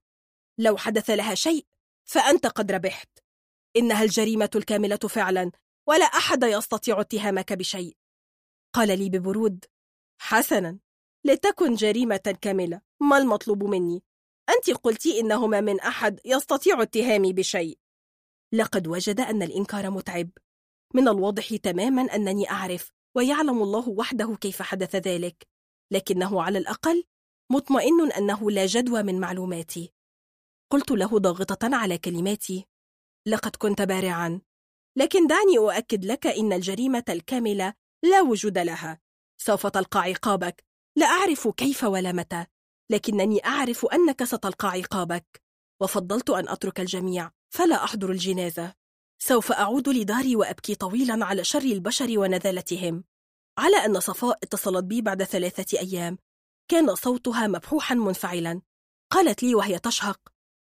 [0.58, 1.66] لو حدث لها شيء
[2.06, 3.10] فأنت قد ربحت.
[3.76, 5.52] إنها الجريمة الكاملة فعلا
[5.88, 7.98] ولا أحد يستطيع اتهامك بشيء.
[8.74, 9.66] قال لي ببرود
[10.22, 10.80] حسنا
[11.26, 12.82] لتكن جريمة كاملة.
[13.00, 14.04] ما المطلوب مني؟
[14.50, 17.80] أنت قلت إنه ما من أحد يستطيع اتهامي بشيء.
[18.54, 20.30] لقد وجد أن الإنكار متعب.
[20.94, 25.48] من الواضح تماما أنني أعرف ويعلم الله وحده كيف حدث ذلك
[25.92, 27.04] لكنه على الأقل
[27.52, 29.94] مطمئن أنه لا جدوى من معلوماتي.
[30.72, 32.66] قلت له ضاغطة على كلماتي
[33.28, 34.42] لقد كنت بارعا
[34.96, 37.74] لكن دعني أؤكد لك إن الجريمة الكاملة
[38.04, 39.00] لا وجود لها.
[39.38, 40.64] سوف تلقى عقابك.
[40.96, 42.46] لا أعرف كيف ولا متى
[42.90, 45.42] لكنني أعرف أنك ستلقى عقابك.
[45.82, 48.79] وفضلت أن أترك الجميع فلا أحضر الجنازة.
[49.22, 53.04] سوف أعود لداري وأبكي طويلا على شر البشر ونذالتهم
[53.58, 56.18] على أن صفاء اتصلت بي بعد ثلاثة أيام
[56.72, 58.62] كان صوتها مبحوحا منفعلا
[59.12, 60.20] قالت لي وهي تشهق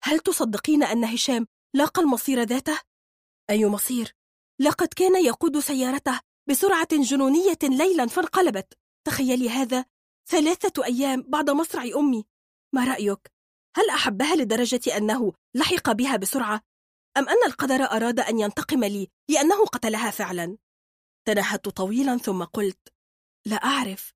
[0.04, 2.80] هل تصدقين أن هشام لاقى المصير ذاته؟
[3.50, 4.16] أي مصير؟
[4.60, 6.20] لقد كان يقود سيارته
[6.50, 8.74] بسرعة جنونية ليلا فانقلبت
[9.08, 9.86] تخيلي هذا
[10.30, 12.26] ثلاثة أيام بعد مصرع أمي
[12.74, 13.32] ما رأيك؟
[13.76, 16.69] هل أحبها لدرجة أنه لحق بها بسرعة؟
[17.20, 20.58] أم أن القدر أراد أن ينتقم لي لأنه قتلها فعلا؟
[21.26, 22.94] تنهدت طويلا ثم قلت
[23.46, 24.14] لا أعرف.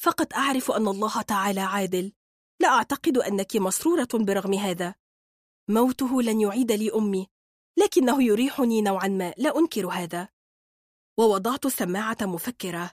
[0.00, 2.12] فقط أعرف أن الله تعالى عادل.
[2.60, 4.94] لا أعتقد أنك مسرورة برغم هذا.
[5.68, 7.26] موته لن يعيد لي أمي
[7.78, 9.34] لكنه يريحني نوعا ما.
[9.36, 10.28] لا أنكر هذا.
[11.18, 12.90] ووضعت السماعة مفكرة.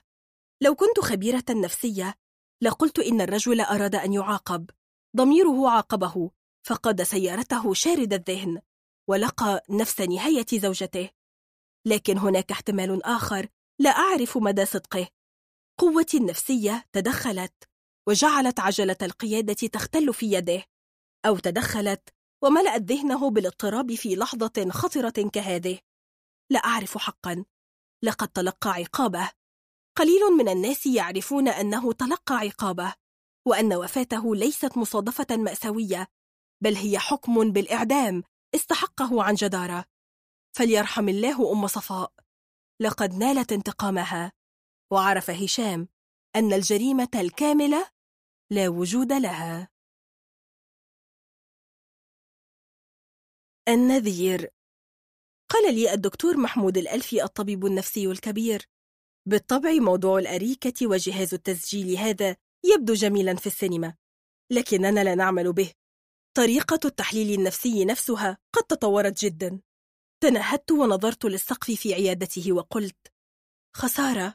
[0.62, 2.14] لو كنت خبيرة نفسية
[2.62, 4.70] لقلت إن الرجل أراد أن يعاقب.
[5.16, 6.30] ضميره عاقبه
[6.66, 8.60] فقاد سيارته شارد الذهن.
[9.08, 11.10] ولقى نفس نهاية زوجته.
[11.86, 13.48] لكن هناك احتمال آخر
[13.80, 15.08] لا أعرف مدى صدقه.
[15.80, 17.64] قوتي النفسية تدخلت
[18.08, 20.64] وجعلت عجلة القيادة تختل في يده
[21.26, 22.08] أو تدخلت
[22.44, 25.78] وملأت ذهنه بالاضطراب في لحظة خطرة كهذه.
[26.50, 27.44] لا أعرف حقا.
[28.04, 29.30] لقد تلقى عقابه.
[29.96, 32.94] قليل من الناس يعرفون أنه تلقى عقابه
[33.46, 36.08] وأن وفاته ليست مصادفة مأساوية
[36.62, 38.22] بل هي حكم بالإعدام
[38.54, 39.84] استحقه عن جدارة.
[40.56, 42.12] فليرحم الله أم صفاء.
[42.80, 44.32] لقد نالت انتقامها.
[44.92, 45.88] وعرف هشام
[46.36, 47.90] أن الجريمة الكاملة
[48.50, 49.68] لا وجود لها.
[53.68, 54.50] النذير.
[55.48, 58.66] قال لي الدكتور محمود الألفي الطبيب النفسي الكبير
[59.26, 63.94] بالطبع موضوع الأريكة وجهاز التسجيل هذا يبدو جميلا في السينما
[64.50, 65.72] لكننا لا نعمل به.
[66.36, 69.60] طريقة التحليل النفسي نفسها قد تطورت جدا.
[70.22, 73.12] تنهدت ونظرت للسقف في عيادته وقلت
[73.76, 74.34] خسارة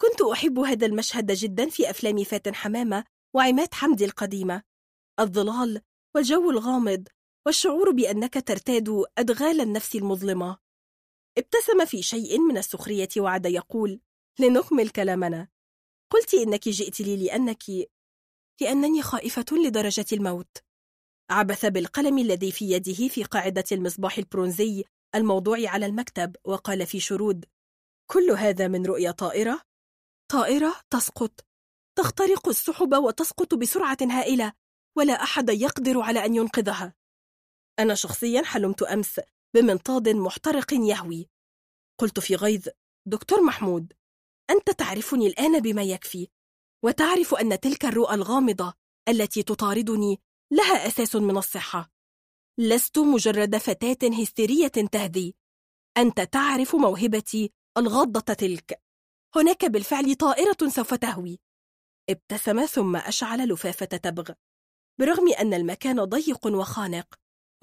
[0.00, 3.04] كنت أحب هذا المشهد جدا في أفلام فاتن حمامة
[3.34, 4.62] وعماد حمدي القديمة.
[5.20, 5.80] الظلال
[6.14, 7.08] والجو الغامض
[7.46, 10.58] والشعور بأنك ترتاد أدغال النفس المظلمة.
[11.38, 14.00] ابتسم في شيء من السخرية وعد يقول
[14.38, 15.48] لنكمل كلامنا.
[16.10, 17.62] قلت إنك جئت لي لأنك
[18.60, 20.56] لأنني خائفة لدرجة الموت.
[21.32, 27.44] عبث بالقلم الذي في يده في قاعدة المصباح البرونزي الموضوع على المكتب وقال في شرود
[28.10, 29.62] كل هذا من رؤية طائرة؟
[30.30, 31.44] طائرة تسقط.
[31.98, 34.52] تخترق السحب وتسقط بسرعة هائلة
[34.96, 36.94] ولا أحد يقدر على أن ينقذها.
[37.78, 39.20] أنا شخصيا حلمت أمس
[39.54, 41.28] بمنطاد محترق يهوي.
[42.00, 42.68] قلت في غيظ
[43.06, 43.92] دكتور محمود
[44.50, 46.28] أنت تعرفني الآن بما يكفي
[46.84, 48.74] وتعرف أن تلك الرؤى الغامضة
[49.08, 50.20] التي تطاردني
[50.52, 51.90] لها أساس من الصحة.
[52.58, 55.36] لست مجرد فتاة هستيرية تهدي.
[55.96, 58.82] أنت تعرف موهبتي الغاضة تلك.
[59.36, 61.40] هناك بالفعل طائرة سوف تهوي.
[62.10, 64.32] ابتسم ثم أشعل لفافة تبغ.
[65.00, 67.14] برغم أن المكان ضيق وخانق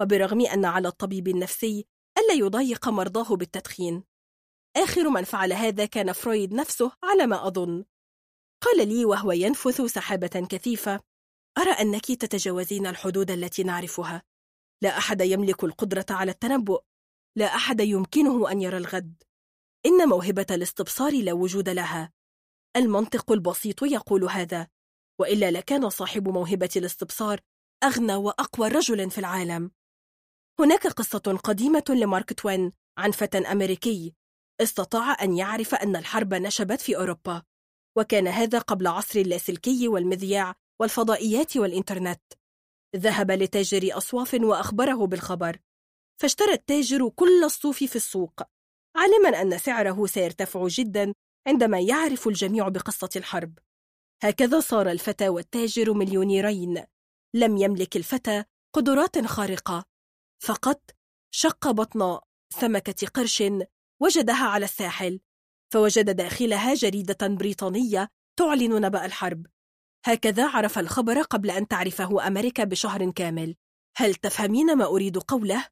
[0.02, 1.86] وبرغم أن على الطبيب النفسي
[2.18, 4.04] ألا يضايق مرضاه بالتدخين.
[4.76, 7.84] آخر من فعل هذا كان فرويد نفسه على ما أظن.
[8.62, 11.09] قال لي وهو ينفث سحابة كثيفة.
[11.58, 14.22] أرى أنك تتجاوزين الحدود التي نعرفها.
[14.82, 16.80] لا أحد يملك القدرة على التنبؤ.
[17.36, 19.22] لا أحد يمكنه أن يرى الغد.
[19.86, 22.12] إن موهبة الاستبصار لا وجود لها.
[22.76, 24.68] المنطق البسيط يقول هذا.
[25.20, 27.40] وإلا لكان صاحب موهبة الاستبصار
[27.84, 29.70] أغنى وأقوى رجل في العالم.
[30.60, 34.14] هناك قصة قديمة لمارك توين عن فتى أمريكي.
[34.60, 37.42] استطاع أن يعرف أن الحرب نشبت في أوروبا.
[37.96, 40.54] وكان هذا قبل عصر اللاسلكي والمذياع.
[40.80, 42.22] والفضائيات والإنترنت.
[42.96, 45.58] ذهب لتاجر أصواف وأخبره بالخبر.
[46.20, 48.42] فاشترى التاجر كل الصوف في السوق
[48.96, 51.14] عالما أن سعره سيرتفع جدا
[51.46, 53.58] عندما يعرف الجميع بقصة الحرب.
[54.22, 56.84] هكذا صار الفتى والتاجر مليونيرين.
[57.34, 58.44] لم يملك الفتى
[58.74, 59.84] قدرات خارقة.
[60.42, 60.90] فقط
[61.34, 62.18] شق بطن
[62.60, 63.42] سمكة قرش
[64.02, 65.20] وجدها على الساحل
[65.72, 69.46] فوجد داخلها جريدة بريطانية تعلن نبأ الحرب.
[70.04, 73.56] هكذا عرف الخبر قبل أن تعرفه أمريكا بشهر كامل.
[73.96, 75.68] هل تفهمين ما أريد قوله؟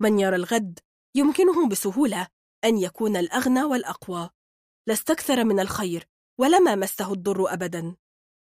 [0.00, 0.78] من يرى الغد
[1.14, 2.28] يمكنه بسهولة
[2.64, 4.30] أن يكون الأغنى والأقوى.
[4.86, 6.08] لا استكثر من الخير
[6.40, 7.96] ولما مسه الضر أبدا.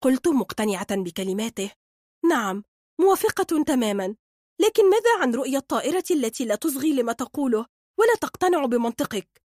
[0.03, 1.71] قلت مقتنعة بكلماته.
[2.31, 2.65] نعم
[3.01, 4.17] موافقة تماما.
[4.61, 7.67] لكن ماذا عن رؤية الطائرة التي لا تصغي لما تقوله
[7.99, 9.43] ولا تقتنع بمنطقك؟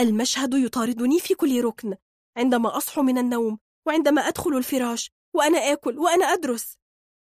[0.00, 1.96] المشهد يطاردني في كل ركن.
[2.36, 6.78] عندما أصحو من النوم وعندما أدخل الفراش وأنا آكل وأنا أدرس.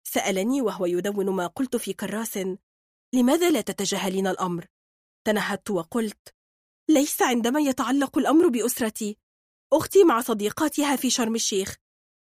[0.05, 2.39] سألني وهو يدون ما قلت في كراس
[3.15, 4.67] لماذا لا تتجاهلين الأمر؟
[5.27, 6.35] تنهدت وقلت
[6.91, 9.19] ليس عندما يتعلق الأمر بأسرتي.
[9.73, 11.77] أختي مع صديقاتها في شرم الشيخ.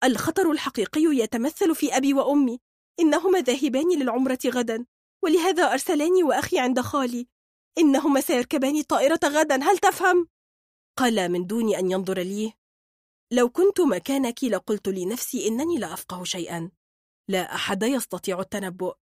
[0.04, 2.60] الخطر الحقيقي يتمثل في أبي وأمي.
[3.00, 4.86] إنهما ذاهبان للعمرة غدا.
[5.24, 7.28] ولهذا أرسلاني وأخي عند خالي.
[7.78, 10.28] إنهما سيركبان الطائرة غدا هل تفهم؟
[10.98, 12.52] قال من دون أن ينظر لي.
[13.32, 16.70] لو كنت مكانك لقلت لنفسي إنني لا أفقه شيئا.
[17.28, 18.94] لا أحد يستطيع التنبؤ.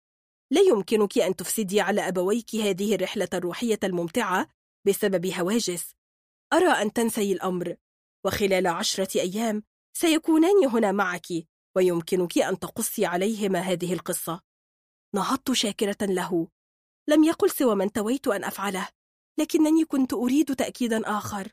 [0.51, 4.49] لا يمكنك أن تفسدي على أبويك هذه الرحلة الروحية الممتعة
[4.87, 5.95] بسبب هواجس.
[6.53, 7.77] أرى أن تنسي الأمر.
[8.25, 9.63] وخلال عشرة أيام
[9.97, 11.27] سيكونان هنا معك
[11.77, 14.41] ويمكنك أن تقصي عليهما هذه القصة.
[15.15, 16.49] نهضت شاكرة له.
[17.09, 18.89] لم يقل سوى ما انتويت أن أفعله
[19.39, 21.53] لكنني كنت أريد تأكيدا آخر.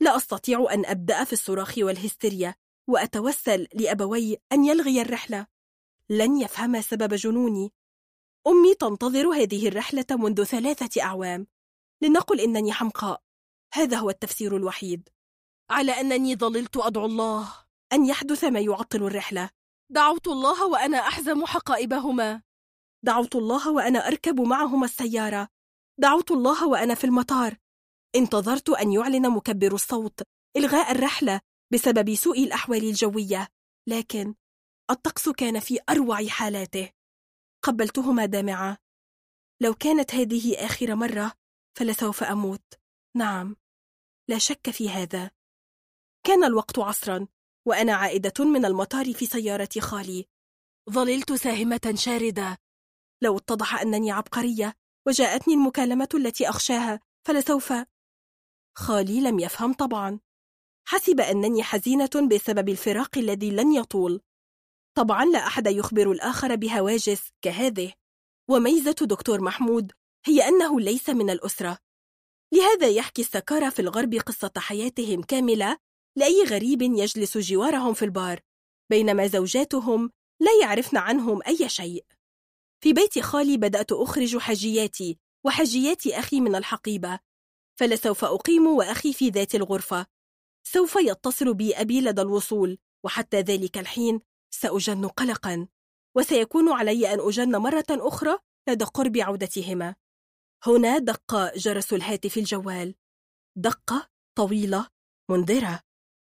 [0.00, 2.54] لا أستطيع أن أبدأ في الصراخ والهستيريا
[2.86, 5.46] وأتوسل لأبوي أن يلغي الرحلة.
[6.10, 7.72] لن يفهم سبب جنوني.
[8.46, 11.46] أمي تنتظر هذه الرحلة منذ ثلاثة أعوام.
[12.02, 13.22] لنقل إنني حمقاء.
[13.74, 15.08] هذا هو التفسير الوحيد.
[15.70, 17.48] على أنني ظللت أدعو الله
[17.92, 19.50] أن يحدث ما يعطل الرحلة.
[19.90, 22.42] دعوت الله وأنا أحزم حقائبهما.
[23.02, 25.48] دعوت الله وأنا أركب معهما السيارة.
[25.98, 27.56] دعوت الله وأنا في المطار.
[28.16, 30.20] انتظرت أن يعلن مكبر الصوت
[30.56, 31.40] إلغاء الرحلة
[31.72, 33.48] بسبب سوء الأحوال الجوية
[33.88, 34.34] لكن
[34.90, 36.90] الطقس كان في أروع حالاته.
[37.64, 38.78] قبلتهما دامعة
[39.62, 41.32] لو كانت هذه آخر مرة
[41.78, 42.74] فلسوف أموت.
[43.16, 43.56] نعم
[44.28, 45.30] لا شك في هذا.
[46.26, 47.28] كان الوقت عصرا
[47.66, 50.26] وأنا عائدة من المطار في سيارة خالي.
[50.90, 52.58] ظللت ساهمة شاردة.
[53.22, 54.74] لو اتضح أنني عبقرية
[55.08, 57.72] وجاءتني المكالمة التي أخشاها فلسوف
[58.78, 60.20] خالي لم يفهم طبعا.
[60.88, 64.20] حسب أنني حزينة بسبب الفراق الذي لن يطول.
[64.94, 67.92] طبعا لا أحد يخبر الآخر بهواجس كهذه.
[68.50, 69.92] وميزة دكتور محمود
[70.26, 71.78] هي أنه ليس من الأسرة.
[72.52, 75.78] لهذا يحكي السكارى في الغرب قصة حياتهم كاملة
[76.16, 78.40] لأي غريب يجلس جوارهم في البار
[78.90, 82.04] بينما زوجاتهم لا يعرفن عنهم أي شيء.
[82.80, 87.27] في بيت خالي بدأت أخرج حجياتي وحجيات أخي من الحقيبة.
[87.78, 90.06] فلسوف أقيم وأخي في ذات الغرفة.
[90.66, 95.68] سوف يتصل بي أبي لدى الوصول وحتى ذلك الحين سأجن قلقا.
[96.16, 99.94] وسيكون علي أن أجن مرة أخرى لدى قرب عودتهما.
[100.66, 102.94] هنا دق جرس الهاتف الجوال.
[103.56, 104.88] دقة طويلة
[105.30, 105.82] منذرة.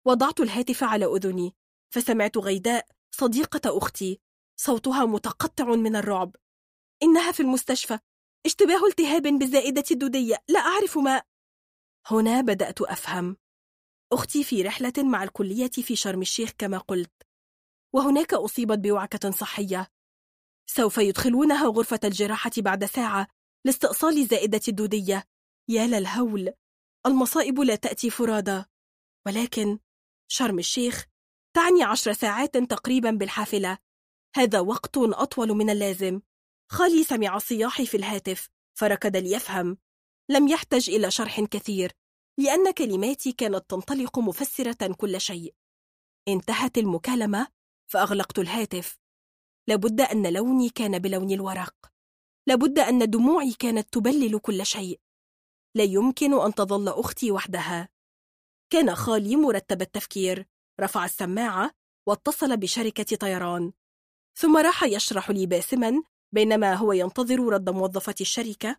[0.06, 1.54] وضعت الهاتف على أذني
[1.94, 4.20] فسمعت غيداء صديقة أختي.
[4.60, 6.36] صوتها متقطع من الرعب.
[7.02, 7.98] إنها في المستشفى.
[8.46, 10.42] اشتباه التهاب بالزائدة الدودية.
[10.48, 11.22] لا أعرف ما
[12.10, 13.36] هنا بدأت أفهم.
[14.12, 17.12] أختي في رحلة مع الكلية في شرم الشيخ كما قلت
[17.94, 19.92] وهناك أصيبت بوعكة صحية.
[20.70, 23.28] سوف يدخلونها غرفة الجراحة بعد ساعة
[23.64, 25.24] لاستئصال الزائدة الدودية.
[25.68, 26.52] يا للهول
[27.06, 28.64] المصائب لا تأتي فرادى
[29.26, 29.78] ولكن
[30.28, 31.06] شرم الشيخ
[31.56, 33.78] تعني عشر ساعات تقريبا بالحافلة.
[34.36, 36.20] هذا وقت أطول من اللازم.
[36.70, 39.78] خالي سمع صياحي في الهاتف فركض ليفهم.
[40.30, 41.92] لم يحتج إلى شرح كثير
[42.38, 45.54] لأن كلماتي كانت تنطلق مفسرة كل شيء.
[46.28, 47.48] انتهت المكالمة
[47.90, 48.98] فأغلقت الهاتف.
[49.68, 51.74] لابد أن لوني كان بلون الورق.
[52.48, 55.00] لابد أن دموعي كانت تبلل كل شيء.
[55.74, 57.88] لا يمكن أن تظل أختي وحدها.
[58.70, 60.46] كان خالي مرتب التفكير
[60.80, 61.70] رفع السماعة
[62.06, 63.72] واتصل بشركة طيران.
[64.38, 68.76] ثم راح يشرح لي باسما بينما هو ينتظر رد موظفة الشركة.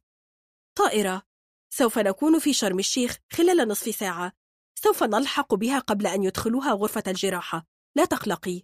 [0.77, 1.27] طائرة!
[1.74, 4.32] سوف نكون في شرم الشيخ خلال نصف ساعة.
[4.76, 7.66] سوف نلحق بها قبل أن يدخلوها غرفة الجراحة.
[7.96, 8.64] لا تقلقي.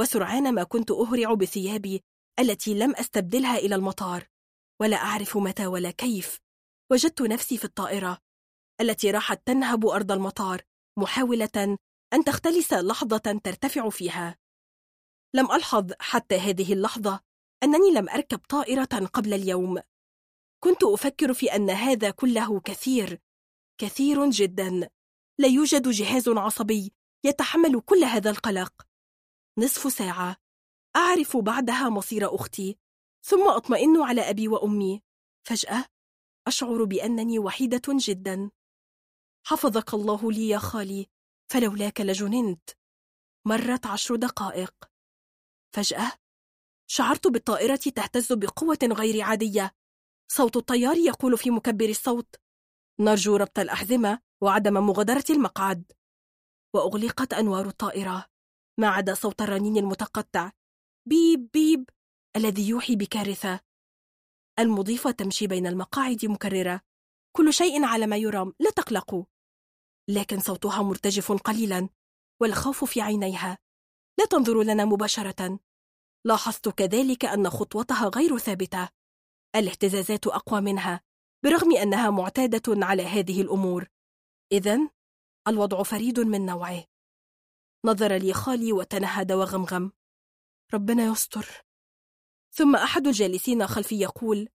[0.00, 2.02] وسرعان ما كنت أهرع بثيابي
[2.38, 4.28] التي لم أستبدلها إلى المطار.
[4.80, 6.40] ولا أعرف متى ولا كيف.
[6.92, 8.18] وجدت نفسي في الطائرة
[8.80, 10.62] التي راحت تنهب أرض المطار
[10.98, 11.76] محاولة
[12.12, 14.38] أن تختلس لحظة ترتفع فيها.
[15.34, 17.20] لم ألحظ حتى هذه اللحظة
[17.62, 19.78] أنني لم أركب طائرة قبل اليوم.
[20.64, 23.20] كنت أفكر في أن هذا كله كثير
[23.78, 24.88] كثير جدا.
[25.38, 26.92] لا يوجد جهاز عصبي
[27.24, 28.86] يتحمل كل هذا القلق.
[29.58, 30.36] نصف ساعة.
[30.96, 32.78] أعرف بعدها مصير أختي
[33.24, 35.02] ثم أطمئن على أبي وأمي.
[35.46, 35.84] فجأة
[36.46, 38.50] أشعر بأنني وحيدة جدا.
[39.46, 41.06] حفظك الله لي يا خالي
[41.52, 42.70] فلولاك لجننت.
[43.46, 44.74] مرت عشر دقائق.
[45.74, 46.12] فجأة
[46.86, 49.74] شعرت بالطائرة تهتز بقوة غير عادية.
[50.34, 52.36] صوت الطيار يقول في مكبر الصوت
[53.00, 55.92] نرجو ربط الأحزمة وعدم مغادرة المقعد.
[56.74, 58.26] وأغلقت أنوار الطائرة.
[58.80, 60.52] ما عدا صوت الرنين المتقطع.
[61.08, 61.90] بيب بيب
[62.36, 63.60] الذي يوحي بكارثة.
[64.58, 66.80] المضيفة تمشي بين المقاعد مكررة.
[67.36, 69.24] كل شيء على ما يرام لا تقلقوا.
[70.10, 71.88] لكن صوتها مرتجف قليلا
[72.40, 73.58] والخوف في عينيها.
[74.18, 75.58] لا تنظر لنا مباشرة.
[76.26, 79.01] لاحظت كذلك أن خطوتها غير ثابتة.
[79.56, 81.00] الاهتزازات أقوى منها
[81.44, 83.88] برغم أنها معتادة على هذه الأمور.
[84.52, 84.90] إذا
[85.48, 86.84] الوضع فريد من نوعه.
[87.84, 89.92] نظر لي خالي وتنهد وغمغم.
[90.74, 91.64] ربنا يستر.
[92.54, 94.48] ثم أحد الجالسين خلفي يقول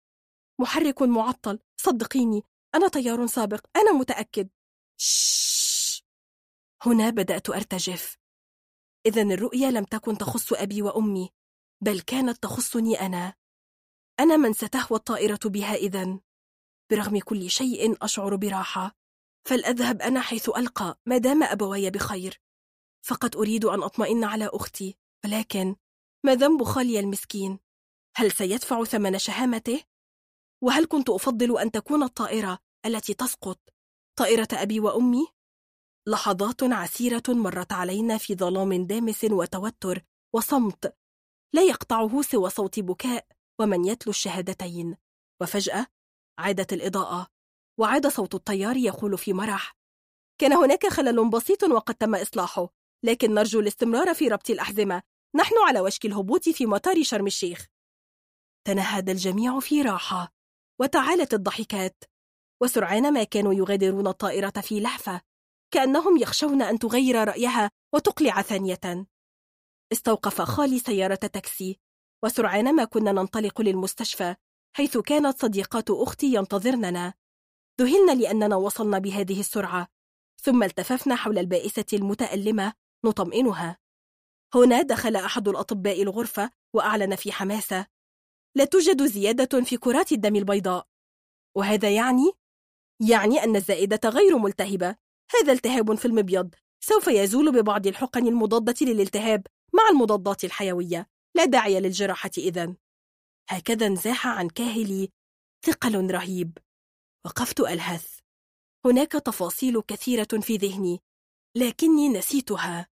[0.60, 2.42] محرك معطل صدقيني
[2.74, 4.48] أنا طيار سابق أنا متأكد.
[4.96, 6.04] شش.
[6.82, 8.18] هنا بدأت أرتجف.
[9.06, 11.30] إذا الرؤيا لم تكن تخص أبي وأمي
[11.80, 13.34] بل كانت تخصني أنا.
[14.20, 16.20] أنا من ستهوى الطائرة بها إذا
[16.90, 18.96] برغم كل شيء أشعر براحة.
[19.48, 22.40] فلأذهب أنا حيث ألقى ما دام أبواي بخير.
[23.06, 24.98] فقد أريد أن أطمئن على أختي.
[25.24, 25.76] ولكن
[26.24, 27.58] ما ذنب خالي المسكين؟
[28.16, 29.82] هل سيدفع ثمن شهامته؟
[30.62, 33.60] وهل كنت أفضل أن تكون الطائرة التي تسقط؟
[34.18, 35.26] طائرة أبي وأمي؟
[36.06, 40.96] لحظات عسيرة مرت علينا في ظلام دامس وتوتر وصمت.
[41.52, 43.37] لا يقطعه سوى صوت بكاء.
[43.60, 44.96] ومن يتلو الشهادتين.
[45.42, 45.86] وفجأة
[46.38, 47.26] عادت الإضاءة
[47.80, 49.76] وعاد صوت الطيار يقول في مرح
[50.40, 52.68] كان هناك خلل بسيط وقد تم إصلاحه
[53.04, 55.02] لكن نرجو الاستمرار في ربط الأحزمة.
[55.36, 57.66] نحن على وشك الهبوط في مطار شرم الشيخ.
[58.66, 60.32] تنهد الجميع في راحة
[60.80, 62.04] وتعالت الضحكات.
[62.62, 65.20] وسرعان ما كانوا يغادرون الطائرة في لحفة
[65.70, 69.06] كأنهم يخشون أن تغير رأيها وتقلع ثانية.
[69.92, 71.80] استوقف خالي سيارة تاكسي.
[72.24, 74.34] وسرعان ما كنا ننطلق للمستشفى
[74.76, 77.14] حيث كانت صديقات أختي ينتظرننا.
[77.80, 79.88] ذهلنا لأننا وصلنا بهذه السرعة
[80.42, 82.72] ثم التففنا حول البائسة المتألمة
[83.04, 83.78] نطمئنها.
[84.54, 87.86] هنا دخل أحد الأطباء الغرفة وأعلن في حماسة
[88.54, 90.86] لا توجد زيادة في كرات الدم البيضاء.
[91.54, 92.32] وهذا يعني؟
[93.08, 94.96] يعني أن الزائدة غير ملتهبة.
[95.36, 101.17] هذا التهاب في المبيض سوف يزول ببعض الحقن المضادة للالتهاب مع المضادات الحيوية.
[101.38, 102.76] لا داعي للجراحة إذن.
[103.50, 105.08] هكذا انزاح عن كاهلي
[105.66, 106.58] ثقل رهيب.
[107.26, 108.18] وقفت ألهث.
[108.86, 111.00] هناك تفاصيل كثيرة في ذهني
[111.56, 112.88] لكني نسيتها.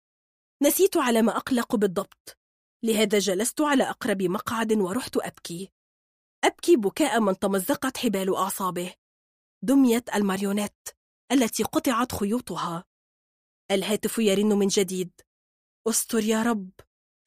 [0.62, 2.38] نسيت على ما أقلق بالضبط.
[2.84, 5.70] لهذا جلست على أقرب مقعد ورحت أبكي.
[6.44, 8.94] أبكي بكاء من تمزقت حبال أعصابه.
[9.64, 10.88] دمية الماريونيت
[11.32, 12.84] التي قطعت خيوطها.
[13.70, 15.20] الهاتف يرن من جديد.
[15.88, 16.70] استر يا رب!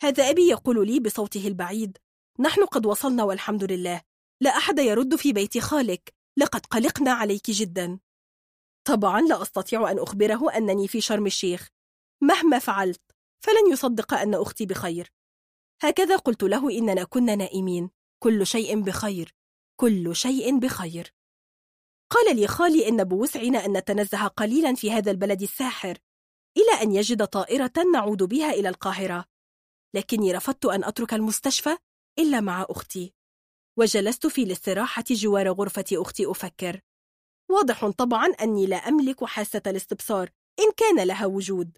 [0.01, 1.97] هذا أبي يقول لي بصوته البعيد
[2.39, 4.01] نحن قد وصلنا والحمد لله
[4.41, 7.99] لا أحد يرد في بيت خالك لقد قلقنا عليك جدا.
[8.87, 11.69] طبعا لا أستطيع أن أخبره أنني في شرم الشيخ.
[12.21, 13.01] مهما فعلت
[13.45, 15.13] فلن يصدق أن أختي بخير.
[15.81, 19.35] هكذا قلت له إننا كنا نائمين كل شيء بخير
[19.79, 21.13] كل شيء بخير.
[22.09, 25.97] قال لي خالي إن بوسعنا أن نتنزه قليلا في هذا البلد الساحر
[26.57, 29.25] إلى أن يجد طائرة نعود بها إلى القاهرة.
[29.95, 31.77] لكني رفضت أن أترك المستشفى
[32.19, 33.13] إلا مع أختي.
[33.77, 36.81] وجلست في الاستراحة جوار غرفة أختي أفكر.
[37.51, 41.77] واضح طبعا أني لا أملك حاسة الاستبصار إن كان لها وجود.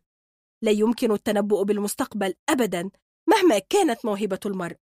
[0.63, 2.89] لا يمكن التنبؤ بالمستقبل أبدا
[3.29, 4.77] مهما كانت موهبة المرء.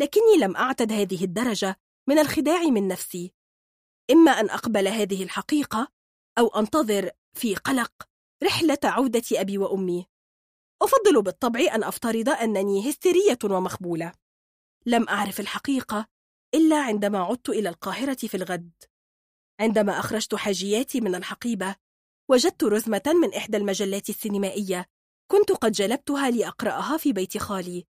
[0.00, 3.32] لكني لم أعتد هذه الدرجة من الخداع من نفسي.
[4.10, 5.88] إما أن أقبل هذه الحقيقة
[6.38, 7.92] أو أنتظر في قلق
[8.42, 10.06] رحلة عودة أبي وأمي.
[10.82, 14.12] أفضل بالطبع أن أفترض أنني هستيرية ومخبولة
[14.86, 16.06] لم أعرف الحقيقة
[16.54, 18.70] إلا عندما عدت إلى القاهرة في الغد.
[19.60, 21.76] عندما أخرجت حاجياتي من الحقيبة
[22.30, 24.86] وجدت رزمة من إحدى المجلات السينمائية
[25.30, 27.86] كنت قد جلبتها لأقرأها في بيت خالي.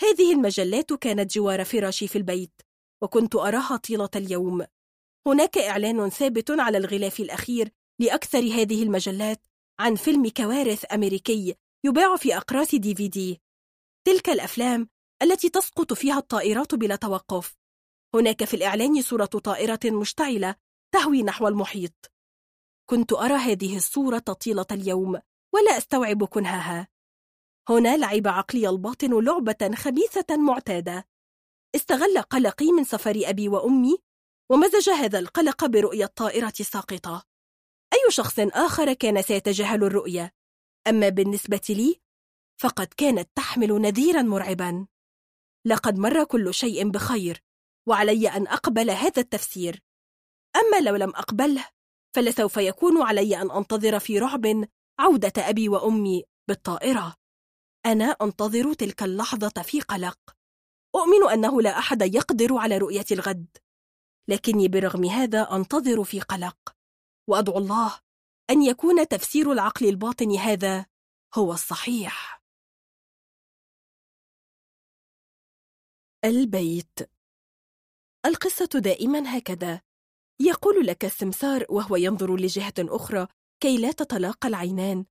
[0.00, 2.62] هذه المجلات كانت جوار فراشي في البيت
[3.02, 4.66] وكنت أراها طيلة اليوم.
[5.26, 9.46] هناك إعلان ثابت على الغلاف الأخير لأكثر هذه المجلات
[9.80, 13.40] عن فيلم كوارث أمريكي يباع في أقراص دي في دي
[14.06, 14.88] تلك الأفلام
[15.22, 17.56] التي تسقط فيها الطائرات بلا توقف.
[18.14, 20.54] هناك في الإعلان صورة طائرة مشتعلة
[20.94, 22.12] تهوي نحو المحيط.
[22.90, 25.20] كنت أرى هذه الصورة طيلة اليوم
[25.54, 26.88] ولا أستوعب كنهها.
[27.68, 31.08] هنا لعب عقلي الباطن لعبة خبيثة معتادة.
[31.74, 33.98] استغل قلقي من سفر أبي وأمي
[34.50, 37.24] ومزج هذا القلق برؤية الطائرة الساقطة.
[37.92, 40.37] أي شخص آخر كان سيتجاهل الرؤية؟
[40.88, 42.00] أما بالنسبة لي
[42.60, 44.86] فقد كانت تحمل نذيرا مرعبا.
[45.64, 47.42] لقد مر كل شيء بخير
[47.88, 49.82] وعلي أن أقبل هذا التفسير.
[50.56, 51.68] أما لو لم أقبله
[52.16, 54.68] فلسوف يكون علي أن أنتظر في رعب
[54.98, 57.14] عودة أبي وأمي بالطائرة.
[57.86, 60.18] أنا أنتظر تلك اللحظة في قلق.
[60.94, 63.56] أؤمن أنه لا أحد يقدر على رؤية الغد
[64.28, 66.76] لكني برغم هذا أنتظر في قلق.
[67.28, 68.00] وأدعو الله
[68.50, 70.86] أن يكون تفسير العقل الباطن هذا
[71.34, 72.42] هو الصحيح.
[76.24, 76.98] البيت.
[78.26, 79.80] القصة دائما هكذا.
[80.40, 83.26] يقول لك السمسار وهو ينظر لجهة أخرى
[83.60, 85.04] كي لا تتلاقى العينان.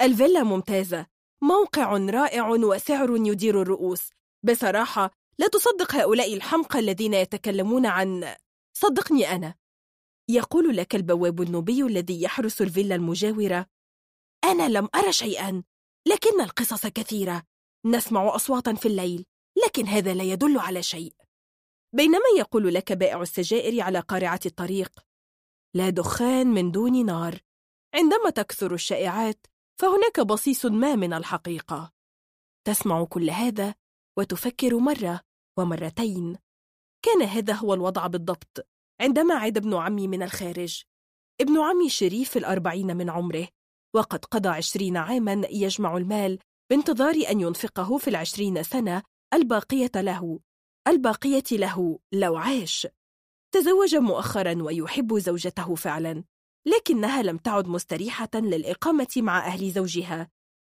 [0.00, 1.06] الفيلا ممتازة.
[1.42, 4.10] موقع رائع وسعر يدير الرؤوس.
[4.42, 8.36] بصراحة لا تصدق هؤلاء الحمقى الذين يتكلمون عن
[8.72, 9.61] صدقني أنا.
[10.28, 13.66] يقول لك البواب النوبي الذي يحرس الفيلا المجاورة.
[14.44, 15.62] أنا لم أرى شيئا
[16.08, 17.42] لكن القصص كثيرة.
[17.86, 19.26] نسمع أصواتا في الليل
[19.64, 21.14] لكن هذا لا يدل على شيء.
[21.94, 25.00] بينما يقول لك بائع السجائر على قارعة الطريق
[25.74, 27.40] لا دخان من دون نار.
[27.94, 29.46] عندما تكثر الشائعات
[29.80, 31.92] فهناك بصيص ما من الحقيقة.
[32.66, 33.74] تسمع كل هذا
[34.18, 35.20] وتفكر مرة
[35.58, 36.38] ومرتين.
[37.04, 38.71] كان هذا هو الوضع بالضبط.
[39.02, 40.82] عندما عاد ابن عمي من الخارج.
[41.40, 43.48] ابن عمي شريف في الأربعين من عمره
[43.94, 46.38] وقد قضى عشرين عاما يجمع المال
[46.70, 49.02] بانتظار أن ينفقه في العشرين سنة
[49.34, 50.40] الباقية له.
[50.88, 52.86] الباقية له لو عاش.
[53.54, 56.24] تزوج مؤخرا ويحب زوجته فعلا
[56.66, 60.30] لكنها لم تعد مستريحة للإقامة مع أهل زوجها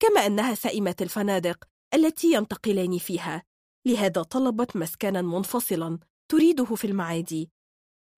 [0.02, 3.42] كما أنها سئمت الفنادق التي ينتقلان فيها.
[3.86, 5.99] لهذا طلبت مسكنا منفصلا
[6.31, 7.51] تريده في المعادي.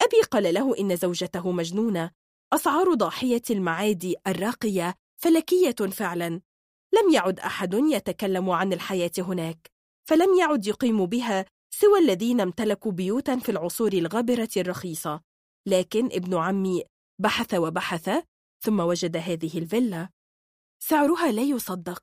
[0.04, 2.10] أبي قال له إن زوجته مجنونة.
[2.52, 6.40] أسعار ضاحية المعادي الراقية فلكية فعلا.
[6.94, 9.70] لم يعد أحد يتكلم عن الحياة هناك
[10.08, 15.20] فلم يعد يقيم بها سوى الذين امتلكوا بيوتا في العصور الغابرة الرخيصة.
[15.66, 16.84] لكن ابن عمي
[17.20, 18.10] بحث وبحث
[18.64, 20.08] ثم وجد هذه الفيلا.
[20.82, 22.02] سعرها لا يصدق.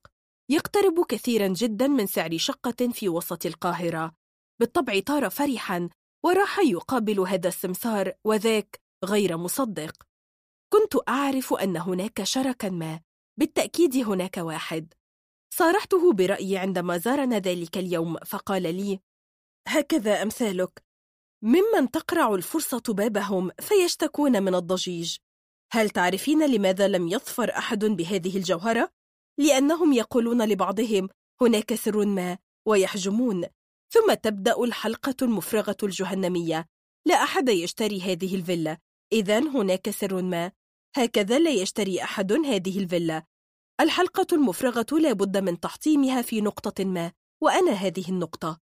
[0.50, 4.12] يقترب كثيرا جدا من سعر شقة في وسط القاهرة.
[4.60, 5.90] بالطبع طار فرحا
[6.26, 10.04] وراح يقابل هذا السمسار وذاك غير مصدق.
[10.74, 13.02] كنت أعرف أن هناك شركا ما
[13.40, 14.94] بالتأكيد هناك واحد.
[15.54, 19.00] صارحته برأيي عندما زارنا ذلك اليوم فقال لي
[19.68, 20.84] هكذا أمثالك.
[21.44, 25.18] ممن تقرع الفرصة بابهم فيشتكون من الضجيج.
[25.72, 28.92] هل تعرفين لماذا لم يظفر أحد بهذه الجوهرة؟
[29.38, 31.10] لأنهم يقولون لبعضهم
[31.42, 33.46] هناك سر ما ويحجمون.
[33.94, 36.68] ثم تبدأ الحلقة المفرغة الجهنمية.
[37.06, 38.78] لا أحد يشتري هذه الفيلا.
[39.14, 40.52] إذا هناك سر ما.
[40.96, 43.24] هكذا لا يشتري أحد هذه الفيلا.
[43.82, 47.12] الحلقة المفرغة لا بد من تحطيمها في نقطة ما
[47.42, 48.60] وأنا هذه النقطة.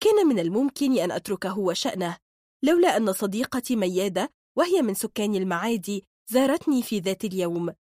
[0.00, 2.16] كان من الممكن أن أتركه وشأنه.
[2.62, 7.74] لولا أن صديقتي ميادة وهي من سكان المعادي زارتني في ذات اليوم.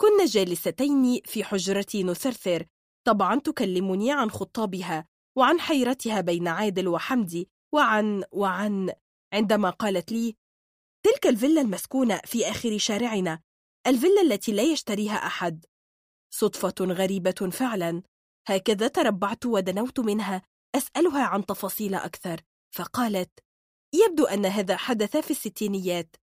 [0.00, 2.66] كنا جالستين في حجرتي نثرثر
[3.06, 5.06] طبعا تكلمني عن خطابها.
[5.36, 8.92] وعن حيرتها بين عادل وحمدي وعن وعن
[9.32, 10.36] عندما قالت لي
[11.02, 13.40] تلك الفيلا المسكونة في آخر شارعنا
[13.86, 15.64] الفيلا التي لا يشتريها أحد.
[16.30, 18.02] صدفة غريبة فعلا.
[18.48, 20.42] هكذا تربعت ودنوت منها
[20.74, 22.40] أسألها عن تفاصيل أكثر
[22.74, 23.30] فقالت
[23.94, 26.16] يبدو أن هذا حدث في الستينيات.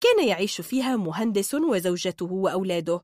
[0.00, 3.00] كان يعيش فيها مهندس وزوجته وأولاده.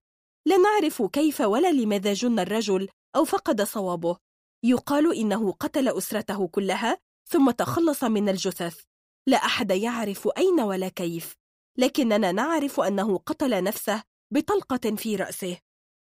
[0.46, 4.16] لا نعرف كيف ولا لماذا جن الرجل أو فقد صوابه.
[4.64, 8.80] يقال إنه قتل أسرته كلها ثم تخلص من الجثث.
[9.26, 11.36] لا أحد يعرف أين ولا كيف
[11.78, 15.58] لكننا نعرف أنه قتل نفسه بطلقة في رأسه.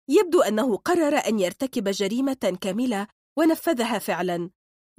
[0.09, 3.07] يبدو أنه قرر أن يرتكب جريمة كاملة
[3.37, 4.49] ونفذها فعلا.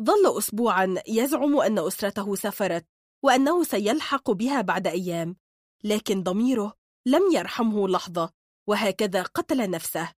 [0.03, 2.87] ظل أسبوعا يزعم أن أسرته سافرت
[3.25, 5.37] وأنه سيلحق بها بعد أيام
[5.85, 6.75] لكن ضميره
[7.07, 8.33] لم يرحمه لحظة
[8.67, 10.13] وهكذا قتل نفسه.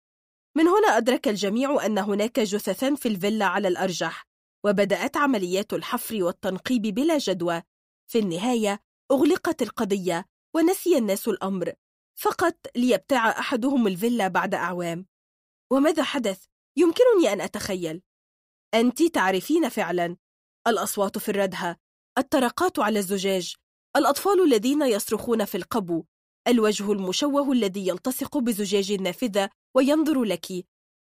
[0.58, 4.28] من هنا أدرك الجميع أن هناك جثثا في الفيلا على الأرجح
[4.66, 7.62] وبدأت عمليات الحفر والتنقيب بلا جدوى.
[8.12, 8.80] في النهاية
[9.12, 10.26] أغلقت القضية
[10.56, 11.74] ونسي الناس الأمر
[12.16, 15.06] فقط ليبتاع أحدهم الفيلا بعد أعوام.
[15.72, 16.46] وماذا حدث؟
[16.78, 18.02] يمكنني أن أتخيل.
[18.74, 20.18] أنت تعرفين فعلا.
[20.68, 21.78] الأصوات في الردهة
[22.18, 23.56] الطرقات على الزجاج
[23.96, 26.04] الأطفال الذين يصرخون في القبو
[26.48, 30.48] الوجه المشوه الذي يلتصق بزجاج النافذة وينظر لك.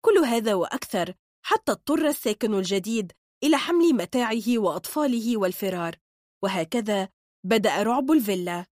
[0.04, 5.96] كل هذا وأكثر حتى اضطر الساكن الجديد إلى حمل متاعه وأطفاله والفرار.
[6.42, 7.08] وهكذا
[7.44, 8.66] بدأ رعب الفيلا.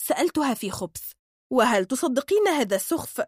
[0.00, 1.12] سألتها في خبث
[1.52, 3.22] وهل تصدقين هذا السخف؟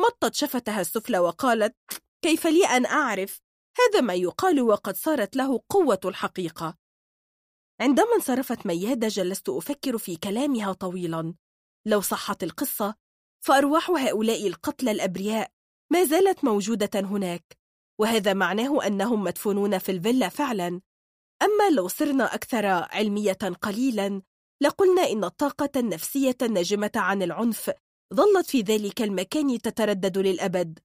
[0.00, 1.76] مطت شفتها السفلى وقالت
[2.22, 3.40] كيف لي أن أعرف؟
[3.78, 6.76] هذا ما يقال وقد صارت له قوة الحقيقة.
[7.80, 11.34] عندما انصرفت ميادة جلست أفكر في كلامها طويلا.
[11.86, 12.94] لو صحت القصة
[13.44, 15.50] فأرواح هؤلاء القتلى الأبرياء
[15.92, 17.58] ما زالت موجودة هناك
[18.00, 20.80] وهذا معناه أنهم مدفونون في الفيلا فعلا.
[21.42, 24.22] أما لو صرنا أكثر علمية قليلا
[24.60, 27.70] لقلنا إن الطاقة النفسية الناجمة عن العنف
[28.14, 30.78] ظلت في ذلك المكان تتردد للأبد.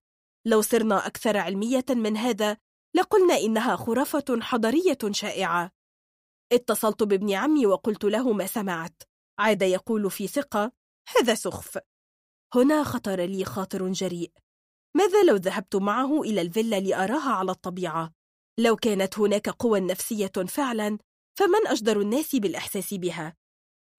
[0.46, 2.58] لو صرنا أكثر علمية من هذا
[2.96, 5.72] لقلنا إنها خرافة حضرية شائعة.
[6.52, 9.04] اتصلت بابن عمي وقلت له ما سمعت
[9.40, 10.72] عاد يقول في ثقة
[11.18, 11.80] هذا سخف.
[12.56, 14.32] هنا خطر لي خاطر جريء
[14.98, 18.14] ماذا لو ذهبت معه إلى الفيلا لأراها على الطبيعة؟
[18.60, 20.98] لو كانت هناك قوى نفسية فعلا
[21.40, 23.36] فمن أجدر الناس بالإحساس بها؟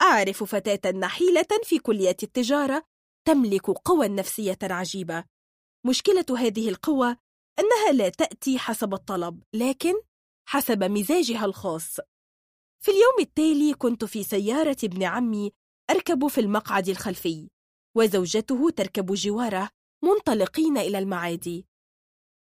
[0.02, 2.82] أعرف فتاة نحيلة في كلية التجارة
[3.26, 5.24] تملك قوى نفسية عجيبة
[5.86, 7.16] مشكلة هذه القوة
[7.58, 9.94] أنها لا تأتي حسب الطلب لكن
[10.48, 11.96] حسب مزاجها الخاص
[12.84, 15.52] في اليوم التالي كنت في سيارة ابن عمي
[15.90, 17.48] أركب في المقعد الخلفي
[17.96, 19.70] وزوجته تركب جواره
[20.04, 21.66] منطلقين إلى المعادي.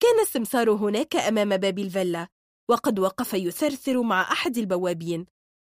[0.02, 2.28] كان السمسار هناك أمام باب الفيلا
[2.70, 5.26] وقد وقف يثرثر مع أحد البوابين.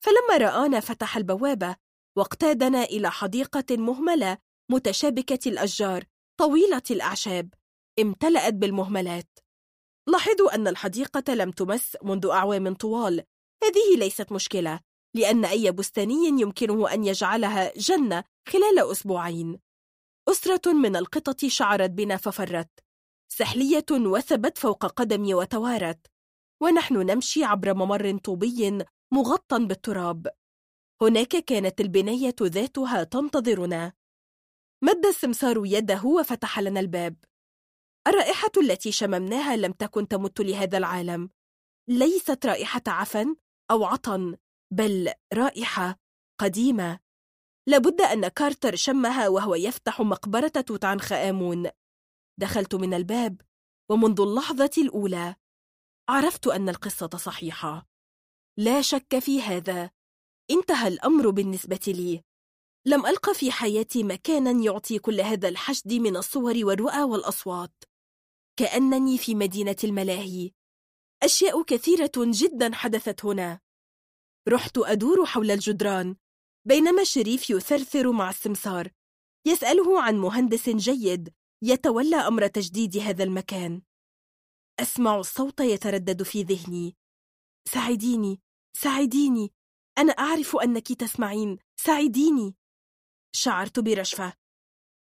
[0.04, 1.76] فلما رآنا فتح البوابة
[2.18, 4.38] واقتادنا إلى حديقة مهملة
[4.72, 6.04] متشابكة الأشجار
[6.40, 7.54] طويلة الأعشاب.
[8.00, 9.40] امتلأت بالمهملات.
[10.08, 13.24] لاحظوا أن الحديقة لم تمس منذ أعوام طوال.
[13.64, 14.80] هذه ليست مشكلة
[15.16, 19.60] لأن أي بستاني يمكنه أن يجعلها جنة خلال أسبوعين.
[20.30, 22.70] أسرة من القطط شعرت بنا ففرت.
[23.32, 26.08] سحلية وثبت فوق قدمي وتوارت.
[26.62, 30.28] ونحن نمشي عبر ممر طوبي مغطى بالتراب.
[31.02, 33.94] هناك كانت البناية ذاتها تنتظرنا.
[34.84, 37.16] مد السمسار يده وفتح لنا الباب.
[38.08, 41.30] الرائحة التي شممناها لم تكن تمت لهذا العالم.
[41.88, 43.36] ليست رائحة عفن
[43.72, 44.38] أو عطن
[44.74, 46.00] بل رائحة
[46.40, 47.00] قديمة.
[47.68, 51.70] لابد أن كارتر شمها وهو يفتح مقبرة توت عنخ آمون
[52.40, 53.42] دخلت من الباب
[53.90, 55.36] ومنذ اللحظة الأولى
[56.10, 57.88] عرفت أن القصة صحيحة.
[58.58, 59.92] لا شك في هذا.
[60.52, 62.24] انتهى الأمر بالنسبة لي.
[62.86, 67.84] لم ألق في حياتي مكانا يعطي كل هذا الحشد من الصور والرؤى والأصوات.
[68.60, 70.52] كأنني في مدينة الملاهي.
[71.24, 73.60] أشياء كثيرة جدا حدثت هنا.
[74.48, 76.16] رحت أدور حول الجدران.
[76.66, 78.92] بينما شريف يثرثر مع السمسار.
[79.48, 81.34] يسأله عن مهندس جيد
[81.64, 83.82] يتولى أمر تجديد هذا المكان.
[84.80, 86.96] أسمع الصوت يتردد في ذهني.
[87.68, 88.42] ساعديني
[88.78, 89.54] ساعديني.
[89.98, 91.58] أنا أعرف أنك تسمعين.
[91.76, 92.56] ساعديني.
[93.36, 94.34] شعرت برشفة.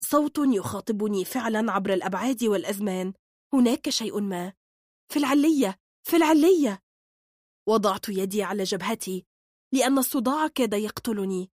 [0.04, 3.14] صوت يخاطبني فعلا عبر الأبعاد والأزمان.
[3.54, 4.54] هناك شيء ما.
[5.12, 6.84] في العلية في العلية.
[7.68, 9.26] وضعت يدي على جبهتي.
[9.74, 11.52] لأن الصداع كاد يقتلني.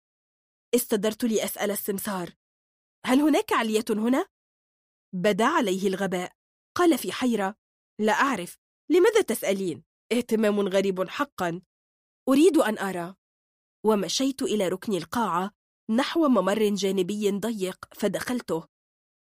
[0.75, 2.35] استدرت لأسأل السمسار.
[3.05, 4.25] هل هناك علية هنا؟
[5.13, 6.31] بدا عليه الغباء.
[6.75, 7.55] قال في حيرة.
[7.99, 8.57] لا أعرف.
[8.91, 11.61] لماذا تسألين؟ اهتمام غريب حقا.
[12.29, 13.15] أريد أن أرى.
[13.85, 15.51] ومشيت إلى ركن القاعة
[15.89, 18.67] نحو ممر جانبي ضيق فدخلته.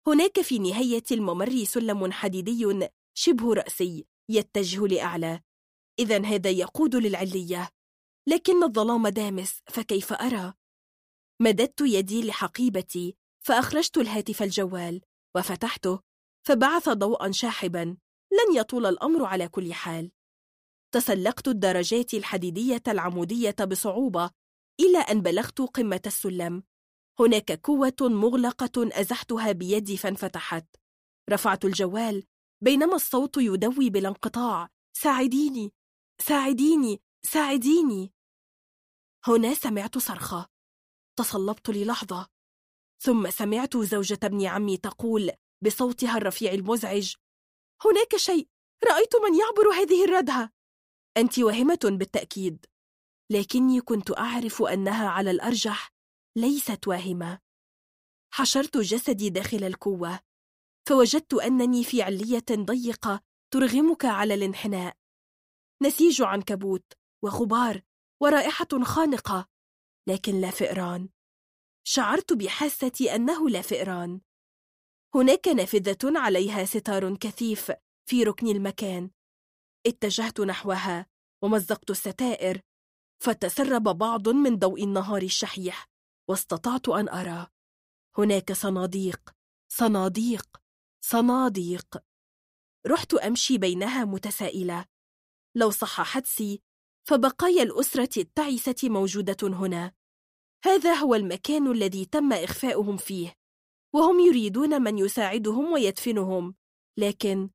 [0.07, 5.41] هناك في نهاية الممر سلم حديدي شبه رأسي يتجه لأعلى.
[5.99, 7.71] إذا هذا يقود للعلية.
[8.29, 10.55] لكن الظلام دامس فكيف أرى؟
[11.41, 15.01] مددت يدي لحقيبتي فأخرجت الهاتف الجوال
[15.37, 16.01] وفتحته
[16.47, 17.97] فبعث ضوءا شاحبا
[18.33, 20.11] لن يطول الأمر على كل حال.
[20.93, 24.31] تسلقت الدرجات الحديدية العمودية بصعوبة
[24.81, 26.63] إلى أن بلغت قمة السلم.
[27.21, 30.67] هناك كوة مغلقة أزحتها بيدي فانفتحت.
[31.31, 32.25] رفعت الجوال
[32.61, 34.69] بينما الصوت يدوي بلا انقطاع.
[34.93, 35.73] ساعديني!
[36.21, 37.01] ساعديني!
[37.23, 38.18] ساعديني!
[39.29, 40.49] هنا سمعت صرخة.
[41.19, 42.29] تصلبت للحظة.
[43.03, 45.31] ثم سمعت زوجة ابن عمي تقول
[45.65, 47.15] بصوتها الرفيع المزعج
[47.85, 48.49] هناك شيء
[48.85, 50.51] رأيت من يعبر هذه الردهة
[51.17, 52.67] أنت واهمة بالتأكيد.
[53.31, 55.93] لكني كنت أعرف أنها على الأرجح
[56.37, 57.39] ليست واهمة.
[58.35, 60.21] حشرت جسدي داخل الكوة
[60.89, 64.97] فوجدت أنني في علية ضيقة ترغمك على الانحناء.
[65.83, 66.93] نسيج عنكبوت
[67.25, 67.83] وغبار
[68.21, 69.49] ورائحة خانقة.
[70.09, 71.09] لكن لا فئران.
[71.85, 74.21] شعرت بحاستي أنه لا فئران.
[75.15, 77.73] هناك نافذة عليها ستار كثيف
[78.09, 79.11] في ركن المكان.
[79.87, 81.07] اتجهت نحوها
[81.43, 82.61] ومزقت الستائر
[83.23, 85.89] فتسرب بعض من ضوء النهار الشحيح
[86.29, 87.47] واستطعت أن أرى.
[88.19, 89.35] هناك صناديق
[89.73, 90.63] صناديق
[91.01, 91.97] صناديق.
[92.87, 94.85] رحت أمشي بينها متسائلة.
[95.55, 96.63] لو صح حدسي
[97.09, 99.93] فبقايا الأسرة التعسة موجودة هنا.
[100.65, 103.35] هذا هو المكان الذي تم إخفاؤهم فيه
[103.95, 106.55] وهم يريدون من يساعدهم ويدفنهم.
[106.99, 107.51] لكن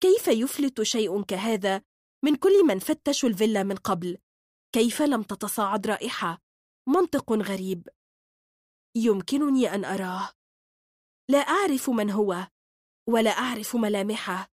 [0.00, 1.82] كيف يفلت شيء كهذا
[2.24, 4.18] من كل من فتشوا الفيلا من قبل؟
[4.72, 6.42] كيف لم تتصاعد رائحة؟
[6.88, 7.88] منطق غريب.
[8.96, 10.30] يمكنني أن أراه.
[11.30, 12.48] لا أعرف من هو
[13.08, 14.50] ولا أعرف ملامحه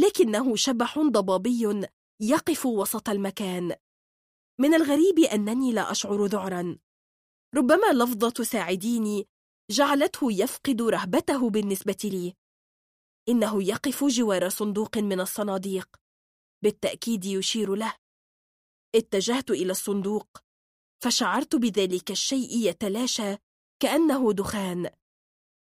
[0.00, 1.88] لكنه شبح ضبابي
[2.20, 3.76] يقف وسط المكان.
[4.60, 6.78] من الغريب أنني لا أشعر ذعرا.
[7.54, 9.28] ربما لفظة ساعديني
[9.70, 12.34] جعلته يفقد رهبته بالنسبة لي.
[13.28, 15.96] إنه يقف جوار صندوق من الصناديق.
[16.62, 17.94] بالتأكيد يشير له.
[18.94, 20.38] اتجهت إلى الصندوق.
[21.04, 23.36] فشعرت بذلك الشيء يتلاشى
[23.82, 24.90] كأنه دخان.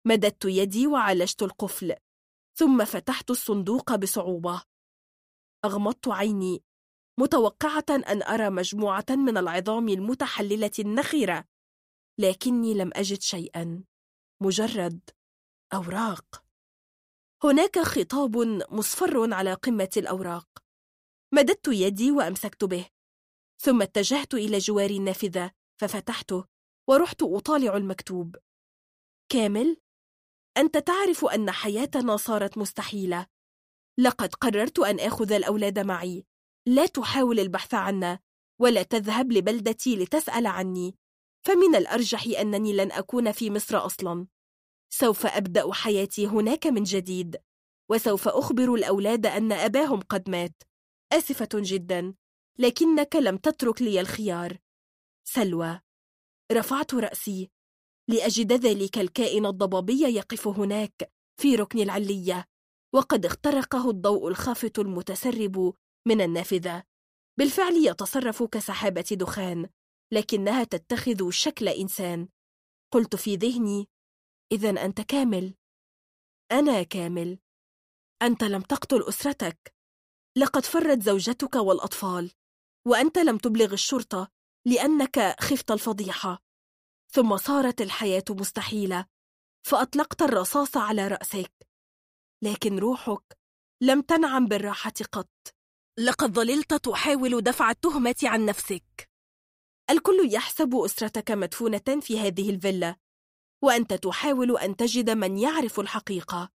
[0.06, 1.94] مددت يدي وعالجت القفل.
[2.58, 4.73] ثم فتحت الصندوق بصعوبة.
[5.64, 6.62] أغمضت عيني
[7.20, 11.44] متوقعة أن أرى مجموعة من العظام المتحللة النخرة
[12.18, 13.84] لكني لم أجد شيئا
[14.42, 15.10] مجرد
[15.74, 16.44] أوراق.
[17.44, 18.36] هناك خطاب
[18.70, 20.48] مصفر على قمة الأوراق.
[21.34, 22.86] مددت يدي وأمسكت به
[23.62, 26.44] ثم اتجهت إلى جوار النافذة ففتحته
[26.88, 28.36] ورحت أطالع المكتوب.
[29.28, 29.76] كامل
[30.56, 33.33] أنت تعرف أن حياتنا صارت مستحيلة.
[33.98, 36.26] لقد قررت أن آخذ الأولاد معي.
[36.66, 38.18] لا تحاول البحث عنا
[38.58, 40.96] ولا تذهب لبلدتي لتسأل عني.
[41.46, 44.26] فمن الأرجح أنني لن أكون في مصر أصلا.
[44.90, 47.36] سوف أبدأ حياتي هناك من جديد
[47.90, 50.62] وسوف أخبر الأولاد أن أباهم قد مات.
[51.12, 52.14] آسفة جدا
[52.58, 54.58] لكنك لم تترك لي الخيار.
[55.24, 55.80] سلوى
[56.52, 57.50] رفعت رأسي.
[58.08, 62.53] لأجد ذلك الكائن الضبابي يقف هناك في ركن العلية.
[62.94, 65.74] وقد اخترقه الضوء الخافت المتسرب
[66.06, 66.82] من النافذة.
[67.38, 69.68] بالفعل يتصرف كسحابة دخان
[70.12, 72.28] لكنها تتخذ شكل إنسان.
[72.92, 73.88] قلت في ذهني
[74.52, 75.54] إذا أنت كامل.
[76.52, 77.38] أنا كامل.
[78.22, 79.74] أنت لم تقتل أسرتك.
[80.38, 82.32] لقد فرت زوجتك والأطفال.
[82.86, 84.28] وأنت لم تبلغ الشرطة
[84.66, 86.42] لأنك خفت الفضيحة.
[87.12, 89.06] ثم صارت الحياة مستحيلة.
[89.66, 91.73] فأطلقت الرصاص على رأسك.
[92.42, 93.38] لكن روحك
[93.82, 95.30] لم تنعم بالراحة قط.
[95.98, 99.10] لقد ظللت تحاول دفع التهمة عن نفسك.
[99.90, 102.96] الكل يحسب أسرتك مدفونة في هذه الفيلا
[103.62, 106.50] وأنت تحاول أن تجد من يعرف الحقيقة.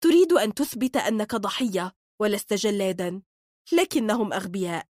[0.00, 3.22] تريد أن تثبت أنك ضحية ولست جلادا
[3.72, 4.86] لكنهم أغبياء.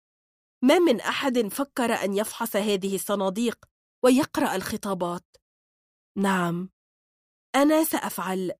[0.63, 3.65] ما من أحد فكر أن يفحص هذه الصناديق
[4.03, 5.25] ويقرأ الخطابات.
[6.17, 6.69] نعم
[7.55, 8.51] أنا سأفعل.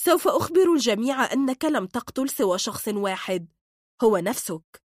[0.00, 3.48] سوف أخبر الجميع أنك لم تقتل سوى شخص واحد.
[4.02, 4.82] هو نفسك.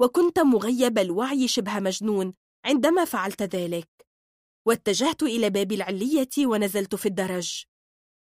[0.00, 2.34] وكنت مغيب الوعي شبه مجنون
[2.64, 3.88] عندما فعلت ذلك.
[4.66, 7.64] واتجهت إلى باب العلية ونزلت في الدرج.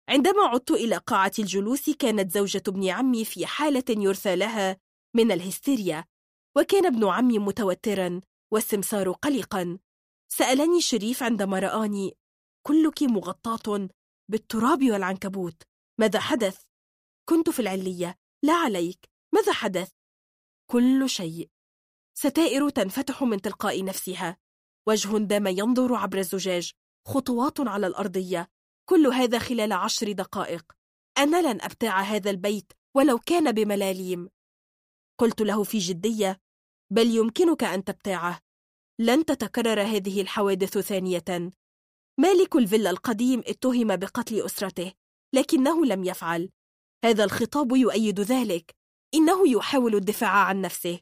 [0.08, 4.76] عندما عدت إلى قاعة الجلوس كانت زوجة ابن عمي في حالة يرثى لها
[5.14, 6.04] من الهستيريا.
[6.56, 8.20] وكان ابن عمي متوترا
[8.52, 9.78] والسمسار قلقا.
[10.28, 12.16] سألني شريف عندما رآني.
[12.66, 13.88] كلك مغطاة
[14.30, 15.62] بالتراب والعنكبوت.
[15.98, 16.62] ماذا حدث؟
[17.28, 19.10] كنت في العلية لا عليك.
[19.34, 19.92] ماذا حدث؟
[20.70, 21.50] كل شيء.
[22.14, 24.36] ستائر تنفتح من تلقاء نفسها.
[24.88, 26.72] وجه دام ينظر عبر الزجاج.
[27.06, 28.48] خطوات على الأرضية.
[28.88, 30.72] كل هذا خلال عشر دقائق.
[31.18, 34.30] أنا لن أبتاع هذا البيت ولو كان بملاليم.
[35.18, 36.40] قلت له في جدية.
[36.92, 38.40] بل يمكنك أن تبتاعه.
[38.98, 41.50] لن تتكرر هذه الحوادث ثانية.
[42.18, 44.92] مالك الفيلا القديم اتهم بقتل أسرته.
[45.32, 46.50] لكنه لم يفعل.
[47.04, 48.76] هذا الخطاب يؤيد ذلك.
[49.14, 51.00] إنه يحاول الدفاع عن نفسه.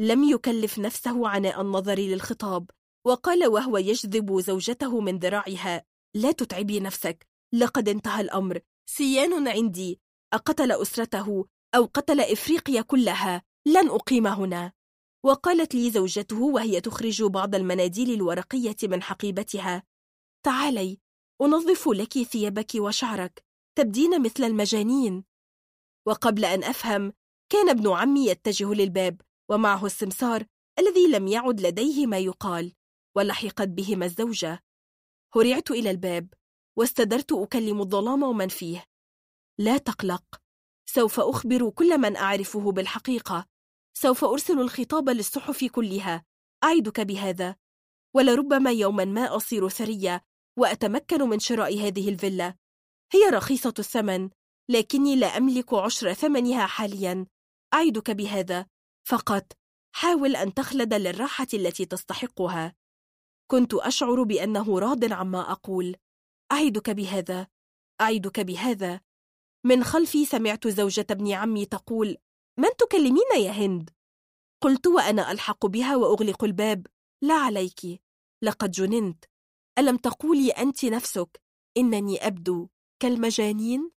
[0.00, 2.70] لم يكلف نفسه عناء النظر للخطاب
[3.06, 10.00] وقال وهو يجذب زوجته من ذراعها لا تتعبي نفسك لقد انتهى الأمر سيان عندي
[10.32, 14.72] أقتل أسرته أو قتل إفريقيا كلها لن أقيم هنا.
[15.24, 19.82] وقالت لي زوجته وهي تخرج بعض المناديل الورقية من حقيبتها
[20.42, 20.98] تعالي
[21.42, 23.44] أنظف لك ثيابك وشعرك
[23.78, 25.24] تبدين مثل المجانين.
[26.06, 27.12] وقبل أن أفهم
[27.52, 30.46] كان ابن عمي يتجه للباب ومعه السمسار
[30.78, 32.72] الذي لم يعد لديه ما يقال
[33.16, 34.64] ولحقت بهما الزوجة.
[35.36, 36.34] هرعت إلى الباب
[36.76, 38.84] واستدرت أكلم الظلام ومن فيه.
[39.58, 40.24] لا تقلق
[40.86, 43.46] سوف أخبر كل من أعرفه بالحقيقة.
[43.94, 46.24] سوف أرسل الخطاب للصحف كلها.
[46.64, 47.56] أعدك بهذا
[48.14, 50.24] ولربما يوما ما أصير ثرية
[50.58, 52.54] وأتمكن من شراء هذه الفيلا.
[53.12, 54.30] هي رخيصة الثمن
[54.70, 57.26] لكني لا أملك عشر ثمنها حاليا.
[57.74, 58.66] أعدك بهذا.
[59.08, 59.52] فقط
[59.94, 62.74] حاول أن تخلد للراحة التي تستحقها.
[63.50, 65.96] كنت أشعر بأنه راض عما أقول.
[66.52, 67.46] أعدك بهذا.
[68.00, 69.00] أعدك بهذا.
[69.66, 72.16] من خلفي سمعت زوجة ابن عمي تقول
[72.58, 73.90] من تكلمين يا هند؟
[74.62, 76.86] قلت وأنا ألحق بها وأغلق الباب.
[77.22, 78.02] لا عليك.
[78.42, 79.24] لقد جننت.
[79.78, 81.40] ألم تقولي أنت نفسك
[81.76, 82.68] إنني أبدو
[83.02, 83.90] كالمجانين؟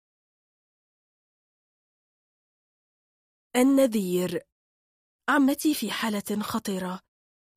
[3.55, 4.41] النذير.
[5.29, 6.99] عمتي في حالة خطرة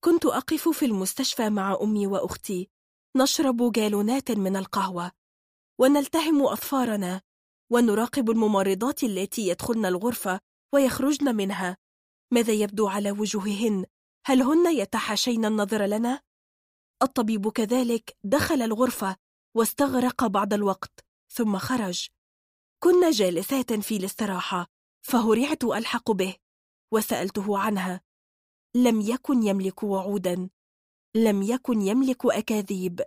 [0.04, 2.70] كنت أقف في المستشفى مع أمي وأختي.
[3.16, 5.12] نشرب جالونات من القهوة.
[5.80, 7.22] ونلتهم أطفارنا
[7.72, 10.40] ونراقب الممرضات التي يدخلن الغرفة
[10.74, 11.76] ويخرجن منها.
[12.32, 13.86] ماذا يبدو على وجوههن؟
[14.26, 16.20] هل هن يتحاشين النظر لنا؟
[17.02, 19.16] الطبيب كذلك دخل الغرفة
[19.56, 22.08] واستغرق بعض الوقت ثم خرج.
[22.82, 24.66] كنا جالسات في الاستراحة
[25.02, 26.36] فهرعت ألحق به
[26.92, 28.00] وسألته عنها.
[28.76, 30.50] لم يكن يملك وعودا
[31.16, 33.00] لم يكن يملك أكاذيب.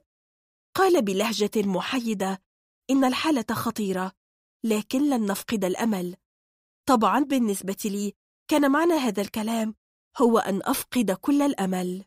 [0.76, 2.42] قال بلهجة محيده
[2.90, 4.12] إن الحالة خطيرة
[4.64, 6.16] لكن لن نفقد الأمل.
[6.86, 8.14] طبعا بالنسبة لي
[8.48, 9.76] كان معنى هذا الكلام
[10.18, 12.06] هو أن أفقد كل الأمل.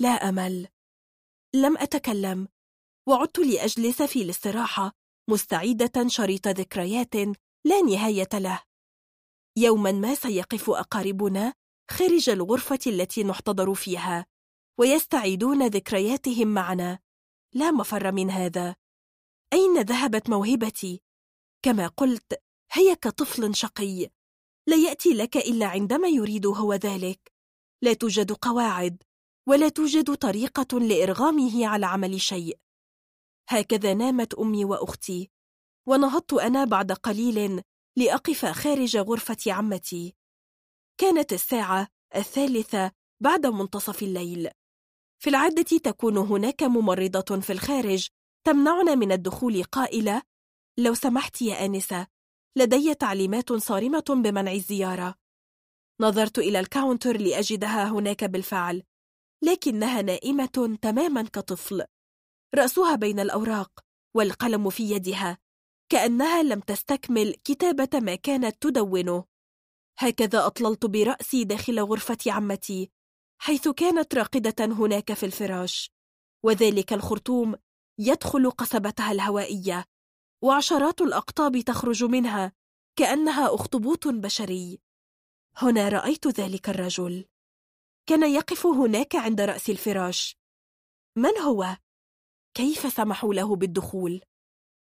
[0.00, 0.68] لا أمل.
[1.54, 2.48] لم أتكلم
[3.08, 4.92] وعدت لأجلس في الاستراحة
[5.30, 7.14] مستعيدة شريط ذكريات
[7.64, 8.62] لا نهاية له.
[9.58, 11.54] يوما ما سيقف أقاربنا
[11.90, 14.26] خارج الغرفة التي نحتضر فيها
[14.78, 16.98] ويستعيدون ذكرياتهم معنا.
[17.54, 18.76] لا مفر من هذا.
[19.52, 21.02] أين ذهبت موهبتي؟
[21.62, 24.10] كما قلت هي كطفل شقي.
[24.66, 27.32] لا يأتي لك إلا عندما يريد هو ذلك.
[27.82, 29.02] لا توجد قواعد.
[29.48, 32.58] ولا توجد طريقة لإرغامه على عمل شيء.
[33.48, 35.30] هكذا نامت أمي وأختي
[35.88, 37.62] ونهضت أنا بعد قليل
[37.96, 40.14] لأقف خارج غرفة عمتي.
[40.98, 44.50] كانت الساعة الثالثة بعد منتصف الليل.
[45.18, 48.08] في العادة تكون هناك ممرضة في الخارج
[48.46, 50.22] تمنعنا من الدخول قائلة
[50.78, 52.06] لو سمحت يا آنسة
[52.56, 55.14] لدي تعليمات صارمة بمنع الزيارة.
[56.00, 58.82] نظرت إلى الكاونتر لأجدها هناك بالفعل.
[59.42, 61.84] لكنها نائمة تماما كطفل.
[62.54, 63.70] رأسها بين الأوراق
[64.14, 65.38] والقلم في يدها
[65.88, 69.24] كأنها لم تستكمل كتابة ما كانت تدونه.
[69.98, 72.90] هكذا أطللت برأسي داخل غرفة عمتي
[73.38, 75.90] حيث كانت راقدة هناك في الفراش.
[76.44, 77.54] وذلك الخرطوم
[77.98, 79.84] يدخل قصبتها الهوائية
[80.42, 82.52] وعشرات الأقطاب تخرج منها
[82.96, 84.80] كأنها أخطبوط بشري.
[85.56, 87.24] هنا رأيت ذلك الرجل.
[88.08, 90.36] كان يقف هناك عند رأس الفراش
[91.18, 91.76] من هو؟
[92.54, 94.20] كيف سمحوا له بالدخول؟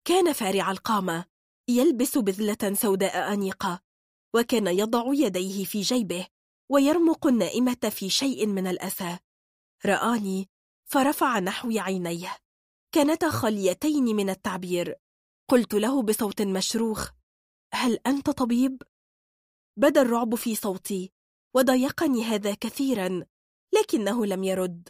[0.06, 1.24] كان فارع القامة
[1.68, 3.80] يلبس بذلة سوداء أنيقة
[4.34, 6.26] وكان يضع يديه في جيبه
[6.70, 9.18] ويرمق النائمة في شيء من الأسى
[9.86, 10.48] رآني
[10.90, 12.36] فرفع نحوي عينيه
[12.94, 14.96] كانتا خاليتين من التعبير
[15.50, 17.10] قلت له بصوت مشروخ
[17.74, 18.82] هل أنت طبيب؟
[19.78, 21.12] بدا الرعب في صوتي
[21.56, 23.26] وضايقني هذا كثيرا
[23.74, 24.88] لكنه لم يرد.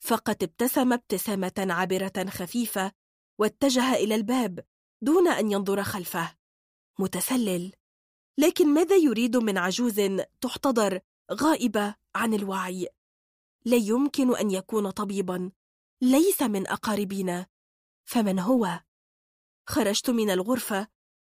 [0.00, 2.92] فقد ابتسم ابتسامة عابرة خفيفة
[3.38, 4.64] واتجه إلى الباب
[5.02, 6.36] دون أن ينظر خلفه.
[6.98, 7.72] متسلل.
[8.38, 10.00] لكن ماذا يريد من عجوز
[10.40, 11.00] تحتضر
[11.32, 12.88] غائبة عن الوعي؟
[13.64, 15.50] لا يمكن أن يكون طبيبا.
[16.02, 17.46] ليس من أقاربنا
[18.04, 18.80] فمن هو؟
[19.68, 20.88] خرجت من الغرفة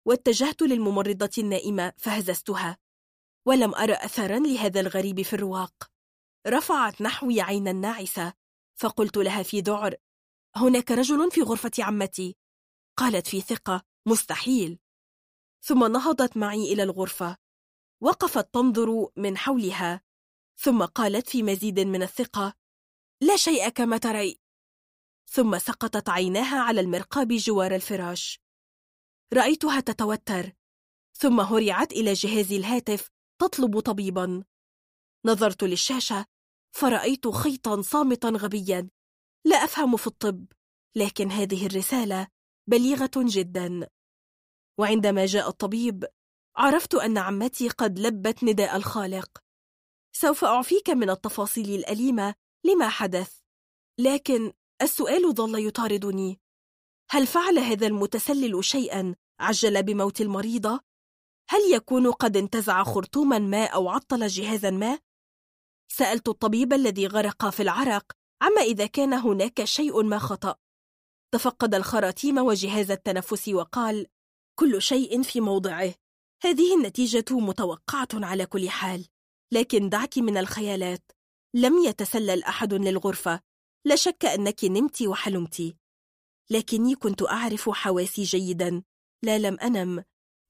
[0.06, 2.83] واتجهت للممرضة النائمة فهززتها.
[3.46, 5.92] ولم أرى أثرا لهذا الغريب في الرواق.
[6.48, 8.34] رفعت نحوي عينا ناعسة
[8.76, 9.96] فقلت لها في ذعر
[10.56, 12.36] هناك رجل في غرفة عمتي.
[12.98, 14.80] قالت في ثقة مستحيل.
[15.62, 17.38] ثم نهضت معي إلى الغرفة.
[18.02, 20.02] وقفت تنظر من حولها.
[20.58, 22.54] ثم قالت في مزيد من الثقة
[23.22, 24.40] لا شيء كما تري.
[25.30, 28.40] ثم سقطت عيناها على المرقاب جوار الفراش.
[29.34, 30.54] رأيتها تتوتر.
[31.14, 33.13] ثم هرعت إلى جهاز الهاتف
[33.44, 34.44] تطلب طبيبا.
[35.26, 36.26] نظرت للشاشة
[36.76, 38.90] فرأيت خيطا صامتا غبيا.
[39.46, 40.46] لا أفهم في الطب
[40.96, 42.28] لكن هذه الرسالة
[42.68, 43.90] بليغة جدا.
[44.80, 46.06] وعندما جاء الطبيب
[46.56, 49.44] عرفت أن عمتي قد لبت نداء الخالق.
[50.16, 53.40] سوف أعفيك من التفاصيل الأليمة لما حدث.
[54.00, 56.40] لكن السؤال ظل يطاردني.
[57.10, 60.93] هل فعل هذا المتسلل شيئا عجل بموت المريضة؟
[61.54, 65.00] هل يكون قد انتزع خرطوما ما أو عطل جهازا ما؟
[65.88, 70.56] سألت الطبيب الذي غرق في العرق عما إذا كان هناك شيء ما خطأ.
[71.34, 74.08] تفقد الخراطيم وجهاز التنفس وقال
[74.60, 75.94] كل شيء في موضعه.
[76.44, 79.08] هذه النتيجة متوقعة على كل حال.
[79.52, 81.12] لكن دعك من الخيالات.
[81.56, 83.40] لم يتسلل أحد للغرفة.
[83.86, 85.76] لا شك أنك نمت وحلمت.
[86.50, 88.84] لكني كنت أعرف حواسي جيدا.
[89.24, 90.04] لا لم أنم.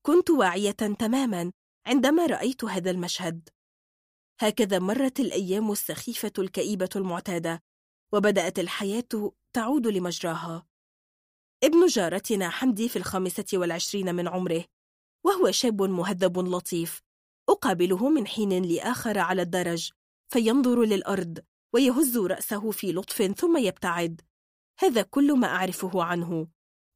[0.05, 1.51] كنت واعية تماما
[1.87, 3.49] عندما رأيت هذا المشهد.
[4.39, 7.63] هكذا مرت الأيام السخيفة الكئيبة المعتادة
[8.13, 10.65] وبدأت الحياة تعود لمجراها.
[11.63, 14.65] ابن جارتنا حمدي في الخامسة والعشرين من عمره
[15.25, 17.01] وهو شاب مهذب لطيف
[17.49, 19.91] أقابله من حين لآخر على الدرج
[20.33, 21.39] فينظر للأرض
[21.73, 24.21] ويهز رأسه في لطف ثم يبتعد.
[24.79, 26.47] هذا كل ما أعرفه عنه.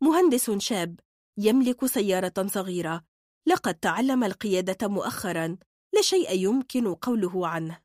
[0.04, 1.00] مهندس شاب
[1.38, 3.04] يملك سيارة صغيرة.
[3.48, 5.58] لقد تعلم القيادة مؤخرا.
[5.94, 7.82] لا شيء يمكن قوله عنه.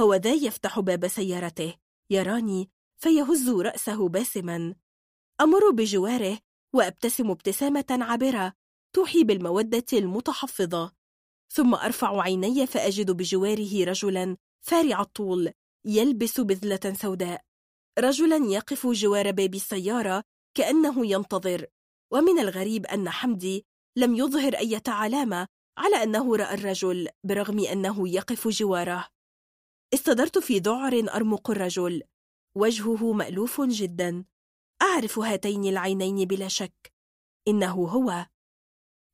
[0.00, 1.74] هو ذا يفتح باب سيارته.
[2.10, 2.70] يراني.
[2.96, 4.74] فيهز رأسه باسما.
[5.40, 6.38] أمر بجواره
[6.74, 8.52] وأبتسم ابتسامة عابرة.
[8.92, 10.92] توحي بالمودة المتحفظة.
[11.52, 14.36] ثم أرفع عيني فأجد بجواره رجلا.
[14.60, 15.52] فارع الطول.
[15.84, 17.44] يلبس بذلة سوداء.
[17.98, 20.24] رجلا يقف جوار باب السيارة.
[20.54, 21.66] كأنه ينتظر.
[22.12, 25.46] ومن الغريب أن حمدي لم يظهر أي علامة
[25.78, 29.08] على أنه رأى الرجل برغم أنه يقف جواره.
[29.94, 32.02] استدرت في ذعر أرمق الرجل.
[32.56, 34.24] وجهه مألوف جدا.
[34.82, 36.92] أعرف هاتين العينين بلا شك.
[37.48, 38.26] إنه هو.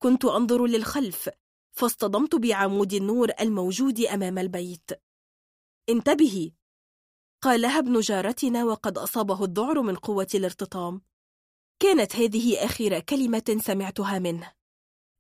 [0.03, 1.31] كنت أنظر للخلف
[1.77, 4.91] فاصطدمت بعمود النور الموجود أمام البيت.
[5.89, 6.53] انتبهي.
[7.43, 11.03] قالها ابن جارتنا وقد أصابه الذعر من قوة الارتطام.
[11.83, 14.53] كانت هذه آخر كلمة سمعتها منه.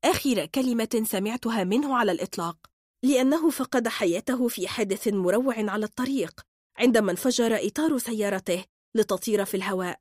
[0.05, 2.57] آخر كلمة سمعتها منه على الإطلاق
[3.05, 6.41] لأنه فقد حياته في حادث مروع على الطريق
[6.79, 8.65] عندما انفجر إطار سيارته
[8.97, 10.01] لتطير في الهواء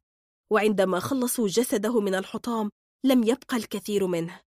[0.51, 2.69] وعندما خلصوا جسده من الحطام
[3.06, 4.41] لم يبقى الكثير منه.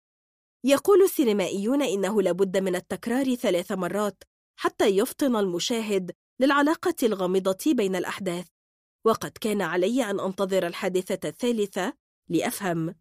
[0.65, 4.23] يقول السينمائيون إنه لابد من التكرار ثلاث مرات
[4.59, 8.47] حتى يفطن المشاهد للعلاقة الغامضة بين الأحداث.
[9.05, 11.93] وقد كان علي أن أنتظر الحادثة الثالثة
[12.29, 12.95] لأفهم.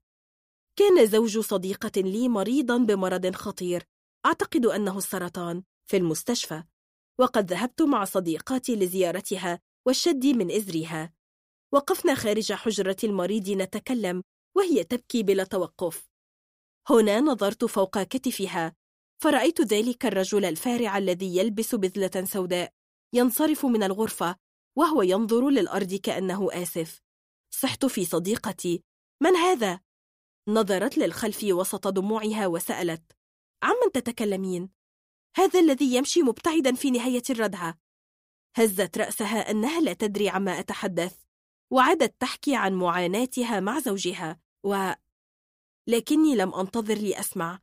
[0.77, 3.85] كان زوج صديقة لي مريضا بمرض خطير
[4.27, 6.63] أعتقد أنه السرطان في المستشفى
[7.19, 11.13] وقد ذهبت مع صديقاتي لزيارتها والشد من إزرها
[11.73, 14.23] وقفنا خارج حجرة المريض نتكلم
[14.57, 16.09] وهي تبكي بلا توقف.
[16.89, 18.75] هنا نظرت فوق كتفها
[19.23, 22.73] فرأيت ذلك الرجل الفارع الذي يلبس بذلة سوداء
[23.13, 24.37] ينصرف من الغرفة
[24.81, 27.03] وهو ينظر للأرض كأنه آسف.
[27.55, 28.83] صحت في صديقتي.
[29.23, 29.81] من هذا؟
[30.49, 33.13] نظرت للخلف وسط دموعها وسألت.
[33.63, 34.71] عمن تتكلمين؟
[35.37, 37.79] هذا الذي يمشي مبتعدا في نهاية الردعة.
[38.57, 41.23] هزت رأسها أنها لا تدري عما أتحدث
[41.73, 44.93] وعادت تحكي عن معاناتها مع زوجها و...
[45.89, 47.61] لكني لم أنتظر لأسمع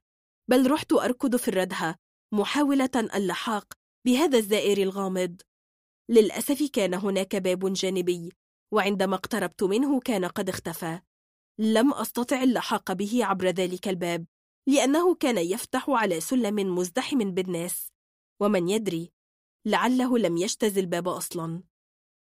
[0.50, 1.96] بل رحت أركض في الردهة
[2.34, 3.74] محاولة اللحاق
[4.06, 5.42] بهذا الزائر الغامض.
[6.10, 8.32] للأسف كان هناك باب جانبي
[8.72, 11.00] وعندما اقتربت منه كان قد اختفى.
[11.60, 14.26] لم أستطع اللحاق به عبر ذلك الباب
[14.68, 17.92] لأنه كان يفتح على سلم مزدحم بالناس.
[18.40, 19.12] ومن يدري؟
[19.66, 21.64] لعله لم يجتز الباب أصلا.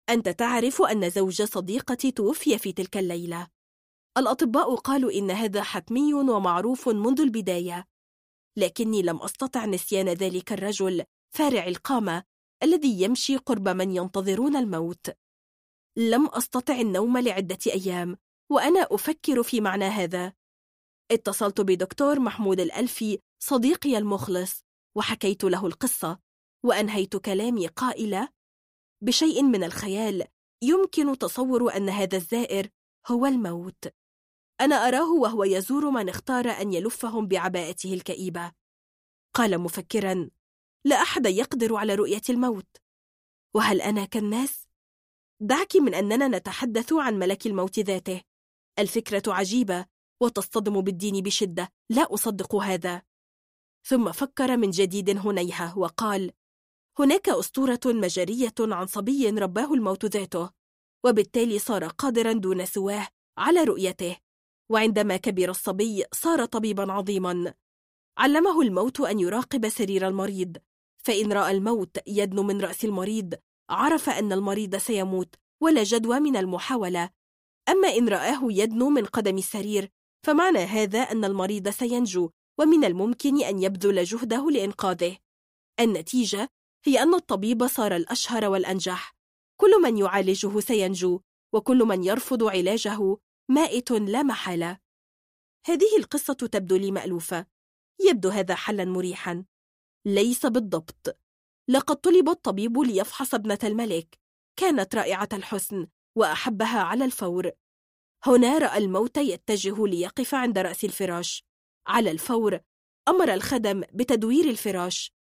[0.09, 3.49] أنت تعرف أن زوج صديقتي توفي في تلك الليلة.
[4.19, 7.87] الأطباء قالوا إن هذا حتمي ومعروف منذ البداية.
[8.57, 11.05] لكني لم أستطع نسيان ذلك الرجل
[11.35, 12.25] فارع القامة
[12.63, 15.11] الذي يمشي قرب من ينتظرون الموت.
[15.97, 18.17] لم أستطع النوم لعدة أيام
[18.51, 20.33] وأنا أفكر في معنى هذا.
[21.11, 24.65] اتصلت بدكتور محمود الألفي صديقي المخلص
[24.97, 26.19] وحكيت له القصة
[26.65, 28.29] وأنهيت كلامي قائلة
[29.03, 30.25] بشيء من الخيال
[30.63, 32.69] يمكن تصور أن هذا الزائر
[33.07, 33.89] هو الموت.
[34.61, 38.53] أنا أراه وهو يزور من اختار أن يلفهم بعباءته الكئيبة.
[39.35, 40.31] قال مفكرا
[40.87, 42.77] لا أحد يقدر على رؤية الموت.
[43.55, 44.69] وهل أنا كالناس؟
[45.41, 48.23] دعك من أننا نتحدث عن ملك الموت ذاته.
[48.79, 49.87] الفكرة عجيبة
[50.23, 51.73] وتصطدم بالدين بشدة.
[51.91, 53.03] لا أصدق هذا.
[53.87, 56.33] ثم فكر من جديد هنيهة وقال
[56.99, 60.51] هناك أسطورة مجرية عن صبي رباه الموت ذاته
[61.05, 64.17] وبالتالي صار قادرا دون سواه على رؤيته.
[64.71, 67.55] وعندما كبر الصبي صار طبيبا عظيما.
[68.19, 70.57] علمه الموت أن يراقب سرير المريض.
[71.07, 73.35] فإن رأى الموت يدنو من رأس المريض
[73.71, 77.11] عرف أن المريض سيموت ولا جدوى من المحاولة.
[77.69, 79.91] أما إن رآه يدنو من قدم السرير
[80.27, 85.17] فمعنى هذا أن المريض سينجو ومن الممكن أن يبذل جهده لإنقاذه.
[85.81, 86.49] النتيجة
[86.85, 89.15] هي أن الطبيب صار الأشهر والأنجح.
[89.61, 91.21] كل من يعالجه سينجو
[91.53, 93.17] وكل من يرفض علاجه
[93.49, 94.79] مائت لا محالة.
[95.67, 97.47] هذه القصة تبدو لي مألوفة.
[98.09, 99.45] يبدو هذا حلا مريحا.
[100.07, 101.19] ليس بالضبط.
[101.69, 104.19] لقد طلب الطبيب ليفحص ابنة الملك
[104.57, 107.51] كانت رائعة الحسن وأحبها على الفور.
[108.25, 111.45] هنا رأى الموت يتجه ليقف عند رأس الفراش.
[111.87, 112.61] على الفور
[113.09, 115.13] أمر الخدم بتدوير الفراش.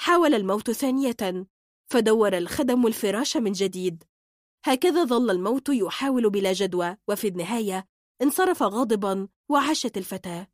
[0.00, 1.46] حاول الموت ثانية
[1.92, 4.04] فدور الخدم الفراش من جديد.
[4.64, 7.88] هكذا ظل الموت يحاول بلا جدوى وفي النهاية
[8.22, 10.48] انصرف غاضبا وعاشت الفتاة.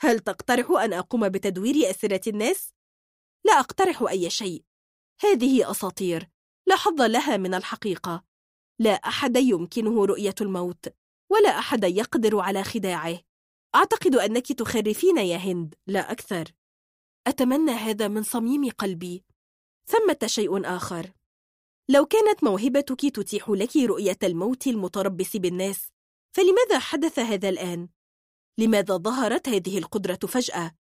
[0.00, 2.75] هل تقترح أن أقوم بتدوير أسرة الناس؟
[3.46, 4.64] لا أقترح أي شيء.
[5.20, 6.28] هذه أساطير.
[6.66, 8.24] لا حظ لها من الحقيقة.
[8.78, 10.88] لا أحد يمكنه رؤية الموت
[11.30, 13.20] ولا أحد يقدر على خداعه.
[13.74, 15.74] أعتقد أنك تخرفين يا هند.
[15.86, 16.52] لا أكثر.
[17.26, 19.24] أتمنى هذا من صميم قلبي.
[19.86, 21.12] ثمة شيء آخر.
[21.88, 25.88] لو كانت موهبتك تتيح لك رؤية الموت المتربص بالناس
[26.36, 27.88] فلماذا حدث هذا الآن؟
[28.58, 30.74] لماذا ظهرت هذه القدرة فجأة؟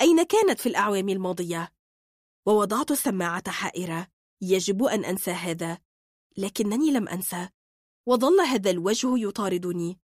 [0.00, 1.72] أين كانت في الأعوام الماضية؟
[2.46, 4.08] ووضعت السماعة حائرة.
[4.40, 5.78] يجب أن أنسى هذا.
[6.36, 7.48] لكنني لم أنسى.
[8.06, 10.00] وظل هذا الوجه يطاردني.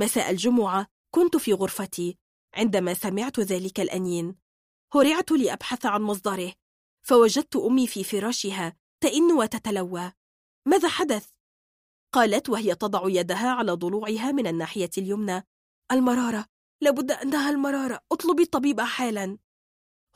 [0.00, 0.86] مساء الجمعة.
[1.10, 2.18] كنت في غرفتي.
[2.54, 4.36] عندما سمعت ذلك الأنين
[4.94, 6.54] هرعت لأبحث عن مصدره.
[7.02, 10.12] فوجدت أمي في فراشها تئن وتتلوى.
[10.66, 11.30] ماذا حدث؟
[12.12, 15.46] قالت وهي تضع يدها على ضلوعها من الناحية اليمنى.
[15.92, 16.46] المرارة.
[16.80, 18.00] لابد أنها المرارة.
[18.12, 19.38] اطلبي الطبيب حالا.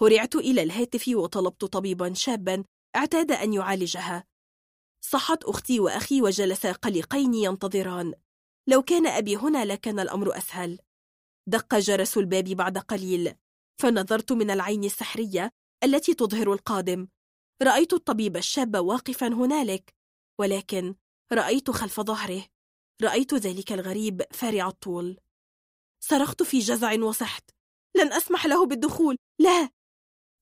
[0.02, 2.64] هرعت إلى الهاتف وطلبت طبيبا شابا
[2.96, 4.24] اعتاد أن يعالجها.
[5.04, 8.14] صحت أختي وأخي وجلسا قلقين ينتظران.
[8.68, 10.78] لو كان أبي هنا لكان الأمر أسهل.
[11.46, 13.34] دق جرس الباب بعد قليل.
[13.80, 15.50] فنظرت من العين السحرية
[15.84, 17.08] التي تظهر القادم.
[17.62, 19.94] رأيت الطبيب الشاب واقفا هنالك.
[20.40, 20.94] ولكن
[21.32, 22.46] رأيت خلف ظهره.
[23.02, 25.20] رأيت ذلك الغريب فارع الطول.
[26.04, 27.50] صرخت في جزع وصحت
[27.96, 29.16] لن أسمح له بالدخول.
[29.40, 29.70] لا!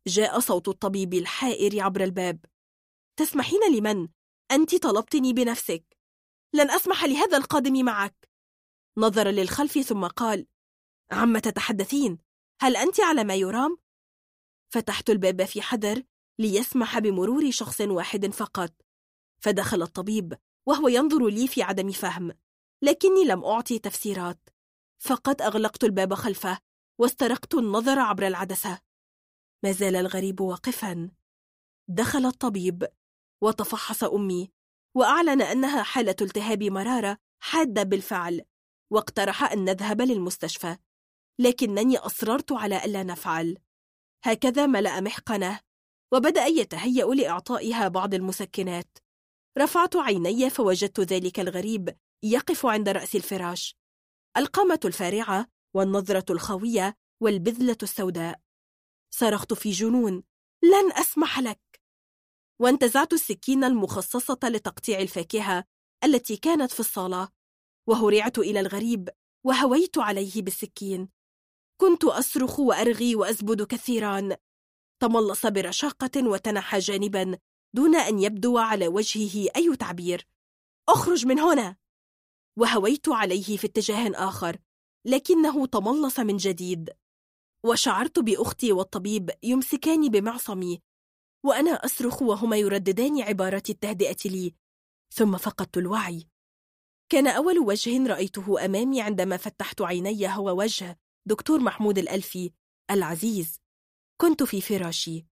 [0.06, 2.44] جاء صوت الطبيب الحائر عبر الباب.
[3.16, 4.08] تسمحين لمن؟
[4.50, 5.96] أنت طلبتني بنفسك.
[6.54, 8.28] لن أسمح لهذا القادم معك.
[8.98, 10.46] نظر للخلف ثم قال
[11.12, 12.18] عم تتحدثين؟
[12.60, 13.78] هل أنت على ما يرام؟
[14.72, 16.02] فتحت الباب في حذر
[16.38, 18.74] ليسمح بمرور شخص واحد فقط.
[19.42, 22.32] فدخل الطبيب وهو ينظر لي في عدم فهم
[22.82, 24.50] لكني لم أعطي تفسيرات.
[24.98, 26.58] فقط أغلقت الباب خلفه
[26.98, 28.87] واسترقت النظر عبر العدسة.
[29.64, 31.10] ما زال الغريب واقفا.
[31.88, 32.86] دخل الطبيب
[33.42, 34.50] وتفحص أمي
[34.96, 38.42] وأعلن أنها حالة التهاب مرارة حادة بالفعل
[38.90, 40.76] واقترح أن نذهب للمستشفى
[41.40, 43.58] لكنني أصررت على ألا نفعل.
[44.24, 45.60] هكذا ملأ محقنه
[46.12, 48.98] وبدأ يتهيأ لإعطائها بعض المسكنات.
[49.58, 53.76] رفعت عيني فوجدت ذلك الغريب يقف عند رأس الفراش.
[54.36, 58.40] القامة الفارعة والنظرة الخاوية والبذلة السوداء.
[59.10, 60.22] صرخت في جنون.
[60.62, 61.80] لن أسمح لك.
[62.60, 65.64] وانتزعت السكين المخصصة لتقطيع الفاكهة
[66.04, 67.28] التي كانت في الصالة.
[67.88, 69.08] وهرعت إلى الغريب
[69.44, 71.08] وهويت عليه بالسكين.
[71.80, 74.36] كنت أصرخ وأرغي وأزبد كثيرا
[75.00, 77.38] تملص برشاقة وتنحى جانبا
[77.74, 80.26] دون أن يبدو على وجهه أي تعبير.
[80.88, 81.76] أخرج من هنا.
[82.58, 84.56] وهويت عليه في اتجاه آخر
[85.04, 86.90] لكنه تملص من جديد.
[87.64, 90.82] وشعرت بأختي والطبيب يمسكاني بمعصمي
[91.44, 94.54] وأنا أصرخ وهما يرددان عبارات التهدئة لي
[95.14, 96.28] ثم فقدت الوعي.
[97.08, 102.52] كان أول وجه رأيته أمامي عندما فتحت عيني هو وجه دكتور محمود الألفي
[102.90, 103.60] العزيز.
[104.20, 105.26] كنت في فراشي.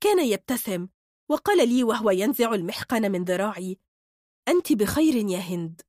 [0.00, 0.88] كان يبتسم
[1.30, 3.78] وقال لي وهو ينزع المحقن من ذراعي
[4.48, 5.82] أنت بخير يا هند.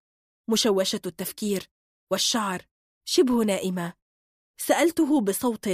[0.49, 1.69] مشوشة التفكير
[2.11, 2.65] والشعر
[3.05, 3.98] شبه نائمة.
[4.61, 5.69] سألته بصوت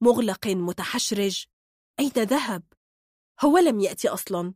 [0.00, 1.44] مغلق متحشرج
[2.00, 2.62] أين ذهب؟
[3.44, 4.54] هو لم يأتي أصلا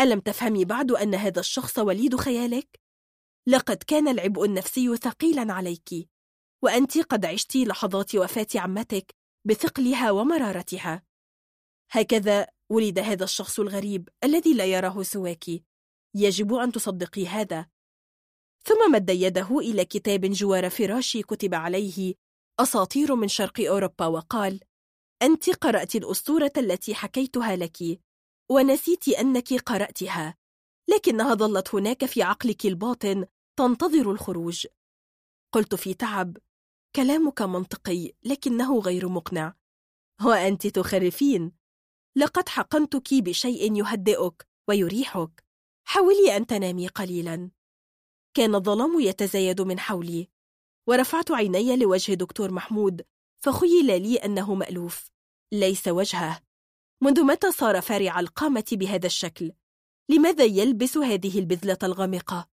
[0.00, 2.80] ألم تفهمي بعد أن هذا الشخص وليد خيالك؟
[3.46, 6.08] لقد كان العبء النفسي ثقيلا عليك
[6.62, 9.14] وأنت قد عشت لحظات وفاة عمتك
[9.44, 11.02] بثقلها ومرارتها
[11.90, 15.44] هكذا ولد هذا الشخص الغريب الذي لا يراه سواك
[16.14, 17.66] يجب أن تصدقي هذا
[18.64, 22.14] ثم مد يده إلى كتاب جوار فراشي كتب عليه
[22.60, 24.60] أساطير من شرق أوروبا وقال
[25.22, 28.00] أنت قرأت الأسطورة التي حكيتها لك
[28.50, 30.34] ونسيت أنك قرأتها
[30.88, 33.26] لكنها ظلت هناك في عقلك الباطن
[33.58, 34.66] تنتظر الخروج.
[35.52, 36.36] قلت في تعب
[36.96, 39.54] كلامك منطقي لكنه غير مقنع.
[40.26, 41.52] وأنت تخرفين.
[42.16, 45.44] لقد حقنتك بشيء يهدئك ويريحك.
[45.84, 47.50] حاولي أن تنامي قليلا.
[48.34, 50.28] كان الظلام يتزايد من حولي.
[50.88, 53.06] ورفعت عيني لوجه دكتور محمود
[53.44, 55.10] فخيل لي أنه مألوف.
[55.52, 56.42] ليس وجهه.
[57.02, 59.52] منذ متى صار فارع القامة بهذا الشكل؟
[60.10, 62.50] لماذا يلبس هذه البذلة الغامقة؟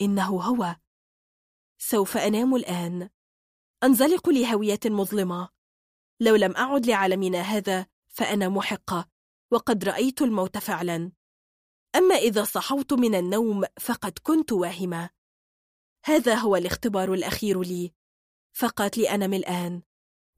[0.00, 0.76] إنه هو.
[1.78, 3.10] سوف أنام الآن.
[3.84, 5.48] أنزلق لهوية مظلمة.
[6.20, 9.08] لو لم أعد لعالمنا هذا فأنا محقة
[9.52, 11.12] وقد رأيت الموت فعلا.
[11.96, 15.19] أما إذا صحوت من النوم فقد كنت واهمة.
[16.04, 17.92] هذا هو الاختبار الأخير لي.
[18.56, 19.82] فقط لأنم الآن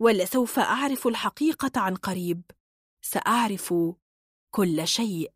[0.00, 2.42] ولسوف أعرف الحقيقة عن قريب.
[3.04, 3.74] سأعرف
[4.54, 5.32] كل شيء.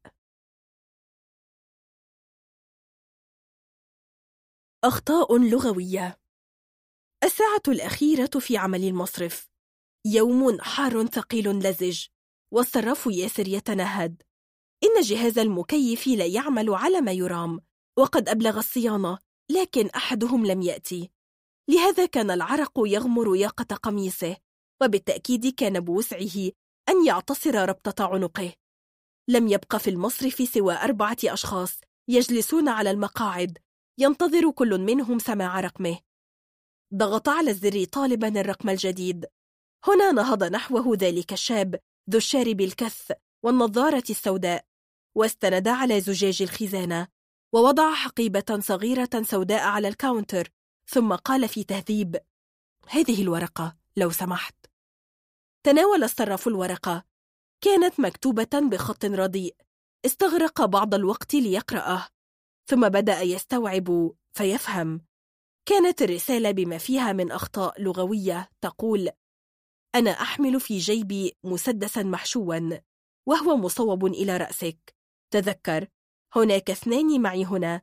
[4.85, 6.21] أخطاء لغوية.
[7.25, 9.49] الساعة الأخيرة في عمل المصرف.
[10.07, 12.07] يوم حار ثقيل لزج
[12.53, 14.23] والصراف ياسر يتنهد.
[14.85, 17.61] إن جهاز المكيف لا يعمل على ما يرام
[17.99, 19.26] وقد أبلغ الصيانة.
[19.51, 21.11] لكن أحدهم لم يأتي.
[21.71, 24.37] لهذا كان العرق يغمر ياقة قميصه
[24.83, 26.51] وبالتأكيد كان بوسعه
[26.89, 28.53] أن يعتصر ربطة عنقه.
[29.29, 33.59] لم يبق في المصرف سوى أربعة أشخاص يجلسون على المقاعد
[33.99, 35.99] ينتظر كل منهم سماع رقمه.
[36.95, 39.27] ضغط على الزر طالبا الرقم الجديد.
[39.85, 43.13] هنا نهض نحوه ذلك الشاب ذو الشارب الكث
[43.45, 44.65] والنظارة السوداء
[45.17, 47.16] واستند على زجاج الخزانة.
[47.57, 50.49] ووضع حقيبة صغيرة سوداء على ال counter
[50.87, 52.17] ثم قال في تهذيب
[52.89, 54.55] هذه الورقة لو سمحت.
[55.63, 57.05] تناول الصراف الورقة.
[57.61, 59.57] كانت مكتوبة بخط رديء.
[60.07, 62.09] استغرق بعض الوقت ليقرأه.
[62.67, 65.07] ثم بدأ يستوعب فيفهم.
[65.69, 69.11] كانت الرسالة بما فيها من أخطاء لغوية تقول
[69.95, 72.81] أنا أحمل في جيبي مسدسا محشوا
[73.27, 74.97] وهو مصوب إلى رأسك.
[75.31, 75.89] تذكر
[76.37, 77.83] هناك اثنان معي هنا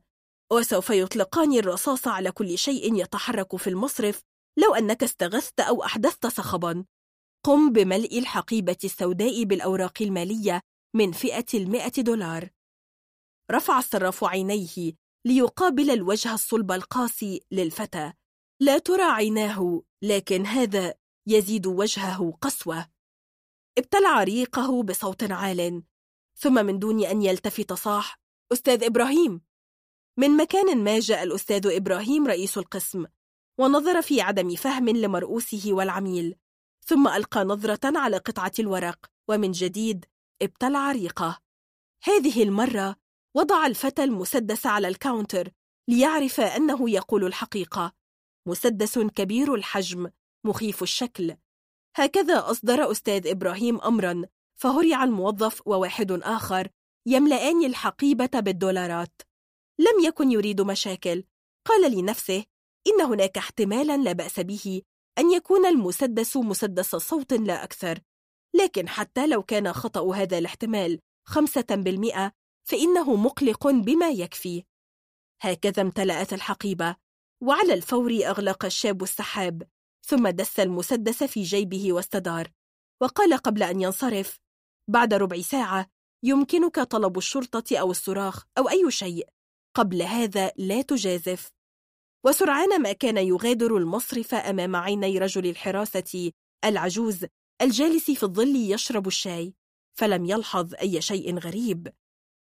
[0.52, 4.22] وسوف يطلقان الرصاص على كل شيء يتحرك في المصرف
[4.58, 6.84] لو أنك استغثت أو أحدثت صخبا
[7.44, 10.60] قم بملء الحقيبة السوداء بالأوراق المالية
[10.96, 12.50] من فئة المئة دولار.
[13.50, 14.92] رفع الصراف عينيه
[15.26, 18.12] ليقابل الوجه الصلب القاسي للفتى.
[18.60, 20.94] لا ترى عيناه لكن هذا
[21.26, 22.88] يزيد وجهه قسوة.
[23.78, 25.82] ابتلع ريقه بصوت عال
[26.36, 29.40] ثم من دون أن يلتفت صاح أستاذ إبراهيم.
[30.16, 33.04] من مكان ما جاء الأستاذ إبراهيم رئيس القسم
[33.58, 36.36] ونظر في عدم فهم لمرؤوسه والعميل
[36.86, 40.04] ثم ألقى نظرة على قطعة الورق ومن جديد
[40.42, 41.38] ابتلع ريقه.
[42.02, 42.96] هذه المرة
[43.34, 45.50] وضع الفتى المسدس على الكاونتر
[45.88, 47.92] ليعرف أنه يقول الحقيقة.
[48.46, 50.10] مسدس كبير الحجم
[50.44, 51.36] مخيف الشكل.
[51.96, 54.22] هكذا أصدر أستاذ إبراهيم أمرا
[54.54, 56.68] فهرع الموظف وواحد آخر
[57.06, 59.22] يملأان الحقيبة بالدولارات.
[59.78, 61.24] لم يكن يريد مشاكل.
[61.66, 62.44] قال لنفسه
[62.86, 64.82] إن هناك احتمالا لا بأس به
[65.18, 68.00] أن يكون المسدس مسدس صوت لا أكثر.
[68.54, 72.32] لكن حتى لو كان خطأ هذا الاحتمال خمسة بالمئة
[72.68, 74.64] فإنه مقلق بما يكفي.
[75.42, 76.96] هكذا امتلأت الحقيبة
[77.42, 79.62] وعلى الفور أغلق الشاب السحاب
[80.06, 82.50] ثم دس المسدس في جيبه واستدار.
[83.02, 84.38] وقال قبل أن ينصرف
[84.88, 85.93] بعد ربع ساعة
[86.26, 89.28] يمكنك طلب الشرطة أو الصراخ أو أي شيء.
[89.76, 91.52] قبل هذا لا تجازف.
[92.26, 96.32] وسرعان ما كان يغادر المصرف أمام عيني رجل الحراسة
[96.64, 97.26] العجوز
[97.62, 99.54] الجالس في الظل يشرب الشاي
[99.98, 101.92] فلم يلحظ أي شيء غريب.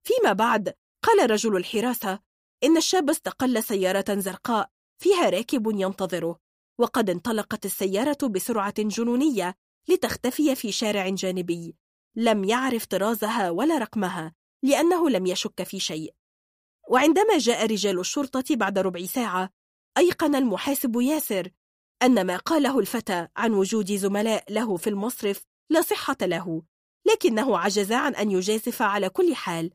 [0.07, 2.19] فيما بعد قال رجل الحراسة
[2.65, 4.71] إن الشاب استقل سيارة زرقاء
[5.03, 6.39] فيها راكب ينتظره.
[6.81, 9.55] وقد انطلقت السيارة بسرعة جنونية
[9.89, 11.75] لتختفي في شارع جانبي.
[12.17, 16.15] لم يعرف طرازها ولا رقمها لأنه لم يشك في شيء.
[16.89, 19.51] وعندما جاء رجال الشرطة بعد ربع ساعة
[19.99, 21.51] أيقن المحاسب ياسر
[22.03, 26.63] أن ما قاله الفتى عن وجود زملاء له في المصرف لا صحة له
[27.07, 29.71] لكنه عجز عن أن يجازف على كل حال.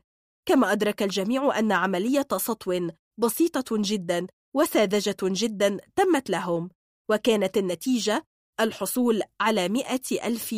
[0.46, 2.88] كما أدرك الجميع أن عملية سطو
[3.18, 6.70] بسيطة جدا وساذجة جدا تمت لهم
[7.10, 8.26] وكانت النتيجة
[8.60, 10.54] الحصول على مئة ألف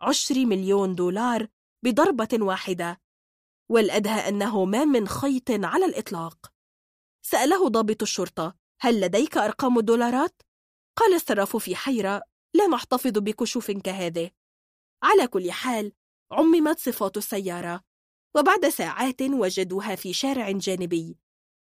[0.00, 1.48] عشر مليون دولار
[1.84, 3.00] بضربة واحدة
[3.68, 6.52] والأدهى أنه ما من خيط على الإطلاق.
[7.22, 10.42] سأله ضابط الشرطة هل لديك أرقام الدولارات؟
[10.96, 12.22] قال الصراف في حيرة
[12.54, 14.30] لا نحتفظ بكشوف كهذه.
[15.02, 15.92] على كل حال
[16.32, 17.80] عممت صفات السيارة
[18.36, 21.18] وبعد ساعات وجدوها في شارع جانبي.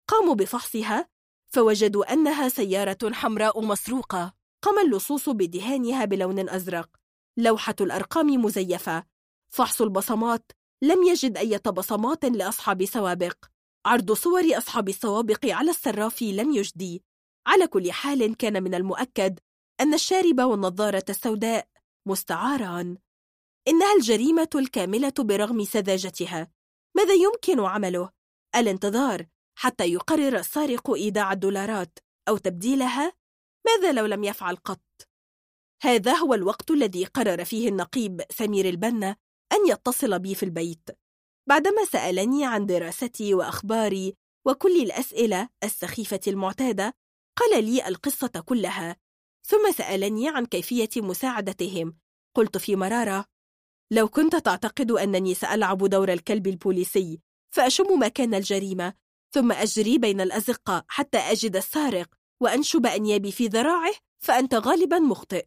[0.09, 1.09] قاموا بفحصها
[1.49, 4.35] فوجدوا أنها سيارة حمراء مسروقة.
[4.63, 7.00] قام اللصوص بدهانها بلون أزرق.
[7.37, 9.05] لوحة الأرقام مزيفة
[9.51, 10.53] فحص البصمات
[10.83, 13.45] لم يجد أي بصمات لأصحاب سوابق
[13.87, 17.05] عرض صور أصحاب السوابق على السراف لم يجدي
[17.47, 19.39] على كل حال كان من المؤكد
[19.81, 21.69] أن الشارب والنظارة السوداء
[22.07, 22.97] مستعاران
[23.69, 26.51] إنها الجريمة الكاملة برغم سذاجتها
[26.97, 28.11] ماذا يمكن عمله؟
[28.57, 29.27] الانتظار
[29.59, 33.13] حتى يقرر السارق إيداع الدولارات أو تبديلها؟
[33.67, 34.81] ماذا لو لم يفعل قط؟
[35.83, 39.17] هذا هو الوقت الذي قرر فيه النقيب سمير البنا
[39.53, 40.91] أن يتصل بي في البيت.
[41.49, 44.15] بعدما سألني عن دراستي وأخباري
[44.47, 46.95] وكل الأسئلة السخيفة المعتادة
[47.37, 48.97] قال لي القصة كلها.
[49.47, 51.97] ثم سألني عن كيفية مساعدتهم.
[52.35, 53.25] قلت في مرارة
[53.93, 57.21] لو كنت تعتقد أنني سألعب دور الكلب البوليسي
[57.55, 58.95] فأشم مكان الجريمة
[59.35, 62.09] ثم أجري بين الأزقة حتى أجد السارق
[62.41, 65.47] وأنشب أنيابي في ذراعه فأنت غالبا مخطئ.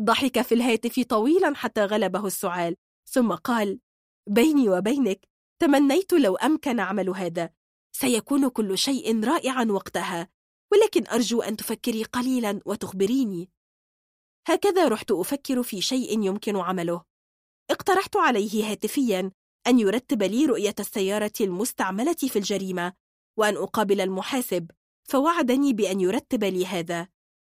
[0.00, 2.76] ضحك في الهاتف طويلا حتى غلبه السعال
[3.08, 3.80] ثم قال
[4.26, 7.50] بيني وبينك تمنيت لو أمكن عمل هذا.
[7.92, 10.28] سيكون كل شيء رائعا وقتها
[10.72, 13.50] ولكن أرجو أن تفكري قليلا وتخبريني.
[14.46, 17.04] هكذا رحت أفكر في شيء يمكن عمله.
[17.70, 19.32] اقترحت عليه هاتفيا
[19.66, 22.92] أن يرتب لي رؤية السيارة المستعملة في الجريمة
[23.36, 24.70] وأن أقابل المحاسب
[25.04, 27.08] فوعدني بأن يرتب لي هذا.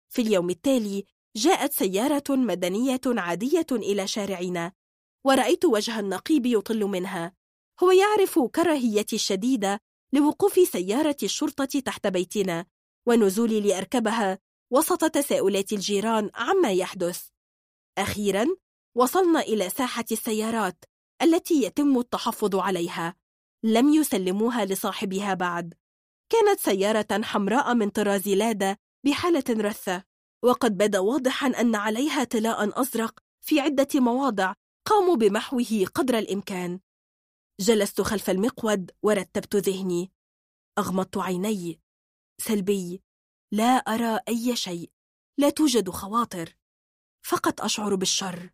[0.10, 1.06] في اليوم التالي
[1.38, 4.72] جاءت سيارة مدنية عادية إلى شارعنا
[5.26, 7.34] ورأيت وجه النقيب يطل منها.
[7.84, 9.82] هو يعرف كراهيتي الشديدة
[10.14, 12.66] لوقوف سيارة الشرطة تحت بيتنا
[13.08, 14.40] ونزولي لأركبها
[14.72, 17.28] وسط تساؤلات الجيران عما يحدث.
[17.98, 18.48] أخيرا
[18.96, 20.86] وصلنا إلى ساحة السيارات
[21.22, 23.16] التي يتم التحفظ عليها.
[23.64, 25.74] لم يسلموها لصاحبها بعد.
[26.30, 30.15] كانت سيارة حمراء من طراز لادا بحالة رثة.
[30.44, 34.54] وقد بدا واضحا أن عليها طلاء أزرق في عدة مواضع
[34.86, 36.80] قاموا بمحوه قدر الإمكان.
[37.60, 40.12] جلست خلف المقود ورتبت ذهني.
[40.78, 41.80] أغمضت عيني.
[42.42, 43.02] سلبي.
[43.52, 44.92] لا أرى أي شيء.
[45.38, 46.58] لا توجد خواطر.
[47.26, 48.50] فقط أشعر بالشر.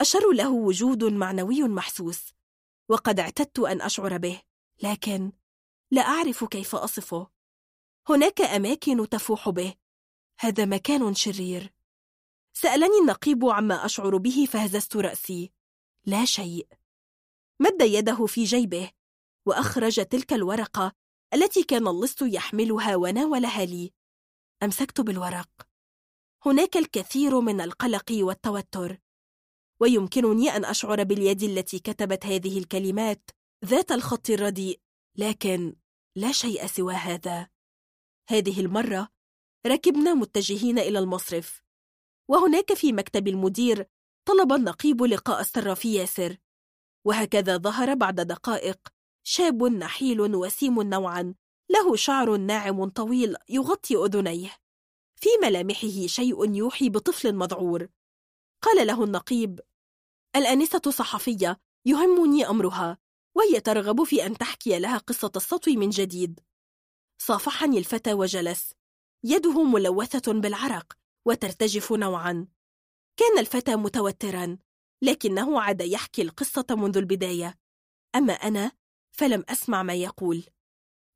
[0.00, 2.32] الشر له وجود معنوي محسوس.
[2.88, 4.42] وقد اعتدت أن أشعر به.
[4.82, 5.32] لكن
[5.90, 7.30] لا أعرف كيف أصفه.
[8.08, 9.74] هناك أماكن تفوح به.
[10.42, 11.72] هذا مكان شرير.
[12.52, 15.52] سألني النقيب عما أشعر به فهززت رأسي.
[16.06, 16.68] لا شيء.
[17.60, 18.90] مد يده في جيبه
[19.46, 20.92] وأخرج تلك الورقة
[21.34, 23.92] التي كان اللص يحملها وناولها لي.
[24.62, 25.68] أمسكت بالورق.
[26.46, 28.98] هناك الكثير من القلق والتوتر.
[29.80, 33.30] ويمكنني أن أشعر باليد التي كتبت هذه الكلمات
[33.64, 34.80] ذات الخط الرديء
[35.16, 35.76] لكن
[36.16, 37.48] لا شيء سوى هذا.
[38.28, 39.19] هذه المرة
[39.66, 41.62] ركبنا متجهين إلى المصرف.
[42.28, 43.86] وهناك في مكتب المدير
[44.24, 46.36] طلب النقيب لقاء الصراف ياسر.
[47.04, 48.78] وهكذا ظهر بعد دقائق
[49.22, 51.34] شاب نحيل وسيم نوعا
[51.70, 54.56] له شعر ناعم طويل يغطي أذنيه.
[55.16, 57.88] في ملامحه شيء يوحي بطفل مذعور.
[58.62, 59.60] قال له النقيب
[60.36, 62.98] الآنسة صحفية يهمني أمرها
[63.34, 66.40] وهي ترغب في أن تحكي لها قصة السطو من جديد.
[67.18, 68.74] صافحني الفتى وجلس.
[69.24, 72.46] يده ملوثة بالعرق وترتجف نوعا.
[73.16, 74.58] كان الفتى متوترا
[75.02, 77.58] لكنه عاد يحكي القصة منذ البداية.
[78.14, 78.72] أما أنا
[79.12, 80.44] فلم أسمع ما يقول.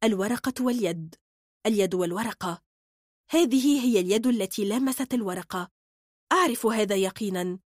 [0.04, 1.14] الورقة واليد.
[1.66, 2.62] اليد والورقة.
[3.30, 5.70] هذه هي اليد التي لامست الورقة.
[6.32, 7.58] أعرف هذا يقينا.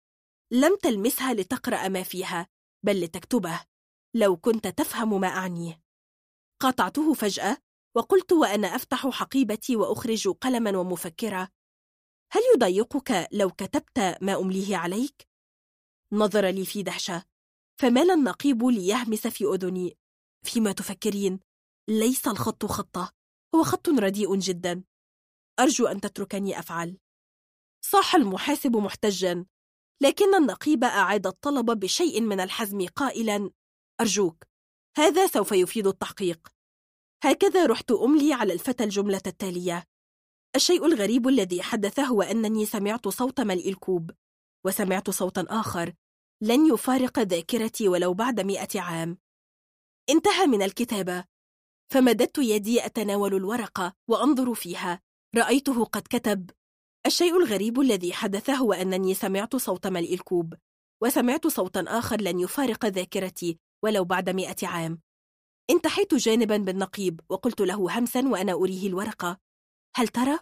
[0.51, 2.47] لم تلمسها لتقرأ ما فيها
[2.83, 3.61] بل لتكتبه.
[4.13, 5.81] لو كنت تفهم ما أعنيه.
[6.59, 7.57] قاطعته فجأة
[7.97, 11.49] وقلت وأنا أفتح حقيبتي وأخرج قلما ومفكرة
[12.31, 15.27] هل يضايقك لو كتبت ما أمليه عليك؟
[16.13, 17.25] نظر لي في دهشة.
[17.81, 19.97] فمال النقيب ليهمس في أذني؟
[20.45, 21.39] فيما تفكرين
[21.89, 23.13] ليس الخط خطة.
[23.55, 24.83] هو خط رديء جدا.
[25.59, 26.97] أرجو أن تتركني أفعل.
[27.81, 29.45] صاح المحاسب محتجا.
[30.01, 33.51] لكن النقيب أعاد الطلب بشيء من الحزم قائلا
[34.01, 34.43] أرجوك
[34.97, 36.56] هذا سوف يفيد التحقيق.
[37.23, 39.83] هكذا رحت أملي على الفتى الجملة التالية.
[40.55, 44.11] الشيء الغريب الذي حدث هو أنني سمعت صوت ملء الكوب
[44.65, 45.93] وسمعت صوتا آخر
[46.41, 49.17] لن يفارق ذاكرتي ولو بعد مئة عام.
[50.09, 51.25] انتهى من الكتابة.
[51.93, 55.01] فمددت يدي أتناول الورقة وأنظر فيها.
[55.35, 56.49] رأيته قد كتب.
[57.05, 60.53] الشيء الغريب الذي حدث هو أنني سمعت صوت ملء الكوب
[61.01, 65.06] وسمعت صوتا آخر لن يفارق ذاكرتي ولو بعد مئة عام.
[65.69, 69.39] انتحيت جانبا بالنقيب وقلت له همسا وأنا أريه الورقة
[69.95, 70.39] هل ترى؟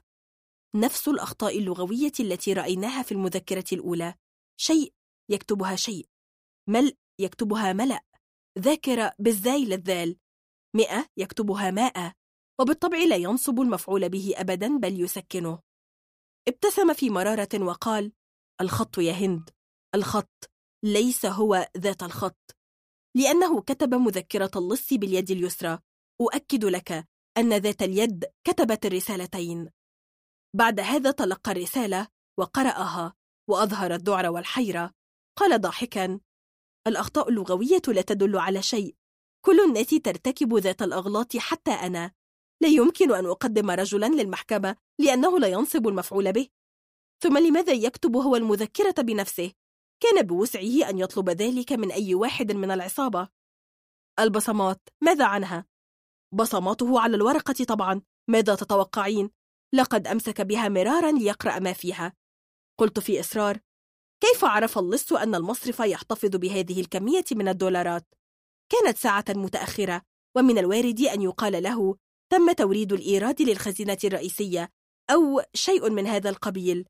[0.76, 4.16] نفس الأخطاء اللغوية التي رأيناها في المذكرة الأولى
[4.58, 4.94] شيء
[5.30, 6.08] يكتبها شيء
[6.70, 8.04] ملء يكتبها ملأ
[8.60, 10.18] ذاكرة بالزاي للذال
[10.76, 12.14] مئة يكتبها ماء
[12.62, 15.60] وبالطبع لا ينصب المفعول به أبدا بل يسكنه
[16.48, 18.12] ابتسم في مرارة وقال
[18.62, 19.50] الخط يا هند
[19.96, 20.50] الخط
[20.84, 22.55] ليس هو ذات الخط
[23.16, 25.80] لأنه كتب مذكرة اللص باليد اليسرى.
[26.22, 29.70] أؤكد لك أن ذات اليد كتبت الرسالتين.
[30.56, 32.08] بعد هذا تلقى الرسالة
[32.40, 33.14] وقرأها
[33.50, 34.92] وأظهر الذعر والحيرة.
[35.38, 36.20] قال ضاحكا
[36.88, 38.96] الأخطاء اللغوية لا تدل على شيء.
[39.46, 42.12] كل الناس ترتكب ذات الأغلاط حتى أنا.
[42.62, 46.48] لا يمكن أن أقدم رجلا للمحكمة لأنه لا ينصب المفعول به.
[47.24, 49.52] ثم لماذا يكتب هو المذكرة بنفسه؟
[50.04, 53.30] كان بوسعه أن يطلب ذلك من أي واحد من العصابة
[54.20, 55.66] البصمات ماذا عنها؟
[56.34, 59.30] بصماته على الورقة طبعا ماذا تتوقعين؟
[59.74, 62.14] لقد أمسك بها مرارا ليقرأ ما فيها
[62.80, 63.60] قلت في إصرار
[64.22, 68.08] كيف عرف اللص أن المصرف يحتفظ بهذه الكمية من الدولارات؟
[68.72, 70.02] كانت ساعة متأخرة
[70.38, 71.96] ومن الوارد أن يقال له
[72.32, 74.72] تم توريد الإيراد للخزينة الرئيسية
[75.10, 76.86] أو شيء من هذا القبيل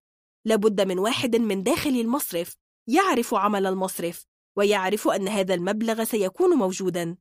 [0.46, 2.56] لابد من واحد من داخل المصرف
[2.88, 4.26] يعرف عمل المصرف
[4.58, 7.18] ويعرف أن هذا المبلغ سيكون موجودا.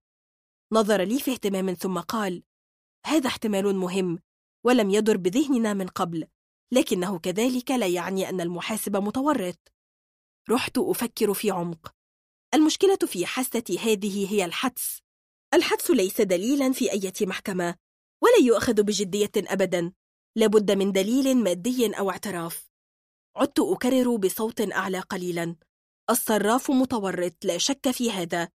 [0.72, 2.42] نظر لي في اهتمام ثم قال
[3.06, 4.18] هذا احتمال مهم
[4.64, 6.26] ولم يدر بذهننا من قبل
[6.72, 9.72] لكنه كذلك لا يعني أن المحاسب متورط.
[10.50, 11.94] رحت أفكر في عمق.
[12.54, 15.00] المشكلة في حستي هذه هي الحدس.
[15.54, 17.74] الحدس ليس دليلا في أي محكمة
[18.22, 19.92] ولا يؤخذ بجدية أبدا.
[20.36, 22.73] لابد من دليل مادي أو اعتراف.
[23.36, 25.56] عدت أكرر بصوت أعلى قليلا.
[26.10, 28.48] الصراف متورط لا شك في هذا.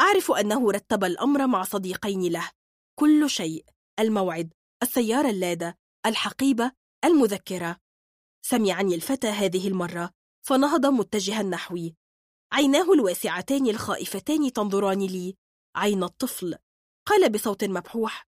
[0.00, 2.50] أعرف أنه رتب الأمر مع صديقين له.
[2.98, 3.64] كل شيء.
[4.00, 4.52] الموعد.
[4.82, 5.78] السيارة اللادة.
[6.06, 6.72] الحقيبة.
[7.04, 7.76] المذكرة.
[8.46, 10.10] سمعني الفتى هذه المرة.
[10.46, 11.94] فنهض متجها نحوي
[12.52, 15.36] عيناه الواسعتان الخائفتان تنظران لي.
[15.76, 16.56] عين الطفل.
[17.06, 18.26] قال بصوت مبحوح.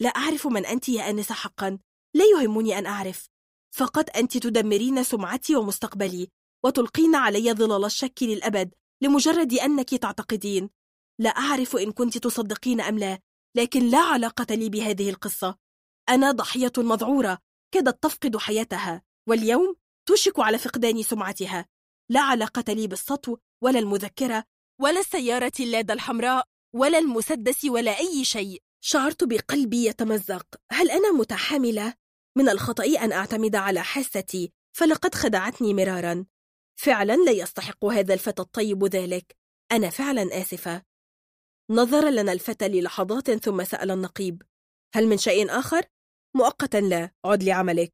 [0.00, 1.78] لا أعرف من أنت يا آنسة حقا.
[2.14, 3.31] لا يهمني أن أعرف.
[3.74, 6.28] فقط أنت تدمرين سمعتي ومستقبلي
[6.64, 10.70] وتلقين علي ظلال الشك للأبد لمجرد أنك تعتقدين.
[11.18, 13.18] لا أعرف إن كنت تصدقين أم لا
[13.56, 15.56] لكن لا علاقة لي بهذه القصة.
[16.08, 17.38] أنا ضحية مذعورة
[17.74, 19.76] كادت تفقد حياتها واليوم
[20.08, 21.66] توشك على فقدان سمعتها.
[22.10, 24.44] لا علاقة لي بالسطو ولا المذكرة
[24.80, 26.44] ولا السيارة اللادة الحمراء
[26.74, 28.62] ولا المسدس ولا أي شيء.
[28.84, 30.46] شعرت بقلبي يتمزق.
[30.72, 32.01] هل أنا متحاملة؟
[32.36, 36.26] من الخطأ أن أعتمد على حاستي فلقد خدعتني مرارا.
[36.76, 39.36] فعلا لا يستحق هذا الفتى الطيب ذلك.
[39.72, 40.82] أنا فعلا آسفة.
[41.70, 44.42] نظر لنا الفتى للحظات ثم سأل النقيب.
[44.94, 45.82] هل من شيء آخر؟
[46.36, 47.10] مؤقتا لا.
[47.24, 47.92] عد لعملك.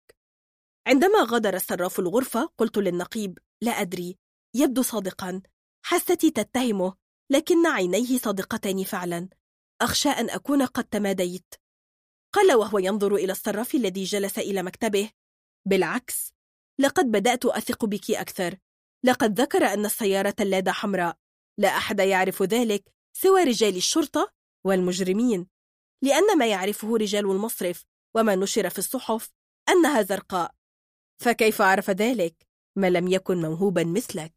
[0.87, 4.19] عندما غادر الصراف الغرفة قلت للنقيب لا أدري.
[4.57, 5.43] يبدو صادقا.
[5.85, 6.95] حستي تتهمه
[7.31, 9.29] لكن عينيه صادقتان فعلا.
[9.83, 11.55] أخشى أن أكون قد تماديت.
[12.33, 15.11] قال وهو ينظر إلى الصراف الذي جلس إلى مكتبه.
[15.69, 16.33] بالعكس
[16.81, 18.59] لقد بدأت أثق بك أكثر.
[19.05, 21.17] لقد ذكر أن السيارة اللادة حمراء.
[21.59, 24.33] لا أحد يعرف ذلك سوى رجال الشرطة
[24.65, 25.47] والمجرمين.
[26.03, 27.85] لأن ما يعرفه رجال المصرف
[28.17, 29.31] وما نشر في الصحف
[29.69, 30.55] أنها زرقاء.
[31.23, 34.35] فكيف عرف ذلك؟ ما لم يكن موهوبا مثلك.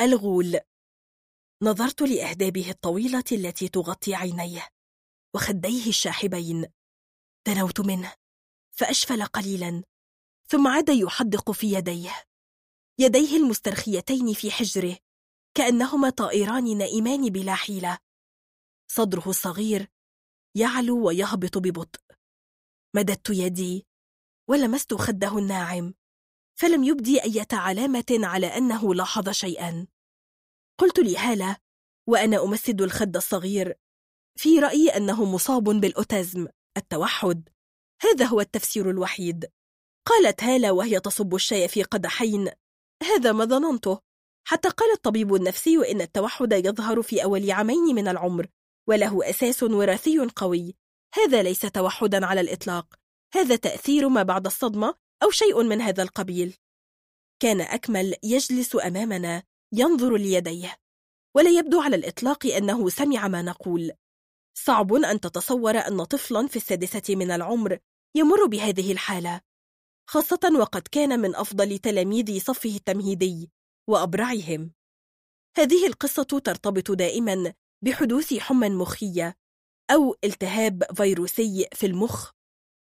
[0.00, 0.60] الغول.
[1.62, 4.68] نظرت لأهدابه الطويلة التي تغطي عينيه
[5.34, 6.66] وخديه الشاحبين.
[7.46, 8.12] دنوت منه.
[8.78, 9.82] فأشفل قليلا.
[10.48, 12.24] ثم عاد يحدق في يديه.
[12.98, 14.98] يديه المسترخيتين في حجره.
[15.54, 17.98] كأنهما طائران نائمان بلا حيلة.
[18.90, 19.88] صدره الصغير
[20.54, 22.00] يعلو ويهبط ببطء.
[22.96, 23.86] مددت يدي.
[24.48, 25.94] ولمست خده الناعم.
[26.58, 29.86] فلم يبدي أي علامة على أنه لاحظ شيئا.
[30.78, 31.56] قلت لهالة
[32.08, 33.74] وأنا أمسد الخد الصغير.
[34.36, 37.48] في رأيي أنه مصاب بالأوتزم التوحد.
[38.02, 39.50] هذا هو التفسير الوحيد.
[40.06, 42.50] قالت هالة وهي تصب الشاي في قدحين.
[43.02, 44.00] هذا ما ظننته.
[44.46, 48.46] حتى قال الطبيب النفسي إن التوحد يظهر في أول عامين من العمر
[48.88, 50.76] وله أساس وراثي قوي.
[51.14, 52.94] هذا ليس توحدا على الإطلاق.
[53.34, 56.56] هذا تأثير ما بعد الصدمة أو شيء من هذا القبيل.
[57.42, 59.42] كان أكمل يجلس أمامنا.
[59.72, 60.76] ينظر ليديه
[61.36, 63.92] ولا يبدو على الإطلاق أنه سمع ما نقول.
[64.58, 67.78] صعب أن تتصور أن طفلا في السادسة من العمر
[68.14, 69.40] يمر بهذه الحالة
[70.10, 73.50] خاصة وقد كان من أفضل تلاميذ صفه التمهيدي
[73.88, 74.72] وأبرعهم.
[75.56, 79.36] هذه القصة ترتبط دائما بحدوث حمى مخية
[79.90, 82.30] أو التهاب فيروسي في المخ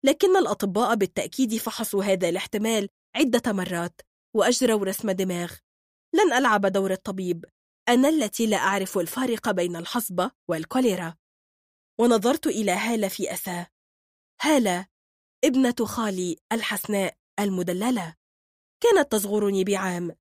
[0.05, 4.01] لكن الأطباء بالتأكيد فحصوا هذا الاحتمال عدة مرات
[4.35, 5.53] وأجروا رسم دماغ.
[6.13, 7.45] لن ألعب دور الطبيب.
[7.89, 11.15] أنا التي لا أعرف الفارق بين الحصبة والكوليرا.
[11.99, 13.65] ونظرت إلى هالة في أسى.
[14.41, 14.87] هالة
[15.43, 18.15] ابنة خالي الحسناء المدللة.
[18.83, 20.15] كانت تصغرني بعام.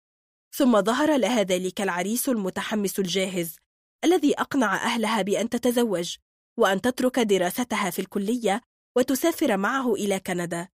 [0.54, 3.56] ثم ظهر لها ذلك العريس المتحمس الجاهز
[4.04, 6.16] الذي أقنع أهلها بأن تتزوج
[6.58, 8.60] وأن تترك دراستها في الكلية
[8.96, 10.68] وتسافر معه إلى كندا.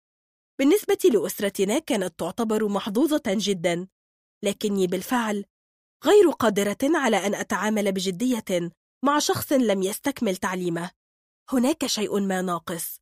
[0.60, 3.88] بالنسبة لأسرتنا كانت تعتبر محظوظة جدا.
[4.43, 5.45] لكني بالفعل
[6.05, 8.72] غير قادرة على أن أتعامل بجدية
[9.05, 10.91] مع شخص لم يستكمل تعليمه.
[11.51, 12.99] هناك شيء ما ناقص.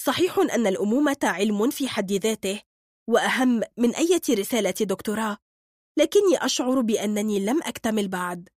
[0.00, 2.62] صحيح أن الأمومة علم في حد ذاته
[3.08, 5.38] وأهم من أي رسالة دكتوراه
[5.98, 8.48] لكني أشعر بأنني لم أكتمل بعد.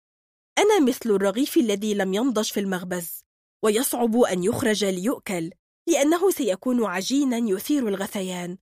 [0.57, 3.23] أنا مثل الرغيف الذي لم ينضج في المخبز
[3.63, 5.51] ويصعب أن يخرج ليؤكل
[5.87, 8.57] لأنه سيكون عجينا يثير الغثيان.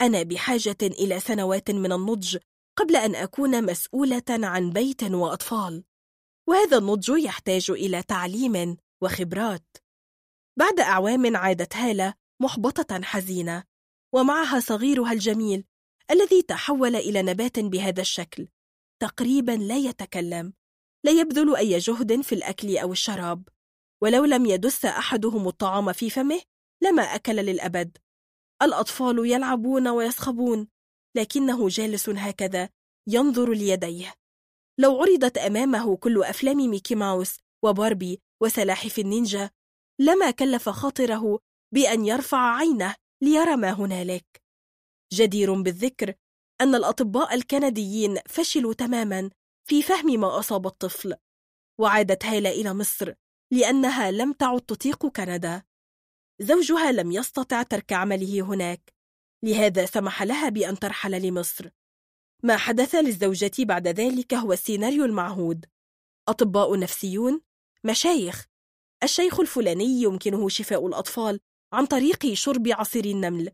[0.00, 2.38] أنا بحاجة إلى سنوات من النضج
[2.80, 5.84] قبل أن أكون مسؤولة عن بيت وأطفال.
[6.48, 9.76] وهذا النضج يحتاج إلى تعليم وخبرات.
[10.58, 13.64] بعد أعوام عادت هالة محبطة حزينة
[14.14, 15.64] ومعها صغيرها الجميل
[16.10, 18.48] الذي تحول إلى نبات بهذا الشكل
[19.02, 20.52] تقريبا لا يتكلم
[21.04, 23.48] لا يبذل أي جهد في الأكل أو الشراب
[24.02, 26.40] ولو لم يدس أحدهم الطعام في فمه
[26.82, 27.98] لما أكل للأبد.
[28.62, 30.68] الأطفال يلعبون ويصخبون
[31.16, 32.68] لكنه جالس هكذا
[33.08, 34.14] ينظر ليديه.
[34.80, 39.50] لو عرضت أمامه كل أفلام ميكي ماوس وباربي وسلاحف النينجا
[40.00, 41.38] لما كلف خاطره
[41.74, 44.42] بأن يرفع عينه ليرى ما هنالك.
[45.12, 46.14] جدير بالذكر
[46.60, 49.30] أن الأطباء الكنديين فشلوا تماما
[49.68, 51.16] في فهم ما أصاب الطفل
[51.80, 53.14] وعادت هالة إلى مصر
[53.52, 55.62] لأنها لم تعد تطيق كندا.
[56.40, 58.99] زوجها لم يستطع ترك عمله هناك.
[59.42, 61.68] لهذا سمح لها بأن ترحل لمصر.
[62.42, 65.66] ما حدث للزوجة بعد ذلك هو السيناريو المعهود.
[66.28, 67.40] أطباء نفسيون
[67.84, 68.46] مشايخ.
[69.02, 71.40] الشيخ الفلاني يمكنه شفاء الأطفال
[71.72, 73.52] عن طريق شرب عصير النمل.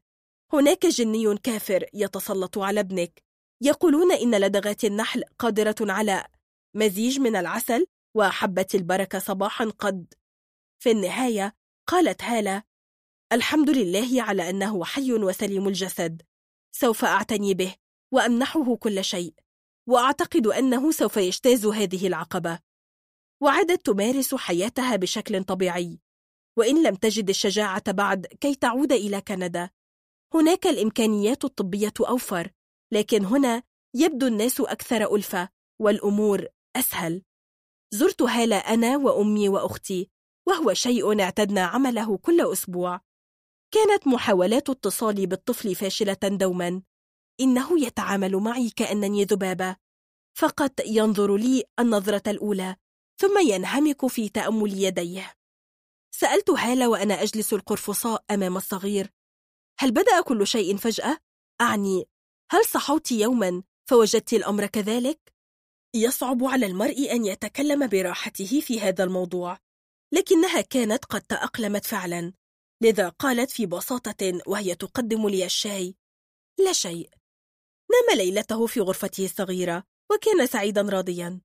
[0.52, 3.22] هناك جني كافر يتسلط على ابنك.
[3.60, 6.26] يقولون إن لدغات النحل قادرة على
[6.74, 10.14] مزيج من العسل وحبة البركة صباحا قد.
[10.78, 11.54] في النهاية
[11.86, 12.62] قالت هالة
[13.32, 16.22] الحمد لله على أنه حي وسليم الجسد.
[16.72, 17.74] سوف أعتني به
[18.12, 19.34] وأمنحه كل شيء
[19.88, 22.58] وأعتقد أنه سوف يجتاز هذه العقبة.
[23.42, 26.00] وعادت تمارس حياتها بشكل طبيعي.
[26.58, 29.70] وإن لم تجد الشجاعة بعد كي تعود إلى كندا.
[30.34, 32.50] هناك الإمكانيات الطبية أوفر
[32.92, 33.62] لكن هنا
[33.94, 35.48] يبدو الناس أكثر ألفة
[35.80, 36.46] والأمور
[36.76, 37.22] أسهل.
[37.90, 40.10] زرت هالة أنا وأمي وأختي
[40.48, 43.00] وهو شيء اعتدنا عمله كل أسبوع.
[43.74, 46.82] كانت محاولات اتصالي بالطفل فاشلة دوما.
[47.40, 49.76] إنه يتعامل معي كأنني ذبابة.
[50.38, 52.76] فقط ينظر لي النظرة الأولى
[53.20, 55.32] ثم ينهمك في تأمل يديه.
[56.10, 59.12] سألت هالة وأنا أجلس القرفصاء أمام الصغير.
[59.78, 61.18] هل بدأ كل شيء فجأة؟
[61.60, 62.04] أعني
[62.50, 65.32] هل صحوت يوما فوجدت الأمر كذلك؟
[65.94, 69.58] يصعب على المرء أن يتكلم براحته في هذا الموضوع
[70.12, 72.32] لكنها كانت قد تأقلمت فعلا.
[72.82, 75.96] لذا قالت في بساطة وهي تقدم لي الشاي.
[76.58, 77.10] لا شيء.
[77.90, 81.40] نام ليلته في غرفته الصغيرة وكان سعيدا راضيا.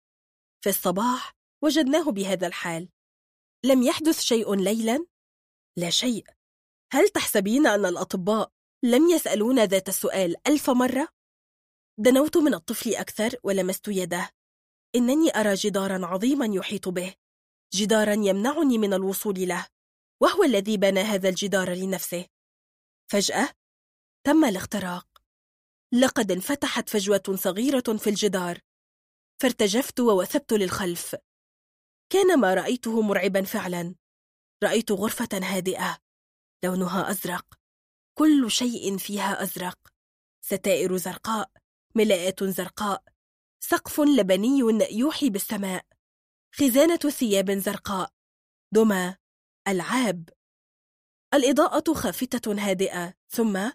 [0.63, 2.89] في الصباح وجدناه بهذا الحال.
[3.65, 5.05] لم يحدث شيء ليلا؟
[5.77, 6.25] لا شيء.
[6.93, 8.51] هل تحسبين أن الأطباء
[8.83, 11.07] لم يسألون ذات السؤال ألف مرة؟
[11.97, 14.29] دنوت من الطفل أكثر ولمست يده.
[14.95, 17.15] إنني أرى جدارا عظيما يحيط به.
[17.73, 19.67] جدارا يمنعني من الوصول له.
[20.21, 22.25] وهو الذي بنى هذا الجدار لنفسه.
[23.11, 23.49] فجأة
[24.23, 25.07] تم الاختراق.
[25.93, 28.59] لقد انفتحت فجوة صغيرة في الجدار.
[29.41, 31.15] فارتجفت ووثبت للخلف.
[32.09, 33.95] كان ما رأيته مرعبا فعلا.
[34.63, 35.97] رأيت غرفة هادئة.
[36.63, 37.45] لونها أزرق.
[38.17, 39.93] كل شيء فيها أزرق.
[40.41, 41.51] ستائر زرقاء.
[41.95, 43.03] ملاءات زرقاء.
[43.59, 44.59] سقف لبني
[44.91, 45.85] يوحي بالسماء.
[46.55, 48.13] خزانة ثياب زرقاء.
[48.73, 49.20] دمى
[49.71, 50.29] ألعاب.
[51.33, 53.71] الإضاءة خافتة هادئة ثم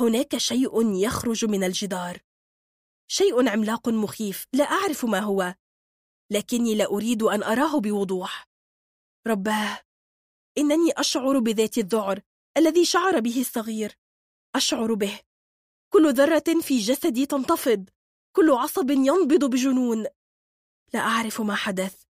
[0.00, 2.18] هناك شيء يخرج من الجدار.
[3.08, 5.54] شيء عملاق مخيف لا أعرف ما هو
[6.30, 8.48] لكني لا أريد أن أراه بوضوح.
[9.26, 9.80] رباه
[10.58, 12.22] إنني أشعر بذات الذعر
[12.56, 13.98] الذي شعر به الصغير.
[14.54, 15.20] أشعر به.
[15.92, 17.88] كل ذرة في جسدي تنتفض.
[18.36, 20.06] كل عصب ينبض بجنون.
[20.94, 22.02] لا أعرف ما حدث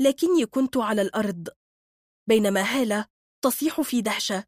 [0.00, 1.48] لكني كنت على الأرض.
[2.28, 3.06] بينما هالة
[3.44, 4.44] تصيح في دهشة.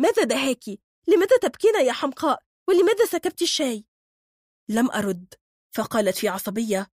[0.00, 0.64] ماذا دهاك؟
[1.08, 3.84] لماذا تبكين يا حمقاء؟ ولماذا سكبت الشاي؟
[4.68, 5.34] لم أرد.
[5.74, 6.90] فقالت في عصبية.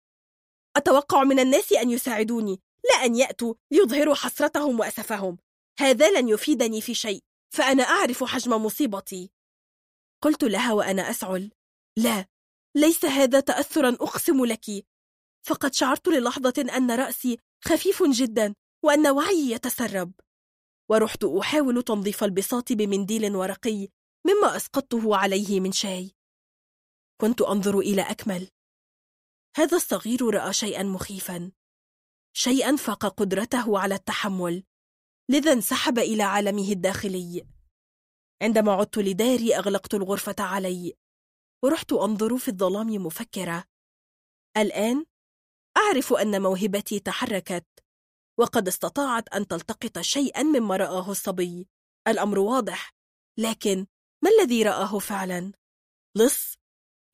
[0.76, 5.38] أتوقع من الناس أن يساعدوني لا أن يأتوا ليظهروا حسرتهم وأسفهم.
[5.78, 7.22] هذا لن يفيدني في شيء
[7.54, 9.30] فأنا أعرف حجم مصيبتي.
[10.22, 11.50] قلت لها وأنا أسعل.
[11.96, 12.26] لا
[12.74, 14.86] ليس هذا تأثرا أقسم لك.
[15.46, 20.12] فقد شعرت للحظة أن رأسي خفيف جدا وأن وعيي يتسرب.
[20.90, 23.88] ورحت أحاول تنظيف البساط بمنديل ورقي
[24.26, 26.14] مما أسقطته عليه من شاي.
[27.20, 28.50] كنت أنظر إلى أكمل.
[29.56, 31.52] هذا الصغير رأى شيئا مخيفا.
[32.32, 34.64] شيئا فاق قدرته على التحمل.
[35.30, 37.46] لذا انسحب إلى عالمه الداخلي.
[38.42, 40.94] عندما عدت لداري أغلقت الغرفة علي.
[41.64, 43.64] ورحت أنظر في الظلام مفكرة.
[44.56, 45.06] الآن
[45.76, 47.69] أعرف أن موهبتي تحركت.
[48.40, 51.68] وقد استطاعت أن تلتقط شيئا مما رآه الصبي.
[52.08, 52.94] الأمر واضح.
[53.38, 53.86] لكن
[54.24, 55.52] ما الذي رآه فعلا؟
[56.16, 56.56] لص.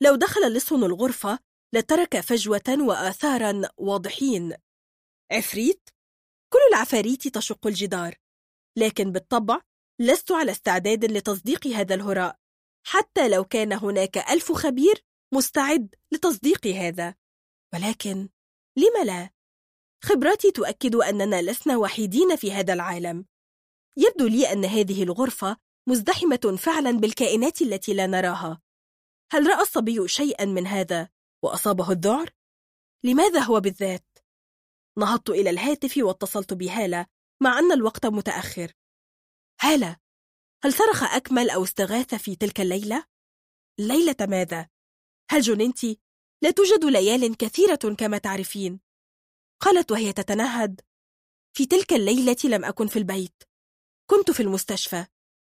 [0.03, 1.39] لو دخل لص الغرفة
[1.73, 4.53] لترك فجوة وآثارا واضحين.
[5.31, 5.89] عفريت.
[6.53, 8.15] كل العفاريت تشق الجدار.
[8.77, 9.61] لكن بالطبع
[10.01, 12.39] لست على استعداد لتصديق هذا الهراء.
[12.87, 17.15] حتى لو كان هناك ألف خبير مستعد لتصديق هذا.
[17.73, 18.29] ولكن
[18.77, 19.36] لم لا؟
[20.03, 23.25] خبراتي تؤكد أننا لسنا وحيدين في هذا العالم
[23.97, 25.57] يبدو لي أن هذه الغرفة
[25.89, 28.61] مزدحمة فعلا بالكائنات التي لا نراها
[29.31, 31.09] هل رأى الصبي شيئا من هذا
[31.43, 32.33] وأصابه الذعر؟
[33.03, 34.05] لماذا هو بالذات؟
[34.97, 37.05] نهضت إلى الهاتف واتصلت بهالة
[37.43, 38.73] مع أن الوقت متأخر
[39.61, 39.97] هالة
[40.63, 43.05] هل صرخ أكمل أو استغاث في تلك الليلة؟
[43.79, 44.69] ليلة ماذا؟
[45.31, 45.85] هل جننت؟
[46.43, 48.86] لا توجد ليال كثيرة كما تعرفين
[49.59, 50.81] قالت وهي تتنهد
[51.57, 53.43] في تلك الليلة لم أكن في البيت.
[54.09, 55.05] كنت في المستشفى.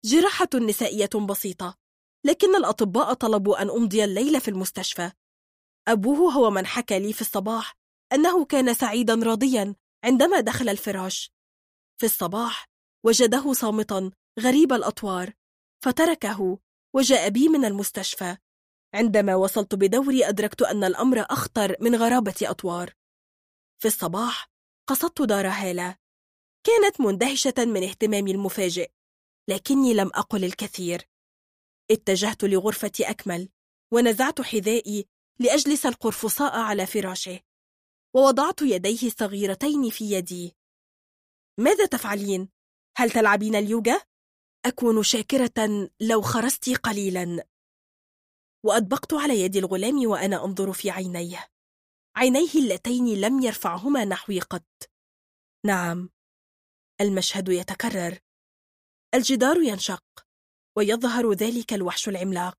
[0.04, 1.78] جراحة نسائية بسيطة.
[2.24, 5.12] لكن الأطباء طلبوا أن أمضي الليل في المستشفى.
[5.88, 7.76] أبوه هو من حكى لي في الصباح
[8.12, 11.32] أنه كان سعيدا راضيا عندما دخل الفراش.
[12.00, 12.68] في الصباح
[13.04, 14.10] وجده صامتا
[14.40, 15.32] غريب الأطوار
[15.84, 16.58] فتركه
[16.94, 18.36] وجاء بي من المستشفى.
[18.94, 22.94] عندما وصلت بدوري أدركت أن الأمر أخطر من غرابة أطوار.
[23.78, 24.50] في الصباح
[24.88, 25.96] قصدت دار هالة.
[26.66, 28.90] كانت مندهشة من اهتمامي المفاجئ
[29.48, 31.08] لكني لم أقل الكثير.
[31.90, 33.48] اتجهت لغرفة أكمل
[33.92, 37.40] ونزعت حذائي لأجلس القرفصاء على فراشه
[38.14, 40.56] ووضعت يديه الصغيرتين في يدي.
[41.60, 42.48] ماذا تفعلين؟
[42.96, 44.00] هل تلعبين اليوغا؟
[44.66, 47.46] أكون شاكرة لو خرست قليلا.
[48.64, 51.48] وأطبقت على يد الغلام وأنا أنظر في عينيه.
[52.16, 54.90] عينيه اللتين لم يرفعهما نحوي قط.
[55.66, 56.10] نعم.
[57.00, 58.18] المشهد يتكرر.
[59.14, 60.04] الجدار ينشق
[60.76, 62.58] ويظهر ذلك الوحش العملاق.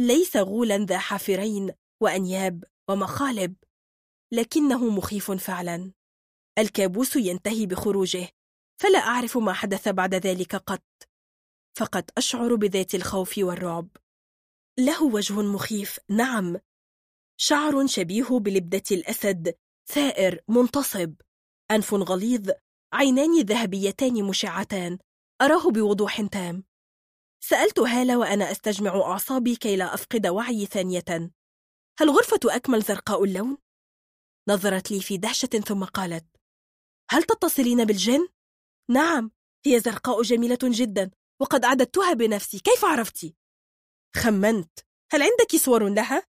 [0.00, 1.72] ليس غولا ذا حافرين
[2.02, 3.56] وأنياب ومخالب
[4.32, 5.92] لكنه مخيف فعلا.
[6.58, 8.28] الكابوس ينتهي بخروجه
[8.80, 10.84] فلا أعرف ما حدث بعد ذلك قط.
[11.78, 13.88] فقد أشعر بذات الخوف والرعب.
[14.78, 16.56] له وجه مخيف نعم.
[17.36, 19.54] شعر شبيه بلبدة الأسد
[19.86, 21.14] ثائر منتصب
[21.70, 22.50] أنف غليظ
[22.92, 24.98] عينان ذهبيتان مشعتان
[25.42, 26.64] أراه بوضوح تام
[27.40, 31.04] سألت هالة وأنا أستجمع أعصابي كي لا أفقد وعي ثانية
[31.98, 33.58] هل غرفة أكمل زرقاء اللون؟
[34.48, 36.26] نظرت لي في دهشة ثم قالت
[37.10, 38.28] هل تتصلين بالجن؟
[38.90, 39.30] نعم
[39.66, 43.36] هي زرقاء جميلة جدا وقد أعددتها بنفسي كيف عرفتي؟
[44.16, 44.78] خمنت
[45.12, 46.33] هل عندك صور لها؟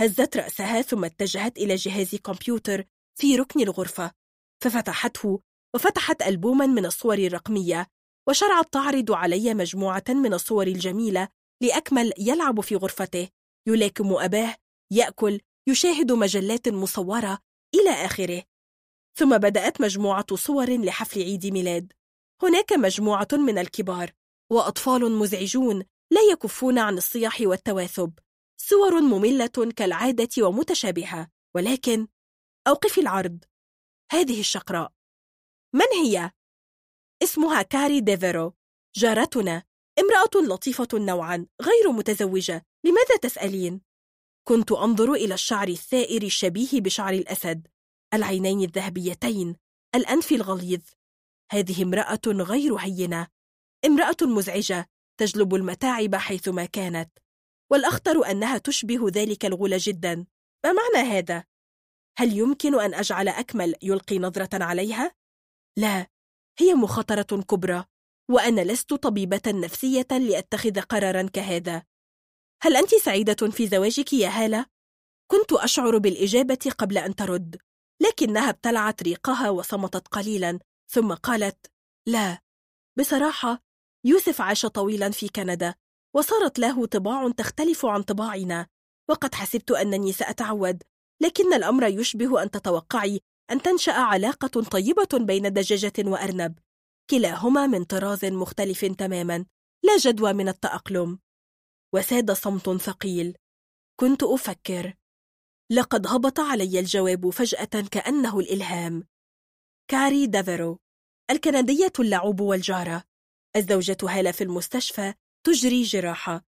[0.00, 2.84] هزت رأسها ثم اتجهت إلى جهاز كمبيوتر
[3.18, 4.12] في ركن الغرفة
[4.62, 5.40] ففتحته
[5.74, 7.86] وفتحت ألبوما من الصور الرقمية
[8.28, 11.28] وشرعت تعرض علي مجموعة من الصور الجميلة
[11.62, 13.28] لأكمل يلعب في غرفته.
[13.68, 14.56] يلاكم أباه
[14.92, 17.38] يأكل يشاهد مجلات مصورة
[17.74, 18.42] إلى آخره.
[19.18, 21.92] ثم بدأت مجموعة صور لحفل عيد ميلاد.
[22.42, 24.12] هناك مجموعة من الكبار
[24.52, 28.12] وأطفال مزعجون لا يكفون عن الصياح والتواثب.
[28.56, 32.08] صور مملة كالعادة ومتشابهة ولكن
[32.68, 33.44] أوقفي العرض.
[34.12, 34.92] هذه الشقراء.
[35.74, 36.30] من هي؟
[37.22, 38.54] اسمها كاري ديفيرو.
[38.96, 39.62] جارتنا.
[39.98, 42.66] امرأة لطيفة نوعا غير متزوجة.
[42.84, 43.80] لماذا تسألين؟
[44.48, 47.68] كنت أنظر إلى الشعر الثائر الشبيه بشعر الأسد.
[48.14, 49.56] العينين الذهبيتين.
[49.94, 50.82] الأنف الغليظ.
[51.52, 53.28] هذه امرأة غير هينة.
[53.84, 54.88] امرأة مزعجة
[55.20, 57.18] تجلب المتاعب حيثما كانت.
[57.72, 60.26] والأخطر أنها تشبه ذلك الغول جدا
[60.64, 61.44] ما معنى هذا؟
[62.18, 65.14] هل يمكن أن أجعل أكمل يلقي نظرة عليها؟
[65.78, 66.06] لا
[66.58, 67.84] هي مخاطرة كبرى
[68.30, 71.82] وأنا لست طبيبة نفسية لأتخذ قرارا كهذا
[72.62, 74.66] هل أنت سعيدة في زواجك يا هالة؟
[75.30, 77.56] كنت أشعر بالإجابة قبل أن ترد
[78.02, 81.66] لكنها ابتلعت ريقها وصمتت قليلا ثم قالت
[82.06, 82.42] لا
[82.98, 83.62] بصراحة
[84.04, 85.74] يوسف عاش طويلا في كندا
[86.16, 88.66] وصارت له طباع تختلف عن طباعنا.
[89.10, 90.82] وقد حسبت أنني سأتعود
[91.22, 93.20] لكن الأمر يشبه أن تتوقعي
[93.50, 96.58] أن تنشأ علاقة طيبة بين دجاجة وأرنب.
[97.10, 99.46] كلاهما من طراز مختلف تماما
[99.84, 101.18] لا جدوى من التأقلم.
[101.94, 103.36] وساد صمت ثقيل.
[104.00, 104.94] كنت أفكر.
[105.70, 109.08] لقد هبط علي الجواب فجأة كأنه الإلهام.
[109.90, 110.78] كاري دافيرو
[111.30, 113.04] الكندية اللعوب والجارة.
[113.56, 115.14] الزوجة هالة في المستشفى
[115.46, 116.44] تجري جراحة.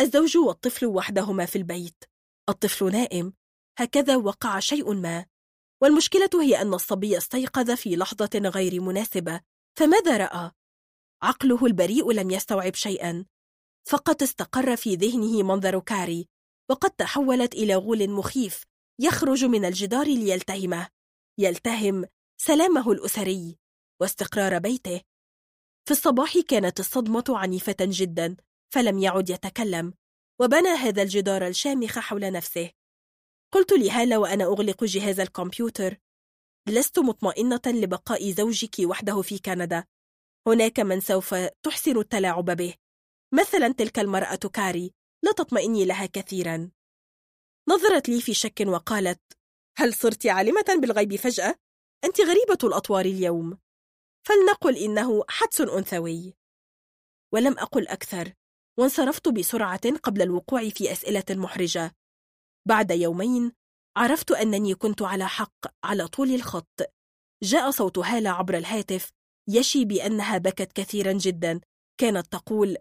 [0.00, 2.04] الزوج والطفل وحدهما في البيت.
[2.48, 3.32] الطفل نائم.
[3.78, 5.26] هكذا وقع شيء ما.
[5.82, 9.40] والمشكلة هي أن الصبي استيقظ في لحظة غير مناسبة.
[9.78, 10.50] فماذا رأى؟
[11.22, 13.26] عقله البريء لم يستوعب شيئا.
[13.88, 16.28] فقط استقر في ذهنه منظر كاري.
[16.70, 18.64] وقد تحولت إلى غول مخيف
[19.00, 20.88] يخرج من الجدار ليلتهمه.
[21.38, 22.04] يلتهم
[22.40, 23.58] سلامه الأسري.
[24.00, 25.00] واستقرار بيته.
[25.86, 28.36] في الصباح كانت الصدمة عنيفة جدا
[28.74, 29.94] فلم يعد يتكلم
[30.40, 32.70] وبنى هذا الجدار الشامخ حول نفسه.
[33.52, 35.96] قلت لهالة وأنا أغلق جهاز الكمبيوتر
[36.68, 39.84] لست مطمئنة لبقاء زوجك وحده في كندا.
[40.46, 42.74] هناك من سوف تحسن التلاعب به.
[43.34, 46.70] مثلا تلك المرأة كاري لا تطمئني لها كثيرا.
[47.68, 49.20] نظرت لي في شك وقالت
[49.78, 51.54] هل صرت عالمة بالغيب فجأة؟
[52.04, 53.58] أنت غريبة الأطوار اليوم.
[54.26, 56.34] فلنقل إنه حدس أنثوي.
[57.34, 58.32] ولم أقل أكثر
[58.78, 61.96] وانصرفت بسرعة قبل الوقوع في أسئلة محرجة.
[62.68, 63.52] بعد يومين
[63.96, 66.80] عرفت أنني كنت على حق على طول الخط.
[67.42, 69.10] جاء صوت هالة عبر الهاتف
[69.48, 71.60] يشي بأنها بكت كثيرا جدا.
[72.00, 72.76] كانت تقول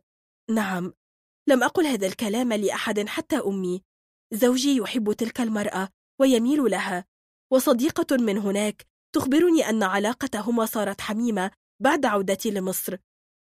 [0.50, 0.94] نعم
[1.50, 3.84] لم أقل هذا الكلام لأحد حتى أمي.
[4.34, 5.90] زوجي يحب تلك المرأة
[6.22, 7.06] ويميل لها.
[7.54, 12.98] وصديقة من هناك تخبرني أن علاقتهما صارت حميمة بعد عودتي لمصر.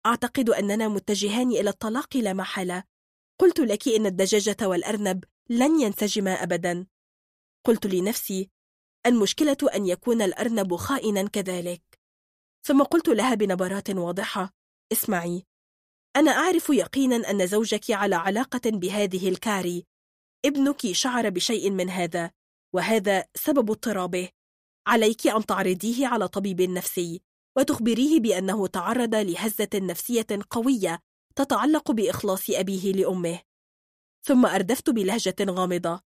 [0.06, 2.84] أعتقد أننا متجهان إلى الطلاق لا محالة.
[3.40, 6.86] قلت لك إن الدجاجة والأرنب لن ينسجما أبدا.
[7.64, 8.50] قلت لنفسي
[9.06, 11.82] المشكلة أن يكون الأرنب خائنا كذلك.
[12.66, 14.54] ثم قلت لها بنبرات واضحة
[14.92, 15.46] اسمعي
[16.16, 19.86] أنا أعرف يقينا أن زوجك على علاقة بهذه الكاري.
[20.44, 22.30] ابنك شعر بشيء من هذا
[22.74, 24.28] وهذا سبب اضطرابه.
[24.88, 27.22] عليك أن تعرضيه على طبيب نفسي
[27.56, 31.00] وتخبريه بأنه تعرض لهزة نفسية قوية
[31.36, 33.40] تتعلق بإخلاص أبيه لأمه.
[34.26, 36.00] ثم أردفت بلهجة غامضة.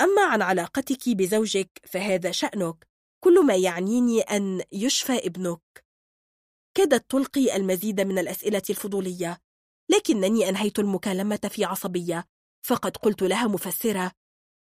[0.00, 2.88] أما عن علاقتك بزوجك فهذا شأنك.
[3.24, 5.84] كل ما يعنيني أن يشفى ابنك.
[6.76, 9.40] كادت تلقي المزيد من الأسئلة الفضولية.
[9.90, 12.24] لكنني أنهيت المكالمة في عصبية
[12.66, 14.12] فقد قلت لها مفسرة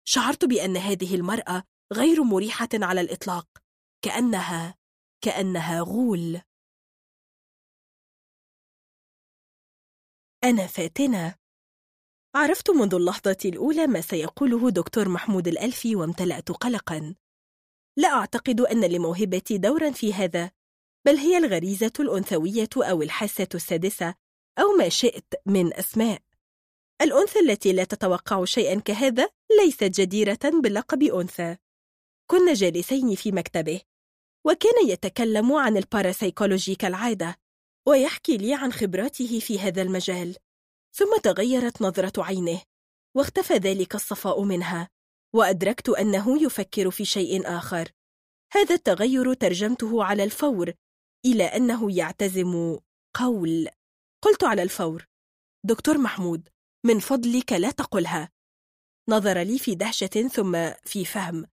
[0.04, 3.48] شعرت بأن هذه المرأة غير مريحة على الإطلاق.
[4.02, 4.74] كأنها
[5.24, 6.40] كأنها غول.
[10.44, 11.34] أنا فاتنة.
[12.34, 17.14] عرفت منذ اللحظة الأولى ما سيقوله دكتور محمود الألفي وامتلأت قلقا.
[17.96, 20.50] لا أعتقد أن لموهبتي دورا في هذا
[21.06, 24.14] بل هي الغريزة الأنثوية أو الحاسة السادسة
[24.58, 26.22] أو ما شئت من أسماء.
[27.02, 29.28] الأنثى التي لا تتوقع شيئا كهذا
[29.60, 31.56] ليست جديرة بلقب أنثى.
[32.31, 33.81] كنا جالسين في مكتبه
[34.47, 37.36] وكان يتكلم عن الباراسيكولوجي كالعادة
[37.89, 40.36] ويحكي لي عن خبراته في هذا المجال.
[40.93, 42.62] ثم تغيرت نظرة عينه
[43.17, 44.89] واختفى ذلك الصفاء منها
[45.35, 47.89] وأدركت أنه يفكر في شيء آخر.
[48.53, 50.73] هذا التغير ترجمته على الفور
[51.27, 52.78] إلى أنه يعتزم
[53.15, 53.69] قول.
[54.23, 55.07] قلت على الفور
[55.65, 56.49] دكتور محمود
[56.86, 58.31] من فضلك لا تقلها.
[59.09, 61.47] نظر لي في دهشة ثم في فهم.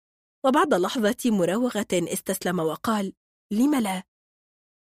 [0.46, 3.14] وبعد لحظة مراوغة استسلم وقال
[3.52, 4.04] لم لا؟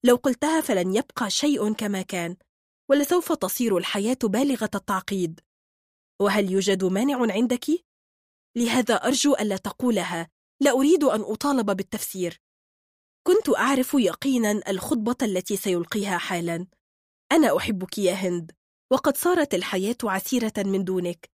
[0.05, 2.35] لو قلتها فلن يبقى شيء كما كان
[2.89, 5.39] ولسوف تصير الحياة بالغة التعقيد.
[6.21, 7.65] وهل يوجد مانع عندك؟
[8.57, 10.29] لهذا أرجو ألا تقولها.
[10.61, 12.41] لا أريد أن أطالب بالتفسير.
[13.27, 16.67] كنت أعرف يقينا الخطبة التي سيلقيها حالا.
[17.31, 18.51] أنا أحبك يا هند
[18.91, 21.29] وقد صارت الحياة عسيرة من دونك.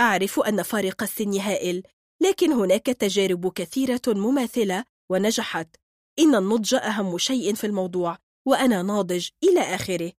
[0.00, 1.82] أعرف أن فارق السن هائل
[2.22, 5.76] لكن هناك تجارب كثيرة مماثلة ونجحت.
[6.18, 10.12] إن النضج أهم شيء في الموضوع وأنا ناضج إلى آخره.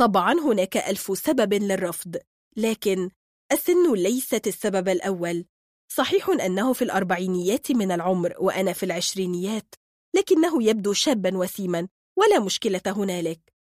[0.00, 2.16] طبعا هناك ألف سبب للرفض
[2.56, 3.10] لكن
[3.52, 5.44] السن ليست السبب الأول.
[5.92, 9.74] صحيح أنه في الأربعينيات من العمر وأنا في العشرينيات
[10.16, 13.52] لكنه يبدو شابا وسيما ولا مشكلة هنالك.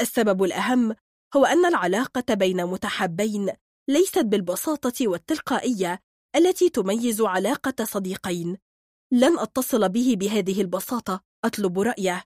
[0.00, 0.96] السبب الأهم
[1.36, 3.52] هو أن العلاقة بين متحبين
[3.88, 6.00] ليست بالبساطة والتلقائية
[6.36, 8.58] التي تميز علاقة صديقين.
[9.12, 12.24] لن أتصل به بهذه البساطة أطلب رأيه.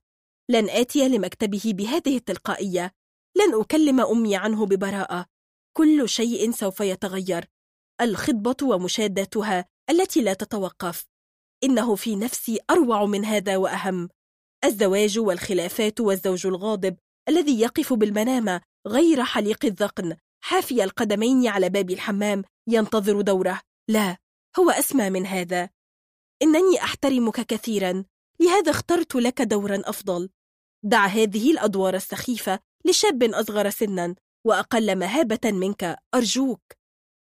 [0.51, 2.93] لن آتي لمكتبه بهذه التلقائية.
[3.37, 5.27] لن أكلم أمي عنه ببراءة.
[5.77, 7.49] كل شيء سوف يتغير.
[8.01, 11.07] الخطبة ومشادتها التي لا تتوقف.
[11.65, 14.09] إنه في نفسي أروع من هذا وأهم.
[14.65, 16.97] الزواج والخلافات والزوج الغاضب
[17.29, 20.17] الذي يقف بالمنامة غير حليق الذقن.
[20.45, 23.61] حافي القدمين على باب الحمام ينتظر دوره.
[23.89, 24.17] لا
[24.59, 25.71] هو أسمى من هذا.
[26.43, 28.05] إنني أحترمك كثيرا
[28.41, 30.31] لهذا اخترت لك دورا أفضل.
[30.85, 34.15] دع هذه الأدوار السخيفة لشاب أصغر سنا
[34.47, 36.63] وأقل مهابة منك أرجوك.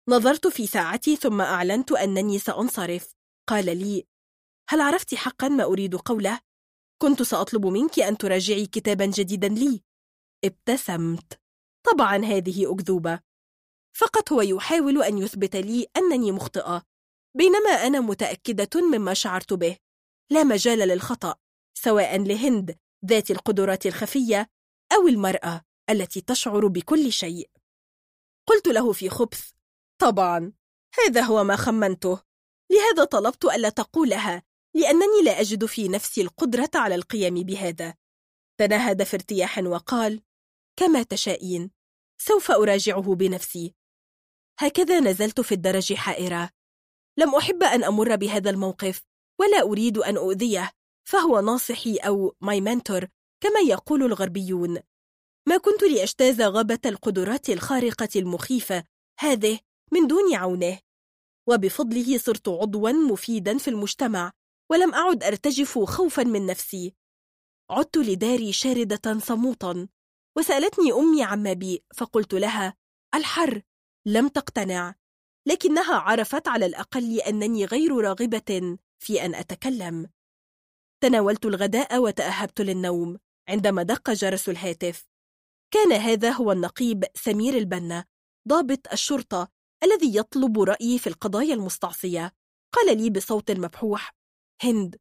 [0.09, 3.13] نظرت في ساعتي ثم أعلنت أنني سأنصرف.
[3.49, 4.07] قال لي
[4.69, 6.39] هل عرفت حقا ما أريد قوله؟
[7.01, 9.83] كنت سأطلب منك أن تراجعي كتابا جديدا لي.
[10.45, 11.39] ابتسمت.
[11.91, 13.19] طبعا هذه أكذوبة.
[13.97, 16.83] فقط هو يحاول أن يثبت لي أنني مخطئة
[17.37, 19.77] بينما أنا متأكدة مما شعرت به.
[20.31, 21.35] لا مجال للخطأ
[21.77, 24.49] سواء لهند ذات القدرات الخفية
[24.93, 27.49] أو المرأة التي تشعر بكل شيء.
[28.47, 29.51] قلت له في خبث
[30.01, 30.53] طبعا
[30.99, 32.21] هذا هو ما خمنته.
[32.71, 34.43] لهذا طلبت ألا تقولها
[34.75, 37.95] لأنني لا أجد في نفسي القدرة على القيام بهذا.
[38.59, 40.21] تنهد في ارتياح وقال
[40.79, 41.71] كما تشائين
[42.21, 43.77] سوف أراجعه بنفسي.
[44.59, 46.49] هكذا نزلت في الدرج حائرة.
[47.17, 49.03] لم أحب أن أمر بهذا الموقف
[49.39, 50.71] ولا أريد أن أؤذيه
[51.07, 53.07] فهو ناصحي أو my mentor
[53.43, 54.79] كما يقول الغربيون.
[55.47, 58.83] ما كنت لأجتاز غابة القدرات الخارقة المخيفة
[59.19, 59.59] هذه
[59.91, 60.79] من دون عونه.
[61.49, 64.31] وبفضله صرت عضوا مفيدا في المجتمع
[64.71, 66.93] ولم أعد أرتجف خوفا من نفسي.
[67.69, 69.87] عدت لداري شاردة صموتا
[70.37, 72.73] وسألتني أمي عما بي فقلت لها
[73.15, 73.61] الحر
[74.07, 74.95] لم تقتنع
[75.47, 80.09] لكنها عرفت على الأقل أنني غير راغبة في أن أتكلم.
[81.03, 83.17] تناولت الغداء وتأهبت للنوم
[83.49, 85.07] عندما دق جرس الهاتف.
[85.73, 88.05] كان هذا هو النقيب سمير البنا
[88.47, 89.47] ضابط الشرطة
[89.83, 92.33] الذي يطلب رأيي في القضايا المستعصية.
[92.73, 94.15] قال لي بصوت مبحوح
[94.63, 94.95] هند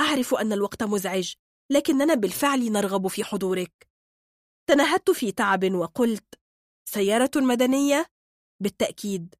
[0.00, 1.34] أعرف أن الوقت مزعج
[1.70, 3.88] لكننا بالفعل نرغب في حضورك.
[4.66, 6.34] تنهدت في تعب وقلت
[6.88, 8.19] سيارة مدنية؟
[8.60, 9.34] بالتأكيد.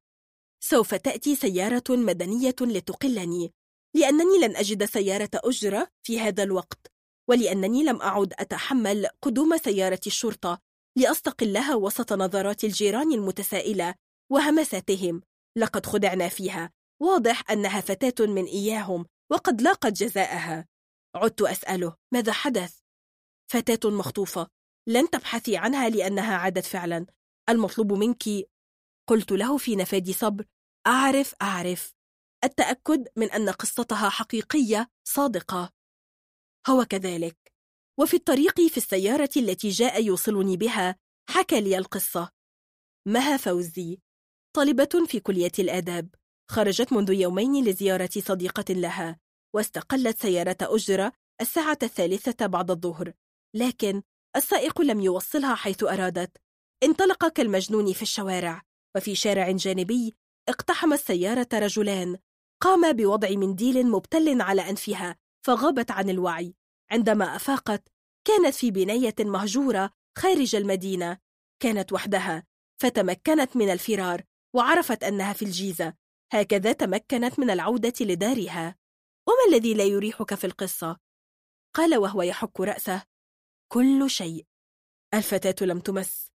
[0.63, 3.53] سوف تأتي سيارة مدنية لتقلني.
[3.95, 6.87] لأنني لن أجد سيارة أجرة في هذا الوقت
[7.29, 10.59] ولأنني لم أعد أتحمل قدوم سيارة الشرطة
[10.97, 13.95] لأستقلها وسط نظرات الجيران المتسائلة
[14.31, 15.21] وهمساتهم.
[15.57, 16.71] لقد خدعنا فيها.
[17.01, 20.67] واضح أنها فتاة من إياهم وقد لاقت جزاءها.
[21.15, 22.79] عدت أسأله ماذا حدث؟
[23.51, 24.47] فتاة مخطوفة.
[24.87, 27.05] لن تبحثي عنها لأنها عادت فعلا.
[27.49, 28.23] المطلوب منك
[29.11, 30.45] قلت له في نفاد صبر
[30.87, 31.95] أعرف أعرف.
[32.43, 35.71] التأكد من أن قصتها حقيقية صادقة.
[36.69, 37.53] هو كذلك.
[37.99, 40.95] وفي الطريق في السيارة التي جاء يوصلني بها
[41.29, 42.31] حكى لي القصة.
[43.07, 43.99] مها فوزي.
[44.55, 46.15] طالبة في كلية الآداب.
[46.51, 49.19] خرجت منذ يومين لزيارة صديقة لها
[49.55, 53.13] واستقلت سيارة أجرة الساعة الثالثة بعد الظهر.
[53.55, 54.03] لكن
[54.35, 56.37] السائق لم يوصلها حيث أرادت.
[56.83, 58.70] انطلق كالمجنون في الشوارع.
[58.95, 60.15] وفي شارع جانبي
[60.49, 62.17] اقتحم السيارة رجلان.
[62.61, 66.55] قام بوضع منديل مبتل على أنفها فغابت عن الوعي.
[66.91, 67.87] عندما أفاقت
[68.27, 71.17] كانت في بناية مهجورة خارج المدينة.
[71.59, 72.43] كانت وحدها
[72.81, 74.21] فتمكنت من الفرار
[74.55, 75.93] وعرفت أنها في الجيزة.
[76.33, 78.75] هكذا تمكنت من العودة لدارها.
[79.27, 80.97] وما الذي لا يريحك في القصة؟
[81.75, 83.03] قال وهو يحك رأسه.
[83.71, 84.45] كل شيء.
[85.13, 86.31] الفتاة لم تمس.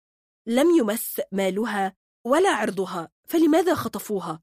[0.47, 4.41] لم يمس مالها ولا عرضها فلماذا خطفوها؟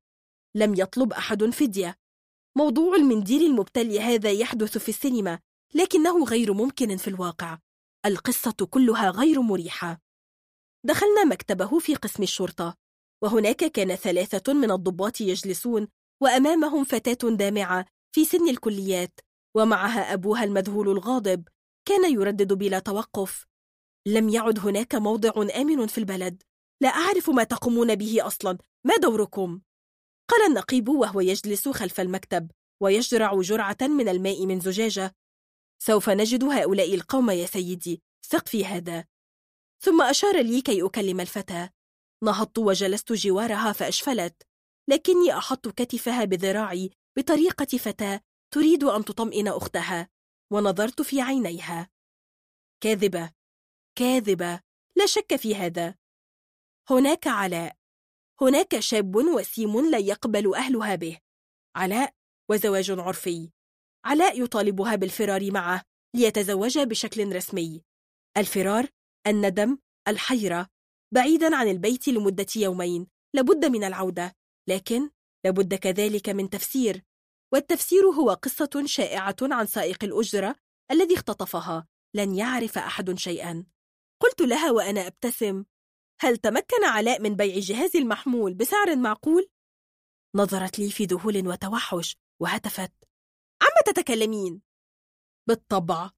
[0.55, 1.97] لم يطلب أحد فدية.
[2.57, 5.39] موضوع المنديل المبتل هذا يحدث في السينما
[5.75, 7.59] لكنه غير ممكن في الواقع.
[8.07, 10.01] القصة كلها غير مريحة.
[10.85, 12.77] دخلنا مكتبه في قسم الشرطة
[13.23, 15.89] وهناك كان ثلاثة من الضباط يجلسون
[16.23, 19.21] وأمامهم فتاة دامعة في سن الكليات
[19.55, 21.49] ومعها أبوها المذهول الغاضب
[21.89, 23.47] كان يردد بلا توقف.
[24.07, 26.43] لم يعد هناك موضع آمن في البلد.
[26.81, 28.59] لا أعرف ما تقومون به أصلا.
[28.85, 29.61] ما دوركم؟
[30.29, 32.51] قال النقيب وهو يجلس خلف المكتب
[32.81, 35.15] ويجرع جرعة من الماء من زجاجة.
[35.79, 38.03] سوف نجد هؤلاء القوم يا سيدي.
[38.27, 39.05] ثق في هذا.
[39.83, 41.71] ثم أشار لي كي أكلم الفتاة
[42.25, 44.43] نهضت وجلست جوارها فأشفلت
[44.89, 50.09] لكني أحط كتفها بذراعي بطريقة فتاة تريد أن تطمئن أختها
[50.53, 51.91] ونظرت في عينيها.
[52.81, 53.33] كاذبة.
[53.99, 54.61] كاذبة.
[54.97, 55.95] لا شك في هذا.
[56.91, 57.77] هناك علاء.
[58.41, 61.19] هناك شاب وسيم لا يقبل أهلها به.
[61.77, 62.15] علاء
[62.51, 63.51] وزواج عرفي.
[64.05, 65.83] علاء يطالبها بالفرار معه
[66.15, 67.83] ليتزوجا بشكل رسمي.
[68.37, 68.87] الفرار
[69.27, 69.79] الندم
[70.09, 70.69] الحيرة.
[71.15, 73.07] بعيدا عن البيت لمدة يومين.
[73.35, 74.37] لابد من العودة.
[74.69, 75.11] لكن
[75.45, 77.05] لابد كذلك من تفسير.
[77.53, 80.57] والتفسير هو قصة شائعة عن سائق الأجرة
[80.91, 81.87] الذي اختطفها.
[82.15, 83.67] لن يعرف أحد شيئا.
[84.23, 85.65] قلت لها وأنا أبتسم.
[86.23, 89.49] هل تمكن علاء من بيع جهاز المحمول بسعر معقول؟
[90.37, 92.93] نظرت لي في ذهول وتوحش وهتفت.
[93.63, 94.63] عما تتكلمين؟
[95.49, 96.11] بالطبع.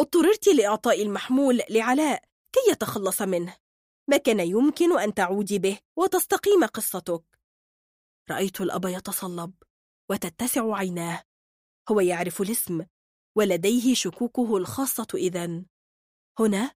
[0.00, 3.56] اضطررت لإعطاء المحمول لعلاء كي يتخلص منه.
[4.10, 7.24] ما كان يمكن أن تعودي به وتستقيم قصتك.
[8.30, 9.54] رأيت الأب يتصلب
[10.10, 11.24] وتتسع عيناه.
[11.90, 12.86] هو يعرف الاسم
[13.36, 15.66] ولديه شكوكه الخاصة إذن.
[16.38, 16.74] هنا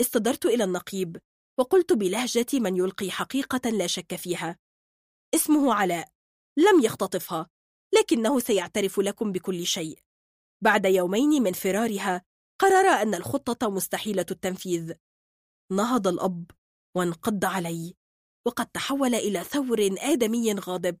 [0.00, 1.16] استدرت إلى النقيب.
[1.58, 4.58] وقلت بلهجة من يلقي حقيقة لا شك فيها.
[5.34, 6.08] اسمه علاء.
[6.58, 7.50] لم يختطفها
[7.94, 9.98] لكنه سيعترف لكم بكل شيء.
[10.64, 12.22] بعد يومين من فرارها
[12.60, 14.92] قرر أن الخطة مستحيلة التنفيذ.
[15.72, 16.50] نهض الأب
[16.96, 17.94] وانقض علي
[18.46, 20.98] وقد تحول إلى ثور آدمي غاضب.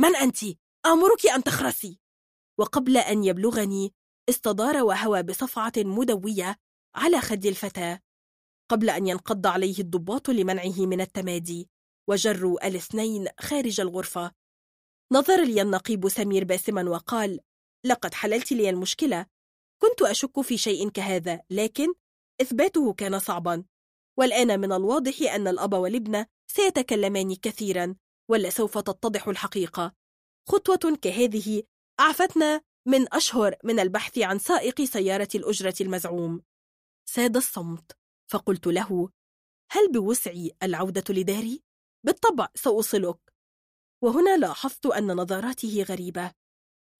[0.00, 0.38] من أنت؟
[0.86, 2.00] آمرك أن تخرسي.
[2.58, 3.94] وقبل أن يبلغني
[4.28, 6.56] استدار وهوى بصفعة مدوية
[6.94, 8.00] على خد الفتاة.
[8.70, 11.68] قبل أن ينقض عليه الضباط لمنعه من التمادي
[12.08, 14.32] وجروا الاثنين خارج الغرفة.
[15.12, 17.40] نظر لي النقيب سمير باسما وقال
[17.84, 19.26] لقد حللت لي المشكلة
[19.82, 21.94] كنت أشك في شيء كهذا لكن
[22.40, 23.64] إثباته كان صعبا.
[24.18, 27.94] والآن من الواضح أن الأب والابن سيتكلمان كثيرا
[28.28, 29.92] ولا سوف تتضح الحقيقة.
[30.48, 31.62] خطوة كهذه
[32.00, 36.42] أعفتنا من أشهر من البحث عن سائق سيارة الأجرة المزعوم.
[37.08, 37.99] ساد الصمت.
[38.30, 39.10] فقلت له
[39.72, 41.62] هل بوسعي العودة لداري؟
[42.06, 43.18] بالطبع سأوصلك.
[44.02, 46.34] وهنا لاحظت أن نظراته غريبة.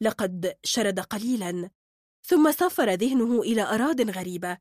[0.03, 1.71] لقد شرد قليلا
[2.27, 4.59] ثم سافر ذهنه إلى أراض غريبة.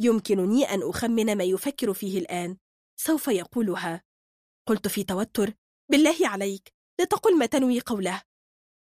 [0.00, 2.56] يمكنني أن أخمن ما يفكر فيه الآن.
[2.96, 4.02] سوف يقولها.
[4.68, 5.54] قلت في توتر
[5.90, 8.22] بالله عليك لا تقل ما تنوي قوله.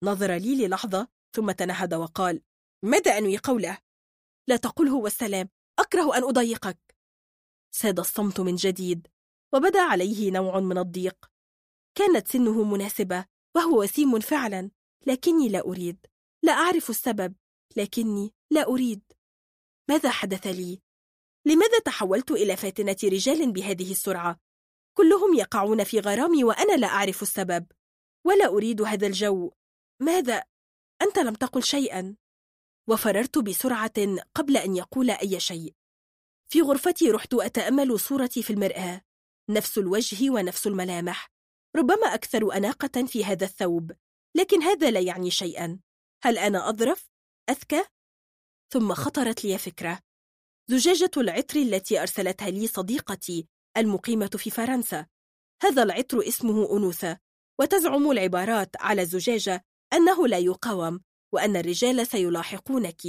[0.03, 2.41] نظر لي للحظة ثم تنهد وقال
[2.85, 3.77] ماذا أنوي قوله؟
[4.47, 6.92] لا تقله والسلام أكره أن أضايقك
[7.75, 9.07] ساد الصمت من جديد
[9.53, 11.25] وبدا عليه نوع من الضيق.
[11.95, 14.71] كانت سنه مناسبة وهو وسيم فعلا
[15.07, 16.05] لكني لا أريد.
[16.43, 17.35] لا أعرف السبب
[17.75, 19.01] لكني لا أريد.
[19.89, 20.81] ماذا حدث لي؟
[21.45, 24.39] لماذا تحولت إلى فاتنة رجال بهذه السرعة؟
[24.97, 27.67] كلهم يقعون في غرامي وأنا لا أعرف السبب.
[28.25, 29.51] ولا أريد هذا الجو.
[29.99, 30.43] ماذا؟
[31.01, 32.15] أنت لم تقل شيئا.
[32.87, 33.93] وفررت بسرعة
[34.35, 35.73] قبل أن يقول أي شيء.
[36.53, 39.01] في غرفتي رحت أتأمل صورتي في المرآة.
[39.49, 41.31] نفس الوجه ونفس الملامح.
[41.75, 43.91] ربما أكثر أناقة في هذا الثوب.
[44.37, 45.79] لكن هذا لا يعني شيئا.
[46.23, 47.09] هل أنا أظرف؟
[47.49, 47.83] أذكى؟
[48.73, 49.99] ثم خطرت لي فكرة.
[50.67, 55.05] زجاجة العطر التي أرسلتها لي صديقتي المقيمة في فرنسا.
[55.63, 57.19] هذا العطر اسمه أنوثة.
[57.59, 61.01] وتزعم العبارات على الزجاجة أنه لا يقاوم
[61.33, 63.01] وأن الرجال سيلاحقونك.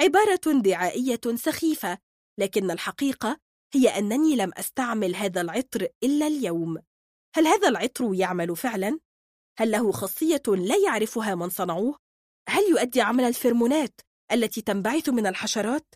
[0.00, 1.98] عبارة دعائية سخيفة
[2.40, 3.40] لكن الحقيقة
[3.74, 6.82] هي أنني لم أستعمل هذا العطر إلا اليوم
[7.34, 9.00] هل هذا العطر يعمل فعلا؟
[9.58, 11.98] هل له خاصية لا يعرفها من صنعوه؟
[12.48, 14.00] هل يؤدي عمل الفرمونات
[14.32, 15.94] التي تنبعث من الحشرات؟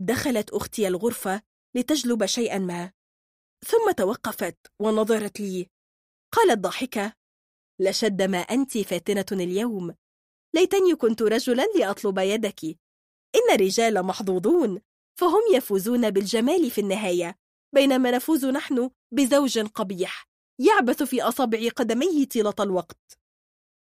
[0.00, 1.42] دخلت أختي الغرفة
[1.76, 2.92] لتجلب شيئا ما
[3.66, 5.66] ثم توقفت ونظرت لي
[6.32, 7.12] قالت ضاحكة
[7.80, 9.94] لشد ما أنت فاتنة اليوم
[10.54, 12.64] ليتني كنت رجلا لأطلب يدك
[13.34, 14.80] إن الرجال محظوظون
[15.20, 17.38] فهم يفوزون بالجمال في النهاية
[17.74, 20.28] بينما نفوز نحن بزوج قبيح
[20.58, 23.18] يعبث في أصابع قدميه طيلة الوقت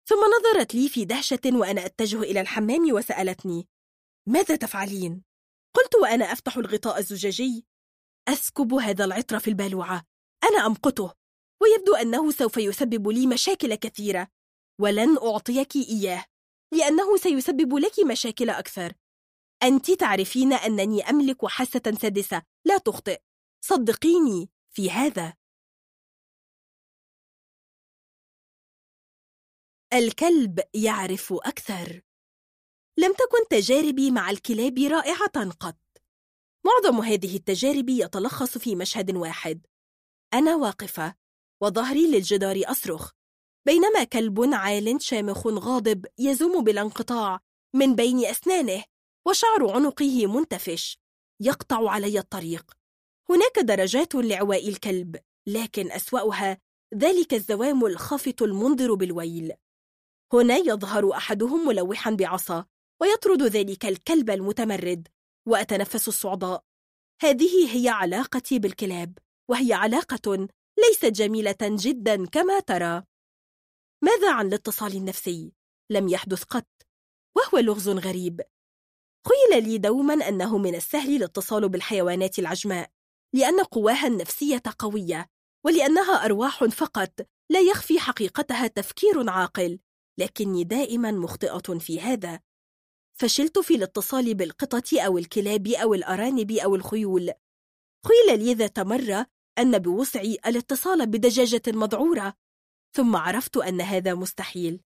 [0.08, 3.68] ثم نظرت لي في دهشة وأنا أتجه إلى الحمام وسألتني
[4.28, 5.22] ماذا تفعلين؟
[5.74, 7.66] قلت وأنا أفتح الغطاء الزجاجي
[8.28, 10.04] أسكب هذا العطر في البالوعة
[10.44, 11.12] أنا أمقته
[11.62, 14.28] ويبدو أنه سوف يسبب لي مشاكل كثيرة
[14.80, 16.24] ولن أعطيك إياه
[16.72, 18.92] لأنه سيسبب لك مشاكل أكثر
[19.62, 22.42] أنت تعرفين أنني أملك حاسة سادسة.
[22.64, 23.20] لا تخطئ.
[23.60, 25.34] صدقيني في هذا.
[29.92, 32.02] الكلب يعرف أكثر.
[32.98, 35.78] لم تكن تجاربي مع الكلاب رائعة قط.
[36.66, 39.66] معظم هذه التجارب يتلخص في مشهد واحد.
[40.34, 41.14] أنا واقفة
[41.62, 43.12] وظهري للجدار أصرخ.
[43.66, 47.40] بينما كلب عال شامخ غاضب يزوم بلا انقطاع
[47.74, 48.84] من بين أسنانه.
[49.28, 50.98] وشعر عنقه منتفش.
[51.40, 52.72] يقطع علي الطريق.
[53.30, 55.16] هناك درجات لعواء الكلب
[55.46, 56.58] لكن أسوأها
[56.94, 59.52] ذلك الزوام الخافت المنذر بالويل.
[60.32, 62.66] هنا يظهر أحدهم ملوحا بعصا
[63.00, 65.08] ويطرد ذلك الكلب المتمرد
[65.48, 66.64] وأتنفس الصعداء.
[67.22, 69.18] هذه هي علاقتي بالكلاب
[69.50, 70.48] وهي علاقة
[70.78, 73.02] ليست جميلة جدا كما ترى.
[74.04, 75.52] ماذا عن الاتصال النفسي؟
[75.90, 76.68] لم يحدث قط
[77.36, 78.40] وهو لغز غريب.
[79.24, 82.90] قيل لي دوما أنه من السهل الاتصال بالحيوانات العجماء
[83.34, 85.28] لأن قواها النفسية قوية
[85.64, 89.78] ولأنها أرواح فقط لا يخفي حقيقتها تفكير عاقل
[90.18, 92.40] لكني دائما مخطئة في هذا.
[93.20, 97.32] فشلت في الاتصال بالقطط أو الكلاب أو الأرانب أو الخيول.
[98.04, 99.26] قيل لي ذات مرة
[99.58, 102.34] أن بوسعي الاتصال بدجاجة مذعورة
[102.96, 104.80] ثم عرفت أن هذا مستحيل.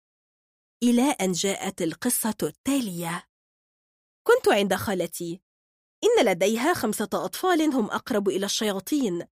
[0.83, 3.30] إلى أن جاءت القصة التالية.
[4.23, 5.41] كنت عند خالتي.
[6.03, 9.27] إن لديها خمسة أطفال هم أقرب إلى الشياطين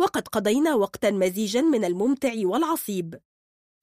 [0.00, 3.20] وقد قضينا وقتا مزيجا من الممتع والعصيب.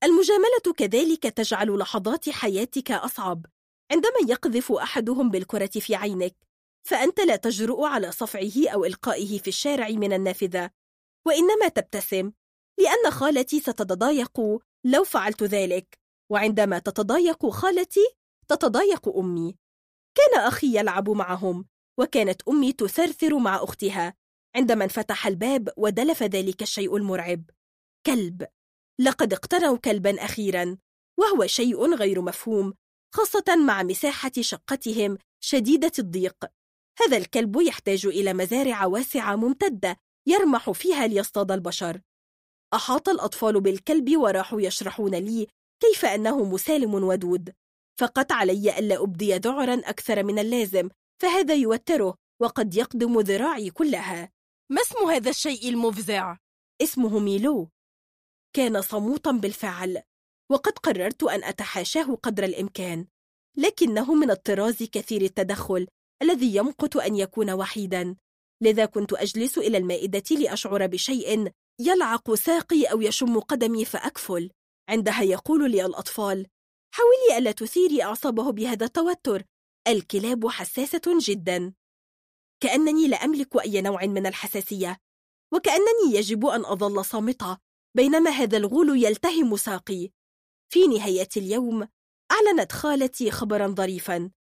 [0.04, 3.46] المجاملة كذلك تجعل لحظات حياتك أصعب.
[3.92, 6.36] عندما يقذف أحدهم بالكرة في عينك
[6.88, 10.72] فأنت لا تجرؤ على صفعه أو إلقائه في الشارع من النافذة.
[11.28, 12.32] وإنما تبتسم
[12.80, 14.40] لأن خالتي ستتضايق
[14.86, 16.00] لو فعلت ذلك.
[16.32, 18.16] وعندما تتضايق خالتي
[18.48, 19.56] تتضايق أمي.
[20.16, 21.66] كان أخي يلعب معهم
[22.00, 24.14] وكانت أمي تثرثر مع أختها.
[24.56, 27.44] عندما انفتح الباب ودلف ذلك الشيء المرعب.
[28.06, 28.48] كلب.
[29.00, 30.78] لقد اقتنوا كلبا أخيرا
[31.20, 32.74] وهو شيء غير مفهوم
[33.16, 36.46] خاصة مع مساحة شقتهم شديدة الضيق.
[37.02, 39.98] هذا الكلب يحتاج إلى مزارع واسعة ممتدة
[40.28, 42.02] يرمح فيها ليصطاد البشر.
[42.74, 45.48] أحاط الأطفال بالكلب وراحوا يشرحون لي
[45.80, 47.54] كيف أنه مسالم ودود.
[48.00, 50.90] فقط علي ألا أبدي ذعرا أكثر من اللازم
[51.22, 54.32] فهذا يوتره وقد يقدم ذراعي كلها.
[54.72, 56.38] ما اسم هذا الشيء المفزع؟
[56.82, 57.70] اسمه ميلو.
[58.56, 60.02] كان صموتا بالفعل
[60.52, 63.08] وقد قررت أن أتحاشاه قدر الإمكان
[63.58, 65.88] لكنه من الطراز كثير التدخل
[66.22, 68.16] الذي يمقت أن يكون وحيدا.
[68.62, 74.50] لذا كنت أجلس إلى المائدة لأشعر بشيء يلعق ساقي أو يشم قدمي فأكفل.
[74.90, 76.48] عندها يقول لي الأطفال
[76.92, 79.44] حاولي ألا تثيري أعصابه بهذا التوتر.
[79.88, 81.74] الكلاب حساسة جدا.
[82.64, 84.98] كأنني لا أملك أي نوع من الحساسية
[85.54, 87.58] وكأنني يجب أن أظل صامتة
[87.96, 90.10] بينما هذا الغول يلتهم ساقي.
[90.74, 91.88] في نهاية اليوم
[92.32, 94.32] أعلنت خالتي خبرا ظريفا.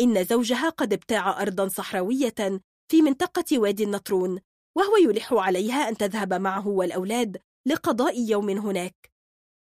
[0.00, 4.40] إن زوجها قد ابتاع أرضا صحراوية في منطقة وادي النطرون
[4.76, 9.10] وهو يلح عليها أن تذهب معه والأولاد لقضاء يوم هناك.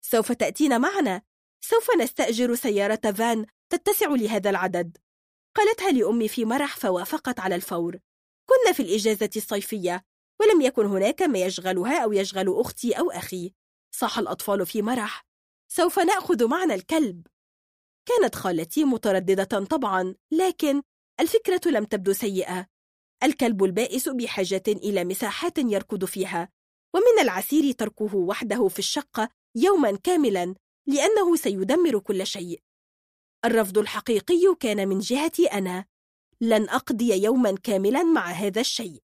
[0.01, 1.21] سوف تأتين معنا.
[1.65, 4.97] سوف نستأجر سيارة فان تتسع لهذا العدد.
[5.55, 7.99] قالتها لأمي في مرح فوافقت على الفور.
[8.49, 10.05] كنا في الإجازة الصيفية
[10.41, 13.53] ولم يكن هناك ما يشغلها أو يشغل أختي أو أخي.
[13.95, 15.25] صاح الأطفال في مرح.
[15.71, 17.27] سوف نأخذ معنا الكلب.
[18.05, 20.81] كانت خالتي مترددة طبعا لكن
[21.19, 22.67] الفكرة لم تبدو سيئة.
[23.23, 26.49] الكلب البائس بحاجة إلى مساحات يركض فيها
[26.93, 30.55] ومن العسير تركه وحده في الشقة يوما كاملا.
[30.87, 32.61] لأنه سيدمر كل شيء.
[33.45, 35.85] الرفض الحقيقي كان من جهتي أنا.
[36.41, 39.03] لن أقضي يوما كاملا مع هذا الشيء.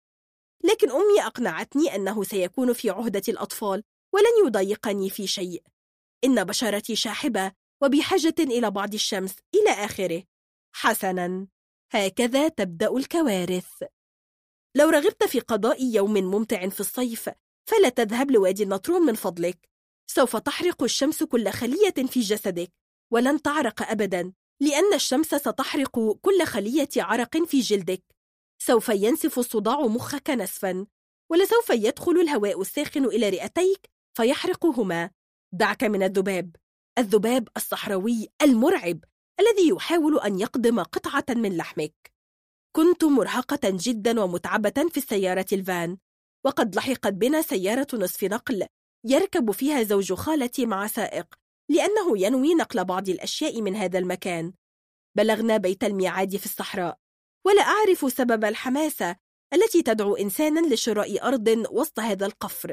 [0.65, 3.83] لكن أمي أقنعتني أنه سيكون في عهدة الأطفال
[4.15, 5.63] ولن يضايقني في شيء.
[6.25, 10.23] إن بشرتي شاحبة وبحاجة إلى بعض الشمس إلى آخره.
[10.73, 11.47] حسنا.
[11.93, 13.83] هكذا تبدأ الكوارث.
[14.75, 17.31] لو رغبت في قضاء يوم ممتع في الصيف
[17.69, 19.68] فلا تذهب لوادي النطرون من فضلك.
[20.11, 22.73] سوف تحرق الشمس كل خلية في جسدك
[23.13, 28.03] ولن تعرق أبدا لأن الشمس ستحرق كل خلية عرق في جلدك.
[28.63, 30.87] سوف ينسف الصداع مخك نسفا
[31.31, 35.11] ولسوف يدخل الهواء الساخن إلى رئتيك فيحرقهما.
[35.53, 36.57] دعك من الذباب
[36.99, 39.05] الذباب الصحراوي المرعب
[39.41, 42.13] الذي يحاول أن يقضم قطعة من لحمك.
[42.77, 45.99] كنت مرهقة جدا ومتعبة في السيارة الفان
[46.45, 48.67] وقد لحقت بنا سيارة نصف نقل.
[49.11, 51.35] يركب فيها زوج خالتي مع سائق
[51.71, 54.53] لأنه ينوي نقل بعض الأشياء من هذا المكان.
[55.17, 56.99] بلغنا بيت الميعاد في الصحراء
[57.47, 59.17] ولا أعرف سبب الحماسة
[59.55, 62.69] التي تدعو إنسانا لشراء أرض وسط هذا القفر.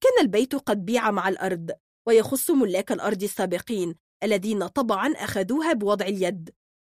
[0.00, 1.70] كان البيت قد بيع مع الأرض
[2.06, 6.50] ويخص ملاك الأرض السابقين الذين طبعا أخذوها بوضع اليد.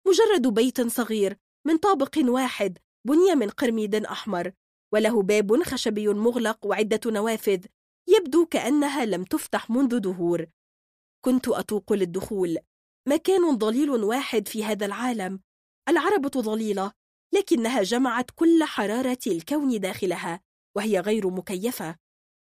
[0.06, 1.36] مجرد بيت صغير
[1.66, 4.52] من طابق واحد بني من قرميد أحمر
[4.92, 7.64] وله باب خشبي مغلق وعدة نوافذ
[8.08, 10.46] يبدو كأنها لم تفتح منذ دهور.
[11.24, 12.58] كنت أتوق للدخول.
[13.08, 15.40] مكان ضليل واحد في هذا العالم.
[15.88, 16.92] العربة ضليلة
[17.34, 20.40] لكنها جمعت كل حرارة الكون داخلها
[20.76, 21.96] وهي غير مكيفة.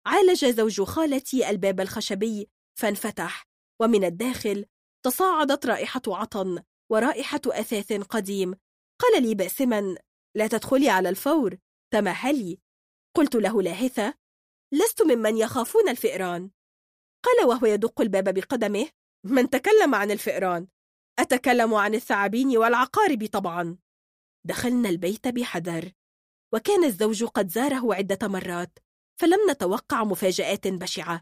[0.05, 2.49] عالج زوج خالتي الباب الخشبي
[2.79, 3.43] فانفتح.
[3.81, 4.65] ومن الداخل
[5.05, 8.55] تصاعدت رائحة عطن ورائحة أثاث قديم.
[9.01, 9.95] قال لي باسما
[10.35, 11.57] لا تدخلي على الفور
[11.93, 12.59] تمهلي.
[13.15, 14.13] قلت له لاهثة
[14.71, 16.51] لست ممن يخافون الفئران.
[17.23, 18.89] قال وهو يدق الباب بقدمه
[19.23, 20.67] من تكلم عن الفئران؟
[21.19, 23.77] أتكلم عن الثعابين والعقارب طبعا.
[24.45, 25.91] دخلنا البيت بحذر.
[26.53, 28.79] وكان الزوج قد زاره عدة مرات
[29.19, 31.21] فلم نتوقع مفاجآت بشعة.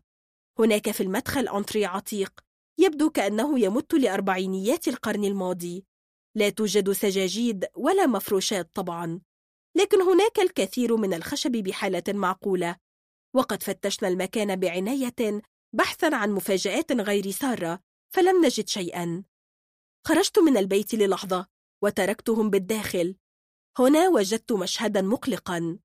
[0.60, 2.40] هناك في المدخل أنتري عتيق
[2.78, 5.86] يبدو كأنه يمت لأربعينيات القرن الماضي.
[6.36, 9.22] لا توجد سجاجيد ولا مفروشات طبعا
[9.76, 12.76] لكن هناك الكثير من الخشب بحالة معقولة.
[13.36, 15.42] وقد فتشنا المكان بعناية
[15.76, 17.80] بحثا عن مفاجآت غير سارة
[18.16, 19.24] فلم نجد شيئا.
[20.08, 21.48] خرجت من البيت للحظة
[21.84, 23.16] وتركتهم بالداخل.
[23.80, 25.80] هنا وجدت مشهدا مقلقا.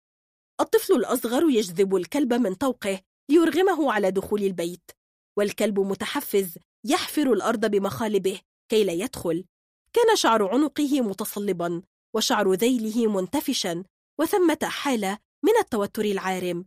[0.60, 4.91] الطفل الأصغر يجذب الكلب من طوقه ليرغمه على دخول البيت
[5.39, 9.44] والكلب متحفز يحفر الأرض بمخالبه كي لا يدخل.
[9.93, 11.83] كان شعر عنقه متصلبا
[12.15, 13.85] وشعر ذيله منتفشا
[14.20, 16.67] وثمة حالة من التوتر العارم.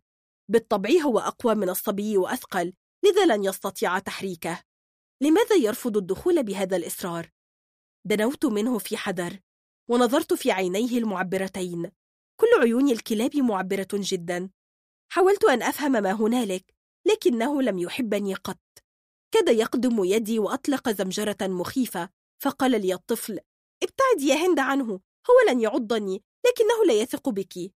[0.51, 2.73] بالطبع هو أقوى من الصبي وأثقل
[3.05, 4.63] لذا لن يستطيع تحريكه.
[5.21, 7.31] لماذا يرفض الدخول بهذا الإصرار؟
[8.05, 9.39] دنوت منه في حذر
[9.89, 11.91] ونظرت في عينيه المعبرتين.
[12.39, 14.49] كل عيون الكلاب معبرة جدا.
[15.11, 16.73] حاولت أن أفهم ما هنالك
[17.07, 18.59] لكنه لم يحبني قط.
[19.33, 22.09] كاد يقدم يدي وأطلق زمجرة مخيفة
[22.43, 23.39] فقال لي الطفل
[23.83, 24.87] ابتعد يا هند عنه
[25.29, 27.73] هو لن يعضني لكنه لا يثق بك.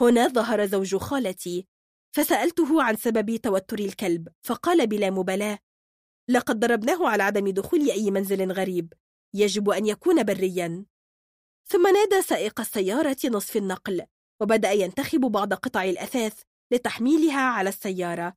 [0.00, 1.66] هنا ظهر زوج خالتي
[2.12, 5.58] فسألته عن سبب توتر الكلب فقال بلا مبالاة
[6.28, 8.92] لقد ضربناه على عدم دخول أي منزل غريب
[9.34, 10.84] يجب أن يكون بريا.
[11.66, 14.06] ثم نادى سائق السيارة نصف النقل
[14.40, 18.34] وبدأ ينتخب بعض قطع الأثاث لتحميلها على السيارة.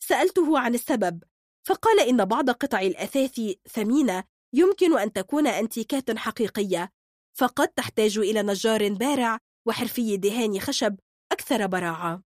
[0.00, 1.22] سألته عن السبب
[1.66, 6.92] فقال إن بعض قطع الأثاث ثمينة يمكن أن تكون أنتيكات حقيقية
[7.38, 10.96] فقد تحتاج إلى نجار بارع وحرفي دهان خشب
[11.32, 12.22] أكثر براعة.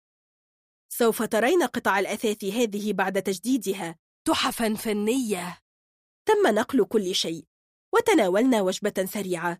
[0.92, 3.96] سوف ترين قطع الأثاث هذه بعد تجديدها.
[4.26, 5.58] تحفا فنية.
[6.28, 7.44] تم نقل كل شيء
[7.94, 9.58] وتناولنا وجبة سريعة.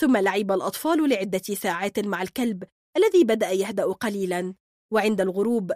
[0.00, 2.64] ثم لعب الأطفال لعدة ساعات مع الكلب
[2.96, 4.54] الذي بدأ يهدأ قليلا.
[4.92, 5.72] وعند الغروب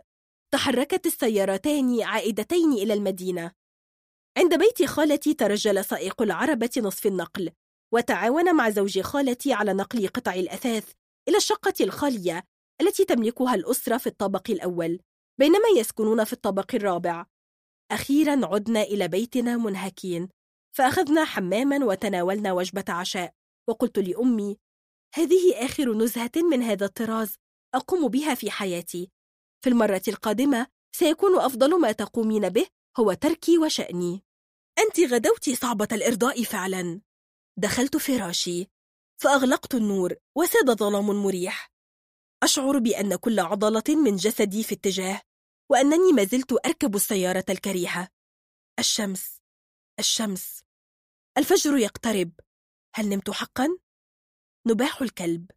[0.53, 3.53] تحركت السيارتان عائدتين إلى المدينة.
[4.39, 7.51] عند بيت خالتي ترجل سائق العربة نصف النقل
[7.95, 10.93] وتعاون مع زوج خالتي على نقل قطع الأثاث
[11.29, 12.45] إلى الشقة الخالية.
[12.81, 15.01] التي تملكها الأسرة في الطابق الأول
[15.39, 17.27] بينما يسكنون في الطابق الرابع.
[17.91, 20.29] أخيرا عدنا إلى بيتنا منهكين
[20.77, 23.35] فأخذنا حماما وتناولنا وجبة عشاء
[23.69, 24.59] وقلت لأمي
[25.15, 27.37] هذه آخر نزهة من هذا الطراز
[27.75, 29.11] أقوم بها في حياتي.
[29.65, 32.67] في المرة القادمة سيكون أفضل ما تقومين به
[33.01, 34.25] هو تركي وشأني.
[34.79, 37.01] أنت غدوت صعبة الإرضاء فعلا.
[37.59, 38.67] دخلت فراشي.
[39.23, 41.76] فأغلقت النور وساد ظلام مريح.
[42.43, 45.21] أشعر بأن كل عضلة من جسدي في اتجاه
[45.71, 48.09] وأنني ما زلت أركب السيارة الكريهة.
[48.79, 49.41] الشمس
[49.99, 50.63] الشمس.
[51.39, 52.33] الفجر يقترب.
[52.95, 53.79] هل نمت حقا؟
[54.67, 55.51] نباح الكلب.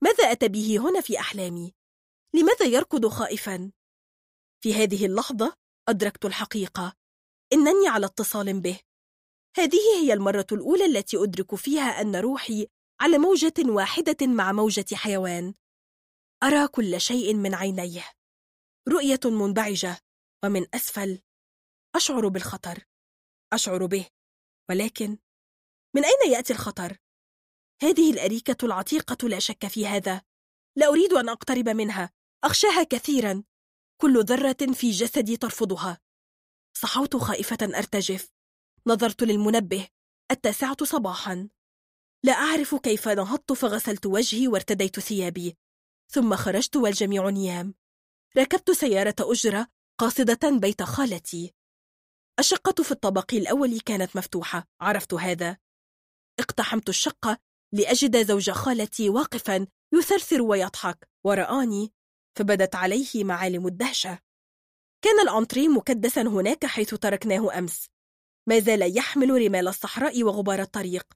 [0.00, 1.74] ماذا أتى به هنا في أحلامي؟
[2.34, 3.72] لماذا يركض خائفا؟
[4.62, 5.56] في هذه اللحظة
[5.88, 6.96] أدركت الحقيقة.
[7.52, 8.80] إنني على اتصال به.
[9.56, 12.66] هذه هي المرة الأولى التي أدرك فيها أن روحي
[13.00, 15.54] على موجة واحدة مع موجة حيوان.
[16.42, 18.04] أرى كل شيء من عينيه.
[18.88, 19.98] رؤية منبعجة
[20.44, 21.22] ومن أسفل
[21.96, 22.84] أشعر بالخطر.
[23.52, 24.06] أشعر به
[24.70, 25.18] ولكن
[25.94, 26.98] من أين يأتي الخطر؟
[27.82, 30.22] هذه الأريكة العتيقة لا شك في هذا.
[30.76, 32.12] لا أريد أن أقترب منها.
[32.44, 33.44] أخشاها كثيرا.
[34.00, 36.00] كل ذرة في جسدي ترفضها.
[36.76, 38.32] صحوت خائفة أرتجف.
[38.86, 39.88] نظرت للمنبه.
[40.30, 41.48] التاسعة صباحا.
[42.24, 45.56] لا أعرف كيف نهضت فغسلت وجهي وارتديت ثيابي.
[46.08, 47.74] ثم خرجت والجميع نيام.
[48.38, 49.68] ركبت سيارة أجرة
[49.98, 51.54] قاصدة بيت خالتي.
[52.38, 54.68] الشقة في الطابق الأول كانت مفتوحة.
[54.80, 55.56] عرفت هذا؟
[56.40, 57.38] اقتحمت الشقة
[57.72, 61.08] لأجد زوج خالتي واقفا يثرثر ويضحك.
[61.24, 61.92] ورآني
[62.38, 64.18] فبدت عليه معالم الدهشة.
[65.04, 67.88] كان الأنتري مكدسا هناك حيث تركناه أمس.
[68.48, 71.06] ما زال يحمل رمال الصحراء وغبار الطريق.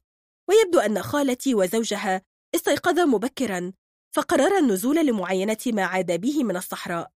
[0.48, 2.22] ويبدو أن خالتي وزوجها
[2.54, 3.72] استيقظا مبكرا.
[4.14, 7.10] فقرر النزول لمعاينة ما عاد به من الصحراء.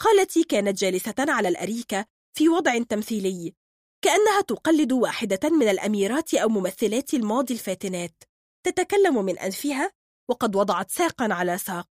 [0.00, 3.54] خالتي كانت جالسة على الأريكة في وضع تمثيلي
[4.02, 8.24] كأنها تقلد واحدة من الأميرات أو ممثلات الماضي الفاتنات
[8.66, 9.92] تتكلم من أنفها
[10.30, 11.88] وقد وضعت ساقا على ساق.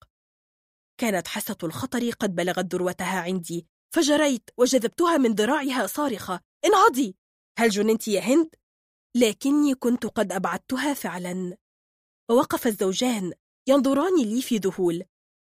[1.00, 7.16] كانت حاسة الخطر قد بلغت ذروتها عندي فجريت وجذبتها من ذراعها صارخة انهضي!
[7.58, 8.54] هل جننت يا هند؟
[9.16, 11.56] لكني كنت قد أبعدتها فعلا.
[12.30, 13.32] ووقف الزوجان
[13.66, 15.04] ينظران لي في ذهول.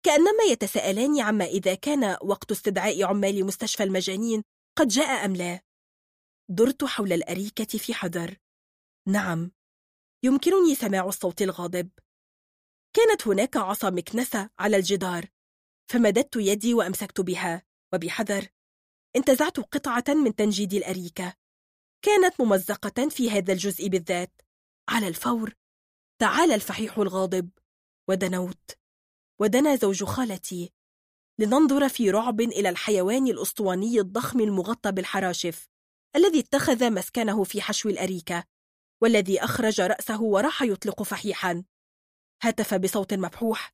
[0.03, 4.43] كأنما يتساءلان عما إذا كان وقت استدعاء عمال مستشفى المجانين
[4.77, 5.61] قد جاء أم لا.
[6.49, 8.37] درت حول الأريكة في حذر.
[9.07, 9.51] نعم.
[10.23, 11.89] يمكنني سماع الصوت الغاضب.
[12.95, 15.25] كانت هناك عصا مكنسة على الجدار.
[15.91, 17.63] فمددت يدي وأمسكت بها.
[17.93, 18.47] وبحذر.
[19.15, 21.33] انتزعت قطعة من تنجيد الأريكة.
[22.05, 24.41] كانت ممزقة في هذا الجزء بالذات.
[24.89, 25.55] على الفور.
[26.21, 27.49] تعال الفحيح الغاضب.
[28.09, 28.71] ودنوت.
[29.41, 30.73] ودنا زوج خالتي
[31.39, 35.69] لننظر في رعب إلى الحيوان الأسطواني الضخم المغطى بالحراشف
[36.15, 38.43] الذي اتخذ مسكنه في حشو الأريكة
[39.01, 41.63] والذي أخرج رأسه وراح يطلق فحيحا.
[42.41, 43.73] هتف بصوت مبحوح.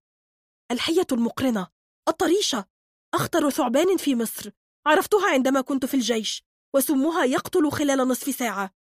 [0.72, 1.68] الحية المقرنة.
[2.08, 2.66] الطريشة.
[3.14, 4.52] أخطر ثعبان في مصر.
[4.86, 6.44] عرفتها عندما كنت في الجيش
[6.76, 8.76] وسمها يقتل خلال نصف ساعة.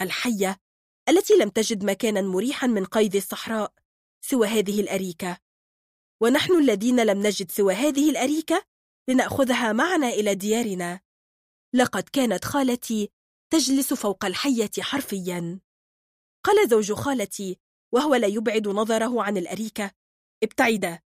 [0.00, 0.60] الحية.
[1.08, 3.81] التي لم تجد مكانا مريحا من قيد الصحراء.
[4.24, 5.38] سوى هذه الأريكة.
[6.20, 8.64] ونحن الذين لم نجد سوى هذه الأريكة
[9.08, 11.00] لنأخذها معنا إلى ديارنا.
[11.74, 13.10] لقد كانت خالتي
[13.52, 15.60] تجلس فوق الحية حرفيا.
[16.44, 17.58] قال زوج خالتي
[17.92, 19.90] وهو لا يبعد نظره عن الأريكة.
[20.42, 21.00] ابتعدا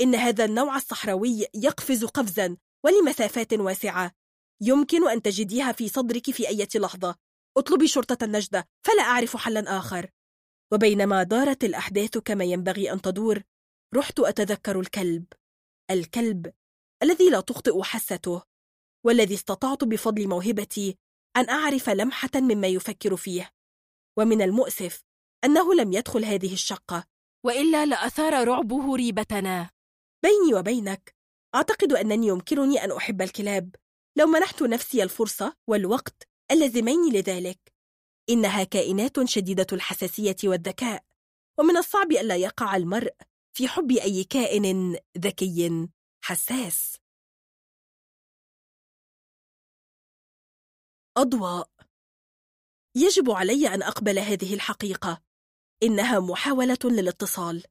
[0.00, 4.12] إن هذا النوع الصحراوي يقفز قفزا ولمسافات واسعة.
[4.60, 7.16] يمكن أن تجديها في صدرك في أي لحظة.
[7.56, 10.10] اطلبي شرطة النجدة فلا أعرف حلا آخر.
[10.72, 13.42] وبينما دارت الأحداث كما ينبغي أن تدور
[13.94, 15.24] رحت أتذكر الكلب.
[15.90, 16.52] الكلب
[17.02, 18.42] الذي لا تخطئ حسته
[19.06, 20.98] والذي استطعت بفضل موهبتي
[21.36, 23.50] أن أعرف لمحة مما يفكر فيه.
[24.18, 25.04] ومن المؤسف
[25.44, 27.04] أنه لم يدخل هذه الشقة
[27.44, 29.70] وإلا لأثار رعبه ريبتنا.
[30.22, 31.14] بيني وبينك
[31.54, 33.74] أعتقد أنني يمكنني أن أحب الكلاب.
[34.18, 37.58] لو منحت نفسي الفرصة والوقت اللازمين لذلك.
[38.30, 41.04] إنها كائنات شديدة الحساسية والذكاء
[41.58, 43.14] ومن الصعب ألا يقع المرء
[43.52, 45.88] في حب أي كائن ذكي
[46.24, 46.96] حساس.
[51.16, 51.70] أضواء.
[52.96, 55.22] يجب علي أن أقبل هذه الحقيقة
[55.82, 57.64] إنها محاولة للاتصال.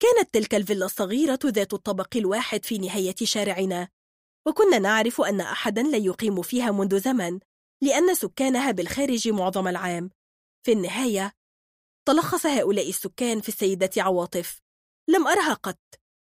[0.00, 3.88] كانت تلك الفيلا الصغيرة ذات الطبق الواحد في نهاية شارعنا
[4.46, 7.40] وكنا نعرف أن أحدا لا يقيم فيها منذ زمن
[7.82, 10.10] لأن سكانها بالخارج معظم العام.
[10.66, 11.32] في النهاية
[12.08, 14.60] تلخص هؤلاء السكان في السيدة عواطف.
[15.08, 15.78] لم أرها قط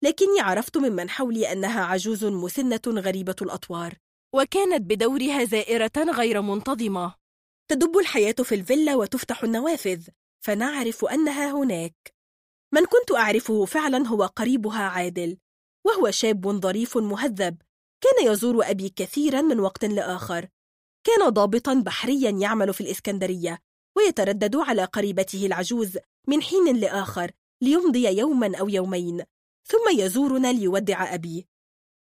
[0.04, 3.94] لكني عرفت ممن حولي أنها عجوز مسنة غريبة الأطوار.
[4.34, 7.14] وكانت بدورها زائرة غير منتظمة.
[7.70, 10.08] تدب الحياة في الفيلا وتفتح النوافذ
[10.44, 12.14] فنعرف أنها هناك.
[12.74, 15.38] من كنت أعرفه فعلا هو قريبها عادل
[15.86, 17.62] وهو شاب ظريف مهذب.
[18.00, 20.48] كان يزور أبي كثيرا من وقت لآخر.
[21.04, 23.58] كان ضابطا بحريا يعمل في الإسكندرية
[23.96, 27.30] ويتردد على قريبته العجوز من حين لآخر
[27.62, 29.24] ليمضي يوما أو يومين
[29.66, 31.46] ثم يزورنا ليودع أبي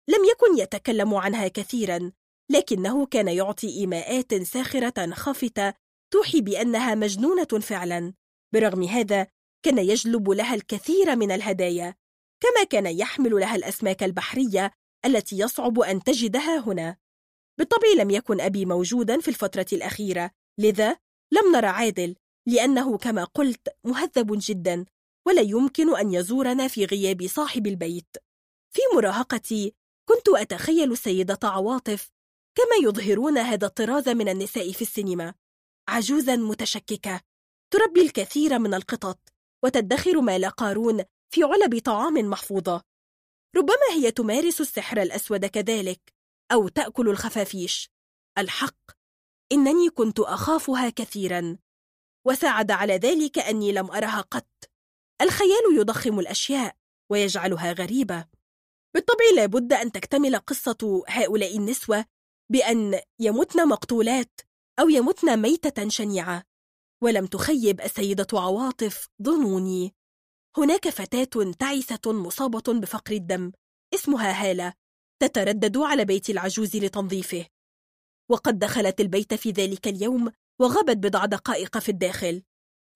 [0.08, 2.12] لم يكن يتكلم عنها كثيرا
[2.50, 5.74] لكنه كان يعطي إيماءات ساخرة خافتة
[6.12, 8.14] توحي بأنها مجنونة فعلا.
[8.54, 9.28] برغم هذا
[9.66, 11.96] كان يجلب لها الكثير من الهدايا
[12.40, 14.72] كما كان يحمل لها الأسماك البحرية
[15.06, 16.98] التي يصعب أن تجدها هنا.
[17.60, 20.98] بالطبع لم يكن أبي موجودا في الفترة الأخيرة لذا
[21.32, 22.16] لم نرى عادل
[22.48, 24.86] لأنه كما قلت مهذب جدا
[25.28, 28.18] ولا يمكن أن يزورنا في غياب صاحب البيت.
[28.74, 29.74] في مراهقتي
[30.10, 32.12] كنت أتخيل السيدة عواطف
[32.56, 35.34] كما يظهرون هذا الطراز من النساء في السينما.
[35.90, 37.22] عجوزا متشككة
[37.74, 39.20] تربي الكثير من القطط
[39.64, 41.04] وتدخر مال قارون
[41.34, 42.84] في علب طعام محفوظة.
[43.56, 46.13] ربما هي تمارس السحر الأسود كذلك.
[46.52, 47.90] أو تأكل الخفافيش.
[48.38, 48.92] الحق
[49.52, 51.58] إنني كنت أخافها كثيرا
[52.28, 54.50] وساعد على ذلك أني لم أرها قط.
[55.22, 56.76] الخيال يضخم الأشياء
[57.12, 58.26] ويجعلها غريبة.
[58.94, 62.06] بالطبع لابد أن تكتمل قصة هؤلاء النسوة
[62.52, 64.42] بأن يمتن مقتولات
[64.80, 66.44] أو يمتن ميتة شنيعة.
[67.04, 69.96] ولم تخيب السيدة عواطف ظنوني.
[70.58, 73.52] هناك فتاة تعسة مصابة بفقر الدم
[73.94, 74.74] اسمها هالة.
[75.20, 77.46] تتردد على بيت العجوز لتنظيفه.
[78.30, 82.44] وقد دخلت البيت في ذلك اليوم وغابت بضع دقائق في الداخل.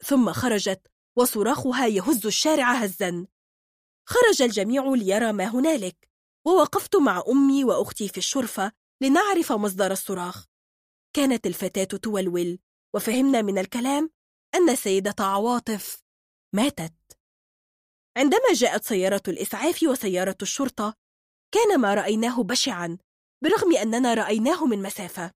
[0.06, 3.28] ثم خرجت وصراخها يهز الشارع هزا.
[4.10, 6.10] خرج الجميع ليرى ما هنالك
[6.46, 10.46] ووقفت مع أمي وأختي في الشرفة لنعرف مصدر الصراخ.
[11.14, 12.60] كانت الفتاة تولول
[12.96, 14.10] وفهمنا من الكلام
[14.56, 16.04] أن السيدة عواطف
[16.56, 16.94] ماتت.
[18.18, 20.96] عندما جاءت سيارة الإسعاف وسيارة الشرطة
[21.54, 22.98] كان ما رأيناه بشعا
[23.44, 25.32] برغم أننا رأيناه من مسافة.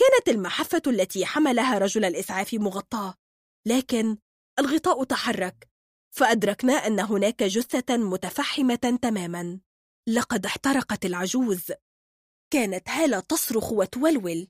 [0.00, 3.14] كانت المحفة التي حملها رجل الإسعاف مغطاة
[3.66, 4.18] لكن
[4.58, 5.68] الغطاء تحرك
[6.14, 9.60] فأدركنا أن هناك جثة متفحمة تماما.
[10.08, 11.72] لقد احترقت العجوز.
[12.52, 14.48] كانت هالة تصرخ وتولول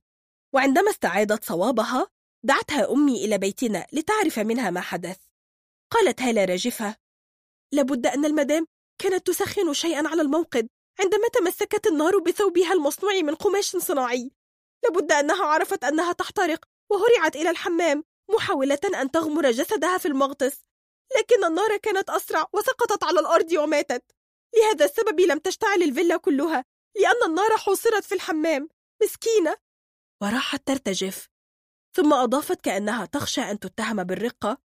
[0.54, 2.06] وعندما استعادت صوابها
[2.44, 5.18] دعتها أمي إلى بيتنا لتعرف منها ما حدث.
[5.90, 6.96] قالت هالة راجفة
[7.72, 8.66] لابد أن المدام
[8.98, 10.68] كانت تسخن شيئا على الموقد
[11.00, 14.30] عندما تمسكت النار بثوبها المصنوع من قماش صناعي.
[14.84, 20.64] لابد أنها عرفت أنها تحترق وهرعت إلى الحمام محاولة أن تغمر جسدها في المغطس.
[21.18, 24.04] لكن النار كانت أسرع وسقطت على الأرض وماتت.
[24.56, 26.64] لهذا السبب لم تشتعل الفيلا كلها
[26.96, 28.68] لأن النار حوصرت في الحمام.
[29.02, 29.56] مسكينة.
[30.22, 31.28] وراحت ترتجف.
[31.96, 34.58] ثم أضافت كأنها تخشى أن تتهم بالرقة.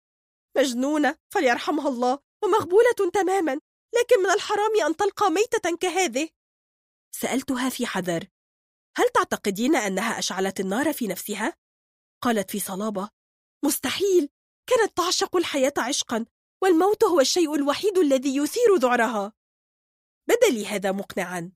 [0.56, 3.60] مجنونة فليرحمها الله ومغبولة تماما.
[4.00, 6.28] لكن من الحرام أن تلقى ميتة كهذه؟
[7.14, 8.28] سألتها في حذر.
[8.96, 11.56] هل تعتقدين أنها أشعلت النار في نفسها؟
[12.22, 13.10] قالت في صلابة.
[13.64, 14.28] مستحيل!
[14.66, 16.26] كانت تعشق الحياة عشقا
[16.62, 19.32] والموت هو الشيء الوحيد الذي يثير ذعرها.
[20.28, 21.52] بدا لي هذا مقنعا.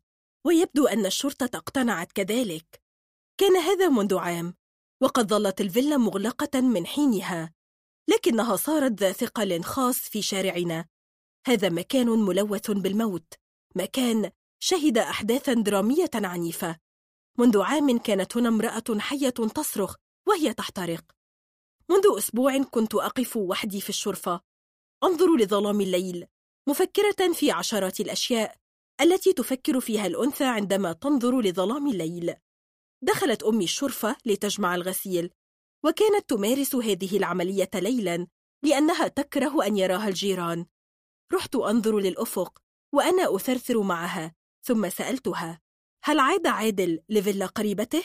[0.47, 2.83] ويبدو أن الشرطة اقتنعت كذلك.
[3.41, 4.55] كان هذا منذ عام
[5.03, 7.55] وقد ظلت الفيلا مغلقة من حينها
[8.09, 10.89] لكنها صارت ذا ثقل خاص في شارعنا.
[11.47, 13.35] هذا مكان ملوث بالموت.
[13.77, 14.31] مكان
[14.63, 16.79] شهد أحداثا درامية عنيفة.
[17.39, 19.97] منذ عام كانت هنا امرأة حية تصرخ
[20.29, 21.05] وهي تحترق
[21.91, 24.41] منذ أسبوع كنت أقف وحدي في الشرفة.
[25.05, 26.27] أنظر لظلام الليل.
[26.69, 28.57] مفكرة في عشرات الأشياء
[29.01, 32.35] التي تفكر فيها الأنثى عندما تنظر لظلام الليل.
[33.03, 35.31] دخلت أمي الشرفة لتجمع الغسيل.
[35.85, 38.27] وكانت تمارس هذه العملية ليلا
[38.65, 40.67] لأنها تكره أن يراها الجيران.
[41.33, 45.61] رحت أنظر للأفق وأنا أثرثر معها ثم سألتها
[46.05, 48.03] هل عاد عادل لفيلا قريبته؟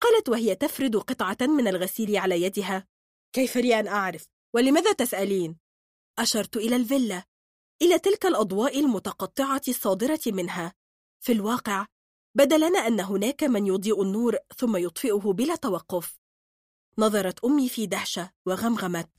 [0.00, 2.86] قالت وهي تفرد قطعة من الغسيل على يدها
[3.32, 5.58] كيف لي أن أعرف؟ ولماذا تسألين؟
[6.18, 7.24] أشرت إلى الفيلا
[7.82, 10.74] إلى تلك الأضواء المتقطعة الصادرة منها
[11.20, 11.86] في الواقع
[12.34, 16.20] بدا لنا أن هناك من يضيء النور ثم يطفئه بلا توقف
[16.98, 19.10] نظرت أمي في دهشة وغمغمت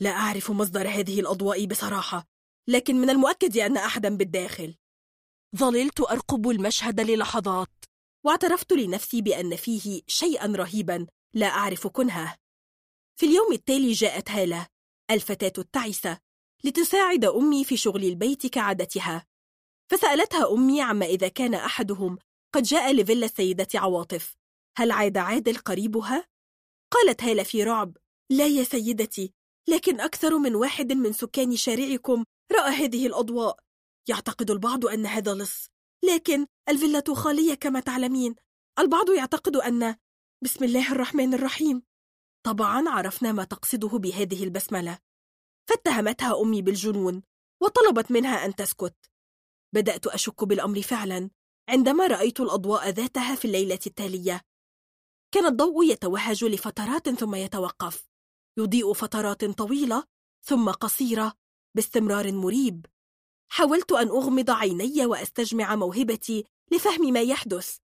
[0.00, 2.31] لا أعرف مصدر هذه الأضواء بصراحة
[2.68, 4.74] لكن من المؤكد أن أحدا بالداخل.
[5.56, 7.84] ظللت أرقب المشهد للحظات
[8.24, 12.36] واعترفت لنفسي بأن فيه شيئا رهيبا لا أعرف كنهه.
[13.16, 14.66] في اليوم التالي جاءت هالة
[15.10, 16.18] الفتاة التعسة
[16.64, 19.26] لتساعد أمي في شغل البيت كعادتها.
[19.90, 22.18] فسألتها أمي عما إذا كان أحدهم
[22.54, 24.36] قد جاء لفيلا السيدة عواطف.
[24.76, 26.26] هل عاد عادل قريبها؟
[26.92, 27.96] قالت هالة في رعب
[28.30, 29.32] لا يا سيدتي
[29.68, 33.58] لكن أكثر من واحد من سكان شارعكم رأى هذه الأضواء.
[34.08, 35.68] يعتقد البعض أن هذا لص.
[36.04, 38.34] لكن الفيلا خالية كما تعلمين.
[38.78, 39.96] البعض يعتقد أن
[40.44, 41.82] بسم الله الرحمن الرحيم.
[42.46, 44.98] طبعا عرفنا ما تقصده بهذه البسملة.
[45.68, 47.22] فاتهمتها أمي بالجنون
[47.62, 48.96] وطلبت منها أن تسكت.
[49.74, 51.30] بدأت أشك بالأمر فعلا
[51.68, 54.40] عندما رأيت الأضواء ذاتها في الليلة التالية.
[55.34, 58.08] كان الضوء يتوهج لفترات ثم يتوقف.
[58.58, 60.04] يضيء فترات طويلة
[60.44, 61.41] ثم قصيرة
[61.74, 62.86] باستمرار مريب.
[63.52, 67.76] حاولت أن أغمض عيني وأستجمع موهبتي لفهم ما يحدث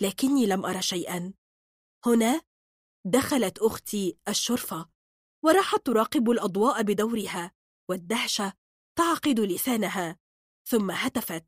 [0.00, 1.32] لكني لم أرى شيئا.
[2.06, 2.42] هنا
[3.06, 4.88] دخلت أختي الشرفة
[5.44, 7.52] وراحت تراقب الأضواء بدورها
[7.88, 8.52] والدهشة
[8.96, 10.18] تعقد لسانها
[10.66, 11.46] ثم هتفت.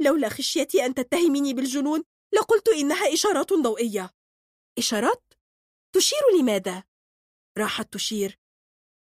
[0.00, 4.14] لولا خشيتي أن تتهميني بالجنون لقلت إنها إشارات ضوئية.
[4.78, 5.34] إشارات؟
[5.92, 6.84] تشير لماذا؟
[7.58, 8.38] راحت تشير.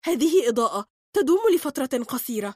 [0.04, 2.54] هذه إضاءة تدوم لفترة قصيرة.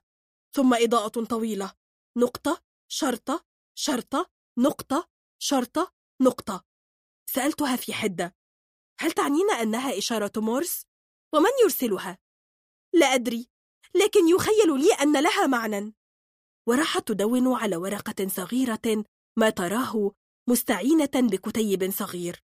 [0.53, 1.73] ثم إضاءة طويلة.
[2.17, 3.45] نقطة شرطة
[3.75, 6.65] شرطة نقطة شرطة نقطة.
[7.27, 8.37] سألتها في حدة.
[9.01, 10.87] هل تعنين أنها إشارة مورس؟
[11.35, 12.19] ومن يرسلها؟
[12.95, 13.51] لا أدري
[13.95, 15.95] لكن يخيل لي أن لها معنى.
[16.69, 19.05] وراحت تدون على ورقة صغيرة
[19.39, 20.13] ما تراه
[20.49, 22.45] مستعينة بكتيب صغير.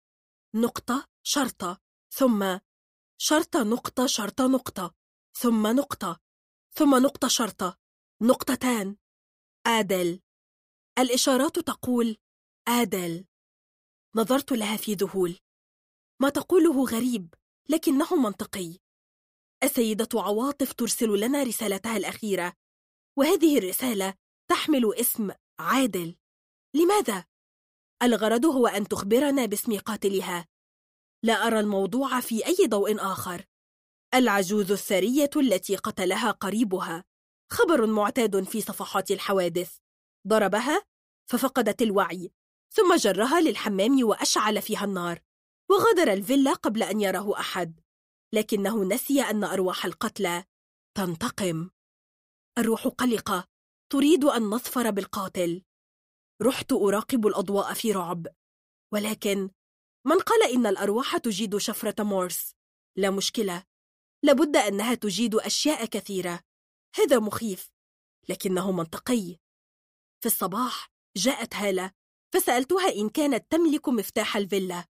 [0.56, 1.82] نقطة شرطة.
[2.14, 2.60] ثم
[3.18, 5.01] شرطة نقطة شرطة نقطة.
[5.34, 6.20] ثم نقطة
[6.74, 7.78] ثم نقطة شرطة
[8.22, 8.96] نقطتان.
[9.68, 10.22] آدل.
[11.00, 12.18] الإشارات تقول
[12.68, 13.26] آدل.
[14.16, 15.40] نظرت لها في ذهول.
[16.22, 17.34] ما تقوله غريب
[17.70, 18.78] لكنه منطقي.
[19.64, 22.54] السيدة عواطف ترسل لنا رسالتها الأخيرة.
[23.18, 24.14] وهذه الرسالة
[24.50, 26.16] تحمل اسم عادل.
[26.76, 27.26] لماذا؟
[28.04, 30.48] الغرض هو أن تخبرنا باسم قاتلها.
[31.24, 33.46] لا أرى الموضوع في أي ضوء آخر.
[34.14, 37.04] العجوز الثرية التي قتلها قريبها.
[37.52, 39.78] خبر معتاد في صفحات الحوادث.
[40.28, 40.84] ضربها
[41.30, 42.32] ففقدت الوعي.
[42.74, 45.22] ثم جرها للحمام وأشعل فيها النار.
[45.70, 47.80] وغادر الفيلا قبل أن يراه أحد.
[48.34, 50.44] لكنه نسي أن أرواح القتلى
[50.98, 51.70] تنتقم.
[52.58, 53.48] الروح قلقة.
[53.92, 55.62] تريد أن نظفر بالقاتل.
[56.42, 58.28] رحت أراقب الأضواء في رعب.
[58.94, 59.50] ولكن
[60.06, 62.56] من قال إن الأرواح تجيد شفرة مورس؟
[62.98, 63.71] لا مشكلة.
[64.24, 66.40] لابد أنها تجيد أشياء كثيرة.
[66.96, 67.72] هذا مخيف
[68.30, 69.38] لكنه منطقي.
[70.22, 71.92] في الصباح جاءت هالة
[72.34, 74.86] فسألتها إن كانت تملك مفتاح الفيلا.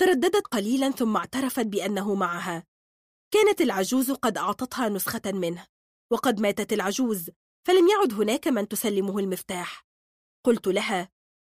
[0.00, 2.64] ترددت قليلا ثم اعترفت بأنه معها.
[3.30, 5.66] كانت العجوز قد أعطتها نسخة منه
[6.12, 7.30] وقد ماتت العجوز
[7.66, 9.86] فلم يعد هناك من تسلمه المفتاح.
[10.46, 11.08] قلت لها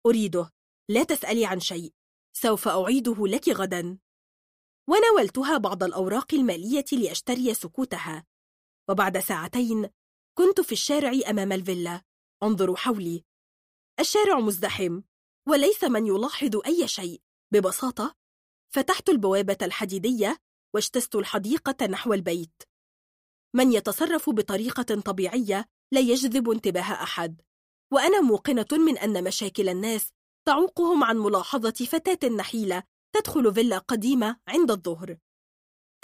[0.06, 0.50] أريده
[0.88, 1.92] لا تسألي عن شيء
[2.36, 3.98] سوف أعيده لك غدا.
[4.88, 8.24] وناولتها بعض الأوراق المالية لأشتري سكوتها.
[8.88, 9.88] وبعد ساعتين
[10.38, 12.02] كنت في الشارع أمام الفيلا.
[12.42, 13.24] أنظر حولي.
[14.00, 15.02] الشارع مزدحم
[15.48, 17.22] وليس من يلاحظ أي شيء.
[17.52, 18.14] ببساطة
[18.74, 20.38] فتحت البوابة الحديدية
[20.74, 22.62] واجتزت الحديقة نحو البيت.
[23.54, 27.40] من يتصرف بطريقة طبيعية لا يجذب انتباه أحد.
[27.92, 30.12] وأنا موقنة من أن مشاكل الناس
[30.46, 32.82] تعوقهم عن ملاحظة فتاة نحيلة.
[33.12, 35.18] تدخل فيلا قديمة عند الظهر.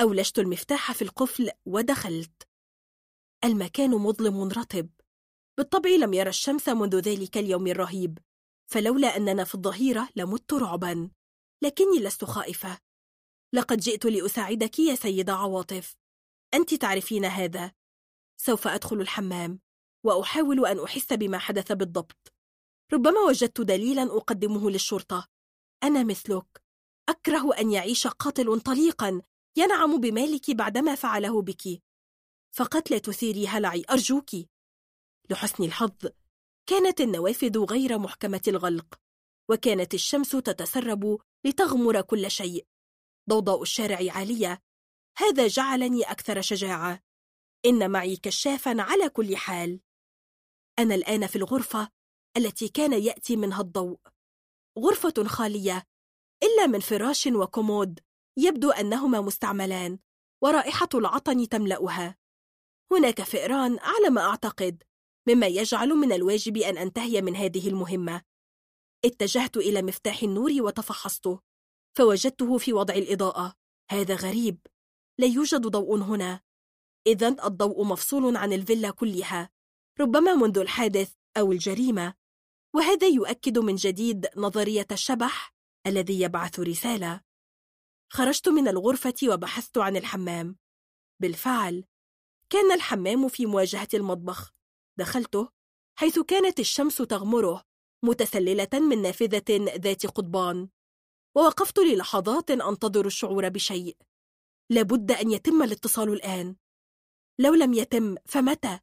[0.01, 2.49] أولجت المفتاح في القفل ودخلت.
[3.44, 4.89] المكان مظلم رطب.
[5.58, 8.19] بالطبع لم يرى الشمس منذ ذلك اليوم الرهيب.
[8.71, 11.10] فلولا أننا في الظهيرة لمت رعبا.
[11.62, 12.78] لكني لست خائفة.
[13.55, 15.97] لقد جئت لأساعدك يا سيدة عواطف.
[16.55, 17.73] أنت تعرفين هذا.
[18.41, 19.60] سوف أدخل الحمام.
[20.05, 22.33] وأحاول أن أحس بما حدث بالضبط.
[22.92, 25.28] ربما وجدت دليلا أقدمه للشرطة.
[25.83, 26.67] أنا مثلك.
[27.08, 29.23] أكره أن يعيش قاتل طليقا
[29.57, 31.83] ينعم بمالك بعدما فعله بك.
[32.57, 34.31] فقط لا تثيري هلعي أرجوك.
[35.31, 36.07] لحسن الحظ
[36.67, 39.01] كانت النوافذ غير محكمة الغلق
[39.51, 42.67] وكانت الشمس تتسرب لتغمر كل شيء.
[43.31, 44.62] ضوضاء الشارع عالية
[45.19, 47.03] هذا جعلني أكثر شجاعة.
[47.67, 49.81] إن معي كشافا على كل حال.
[50.78, 51.89] أنا الآن في الغرفة
[52.37, 53.99] التي كان يأتي منها الضوء.
[54.78, 55.87] غرفة خالية
[56.42, 58.01] إلا من فراش وكومود
[58.37, 59.99] يبدو أنهما مستعملان
[60.42, 62.17] ورائحة العطن تملأها.
[62.92, 64.83] هناك فئران على ما أعتقد
[65.28, 68.22] مما يجعل من الواجب أن أنتهي من هذه المهمة.
[69.04, 71.40] اتجهت إلى مفتاح النور وتفحصته
[71.97, 73.54] فوجدته في وضع الإضاءة.
[73.90, 74.58] هذا غريب.
[75.19, 76.40] لا يوجد ضوء هنا.
[77.06, 79.51] إذا الضوء مفصول عن الفيلا كلها
[80.01, 82.15] ربما منذ الحادث أو الجريمة.
[82.74, 85.58] وهذا يؤكد من جديد نظرية الشبح
[85.88, 87.21] الذي يبعث رسالة.
[88.12, 90.58] خرجت من الغرفة وبحثت عن الحمام.
[91.21, 91.85] بالفعل
[92.51, 94.53] كان الحمام في مواجهة المطبخ.
[94.99, 95.49] دخلته
[95.99, 97.65] حيث كانت الشمس تغمره
[98.04, 100.69] متسللة من نافذة ذات قضبان.
[101.37, 103.97] ووقفت للحظات أنتظر الشعور بشيء.
[104.71, 106.56] لابد أن يتم الاتصال الآن.
[107.40, 108.81] لو لم يتم فمتى؟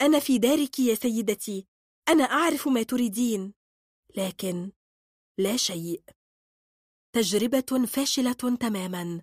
[0.00, 1.66] أنا في دارك يا سيدتي.
[2.08, 3.54] أنا أعرف ما تريدين.
[4.16, 4.72] لكن
[5.38, 6.02] لا شيء.
[7.14, 9.22] تجربة فاشلة تماما.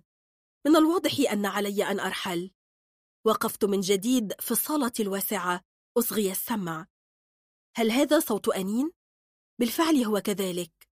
[0.66, 2.50] من الواضح أن علي أن أرحل.
[3.26, 5.64] وقفت من جديد في الصالة الواسعة.
[5.98, 6.86] أصغي السمع.
[7.76, 8.92] هل هذا صوت أنين؟
[9.60, 10.88] بالفعل هو كذلك.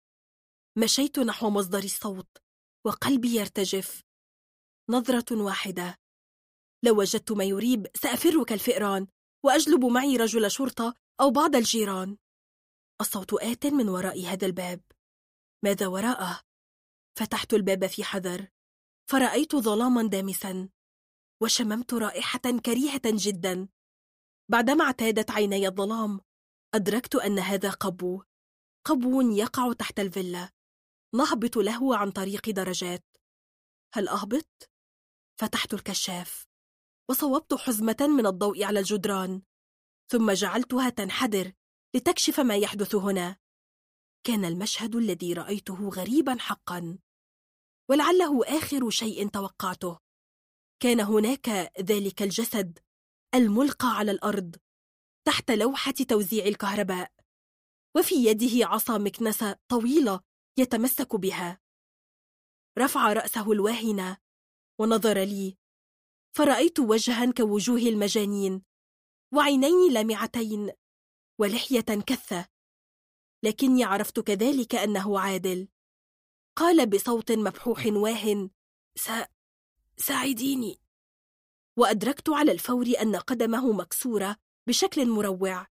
[0.78, 2.38] مشيت نحو مصدر الصوت.
[2.85, 4.03] وقلبي يرتجف.
[4.90, 5.99] نظرة واحدة.
[6.83, 9.08] لو وجدت ما يريب سأفر كالفئران
[9.45, 12.17] وأجلب معي رجل شرطة أو بعض الجيران.
[13.01, 14.81] الصوت آت من وراء هذا الباب.
[15.63, 16.44] ماذا وراءه؟
[17.17, 18.48] فتحت الباب في حذر.
[19.10, 20.69] فرأيت ظلاما دامسا
[21.42, 23.67] وشممت رائحة كريهة جدا.
[24.49, 26.22] بعدما اعتادت عيني الظلام
[26.74, 28.24] أدركت أن هذا قبو
[28.85, 30.51] قبو يقع تحت الفيلا
[31.15, 33.06] نهبط له عن طريق درجات.
[33.94, 34.69] هل أهبط؟
[35.40, 36.48] فتحت الكشاف
[37.10, 39.42] وصوبت حزمة من الضوء على الجدران
[40.12, 41.53] ثم جعلتها تنحدر
[41.96, 43.38] لتكشف ما يحدث هنا.
[44.24, 46.98] كان المشهد الذي رأيته غريبا حقا.
[47.90, 50.00] ولعله آخر شيء توقعته.
[50.80, 52.80] كان هناك ذلك الجسد
[53.35, 54.56] الملقى على الأرض
[55.28, 57.12] تحت لوحة توزيع الكهرباء
[57.98, 60.22] وفي يده عصا مكنسة طويلة
[60.58, 61.60] يتمسك بها.
[62.80, 64.18] رفع رأسه الواهنة
[64.80, 65.58] ونظر لي
[66.38, 68.64] فرأيت وجها كوجوه المجانين
[69.34, 70.72] وعينين لامعتين
[71.40, 72.48] ولحية كثة
[73.44, 75.68] لكني عرفت كذلك أنه عادل.
[76.55, 78.49] قال بصوت مبحوح واهن
[78.97, 79.09] س...
[79.97, 80.79] ساعديني.
[81.77, 85.67] وأدركت على الفور أن قدمه مكسورة بشكل مروع.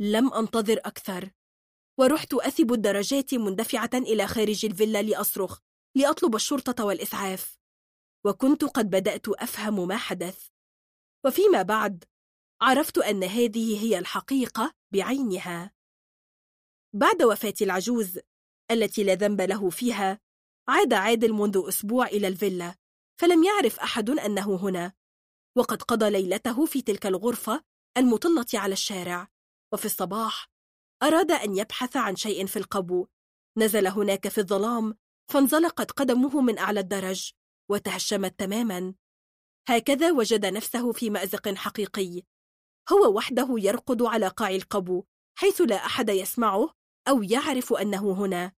[0.00, 1.30] لم أنتظر أكثر.
[1.98, 5.58] ورحت أثب الدرجات مندفعة إلى خارج الفيلا لأصرخ
[5.94, 7.58] لأطلب الشرطة والإسعاف.
[8.24, 10.48] وكنت قد بدأت أفهم ما حدث.
[11.26, 12.04] وفيما بعد
[12.60, 15.72] عرفت أن هذه هي الحقيقة بعينها.
[16.92, 18.18] بعد وفاة العجوز
[18.70, 20.20] التي لا ذنب له فيها
[20.68, 22.74] عاد عادل منذ أسبوع إلى الفيلا
[23.20, 24.92] فلم يعرف أحد أنه هنا.
[25.56, 27.64] وقد قضى ليلته في تلك الغرفة
[27.96, 29.28] المطلة على الشارع.
[29.72, 30.48] وفي الصباح
[31.02, 33.06] أراد أن يبحث عن شيء في القبو.
[33.58, 34.96] نزل هناك في الظلام
[35.32, 37.32] فانزلقت قدمه من أعلى الدرج
[37.70, 38.94] وتهشمت تماما.
[39.68, 42.22] هكذا وجد نفسه في مأزق حقيقي.
[42.92, 45.04] هو وحده يرقد على قاع القبو
[45.38, 46.74] حيث لا أحد يسمعه
[47.08, 48.52] أو يعرف أنه هنا.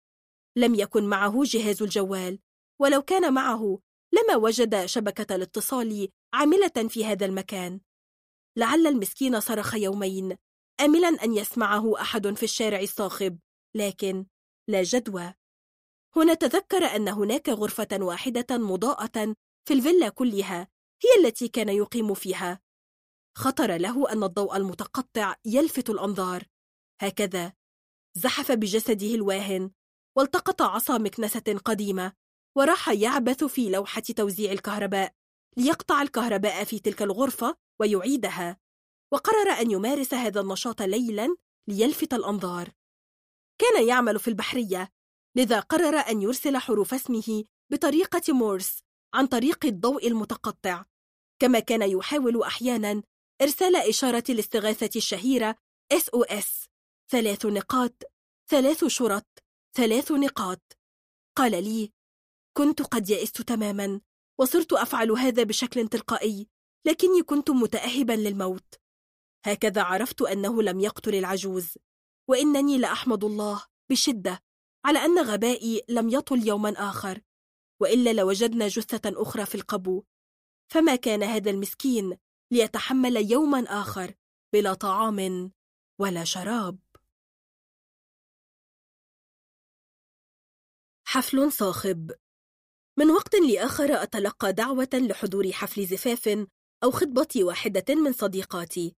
[0.56, 2.38] لم يكن معه جهاز الجوال
[2.81, 3.78] ولو كان معه
[4.12, 7.81] لما وجد شبكة الاتصال عاملة في هذا المكان.
[8.56, 10.36] لعل المسكين صرخ يومين
[10.81, 13.38] آملا أن يسمعه أحد في الشارع الصاخب
[13.74, 14.26] لكن
[14.68, 15.34] لا جدوى.
[16.16, 19.36] هنا تذكر أن هناك غرفة واحدة مضاءة
[19.68, 20.68] في الفيلا كلها
[21.02, 22.60] هي التي كان يقيم فيها.
[23.36, 26.44] خطر له أن الضوء المتقطع يلفت الأنظار.
[27.00, 27.52] هكذا
[28.15, 29.70] زحف بجسده الواهن
[30.16, 32.12] والتقط عصا مكنسة قديمة
[32.56, 35.14] وراح يعبث في لوحة توزيع الكهرباء
[35.56, 38.60] ليقطع الكهرباء في تلك الغرفة ويعيدها.
[39.12, 41.36] وقرر أن يمارس هذا النشاط ليلا
[41.68, 42.70] ليلفت الأنظار.
[43.58, 44.92] كان يعمل في البحرية
[45.36, 48.82] لذا قرر أن يرسل حروف اسمه بطريقة مورس
[49.14, 50.84] عن طريق الضوء المتقطع.
[51.38, 53.02] كما كان يحاول أحيانا
[53.42, 55.56] إرسال إشارة الاستغاثة الشهيرة
[55.94, 56.68] SOS
[57.10, 58.02] ثلاث نقاط
[58.50, 59.26] ثلاث شرط
[59.76, 60.78] ثلاث نقاط.
[61.36, 61.92] قال لي
[62.56, 64.01] كنت قد يئست تماما
[64.40, 66.49] وصرت أفعل هذا بشكل تلقائي
[66.86, 68.74] لكني كنت متأهبا للموت.
[69.47, 71.78] هكذا عرفت أنه لم يقتل العجوز
[72.28, 74.42] وإنني لأحمد الله بشدة
[74.85, 77.20] على أن غبائي لم يطل يوما آخر
[77.81, 80.04] وإلا لوجدنا جثة أخرى في القبو.
[80.72, 82.19] فما كان هذا المسكين
[82.53, 84.15] ليتحمل يوما آخر
[84.53, 85.53] بلا طعام
[86.01, 86.78] ولا شراب؟
[91.12, 92.12] حفل صاخب
[92.98, 96.46] من وقت لآخر أتلقى دعوة لحضور حفل زفاف
[96.84, 98.94] أو خطبة واحدة من صديقاتي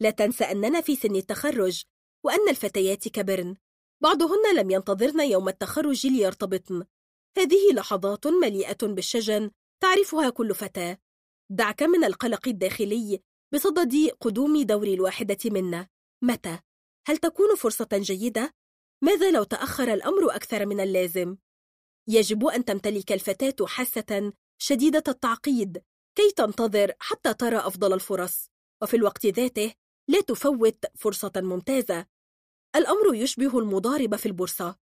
[0.00, 1.82] لا تنسى أننا في سن التخرج
[2.24, 3.56] وأن الفتيات كبرن
[4.02, 6.84] بعضهن لم ينتظرن يوم التخرج ليرتبطن
[7.38, 9.50] هذه لحظات مليئة بالشجن
[9.82, 10.98] تعرفها كل فتاة
[11.50, 13.20] دعك من القلق الداخلي
[13.54, 15.88] بصدد قدوم دور الواحدة منا
[16.22, 16.58] متى؟
[17.06, 18.54] هل تكون فرصة جيدة؟
[19.04, 21.36] ماذا لو تأخر الأمر أكثر من اللازم؟
[22.08, 25.82] يجب أن تمتلك الفتاة حاسة شديدة التعقيد
[26.14, 28.50] كي تنتظر حتى ترى أفضل الفرص.
[28.82, 29.74] وفي الوقت ذاته
[30.08, 32.06] لا تفوت فرصة ممتازة.
[32.76, 34.76] الأمر يشبه المضارب في البورصة.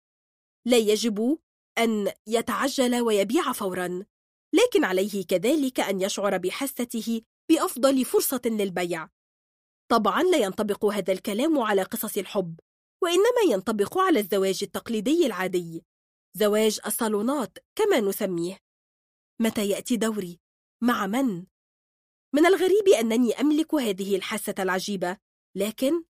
[0.66, 1.40] لا يجب
[1.78, 4.06] أن يتعجل ويبيع فورا
[4.54, 9.10] لكن عليه كذلك أن يشعر بحاسته بأفضل فرصة للبيع.
[9.92, 12.60] طبعا لا ينطبق هذا الكلام على قصص الحب
[13.04, 15.84] وإنما ينطبق على الزواج التقليدي العادي.
[16.38, 18.58] زواج الصالونات كما نسميه
[19.42, 20.40] متى يأتي دوري؟
[20.82, 21.46] مع من؟
[22.34, 25.18] من الغريب أنني أملك هذه الحاسة العجيبة
[25.56, 26.04] لكن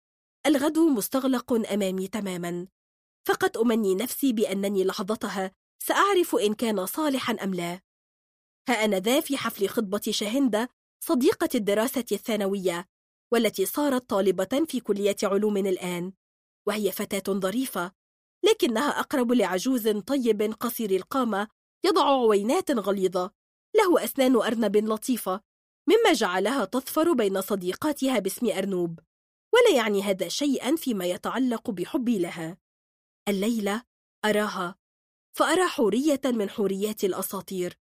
[0.46, 2.68] الغد مستغلق أمامي تماما
[3.28, 5.52] فقد أمني نفسي بأنني لحظتها
[5.84, 7.82] سأعرف إن كان صالحا أم لا
[8.70, 12.88] ها أنا ذا في حفل خطبة شاهندة صديقة الدراسة الثانوية
[13.32, 16.14] والتي صارت طالبة في كلية علوم الآن
[16.68, 17.92] وهي فتاة ظريفة
[18.46, 21.48] لكنها أقرب لعجوز طيب قصير القامة
[21.86, 23.32] يضع عوينات غليظة.
[23.76, 25.42] له أسنان أرنب لطيفة
[25.90, 29.00] مما جعلها تظفر بين صديقاتها باسم أرنوب
[29.54, 32.58] ولا يعني هذا شيئا فيما يتعلق بحبي لها.
[33.30, 33.84] الليلة
[34.26, 34.76] أراها
[35.38, 37.80] فأرى حورية من حوريات الأساطير.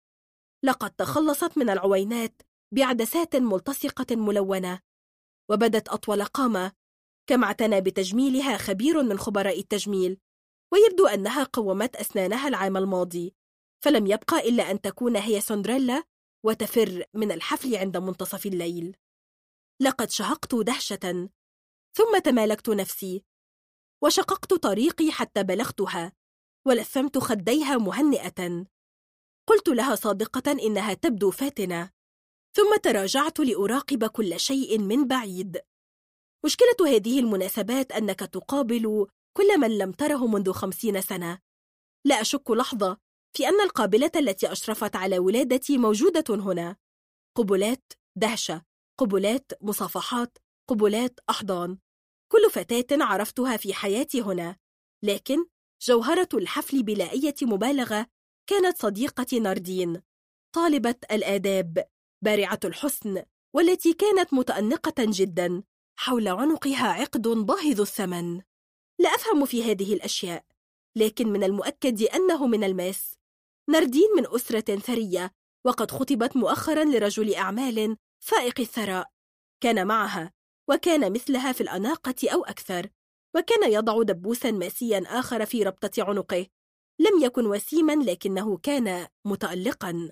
[0.65, 2.41] لقد تخلصت من العوينات
[2.73, 4.79] بعدسات ملتصقة ملونة
[5.51, 6.71] وبدت أطول قامة
[7.29, 10.17] كما اعتنى بتجميلها خبير من خبراء التجميل.
[10.73, 13.35] ويبدو أنها قومت أسنانها العام الماضي
[13.83, 16.03] فلم يبقى إلا أن تكون هي سندريلا
[16.45, 18.97] وتفر من الحفل عند منتصف الليل.
[19.81, 21.29] لقد شهقت دهشة
[21.97, 23.23] ثم تمالكت نفسي
[24.03, 26.13] وشققت طريقي حتى بلغتها
[26.67, 28.65] ولثمت خديها مهنئة.
[29.47, 31.91] قلت لها صادقة إنها تبدو فاتنة
[32.55, 35.61] ثم تراجعت لأراقب كل شيء من بعيد.
[36.45, 41.39] مشكلة هذه المناسبات أنك تقابل كل من لم تره منذ خمسين سنة.
[42.05, 42.97] لا أشك لحظة
[43.35, 46.75] في أن القابلة التي أشرفت على ولادتي موجودة هنا.
[47.37, 48.61] قبلات دهشة
[48.99, 50.37] قبلات مصافحات
[50.69, 51.77] قبلات أحضان.
[52.31, 54.57] كل فتاة عرفتها في حياتي هنا.
[55.03, 55.45] لكن
[55.81, 58.07] جوهرة الحفل بلا أي مبالغة
[58.49, 60.01] كانت صديقتي ناردين
[60.55, 61.87] طالبة الآداب
[62.21, 63.23] بارعة الحسن
[63.55, 65.63] والتي كانت متأنقة جدا
[65.99, 68.41] حول عنقها عقد باهظ الثمن.
[68.99, 70.45] لا أفهم في هذه الأشياء
[70.95, 73.15] لكن من المؤكد أنه من الماس.
[73.69, 75.31] ناردين من أسرة ثرية
[75.65, 79.11] وقد خطبت مؤخرا لرجل أعمال فائق الثراء.
[79.63, 80.33] كان معها
[80.69, 82.89] وكان مثلها في الأناقة أو أكثر
[83.35, 86.47] وكان يضع دبوسا ماسيا آخر في ربطة عنقه.
[86.99, 90.11] لم يكن وسيما لكنه كان متألقا.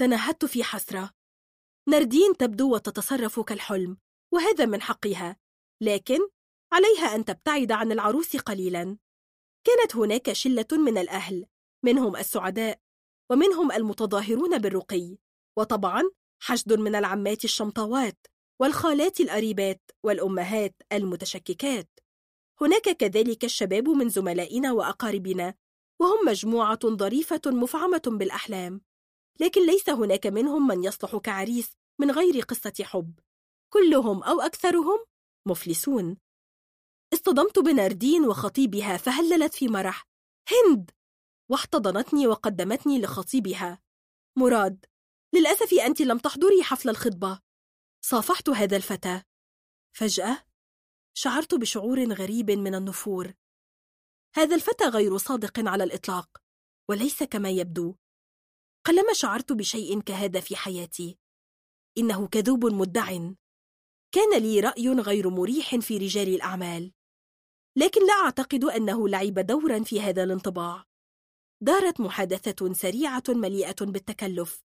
[0.00, 1.10] تنهدت في حسرة.
[1.88, 3.96] ناردين تبدو وتتصرف كالحلم
[4.34, 5.36] وهذا من حقها
[5.82, 6.18] لكن
[6.72, 8.98] عليها أن تبتعد عن العروس قليلا.
[9.64, 11.46] كانت هناك شلة من الأهل
[11.82, 12.80] منهم السعداء
[13.30, 15.16] ومنهم المتظاهرون بالرقي
[15.56, 16.02] وطبعا
[16.42, 18.26] حشد من العمات الشمطاوات
[18.60, 21.88] والخالات القريبات والأمهات المتشككات.
[22.60, 25.54] هناك كذلك الشباب من زملائنا وأقاربنا
[26.00, 28.80] وهم مجموعة ظريفة مفعمة بالأحلام.
[29.40, 33.20] لكن ليس هناك منهم من يصلح كعريس من غير قصة حب.
[33.72, 34.98] كلهم أو أكثرهم
[35.46, 36.16] مفلسون.
[37.12, 40.04] اصطدمت بناردين وخطيبها فهللت في مرح.
[40.48, 40.90] هند!
[41.50, 43.82] واحتضنتني وقدمتني لخطيبها.
[44.38, 44.86] مراد!
[45.34, 47.40] للأسف أنت لم تحضري حفل الخطبة.
[48.04, 49.22] صافحت هذا الفتى.
[49.96, 50.46] فجأة
[51.14, 53.34] شعرت بشعور غريب من النفور.
[54.34, 56.38] هذا الفتى غير صادق على الإطلاق
[56.88, 57.94] وليس كما يبدو.
[58.86, 61.18] قلما شعرت بشيء كهذا في حياتي.
[61.98, 63.06] إنه كذوب مدع.
[64.12, 66.92] كان لي رأي غير مريح في رجال الأعمال.
[67.76, 70.84] لكن لا أعتقد أنه لعب دورا في هذا الانطباع.
[71.62, 74.64] دارت محادثة سريعة مليئة بالتكلف.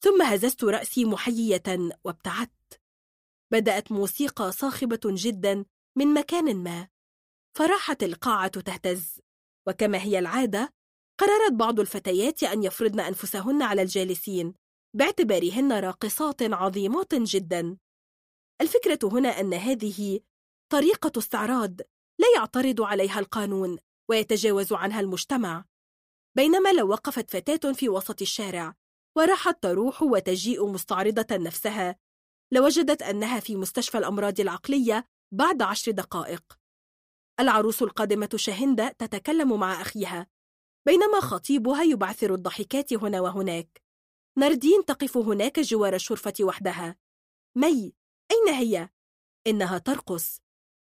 [0.00, 1.62] ثم هززت رأسي محيية
[2.04, 2.80] وابتعدت.
[3.52, 5.64] بدأت موسيقى صاخبة جدا
[5.96, 6.88] من مكان ما.
[7.56, 9.20] فراحت القاعة تهتز.
[9.66, 10.74] وكما هي العادة
[11.18, 14.54] قررت بعض الفتيات أن يفرضن أنفسهن على الجالسين
[14.94, 17.76] باعتبارهن راقصات عظيمات جدا.
[18.60, 20.20] الفكرة هنا أن هذه
[20.72, 21.80] طريقة استعراض
[22.18, 23.78] لا يعترض عليها القانون
[24.10, 25.64] ويتجاوز عنها المجتمع.
[26.36, 28.74] بينما لو وقفت فتاة في وسط الشارع
[29.16, 31.96] وراحت تروح وتجيء مستعرضة نفسها
[32.52, 36.58] لوجدت أنها في مستشفى الأمراض العقلية بعد عشر دقائق.
[37.40, 40.26] العروس القادمة شاهندة تتكلم مع أخيها
[40.86, 43.82] بينما خطيبها يبعثر الضحكات هنا وهناك.
[44.38, 46.96] ناردين تقف هناك جوار الشرفة وحدها.
[47.56, 47.94] مي
[48.30, 48.88] أين هي؟
[49.46, 50.43] إنها ترقص.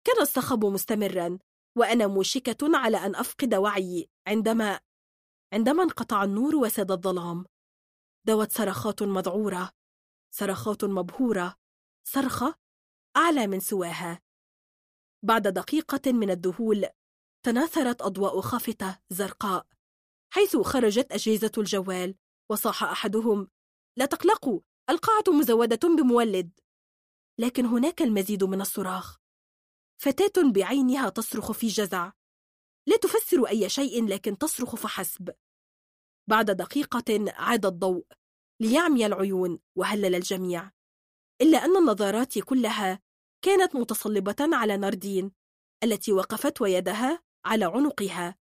[0.07, 1.39] كان الصخب مستمرا
[1.77, 4.81] وأنا موشكة على أن أفقد وعيي عندما
[5.53, 7.45] عندما انقطع النور وساد الظلام.
[8.27, 9.71] دوت صرخات مذعورة
[10.31, 11.57] صرخات مبهورة
[12.05, 12.55] صرخة
[13.17, 14.23] أعلى من سواها.
[15.23, 16.87] بعد دقيقة من الذهول
[17.43, 19.67] تناثرت أضواء خافتة زرقاء
[20.33, 22.15] حيث خرجت أجهزة الجوال
[22.51, 23.49] وصاح أحدهم
[23.97, 26.61] لا تقلقوا القاعة مزودة بمولد.
[27.39, 29.26] لكن هناك المزيد من الصراخ.
[29.99, 32.13] فتاة بعينها تصرخ في جزع.
[32.89, 35.35] لا تفسر أي شيء لكن تصرخ فحسب.
[36.29, 38.07] بعد دقيقة عاد الضوء.
[38.61, 40.71] ليعمي العيون وهلل الجميع.
[41.41, 43.03] إلا أن النظارات كلها
[43.45, 45.33] كانت متصلبة على ناردين
[45.85, 48.37] التي وقفت ويدها على عنقها.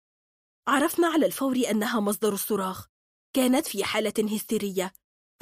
[0.68, 2.86] عرفنا على الفور أنها مصدر الصراخ.
[3.33, 4.92] كانت في حالة هستيرية.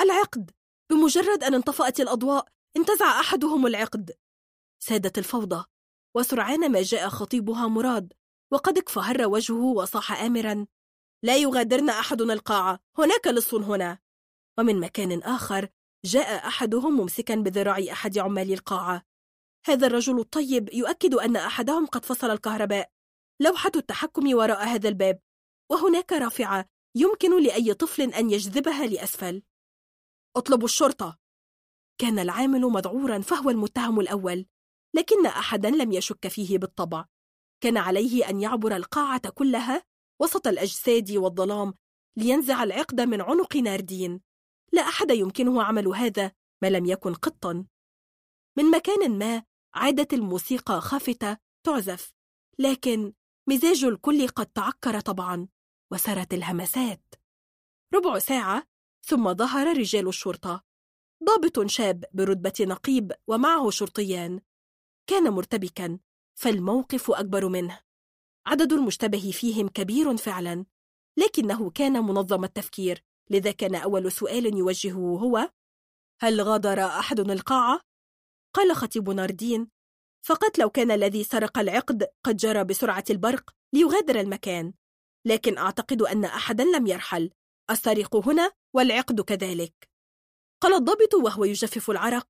[0.00, 0.50] العقد!
[0.90, 4.18] بمجرد أن انطفأت الأضواء انتزع أحدهم العقد.
[4.82, 5.64] سادت الفوضى.
[6.18, 8.12] وسرعان ما جاء خطيبها مراد
[8.52, 10.66] وقد اكفهر وجهه وصاح آمرا
[11.22, 13.98] لا يغادرن أحد القاعة هناك لص هنا.
[14.58, 15.68] ومن مكان آخر
[16.04, 19.04] جاء أحدهم ممسكا بذراع أحد عمال القاعة.
[19.66, 22.90] هذا الرجل الطيب يؤكد أن أحدهم قد فصل الكهرباء
[23.40, 25.20] لوحة التحكم وراء هذا الباب
[25.70, 29.42] وهناك رافعة يمكن لأي طفل أن يجذبها لأسفل.
[30.36, 31.18] اطلبوا الشرطة.
[32.00, 34.46] كان العامل مذعورا فهو المتهم الأول.
[34.94, 37.04] لكن أحدا لم يشك فيه بالطبع.
[37.60, 39.84] كان عليه أن يعبر القاعة كلها
[40.20, 41.74] وسط الأجساد والظلام
[42.16, 44.20] لينزع العقد من عنق ناردين.
[44.72, 47.66] لا أحد يمكنه عمل هذا ما لم يكن قطا.
[48.56, 49.42] من مكان ما
[49.74, 52.12] عادت الموسيقى خافتة تعزف
[52.58, 53.12] لكن
[53.48, 55.48] مزاج الكل قد تعكر طبعا
[55.92, 57.14] وسرت الهمسات.
[57.94, 58.66] ربع ساعة
[59.04, 60.64] ثم ظهر رجال الشرطة.
[61.24, 64.40] ضابط شاب برتبة نقيب ومعه شرطيان.
[65.08, 65.98] كان مرتبكا
[66.38, 67.80] فالموقف أكبر منه.
[68.46, 70.66] عدد المشتبه فيهم كبير فعلا
[71.16, 75.50] لكنه كان منظم التفكير لذا كان أول سؤال يوجهه هو
[76.20, 77.80] هل غادر أحد القاعة؟
[78.54, 79.68] قال خطيب ناردين
[80.26, 84.72] فقط لو كان الذي سرق العقد قد جرى بسرعة البرق ليغادر المكان
[85.24, 87.30] لكن أعتقد أن أحدا لم يرحل
[87.70, 89.88] السارق هنا والعقد كذلك.
[90.62, 92.28] قال الضابط وهو يجفف العرق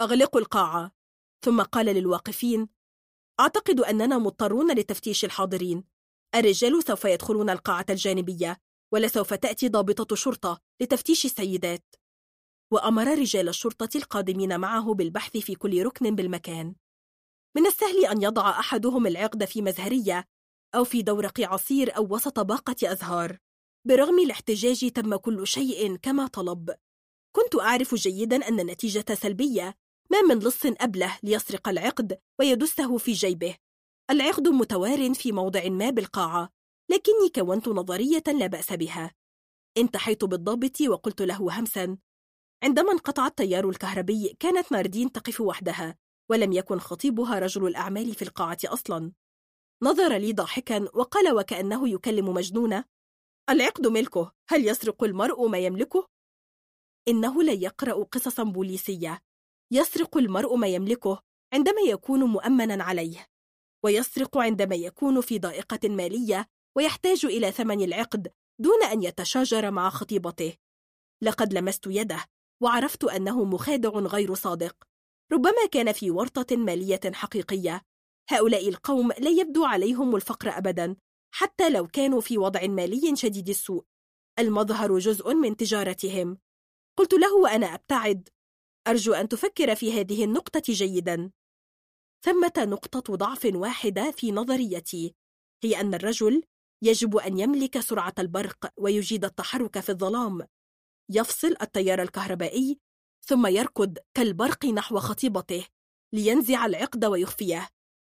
[0.00, 0.97] أغلقوا القاعة.
[1.44, 2.68] ثم قال للواقفين
[3.40, 5.84] أعتقد أننا مضطرون لتفتيش الحاضرين.
[6.34, 8.60] الرجال سوف يدخلون القاعة الجانبية
[8.92, 11.94] ولسوف تأتي ضابطة شرطة لتفتيش السيدات.
[12.72, 16.74] وأمر رجال الشرطة القادمين معه بالبحث في كل ركن بالمكان.
[17.56, 20.24] من السهل أن يضع أحدهم العقد في مزهرية
[20.74, 23.38] أو في دورق عصير أو وسط باقة أزهار.
[23.84, 26.74] برغم الاحتجاج تم كل شيء كما طلب.
[27.36, 29.74] كنت أعرف جيدا أن النتيجة سلبية
[30.12, 33.56] ما من لص أبله ليسرق العقد ويدسه في جيبه.
[34.10, 36.50] العقد متوار في موضع ما بالقاعة
[36.90, 39.14] لكني كونت نظرية لا بأس بها.
[39.78, 41.98] انتحيت بالضابط وقلت له همسا
[42.64, 45.98] عندما انقطع التيار الكهربي كانت ناردين تقف وحدها
[46.30, 49.12] ولم يكن خطيبها رجل الأعمال في القاعة أصلا.
[49.82, 52.84] نظر لي ضاحكا وقال وكأنه يكلم مجنونة
[53.50, 56.08] العقد ملكه هل يسرق المرء ما يملكه؟
[57.08, 59.22] إنه لا يقرأ قصصا بوليسية.
[59.72, 63.26] يسرق المرء ما يملكه عندما يكون مؤمنا عليه
[63.84, 70.54] ويسرق عندما يكون في ضائقة مالية ويحتاج إلى ثمن العقد دون أن يتشاجر مع خطيبته.
[71.22, 72.24] لقد لمست يده
[72.62, 74.76] وعرفت أنه مخادع غير صادق.
[75.32, 77.82] ربما كان في ورطة مالية حقيقية.
[78.30, 80.96] هؤلاء القوم لا يبدو عليهم الفقر أبدا
[81.34, 83.84] حتى لو كانوا في وضع مالي شديد السوء.
[84.38, 86.38] المظهر جزء من تجارتهم.
[86.98, 88.28] قلت له وأنا أبتعد.
[88.86, 91.30] أرجو أن تفكر في هذه النقطة جيدا.
[92.24, 95.14] ثمة نقطة ضعف واحدة في نظريتي.
[95.62, 96.42] هي أن الرجل
[96.82, 100.46] يجب أن يملك سرعة البرق ويجيد التحرك في الظلام.
[101.10, 102.78] يفصل التيار الكهربائي
[103.24, 105.66] ثم يركض كالبرق نحو خطيبته
[106.12, 107.68] لينزع العقد ويخفيه.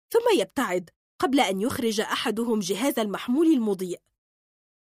[0.10, 4.02] ثم يبتعد قبل أن يخرج أحدهم جهاز المحمول المضيء.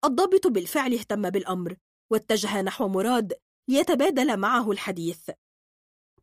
[0.06, 1.76] الضابط بالفعل اهتم بالأمر
[2.12, 3.34] واتجه نحو مراد
[3.68, 5.30] ليتبادل معه الحديث.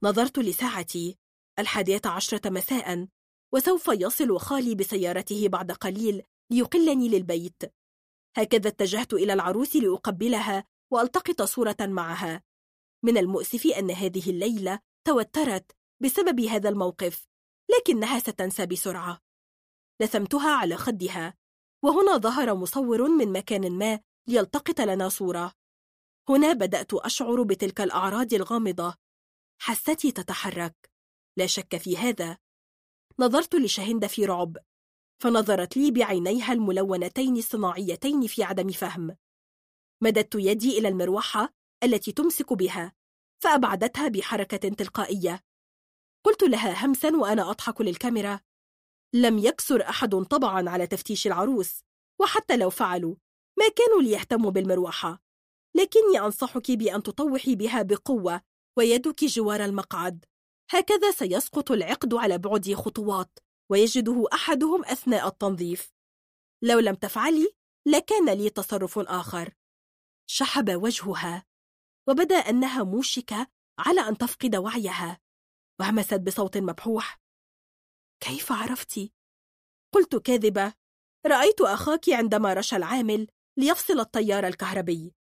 [0.02, 1.18] نظرت لساعتي
[1.58, 3.08] الحادية عشرة مساء
[3.54, 7.62] وسوف يصل خالي بسيارته بعد قليل ليقلني للبيت.
[8.36, 12.42] هكذا اتجهت إلى العروس لأقبلها وألتقط صورة معها.
[13.04, 17.28] من المؤسف أن هذه الليلة توترت بسبب هذا الموقف
[17.70, 19.20] لكنها ستنسى بسرعة.
[20.00, 21.34] لثمتها على خدها
[21.84, 25.52] وهنا ظهر مصور من مكان ما ليلتقط لنا صورة.
[26.28, 28.94] هنا بدأت أشعر بتلك الأعراض الغامضة
[29.60, 30.90] حستي تتحرك.
[31.36, 32.38] لا شك في هذا.
[33.18, 34.56] نظرت لشهند في رعب
[35.22, 39.16] فنظرت لي بعينيها الملونتين الصناعيتين في عدم فهم.
[40.02, 42.92] مددت يدي إلى المروحة التي تمسك بها
[43.42, 45.44] فأبعدتها بحركة تلقائية.
[46.24, 48.40] قلت لها همسا وأنا أضحك للكاميرا.
[49.14, 51.84] لم يكسر أحد طبعا على تفتيش العروس
[52.20, 53.16] وحتى لو فعلوا
[53.58, 55.22] ما كانوا ليهتموا بالمروحة.
[55.74, 58.47] لكني أنصحك بأن تطوحي بها بقوة
[58.78, 60.24] ويدك جوار المقعد.
[60.70, 63.38] هكذا سيسقط العقد على بعد خطوات
[63.70, 65.92] ويجده أحدهم أثناء التنظيف.
[66.62, 67.48] لو لم تفعلي
[67.86, 69.54] لكان لي تصرف آخر.
[70.30, 71.46] شحب وجهها
[72.08, 73.46] وبدا أنها موشكة
[73.78, 75.20] على أن تفقد وعيها.
[75.80, 77.20] وهمست بصوت مبحوح.
[78.20, 79.12] كيف عرفتي؟
[79.94, 80.74] قلت كاذبة.
[81.26, 85.14] رأيت أخاك عندما رشى العامل ليفصل التيار الكهربي.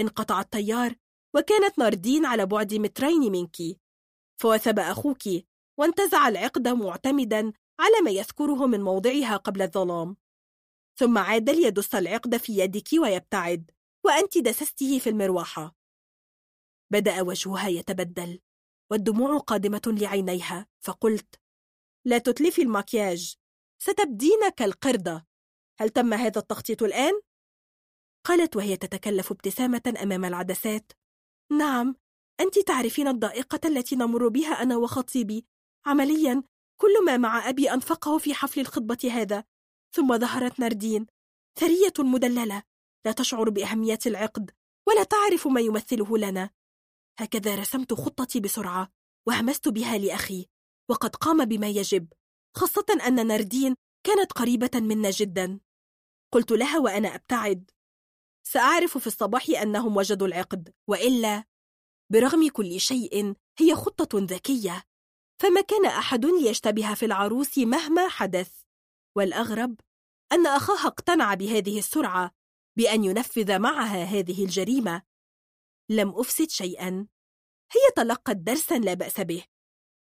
[0.00, 0.94] انقطع التيار
[1.36, 3.56] وكانت ناردين على بعد مترين منك.
[4.40, 5.22] فوثب أخوك
[5.78, 10.16] وانتزع العقد معتمدا على ما يذكره من موضعها قبل الظلام.
[10.98, 13.70] ثم عاد ليدس العقد في يدك ويبتعد
[14.04, 15.76] وأنت دسسته في المروحة.
[16.92, 18.40] بدأ وجهها يتبدل
[18.90, 21.40] والدموع قادمة لعينيها فقلت
[22.04, 23.36] لا تتلفي المكياج
[23.78, 25.26] ستبدين كالقردة
[25.80, 27.20] هل تم هذا التخطيط الآن؟
[28.26, 30.92] قالت وهي تتكلف ابتسامة أمام العدسات.
[31.58, 31.96] نعم
[32.40, 35.46] أنت تعرفين الضائقة التي نمر بها أنا وخطيبي.
[35.86, 36.42] عمليا
[36.80, 39.44] كل ما مع أبي أنفقه في حفل الخطبة هذا.
[39.94, 41.06] ثم ظهرت ناردين
[41.58, 42.62] ثرية مدللة.
[43.06, 44.50] لا تشعر بأهمية العقد
[44.88, 46.50] ولا تعرف ما يمثله لنا.
[47.18, 48.92] هكذا رسمت خطتي بسرعة
[49.28, 50.46] وهمست بها لأخي.
[50.90, 52.12] وقد قام بما يجب
[52.56, 53.74] خاصة أن ناردين
[54.06, 55.60] كانت قريبة منا جدا.
[56.32, 57.70] قلت لها وأنا أبتعد.
[58.46, 61.44] سأعرف في الصباح أنهم وجدوا العقد وإلا
[62.12, 64.84] برغم كل شيء هي خطة ذكية
[65.42, 68.62] فما كان أحد ليشتبه في العروس مهما حدث.
[69.16, 69.80] والأغرب
[70.32, 72.30] أن أخاها اقتنع بهذه السرعة
[72.78, 75.02] بأن ينفذ معها هذه الجريمة.
[75.90, 77.06] لم أفسد شيئا.
[77.72, 79.44] هي تلقت درسا لا بأس به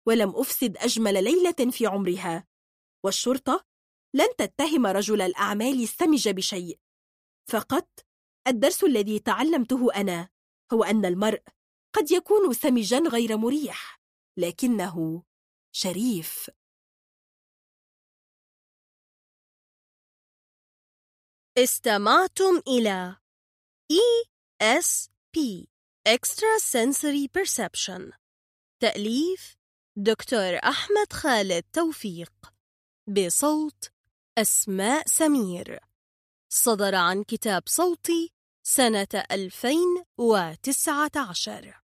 [0.06, 2.47] ولم أفسد أجمل ليلة في عمرها.
[3.04, 3.65] والشرطة
[4.15, 6.78] لن تتهم رجل الأعمال السمج بشيء
[7.50, 7.88] فقط
[8.47, 10.28] الدرس الذي تعلمته أنا
[10.73, 11.43] هو أن المرء
[11.93, 14.01] قد يكون سمجا غير مريح
[14.37, 15.25] لكنه
[15.73, 16.51] شريف.
[21.59, 23.17] استمعتم إلى
[23.93, 25.67] ESP
[26.09, 28.12] Extrasensory Perception.
[28.81, 29.57] تأليف
[29.97, 32.33] دكتور أحمد خالد توفيق
[33.09, 33.93] بصوت
[34.39, 35.81] أسماء سمير.
[36.49, 38.33] صدر عن كتاب صوتي
[38.67, 41.83] سنة 2019